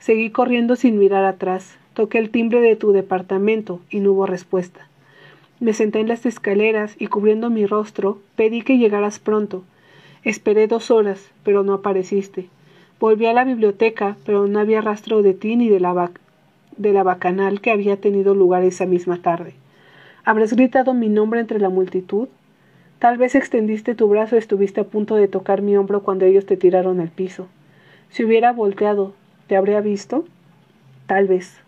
Seguí 0.00 0.30
corriendo 0.30 0.74
sin 0.74 0.98
mirar 0.98 1.24
atrás. 1.24 1.78
Toqué 1.94 2.18
el 2.18 2.30
timbre 2.30 2.60
de 2.60 2.74
tu 2.74 2.90
departamento 2.90 3.78
y 3.88 4.00
no 4.00 4.10
hubo 4.10 4.26
respuesta. 4.26 4.88
Me 5.60 5.74
senté 5.74 6.00
en 6.00 6.08
las 6.08 6.26
escaleras 6.26 6.96
y 6.98 7.06
cubriendo 7.06 7.50
mi 7.50 7.66
rostro 7.66 8.18
pedí 8.34 8.62
que 8.62 8.78
llegaras 8.78 9.20
pronto. 9.20 9.62
Esperé 10.24 10.66
dos 10.66 10.90
horas, 10.90 11.30
pero 11.44 11.62
no 11.62 11.74
apareciste. 11.74 12.48
Volví 12.98 13.26
a 13.26 13.32
la 13.32 13.44
biblioteca, 13.44 14.16
pero 14.26 14.48
no 14.48 14.58
había 14.58 14.80
rastro 14.80 15.22
de 15.22 15.34
ti 15.34 15.54
ni 15.54 15.68
de 15.68 15.78
la, 15.78 16.10
de 16.80 16.94
la 16.94 17.02
bacanal 17.02 17.60
que 17.60 17.70
había 17.70 17.98
tenido 17.98 18.34
lugar 18.34 18.62
esa 18.62 18.86
misma 18.86 19.20
tarde. 19.20 19.52
¿Habrás 20.24 20.54
gritado 20.54 20.94
mi 20.94 21.10
nombre 21.10 21.38
entre 21.40 21.60
la 21.60 21.68
multitud? 21.68 22.28
Tal 22.98 23.18
vez 23.18 23.34
extendiste 23.34 23.94
tu 23.94 24.08
brazo 24.08 24.36
y 24.36 24.38
estuviste 24.38 24.80
a 24.80 24.84
punto 24.84 25.16
de 25.16 25.28
tocar 25.28 25.60
mi 25.60 25.76
hombro 25.76 26.02
cuando 26.02 26.24
ellos 26.24 26.46
te 26.46 26.56
tiraron 26.56 26.98
al 27.00 27.10
piso. 27.10 27.48
Si 28.08 28.24
hubiera 28.24 28.52
volteado, 28.52 29.12
¿te 29.46 29.56
habría 29.56 29.82
visto? 29.82 30.24
Tal 31.06 31.26
vez. 31.26 31.60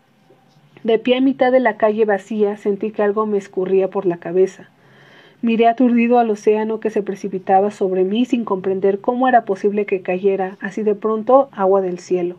De 0.82 0.98
pie 0.98 1.18
a 1.18 1.20
mitad 1.20 1.52
de 1.52 1.60
la 1.60 1.76
calle 1.76 2.06
vacía 2.06 2.56
sentí 2.56 2.90
que 2.90 3.02
algo 3.02 3.26
me 3.26 3.36
escurría 3.36 3.88
por 3.88 4.06
la 4.06 4.16
cabeza. 4.16 4.70
Miré 5.42 5.68
aturdido 5.68 6.20
al 6.20 6.30
océano 6.30 6.80
que 6.80 6.88
se 6.88 7.02
precipitaba 7.02 7.70
sobre 7.70 8.04
mí 8.04 8.24
sin 8.24 8.46
comprender 8.46 9.00
cómo 9.00 9.28
era 9.28 9.44
posible 9.44 9.84
que 9.84 10.00
cayera, 10.00 10.56
así 10.60 10.82
de 10.82 10.94
pronto, 10.94 11.50
agua 11.52 11.82
del 11.82 11.98
cielo. 11.98 12.36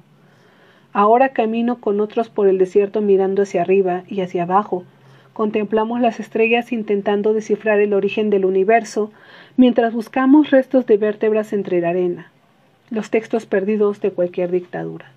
Ahora 0.94 1.30
camino 1.30 1.82
con 1.82 2.00
otros 2.00 2.30
por 2.30 2.48
el 2.48 2.58
desierto 2.58 3.02
mirando 3.02 3.42
hacia 3.44 3.62
arriba 3.62 4.04
y 4.08 4.22
hacia 4.22 4.44
abajo, 4.44 4.86
Contemplamos 5.34 6.00
las 6.00 6.20
estrellas 6.20 6.72
intentando 6.72 7.34
descifrar 7.34 7.80
el 7.80 7.94
origen 7.94 8.30
del 8.30 8.46
universo, 8.46 9.12
mientras 9.58 9.92
buscamos 9.92 10.52
restos 10.52 10.86
de 10.86 10.98
vértebras 10.98 11.54
entre 11.54 11.82
la 11.82 11.90
arena, 11.90 12.32
los 12.92 13.10
textos 13.10 13.48
perdidos 13.48 14.00
de 14.00 14.12
cualquier 14.12 14.52
dictadura. 14.52 15.12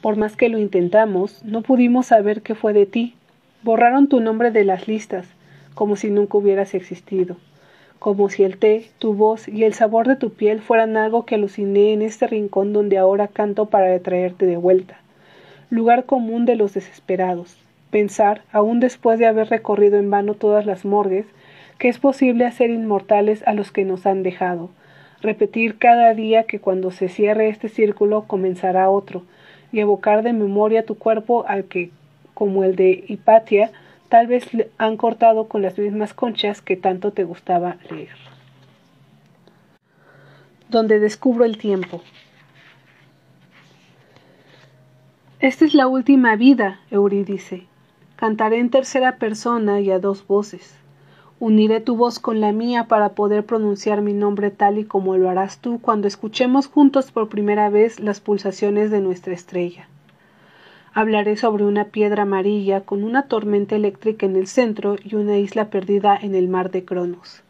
Por 0.00 0.16
más 0.16 0.34
que 0.34 0.48
lo 0.48 0.58
intentamos, 0.58 1.44
no 1.44 1.60
pudimos 1.60 2.06
saber 2.06 2.40
qué 2.40 2.54
fue 2.54 2.72
de 2.72 2.86
ti. 2.86 3.14
Borraron 3.62 4.08
tu 4.08 4.20
nombre 4.20 4.50
de 4.50 4.64
las 4.64 4.88
listas, 4.88 5.28
como 5.74 5.96
si 5.96 6.10
nunca 6.10 6.38
hubieras 6.38 6.72
existido, 6.74 7.36
como 8.02 8.28
si 8.28 8.42
el 8.42 8.58
té, 8.58 8.90
tu 8.98 9.14
voz 9.14 9.46
y 9.46 9.62
el 9.62 9.74
sabor 9.74 10.08
de 10.08 10.16
tu 10.16 10.32
piel 10.32 10.60
fueran 10.60 10.96
algo 10.96 11.24
que 11.24 11.36
aluciné 11.36 11.92
en 11.92 12.02
este 12.02 12.26
rincón 12.26 12.72
donde 12.72 12.98
ahora 12.98 13.28
canto 13.28 13.66
para 13.66 13.96
traerte 14.00 14.44
de 14.44 14.56
vuelta, 14.56 14.96
lugar 15.70 16.04
común 16.04 16.44
de 16.44 16.56
los 16.56 16.74
desesperados, 16.74 17.56
pensar, 17.92 18.42
aun 18.50 18.80
después 18.80 19.20
de 19.20 19.26
haber 19.26 19.50
recorrido 19.50 19.98
en 19.98 20.10
vano 20.10 20.34
todas 20.34 20.66
las 20.66 20.84
morgues, 20.84 21.26
que 21.78 21.88
es 21.88 22.00
posible 22.00 22.44
hacer 22.44 22.70
inmortales 22.70 23.46
a 23.46 23.54
los 23.54 23.70
que 23.70 23.84
nos 23.84 24.04
han 24.04 24.24
dejado, 24.24 24.70
repetir 25.20 25.78
cada 25.78 26.12
día 26.12 26.42
que 26.42 26.58
cuando 26.58 26.90
se 26.90 27.08
cierre 27.08 27.50
este 27.50 27.68
círculo 27.68 28.24
comenzará 28.26 28.90
otro, 28.90 29.22
y 29.70 29.78
evocar 29.78 30.24
de 30.24 30.32
memoria 30.32 30.84
tu 30.84 30.98
cuerpo 30.98 31.44
al 31.46 31.66
que, 31.66 31.92
como 32.34 32.64
el 32.64 32.74
de 32.74 33.04
Hipatia, 33.06 33.70
tal 34.12 34.26
vez 34.26 34.46
han 34.76 34.98
cortado 34.98 35.48
con 35.48 35.62
las 35.62 35.78
mismas 35.78 36.12
conchas 36.12 36.60
que 36.60 36.76
tanto 36.76 37.12
te 37.12 37.24
gustaba 37.24 37.78
leer. 37.90 38.10
Donde 40.68 41.00
descubro 41.00 41.46
el 41.46 41.56
tiempo. 41.56 42.02
Esta 45.40 45.64
es 45.64 45.72
la 45.72 45.86
última 45.86 46.36
vida, 46.36 46.80
Eurídice, 46.90 47.68
Cantaré 48.16 48.58
en 48.58 48.68
tercera 48.68 49.16
persona 49.16 49.80
y 49.80 49.90
a 49.90 49.98
dos 49.98 50.26
voces. 50.26 50.76
Uniré 51.40 51.80
tu 51.80 51.96
voz 51.96 52.18
con 52.18 52.42
la 52.42 52.52
mía 52.52 52.88
para 52.88 53.14
poder 53.14 53.46
pronunciar 53.46 54.02
mi 54.02 54.12
nombre 54.12 54.50
tal 54.50 54.76
y 54.76 54.84
como 54.84 55.16
lo 55.16 55.30
harás 55.30 55.58
tú 55.60 55.80
cuando 55.80 56.06
escuchemos 56.06 56.66
juntos 56.66 57.12
por 57.12 57.30
primera 57.30 57.70
vez 57.70 57.98
las 57.98 58.20
pulsaciones 58.20 58.90
de 58.90 59.00
nuestra 59.00 59.32
estrella. 59.32 59.88
Hablaré 60.94 61.38
sobre 61.38 61.64
una 61.64 61.86
piedra 61.86 62.24
amarilla 62.24 62.82
con 62.82 63.02
una 63.02 63.22
tormenta 63.22 63.74
eléctrica 63.74 64.26
en 64.26 64.36
el 64.36 64.46
centro 64.46 64.96
y 65.02 65.14
una 65.14 65.38
isla 65.38 65.70
perdida 65.70 66.14
en 66.20 66.34
el 66.34 66.48
mar 66.48 66.70
de 66.70 66.84
Cronos. 66.84 67.42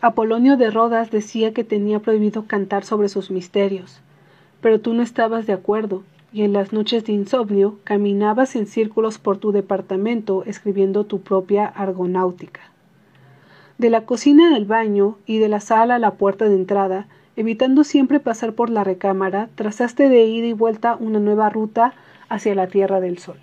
Apolonio 0.00 0.56
de 0.56 0.70
Rodas 0.70 1.10
decía 1.10 1.52
que 1.52 1.64
tenía 1.64 1.98
prohibido 1.98 2.46
cantar 2.46 2.84
sobre 2.84 3.10
sus 3.10 3.30
misterios, 3.30 4.00
pero 4.62 4.80
tú 4.80 4.94
no 4.94 5.02
estabas 5.02 5.46
de 5.46 5.52
acuerdo 5.52 6.02
y 6.32 6.44
en 6.44 6.54
las 6.54 6.72
noches 6.72 7.04
de 7.04 7.12
insomnio 7.12 7.78
caminabas 7.84 8.56
en 8.56 8.66
círculos 8.66 9.18
por 9.18 9.36
tu 9.36 9.52
departamento 9.52 10.44
escribiendo 10.44 11.04
tu 11.04 11.20
propia 11.20 11.66
argonáutica. 11.66 12.60
De 13.76 13.90
la 13.90 14.06
cocina 14.06 14.56
al 14.56 14.64
baño 14.64 15.18
y 15.26 15.40
de 15.40 15.50
la 15.50 15.60
sala 15.60 15.96
a 15.96 15.98
la 15.98 16.12
puerta 16.12 16.48
de 16.48 16.54
entrada, 16.54 17.06
evitando 17.36 17.84
siempre 17.84 18.18
pasar 18.18 18.54
por 18.54 18.70
la 18.70 18.82
recámara, 18.82 19.50
trazaste 19.56 20.08
de 20.08 20.24
ida 20.24 20.46
y 20.46 20.54
vuelta 20.54 20.96
una 20.98 21.18
nueva 21.18 21.50
ruta 21.50 21.92
hacia 22.28 22.54
la 22.54 22.66
Tierra 22.66 23.00
del 23.00 23.18
Sol. 23.18 23.36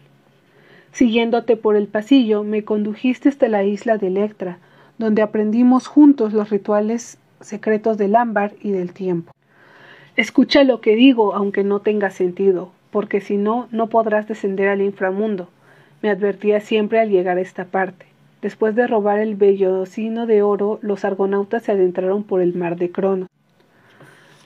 Siguiéndote 0.92 1.58
por 1.58 1.76
el 1.76 1.88
pasillo, 1.88 2.44
me 2.44 2.64
condujiste 2.64 3.30
hasta 3.30 3.48
la 3.48 3.64
isla 3.64 3.98
de 3.98 4.08
Electra, 4.08 4.58
donde 4.98 5.22
aprendimos 5.22 5.88
juntos 5.88 6.34
los 6.34 6.50
rituales 6.50 7.18
secretos 7.40 7.98
del 7.98 8.16
ámbar 8.16 8.54
y 8.62 8.72
del 8.72 8.94
tiempo. 8.94 9.32
Escucha 10.16 10.64
lo 10.64 10.82
que 10.82 10.96
digo, 10.96 11.34
aunque 11.34 11.64
no 11.64 11.80
tenga 11.80 12.12
sentido 12.12 12.72
porque 12.92 13.22
si 13.22 13.38
no, 13.38 13.68
no 13.72 13.88
podrás 13.88 14.28
descender 14.28 14.68
al 14.68 14.82
inframundo, 14.82 15.50
me 16.02 16.10
advertía 16.10 16.60
siempre 16.60 17.00
al 17.00 17.10
llegar 17.10 17.38
a 17.38 17.42
esta 17.42 17.66
parte. 17.66 18.06
Después 18.42 18.76
de 18.76 18.88
robar 18.88 19.20
el 19.20 19.36
vellocino 19.36 20.26
de 20.26 20.42
oro, 20.42 20.80
los 20.82 21.06
argonautas 21.06 21.64
se 21.64 21.72
adentraron 21.72 22.24
por 22.24 22.42
el 22.42 22.54
mar 22.54 22.76
de 22.76 22.92
Cronos. 22.92 23.30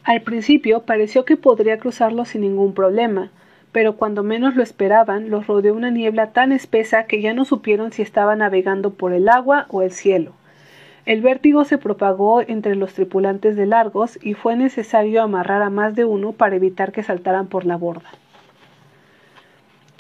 Al 0.04 0.22
principio 0.22 0.82
pareció 0.82 1.26
que 1.26 1.38
podría 1.38 1.80
cruzarlo 1.80 2.26
sin 2.26 2.42
ningún 2.42 2.74
problema, 2.74 3.32
pero 3.76 3.98
cuando 3.98 4.24
menos 4.24 4.56
lo 4.56 4.64
esperaban, 4.64 5.30
los 5.30 5.48
rodeó 5.48 5.74
una 5.74 5.92
niebla 5.92 6.28
tan 6.28 6.54
espesa 6.54 7.08
que 7.08 7.22
ya 7.22 7.34
no 7.34 7.44
supieron 7.44 7.92
si 7.92 8.04
estaban 8.04 8.40
navegando 8.40 8.94
por 8.94 9.12
el 9.12 9.28
agua 9.28 9.66
o 9.68 9.82
el 9.82 9.92
cielo. 9.92 10.32
El 11.06 11.20
vértigo 11.20 11.66
se 11.66 11.78
propagó 11.78 12.40
entre 12.40 12.78
los 12.78 12.94
tripulantes 12.94 13.58
de 13.58 13.66
Largos 13.66 14.18
y 14.24 14.34
fue 14.34 14.56
necesario 14.56 15.22
amarrar 15.22 15.62
a 15.62 15.70
más 15.70 15.94
de 15.94 16.06
uno 16.06 16.32
para 16.32 16.56
evitar 16.56 16.94
que 16.94 17.04
saltaran 17.04 17.48
por 17.48 17.66
la 17.66 17.76
borda. 17.76 18.10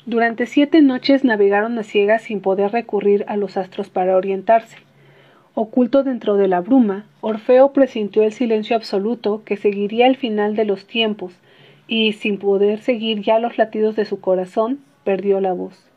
Durante 0.05 0.45
siete 0.45 0.81
noches 0.81 1.25
navegaron 1.25 1.77
a 1.77 1.83
ciegas 1.83 2.21
sin 2.21 2.39
poder 2.39 2.71
recurrir 2.71 3.25
a 3.27 3.35
los 3.35 3.57
astros 3.57 3.89
para 3.89 4.15
orientarse. 4.15 4.77
Oculto 5.53 6.03
dentro 6.03 6.37
de 6.37 6.47
la 6.47 6.61
bruma, 6.61 7.07
Orfeo 7.19 7.73
presintió 7.73 8.23
el 8.23 8.31
silencio 8.31 8.77
absoluto 8.77 9.43
que 9.43 9.57
seguiría 9.57 10.07
el 10.07 10.15
final 10.15 10.55
de 10.55 10.63
los 10.63 10.87
tiempos, 10.87 11.33
y, 11.87 12.13
sin 12.13 12.37
poder 12.37 12.81
seguir 12.81 13.21
ya 13.21 13.39
los 13.39 13.57
latidos 13.57 13.95
de 13.95 14.05
su 14.05 14.19
corazón, 14.19 14.79
perdió 15.03 15.39
la 15.39 15.53
voz. 15.53 15.89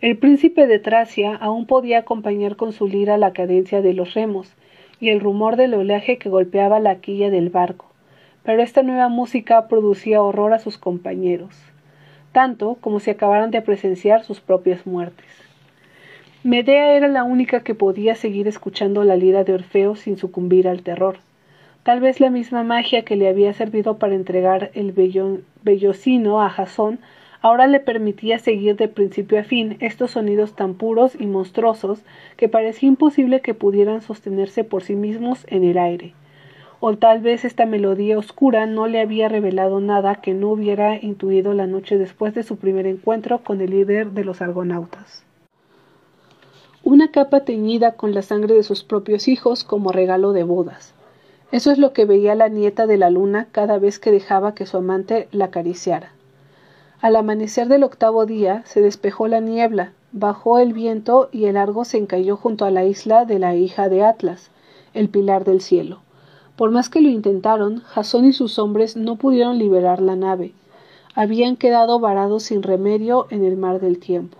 El 0.00 0.18
príncipe 0.18 0.66
de 0.66 0.78
Tracia 0.78 1.34
aún 1.34 1.66
podía 1.66 1.98
acompañar 1.98 2.56
con 2.56 2.72
su 2.72 2.86
lira 2.86 3.16
la 3.16 3.32
cadencia 3.32 3.82
de 3.82 3.94
los 3.94 4.14
remos 4.14 4.54
y 5.00 5.08
el 5.10 5.20
rumor 5.20 5.56
del 5.56 5.74
oleaje 5.74 6.18
que 6.18 6.28
golpeaba 6.28 6.80
la 6.80 6.96
quilla 6.96 7.30
del 7.30 7.50
barco, 7.50 7.86
pero 8.42 8.62
esta 8.62 8.82
nueva 8.82 9.08
música 9.08 9.68
producía 9.68 10.22
horror 10.22 10.52
a 10.52 10.58
sus 10.58 10.78
compañeros 10.78 11.56
tanto 12.36 12.76
como 12.82 13.00
si 13.00 13.08
acabaran 13.08 13.50
de 13.50 13.62
presenciar 13.62 14.22
sus 14.22 14.40
propias 14.42 14.86
muertes. 14.86 15.24
Medea 16.44 16.92
era 16.92 17.08
la 17.08 17.24
única 17.24 17.64
que 17.64 17.74
podía 17.74 18.14
seguir 18.14 18.46
escuchando 18.46 19.04
la 19.04 19.16
lira 19.16 19.42
de 19.42 19.54
Orfeo 19.54 19.96
sin 19.96 20.18
sucumbir 20.18 20.68
al 20.68 20.82
terror. 20.82 21.16
Tal 21.86 22.00
vez 22.00 22.18
la 22.18 22.30
misma 22.30 22.64
magia 22.64 23.04
que 23.04 23.14
le 23.14 23.28
había 23.28 23.52
servido 23.52 23.96
para 23.96 24.16
entregar 24.16 24.72
el 24.74 24.90
bellocino 25.62 26.42
a 26.42 26.50
Jasón 26.50 26.98
ahora 27.42 27.68
le 27.68 27.78
permitía 27.78 28.40
seguir 28.40 28.74
de 28.74 28.88
principio 28.88 29.38
a 29.38 29.44
fin 29.44 29.76
estos 29.78 30.10
sonidos 30.10 30.56
tan 30.56 30.74
puros 30.74 31.12
y 31.16 31.28
monstruosos 31.28 32.00
que 32.36 32.48
parecía 32.48 32.88
imposible 32.88 33.40
que 33.40 33.54
pudieran 33.54 34.02
sostenerse 34.02 34.64
por 34.64 34.82
sí 34.82 34.96
mismos 34.96 35.46
en 35.46 35.62
el 35.62 35.78
aire 35.78 36.14
o 36.80 36.96
tal 36.96 37.20
vez 37.20 37.44
esta 37.44 37.66
melodía 37.66 38.18
oscura 38.18 38.66
no 38.66 38.88
le 38.88 39.00
había 39.00 39.28
revelado 39.28 39.78
nada 39.78 40.16
que 40.16 40.34
no 40.34 40.48
hubiera 40.48 40.96
intuido 40.96 41.54
la 41.54 41.68
noche 41.68 41.98
después 41.98 42.34
de 42.34 42.42
su 42.42 42.56
primer 42.56 42.88
encuentro 42.88 43.44
con 43.44 43.60
el 43.60 43.70
líder 43.70 44.10
de 44.10 44.24
los 44.24 44.42
argonautas. 44.42 45.24
Una 46.82 47.12
capa 47.12 47.44
teñida 47.44 47.92
con 47.92 48.12
la 48.12 48.22
sangre 48.22 48.56
de 48.56 48.64
sus 48.64 48.82
propios 48.82 49.28
hijos 49.28 49.62
como 49.62 49.92
regalo 49.92 50.32
de 50.32 50.42
bodas. 50.42 50.95
Eso 51.52 51.70
es 51.70 51.78
lo 51.78 51.92
que 51.92 52.04
veía 52.04 52.34
la 52.34 52.48
nieta 52.48 52.86
de 52.86 52.96
la 52.96 53.08
luna 53.08 53.48
cada 53.52 53.78
vez 53.78 53.98
que 53.98 54.10
dejaba 54.10 54.54
que 54.54 54.66
su 54.66 54.78
amante 54.78 55.28
la 55.30 55.46
acariciara. 55.46 56.12
Al 57.00 57.14
amanecer 57.14 57.68
del 57.68 57.84
octavo 57.84 58.26
día 58.26 58.62
se 58.66 58.80
despejó 58.80 59.28
la 59.28 59.40
niebla, 59.40 59.92
bajó 60.12 60.58
el 60.58 60.72
viento 60.72 61.28
y 61.30 61.44
el 61.44 61.56
Argo 61.56 61.84
se 61.84 61.98
encalló 61.98 62.36
junto 62.36 62.64
a 62.64 62.70
la 62.70 62.84
isla 62.84 63.24
de 63.24 63.38
la 63.38 63.54
hija 63.54 63.88
de 63.88 64.02
Atlas, 64.02 64.50
el 64.92 65.08
pilar 65.08 65.44
del 65.44 65.60
cielo. 65.60 66.00
Por 66.56 66.70
más 66.70 66.88
que 66.88 67.00
lo 67.00 67.08
intentaron, 67.08 67.82
Jasón 67.82 68.24
y 68.24 68.32
sus 68.32 68.58
hombres 68.58 68.96
no 68.96 69.16
pudieron 69.16 69.58
liberar 69.58 70.00
la 70.00 70.16
nave. 70.16 70.52
Habían 71.14 71.56
quedado 71.56 72.00
varados 72.00 72.44
sin 72.44 72.62
remedio 72.62 73.26
en 73.30 73.44
el 73.44 73.56
mar 73.56 73.78
del 73.78 73.98
tiempo. 73.98 74.38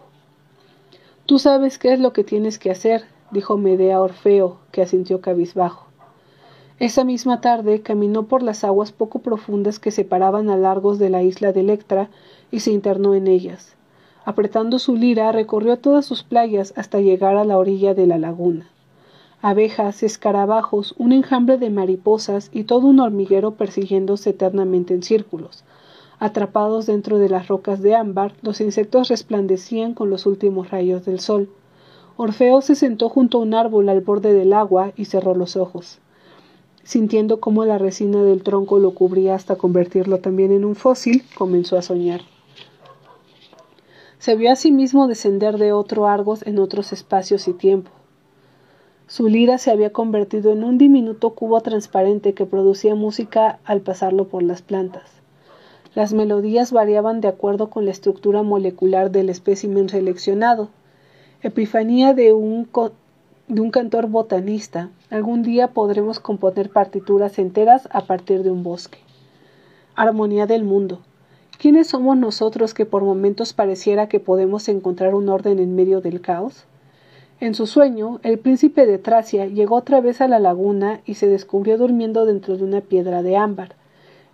Tú 1.26 1.38
sabes 1.38 1.78
qué 1.78 1.92
es 1.92 2.00
lo 2.00 2.12
que 2.12 2.24
tienes 2.24 2.58
que 2.58 2.70
hacer, 2.70 3.04
dijo 3.30 3.58
Medea 3.58 4.00
Orfeo, 4.00 4.58
que 4.72 4.82
asintió 4.82 5.20
cabizbajo. 5.20 5.85
Esa 6.78 7.04
misma 7.04 7.40
tarde 7.40 7.80
caminó 7.80 8.24
por 8.24 8.42
las 8.42 8.64
aguas 8.64 8.92
poco 8.92 9.20
profundas 9.20 9.78
que 9.78 9.90
separaban 9.90 10.50
a 10.50 10.56
largos 10.56 10.98
de 10.98 11.10
la 11.10 11.22
isla 11.22 11.52
de 11.52 11.60
Electra 11.60 12.10
y 12.50 12.60
se 12.60 12.72
internó 12.72 13.14
en 13.14 13.26
ellas. 13.26 13.76
Apretando 14.24 14.78
su 14.78 14.94
lira, 14.96 15.32
recorrió 15.32 15.78
todas 15.78 16.04
sus 16.04 16.22
playas 16.22 16.74
hasta 16.76 17.00
llegar 17.00 17.36
a 17.36 17.44
la 17.44 17.58
orilla 17.58 17.94
de 17.94 18.06
la 18.06 18.18
laguna 18.18 18.66
abejas, 19.42 20.02
escarabajos, 20.02 20.94
un 20.98 21.12
enjambre 21.12 21.56
de 21.56 21.70
mariposas 21.70 22.50
y 22.52 22.64
todo 22.64 22.88
un 22.88 22.98
hormiguero 22.98 23.52
persiguiéndose 23.52 24.30
eternamente 24.30 24.92
en 24.92 25.04
círculos. 25.04 25.62
Atrapados 26.18 26.86
dentro 26.86 27.18
de 27.18 27.28
las 27.28 27.46
rocas 27.46 27.82
de 27.82 27.94
ámbar, 27.94 28.32
los 28.42 28.60
insectos 28.60 29.08
resplandecían 29.08 29.94
con 29.94 30.10
los 30.10 30.26
últimos 30.26 30.70
rayos 30.70 31.04
del 31.04 31.20
sol. 31.20 31.50
Orfeo 32.16 32.62
se 32.62 32.74
sentó 32.74 33.08
junto 33.08 33.38
a 33.38 33.42
un 33.42 33.54
árbol 33.54 33.88
al 33.88 34.00
borde 34.00 34.32
del 34.32 34.52
agua 34.52 34.92
y 34.96 35.04
cerró 35.04 35.34
los 35.34 35.56
ojos. 35.56 36.00
Sintiendo 36.86 37.40
cómo 37.40 37.64
la 37.64 37.78
resina 37.78 38.22
del 38.22 38.44
tronco 38.44 38.78
lo 38.78 38.94
cubría 38.94 39.34
hasta 39.34 39.56
convertirlo 39.56 40.20
también 40.20 40.52
en 40.52 40.64
un 40.64 40.76
fósil, 40.76 41.24
comenzó 41.36 41.76
a 41.76 41.82
soñar. 41.82 42.20
Se 44.20 44.36
vio 44.36 44.52
a 44.52 44.56
sí 44.56 44.70
mismo 44.70 45.08
descender 45.08 45.58
de 45.58 45.72
otro 45.72 46.06
Argos 46.06 46.46
en 46.46 46.60
otros 46.60 46.92
espacios 46.92 47.48
y 47.48 47.54
tiempo. 47.54 47.90
Su 49.08 49.26
lira 49.26 49.58
se 49.58 49.72
había 49.72 49.92
convertido 49.92 50.52
en 50.52 50.62
un 50.62 50.78
diminuto 50.78 51.30
cubo 51.30 51.60
transparente 51.60 52.34
que 52.34 52.46
producía 52.46 52.94
música 52.94 53.58
al 53.64 53.80
pasarlo 53.80 54.28
por 54.28 54.44
las 54.44 54.62
plantas. 54.62 55.10
Las 55.96 56.12
melodías 56.12 56.70
variaban 56.70 57.20
de 57.20 57.26
acuerdo 57.26 57.68
con 57.68 57.84
la 57.84 57.90
estructura 57.90 58.44
molecular 58.44 59.10
del 59.10 59.28
espécimen 59.28 59.88
seleccionado. 59.88 60.68
Epifanía 61.42 62.14
de 62.14 62.32
un, 62.32 62.68
de 63.48 63.60
un 63.60 63.70
cantor 63.72 64.06
botanista. 64.06 64.90
Algún 65.08 65.44
día 65.44 65.68
podremos 65.68 66.18
componer 66.18 66.70
partituras 66.70 67.38
enteras 67.38 67.88
a 67.92 68.00
partir 68.06 68.42
de 68.42 68.50
un 68.50 68.64
bosque. 68.64 68.98
Armonía 69.94 70.46
del 70.46 70.64
mundo. 70.64 70.98
¿Quiénes 71.58 71.86
somos 71.86 72.16
nosotros 72.16 72.74
que 72.74 72.86
por 72.86 73.04
momentos 73.04 73.52
pareciera 73.52 74.08
que 74.08 74.18
podemos 74.18 74.68
encontrar 74.68 75.14
un 75.14 75.28
orden 75.28 75.60
en 75.60 75.76
medio 75.76 76.00
del 76.00 76.20
caos? 76.20 76.64
En 77.38 77.54
su 77.54 77.68
sueño, 77.68 78.18
el 78.24 78.40
príncipe 78.40 78.84
de 78.84 78.98
Tracia 78.98 79.46
llegó 79.46 79.76
otra 79.76 80.00
vez 80.00 80.20
a 80.20 80.26
la 80.26 80.40
laguna 80.40 81.00
y 81.06 81.14
se 81.14 81.28
descubrió 81.28 81.78
durmiendo 81.78 82.26
dentro 82.26 82.56
de 82.56 82.64
una 82.64 82.80
piedra 82.80 83.22
de 83.22 83.36
ámbar. 83.36 83.76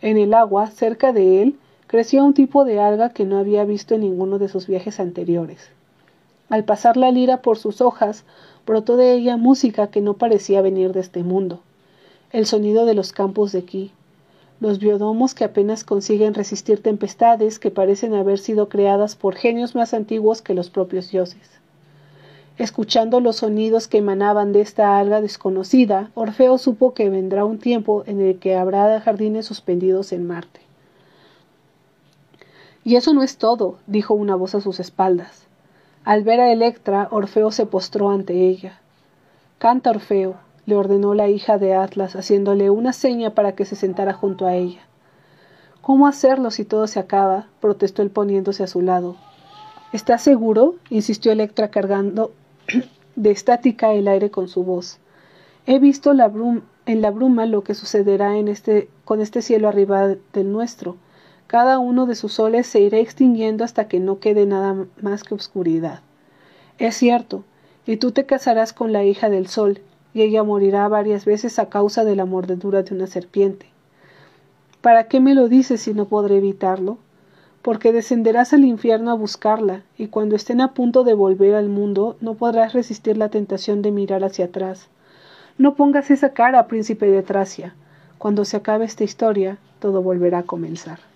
En 0.00 0.16
el 0.16 0.32
agua, 0.32 0.68
cerca 0.68 1.12
de 1.12 1.42
él, 1.42 1.58
crecía 1.86 2.22
un 2.22 2.32
tipo 2.32 2.64
de 2.64 2.80
alga 2.80 3.10
que 3.10 3.26
no 3.26 3.36
había 3.36 3.66
visto 3.66 3.94
en 3.94 4.00
ninguno 4.00 4.38
de 4.38 4.48
sus 4.48 4.66
viajes 4.66 5.00
anteriores. 5.00 5.68
Al 6.48 6.64
pasar 6.64 6.96
la 6.96 7.10
lira 7.10 7.42
por 7.42 7.58
sus 7.58 7.80
hojas, 7.80 8.24
brotó 8.66 8.96
de 8.96 9.12
ella 9.12 9.36
música 9.36 9.88
que 9.88 10.00
no 10.00 10.14
parecía 10.14 10.62
venir 10.62 10.92
de 10.92 11.00
este 11.00 11.22
mundo. 11.22 11.60
El 12.30 12.46
sonido 12.46 12.86
de 12.86 12.94
los 12.94 13.12
campos 13.12 13.52
de 13.52 13.58
aquí, 13.58 13.92
los 14.60 14.78
biodomos 14.78 15.34
que 15.34 15.44
apenas 15.44 15.82
consiguen 15.82 16.34
resistir 16.34 16.82
tempestades 16.82 17.58
que 17.58 17.72
parecen 17.72 18.14
haber 18.14 18.38
sido 18.38 18.68
creadas 18.68 19.16
por 19.16 19.34
genios 19.34 19.74
más 19.74 19.92
antiguos 19.92 20.40
que 20.40 20.54
los 20.54 20.70
propios 20.70 21.10
dioses. 21.10 21.50
Escuchando 22.58 23.18
los 23.18 23.36
sonidos 23.36 23.88
que 23.88 23.98
emanaban 23.98 24.52
de 24.52 24.60
esta 24.60 24.98
alga 24.98 25.20
desconocida, 25.20 26.10
Orfeo 26.14 26.58
supo 26.58 26.94
que 26.94 27.10
vendrá 27.10 27.44
un 27.44 27.58
tiempo 27.58 28.04
en 28.06 28.20
el 28.20 28.38
que 28.38 28.54
habrá 28.54 29.00
jardines 29.00 29.46
suspendidos 29.46 30.12
en 30.12 30.28
Marte. 30.28 30.60
Y 32.84 32.96
eso 32.96 33.14
no 33.14 33.22
es 33.22 33.38
todo, 33.38 33.78
dijo 33.86 34.14
una 34.14 34.36
voz 34.36 34.54
a 34.54 34.60
sus 34.60 34.80
espaldas. 34.80 35.46
Al 36.04 36.24
ver 36.24 36.40
a 36.40 36.50
Electra, 36.50 37.06
Orfeo 37.12 37.52
se 37.52 37.64
postró 37.64 38.10
ante 38.10 38.48
ella. 38.48 38.80
Canta, 39.58 39.90
Orfeo, 39.90 40.34
le 40.66 40.74
ordenó 40.74 41.14
la 41.14 41.28
hija 41.28 41.58
de 41.58 41.74
Atlas, 41.74 42.16
haciéndole 42.16 42.70
una 42.70 42.92
seña 42.92 43.34
para 43.34 43.52
que 43.52 43.64
se 43.64 43.76
sentara 43.76 44.12
junto 44.12 44.46
a 44.46 44.56
ella. 44.56 44.80
¿Cómo 45.80 46.08
hacerlo 46.08 46.50
si 46.50 46.64
todo 46.64 46.88
se 46.88 46.98
acaba? 46.98 47.46
protestó 47.60 48.02
él 48.02 48.10
poniéndose 48.10 48.64
a 48.64 48.66
su 48.66 48.80
lado. 48.82 49.16
¿Estás 49.92 50.22
seguro? 50.22 50.74
insistió 50.90 51.30
Electra 51.30 51.68
cargando 51.68 52.32
de 53.14 53.30
estática 53.30 53.92
el 53.92 54.08
aire 54.08 54.30
con 54.32 54.48
su 54.48 54.64
voz. 54.64 54.98
He 55.66 55.78
visto 55.78 56.10
en 56.10 57.00
la 57.00 57.10
bruma 57.10 57.46
lo 57.46 57.62
que 57.62 57.74
sucederá 57.74 58.36
en 58.38 58.48
este, 58.48 58.88
con 59.04 59.20
este 59.20 59.40
cielo 59.40 59.68
arriba 59.68 60.16
del 60.32 60.50
nuestro. 60.50 60.96
Cada 61.52 61.78
uno 61.78 62.06
de 62.06 62.14
sus 62.14 62.32
soles 62.32 62.66
se 62.66 62.80
irá 62.80 62.96
extinguiendo 62.96 63.62
hasta 63.62 63.86
que 63.86 64.00
no 64.00 64.20
quede 64.20 64.46
nada 64.46 64.86
más 65.02 65.22
que 65.22 65.34
oscuridad. 65.34 66.00
Es 66.78 66.96
cierto, 66.96 67.44
y 67.84 67.98
tú 67.98 68.10
te 68.10 68.24
casarás 68.24 68.72
con 68.72 68.90
la 68.90 69.04
hija 69.04 69.28
del 69.28 69.48
sol, 69.48 69.80
y 70.14 70.22
ella 70.22 70.44
morirá 70.44 70.88
varias 70.88 71.26
veces 71.26 71.58
a 71.58 71.68
causa 71.68 72.04
de 72.04 72.16
la 72.16 72.24
mordedura 72.24 72.82
de 72.82 72.94
una 72.94 73.06
serpiente. 73.06 73.66
¿Para 74.80 75.08
qué 75.08 75.20
me 75.20 75.34
lo 75.34 75.50
dices 75.50 75.82
si 75.82 75.92
no 75.92 76.06
podré 76.06 76.38
evitarlo? 76.38 76.96
porque 77.60 77.92
descenderás 77.92 78.54
al 78.54 78.64
infierno 78.64 79.10
a 79.10 79.14
buscarla, 79.14 79.82
y 79.98 80.06
cuando 80.06 80.36
estén 80.36 80.62
a 80.62 80.72
punto 80.72 81.04
de 81.04 81.12
volver 81.12 81.54
al 81.54 81.68
mundo 81.68 82.16
no 82.22 82.32
podrás 82.32 82.72
resistir 82.72 83.18
la 83.18 83.28
tentación 83.28 83.82
de 83.82 83.92
mirar 83.92 84.24
hacia 84.24 84.46
atrás. 84.46 84.88
No 85.58 85.74
pongas 85.74 86.10
esa 86.10 86.30
cara, 86.30 86.66
príncipe 86.66 87.08
de 87.08 87.22
Tracia. 87.22 87.74
Cuando 88.16 88.46
se 88.46 88.56
acabe 88.56 88.86
esta 88.86 89.04
historia, 89.04 89.58
todo 89.80 90.00
volverá 90.00 90.38
a 90.38 90.42
comenzar. 90.44 91.11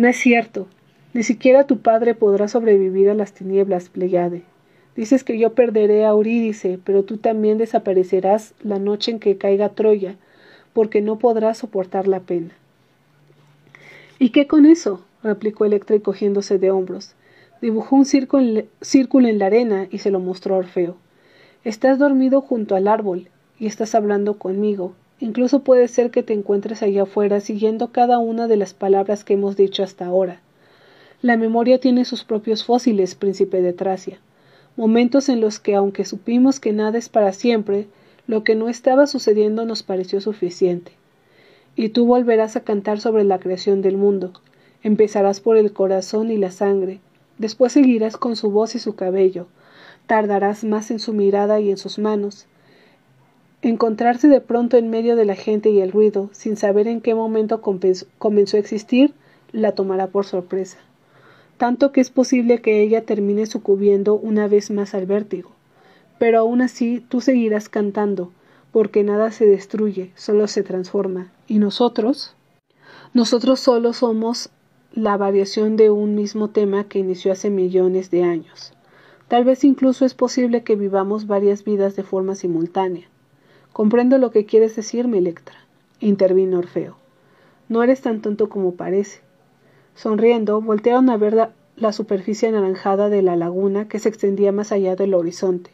No 0.00 0.08
es 0.08 0.16
cierto. 0.16 0.66
Ni 1.12 1.22
siquiera 1.22 1.66
tu 1.66 1.80
padre 1.80 2.14
podrá 2.14 2.48
sobrevivir 2.48 3.10
a 3.10 3.14
las 3.14 3.34
tinieblas, 3.34 3.90
Pleiade. 3.90 4.44
Dices 4.96 5.24
que 5.24 5.38
yo 5.38 5.52
perderé 5.52 6.06
a 6.06 6.12
Eurídice, 6.12 6.78
pero 6.82 7.02
tú 7.02 7.18
también 7.18 7.58
desaparecerás 7.58 8.54
la 8.62 8.78
noche 8.78 9.10
en 9.10 9.20
que 9.20 9.36
caiga 9.36 9.68
Troya, 9.68 10.16
porque 10.72 11.02
no 11.02 11.18
podrás 11.18 11.58
soportar 11.58 12.08
la 12.08 12.20
pena. 12.20 12.54
¿Y 14.18 14.30
qué 14.30 14.46
con 14.46 14.64
eso? 14.64 15.04
replicó 15.22 15.66
Electra 15.66 16.00
cogiéndose 16.00 16.58
de 16.58 16.70
hombros. 16.70 17.14
Dibujó 17.60 17.96
un 17.96 18.06
círculo 18.06 19.28
en 19.28 19.38
la 19.38 19.44
arena 19.44 19.86
y 19.90 19.98
se 19.98 20.10
lo 20.10 20.18
mostró 20.18 20.54
a 20.54 20.58
Orfeo. 20.60 20.96
Estás 21.62 21.98
dormido 21.98 22.40
junto 22.40 22.74
al 22.74 22.88
árbol 22.88 23.28
y 23.58 23.66
estás 23.66 23.94
hablando 23.94 24.38
conmigo. 24.38 24.94
Incluso 25.20 25.60
puede 25.60 25.86
ser 25.88 26.10
que 26.10 26.22
te 26.22 26.32
encuentres 26.32 26.82
allá 26.82 27.02
afuera 27.02 27.40
siguiendo 27.40 27.92
cada 27.92 28.18
una 28.18 28.48
de 28.48 28.56
las 28.56 28.74
palabras 28.74 29.22
que 29.22 29.34
hemos 29.34 29.56
dicho 29.56 29.82
hasta 29.82 30.06
ahora. 30.06 30.40
La 31.22 31.36
memoria 31.36 31.78
tiene 31.78 32.04
sus 32.04 32.24
propios 32.24 32.64
fósiles, 32.64 33.14
príncipe 33.14 33.60
de 33.60 33.72
Tracia. 33.72 34.18
Momentos 34.76 35.28
en 35.28 35.40
los 35.40 35.60
que, 35.60 35.74
aunque 35.74 36.04
supimos 36.04 36.58
que 36.58 36.72
nada 36.72 36.98
es 36.98 37.08
para 37.08 37.32
siempre, 37.32 37.86
lo 38.26 38.42
que 38.44 38.54
no 38.54 38.68
estaba 38.68 39.06
sucediendo 39.06 39.66
nos 39.66 39.82
pareció 39.82 40.20
suficiente 40.20 40.92
y 41.76 41.90
tú 41.90 42.06
volverás 42.06 42.56
a 42.56 42.60
cantar 42.60 43.00
sobre 43.00 43.24
la 43.24 43.38
creación 43.38 43.82
del 43.82 43.96
mundo. 43.96 44.32
Empezarás 44.82 45.40
por 45.40 45.56
el 45.56 45.72
corazón 45.72 46.30
y 46.30 46.36
la 46.36 46.50
sangre, 46.50 47.00
después 47.38 47.72
seguirás 47.72 48.16
con 48.16 48.36
su 48.36 48.50
voz 48.50 48.74
y 48.74 48.78
su 48.78 48.94
cabello, 48.96 49.46
tardarás 50.06 50.64
más 50.64 50.90
en 50.90 50.98
su 50.98 51.12
mirada 51.12 51.60
y 51.60 51.70
en 51.70 51.76
sus 51.76 51.98
manos. 51.98 52.46
Encontrarse 53.62 54.26
de 54.28 54.40
pronto 54.40 54.78
en 54.78 54.88
medio 54.88 55.16
de 55.16 55.26
la 55.26 55.34
gente 55.34 55.68
y 55.68 55.80
el 55.80 55.92
ruido, 55.92 56.30
sin 56.32 56.56
saber 56.56 56.88
en 56.88 57.02
qué 57.02 57.14
momento 57.14 57.60
comenzó 57.60 58.56
a 58.56 58.60
existir, 58.60 59.12
la 59.52 59.72
tomará 59.72 60.06
por 60.06 60.24
sorpresa. 60.24 60.78
Tanto 61.58 61.92
que 61.92 62.00
es 62.00 62.08
posible 62.08 62.62
que 62.62 62.80
ella 62.80 63.04
termine 63.04 63.44
sucumbiendo 63.44 64.14
una 64.14 64.48
vez 64.48 64.70
más 64.70 64.94
al 64.94 65.04
vértigo. 65.04 65.50
Pero 66.18 66.38
aún 66.38 66.62
así 66.62 67.04
tú 67.06 67.20
seguirás 67.20 67.68
cantando, 67.68 68.32
porque 68.72 69.04
nada 69.04 69.30
se 69.30 69.44
destruye, 69.44 70.10
solo 70.14 70.46
se 70.48 70.62
transforma. 70.62 71.30
¿Y 71.46 71.58
nosotros? 71.58 72.34
Nosotros 73.12 73.60
solo 73.60 73.92
somos 73.92 74.48
la 74.94 75.18
variación 75.18 75.76
de 75.76 75.90
un 75.90 76.14
mismo 76.14 76.48
tema 76.48 76.84
que 76.84 77.00
inició 77.00 77.30
hace 77.30 77.50
millones 77.50 78.10
de 78.10 78.22
años. 78.22 78.72
Tal 79.28 79.44
vez 79.44 79.64
incluso 79.64 80.06
es 80.06 80.14
posible 80.14 80.62
que 80.62 80.76
vivamos 80.76 81.26
varias 81.26 81.62
vidas 81.62 81.94
de 81.94 82.04
forma 82.04 82.34
simultánea. 82.34 83.06
Comprendo 83.72 84.18
lo 84.18 84.30
que 84.30 84.46
quieres 84.46 84.74
decirme, 84.74 85.18
Electra, 85.18 85.56
intervino 86.00 86.58
Orfeo. 86.58 86.96
No 87.68 87.82
eres 87.82 88.00
tan 88.00 88.20
tonto 88.20 88.48
como 88.48 88.74
parece. 88.74 89.20
Sonriendo, 89.94 90.60
voltearon 90.60 91.08
a 91.08 91.16
ver 91.16 91.34
la, 91.34 91.50
la 91.76 91.92
superficie 91.92 92.48
anaranjada 92.48 93.08
de 93.08 93.22
la 93.22 93.36
laguna 93.36 93.88
que 93.88 93.98
se 93.98 94.08
extendía 94.08 94.50
más 94.50 94.72
allá 94.72 94.96
del 94.96 95.14
horizonte. 95.14 95.70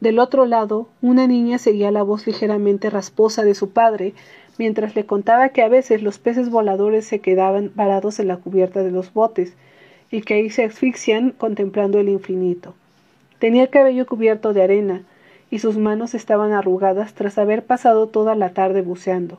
Del 0.00 0.18
otro 0.18 0.46
lado, 0.46 0.88
una 1.02 1.26
niña 1.26 1.58
seguía 1.58 1.90
la 1.90 2.02
voz 2.02 2.26
ligeramente 2.26 2.90
rasposa 2.90 3.44
de 3.44 3.54
su 3.54 3.70
padre, 3.70 4.14
mientras 4.58 4.94
le 4.94 5.06
contaba 5.06 5.48
que 5.48 5.62
a 5.62 5.68
veces 5.68 6.02
los 6.02 6.18
peces 6.18 6.50
voladores 6.50 7.06
se 7.06 7.20
quedaban 7.20 7.72
varados 7.74 8.20
en 8.20 8.28
la 8.28 8.36
cubierta 8.36 8.82
de 8.82 8.90
los 8.90 9.12
botes, 9.12 9.54
y 10.10 10.20
que 10.20 10.34
ahí 10.34 10.50
se 10.50 10.64
asfixian 10.64 11.30
contemplando 11.30 11.98
el 11.98 12.08
infinito. 12.08 12.74
Tenía 13.38 13.62
el 13.62 13.70
cabello 13.70 14.06
cubierto 14.06 14.52
de 14.52 14.62
arena, 14.62 15.02
y 15.56 15.58
sus 15.58 15.78
manos 15.78 16.12
estaban 16.12 16.52
arrugadas 16.52 17.14
tras 17.14 17.38
haber 17.38 17.64
pasado 17.64 18.08
toda 18.08 18.34
la 18.34 18.50
tarde 18.50 18.82
buceando. 18.82 19.38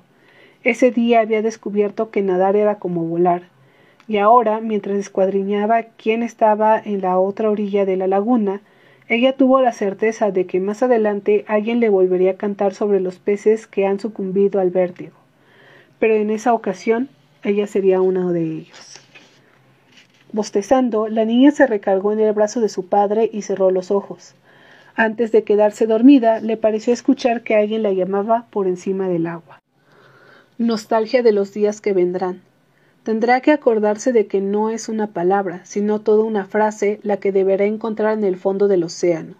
Ese 0.63 0.89
día 0.89 1.19
había 1.19 1.43
descubierto 1.43 2.09
que 2.09 2.23
nadar 2.23 2.55
era 2.55 2.79
como 2.79 3.03
volar, 3.03 3.43
y 4.07 4.17
ahora, 4.17 4.59
mientras 4.59 4.97
escuadriñaba 4.97 5.83
quién 5.83 6.23
estaba 6.23 6.81
en 6.83 7.01
la 7.01 7.19
otra 7.19 7.51
orilla 7.51 7.85
de 7.85 7.97
la 7.97 8.07
laguna, 8.07 8.61
ella 9.07 9.33
tuvo 9.33 9.61
la 9.61 9.73
certeza 9.73 10.31
de 10.31 10.47
que 10.47 10.59
más 10.59 10.81
adelante 10.81 11.45
alguien 11.47 11.79
le 11.79 11.89
volvería 11.89 12.31
a 12.31 12.37
cantar 12.37 12.73
sobre 12.73 12.99
los 12.99 13.19
peces 13.19 13.67
que 13.67 13.85
han 13.85 13.99
sucumbido 13.99 14.59
al 14.59 14.71
vértigo. 14.71 15.13
Pero 15.99 16.15
en 16.15 16.31
esa 16.31 16.55
ocasión 16.55 17.09
ella 17.43 17.67
sería 17.67 18.01
uno 18.01 18.31
de 18.33 18.41
ellos. 18.41 19.01
Bostezando, 20.31 21.09
la 21.09 21.25
niña 21.25 21.51
se 21.51 21.67
recargó 21.67 22.11
en 22.11 22.21
el 22.21 22.33
brazo 22.33 22.59
de 22.59 22.69
su 22.69 22.87
padre 22.87 23.29
y 23.31 23.43
cerró 23.43 23.69
los 23.69 23.91
ojos. 23.91 24.33
Antes 24.99 25.31
de 25.31 25.43
quedarse 25.43 25.85
dormida, 25.85 26.39
le 26.39 26.57
pareció 26.57 26.91
escuchar 26.91 27.43
que 27.43 27.55
alguien 27.55 27.83
la 27.83 27.93
llamaba 27.93 28.47
por 28.49 28.65
encima 28.65 29.07
del 29.07 29.27
agua. 29.27 29.61
Nostalgia 30.57 31.21
de 31.21 31.31
los 31.31 31.53
días 31.53 31.81
que 31.81 31.93
vendrán. 31.93 32.41
Tendrá 33.03 33.41
que 33.41 33.51
acordarse 33.51 34.11
de 34.11 34.25
que 34.25 34.41
no 34.41 34.71
es 34.71 34.89
una 34.89 35.13
palabra, 35.13 35.63
sino 35.65 36.01
toda 36.01 36.23
una 36.23 36.45
frase 36.45 36.99
la 37.03 37.17
que 37.17 37.31
deberá 37.31 37.65
encontrar 37.65 38.17
en 38.17 38.23
el 38.23 38.37
fondo 38.37 38.67
del 38.67 38.83
océano. 38.83 39.35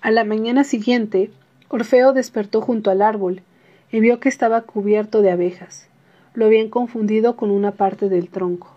A 0.00 0.10
la 0.10 0.24
mañana 0.24 0.64
siguiente, 0.64 1.30
Orfeo 1.68 2.12
despertó 2.12 2.60
junto 2.60 2.90
al 2.90 3.02
árbol 3.02 3.42
y 3.92 4.00
vio 4.00 4.18
que 4.18 4.28
estaba 4.28 4.62
cubierto 4.62 5.22
de 5.22 5.30
abejas. 5.30 5.86
Lo 6.34 6.46
habían 6.46 6.70
confundido 6.70 7.36
con 7.36 7.52
una 7.52 7.70
parte 7.70 8.08
del 8.08 8.30
tronco. 8.30 8.76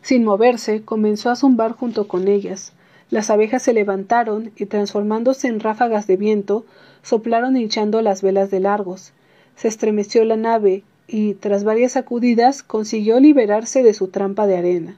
Sin 0.00 0.24
moverse, 0.24 0.82
comenzó 0.82 1.28
a 1.28 1.36
zumbar 1.36 1.72
junto 1.72 2.08
con 2.08 2.26
ellas. 2.26 2.72
Las 3.10 3.28
abejas 3.28 3.62
se 3.62 3.72
levantaron 3.72 4.52
y, 4.56 4.66
transformándose 4.66 5.48
en 5.48 5.58
ráfagas 5.58 6.06
de 6.06 6.16
viento, 6.16 6.64
soplaron 7.02 7.56
hinchando 7.56 8.02
las 8.02 8.22
velas 8.22 8.50
de 8.50 8.60
largos. 8.60 9.12
Se 9.56 9.66
estremeció 9.66 10.24
la 10.24 10.36
nave 10.36 10.84
y, 11.08 11.34
tras 11.34 11.64
varias 11.64 11.92
sacudidas, 11.92 12.62
consiguió 12.62 13.18
liberarse 13.18 13.82
de 13.82 13.94
su 13.94 14.08
trampa 14.08 14.46
de 14.46 14.56
arena. 14.56 14.96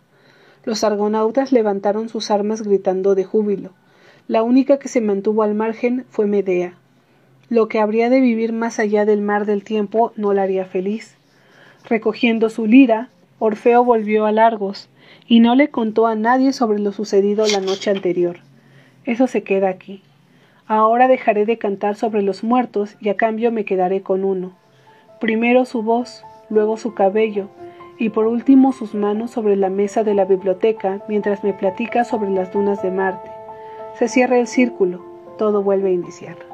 Los 0.65 0.85
argonautas 0.85 1.53
levantaron 1.53 2.11
sus 2.11 2.31
armas 2.31 2.63
gritando 2.63 3.15
de 3.15 3.25
júbilo. 3.25 3.71
La 4.29 4.43
única 4.43 4.79
que 4.79 4.89
se 4.89 5.01
mantuvo 5.01 5.43
al 5.43 5.55
margen 5.55 6.05
fue 6.11 6.27
Medea. 6.27 6.75
Lo 7.49 7.67
que 7.69 7.81
habría 7.81 8.11
de 8.11 8.21
vivir 8.21 8.53
más 8.53 8.79
allá 8.79 9.05
del 9.05 9.23
mar 9.23 9.47
del 9.47 9.65
tiempo 9.65 10.13
no 10.17 10.33
la 10.35 10.43
haría 10.43 10.67
feliz. 10.67 11.17
Recogiendo 11.89 12.49
su 12.51 12.67
lira, 12.67 13.09
Orfeo 13.39 13.85
volvió 13.85 14.27
a 14.27 14.33
Largos, 14.33 14.89
y 15.27 15.41
no 15.41 15.55
le 15.55 15.71
contó 15.71 16.07
a 16.07 16.15
nadie 16.15 16.53
sobre 16.53 16.79
lo 16.79 16.93
sucedido 16.93 17.47
la 17.47 17.61
noche 17.61 17.91
anterior. 17.91 18.39
Eso 19.05 19.27
se 19.27 19.43
queda 19.43 19.69
aquí. 19.69 20.03
Ahora 20.67 21.09
dejaré 21.09 21.47
de 21.47 21.59
cantar 21.59 21.97
sobre 21.97 22.23
los 22.23 22.45
muertos 22.45 22.97
y 23.01 23.09
a 23.09 23.17
cambio 23.17 23.53
me 23.53 23.65
quedaré 23.65 24.03
con 24.03 24.25
uno 24.25 24.53
primero 25.23 25.65
su 25.67 25.85
voz, 25.85 26.25
luego 26.51 26.77
su 26.77 26.95
cabello, 26.95 27.47
y 27.97 28.09
por 28.09 28.27
último 28.27 28.73
sus 28.73 28.93
manos 28.93 29.31
sobre 29.31 29.55
la 29.55 29.71
mesa 29.71 30.03
de 30.03 30.15
la 30.15 30.25
biblioteca 30.25 31.01
mientras 31.07 31.45
me 31.45 31.53
platica 31.53 32.03
sobre 32.03 32.29
las 32.29 32.53
dunas 32.53 32.83
de 32.83 32.91
Marte. 32.91 33.31
Se 33.97 34.09
cierra 34.09 34.41
el 34.41 34.49
círculo, 34.49 35.01
todo 35.39 35.63
vuelve 35.63 35.91
a 35.91 35.93
iniciar. 35.93 36.52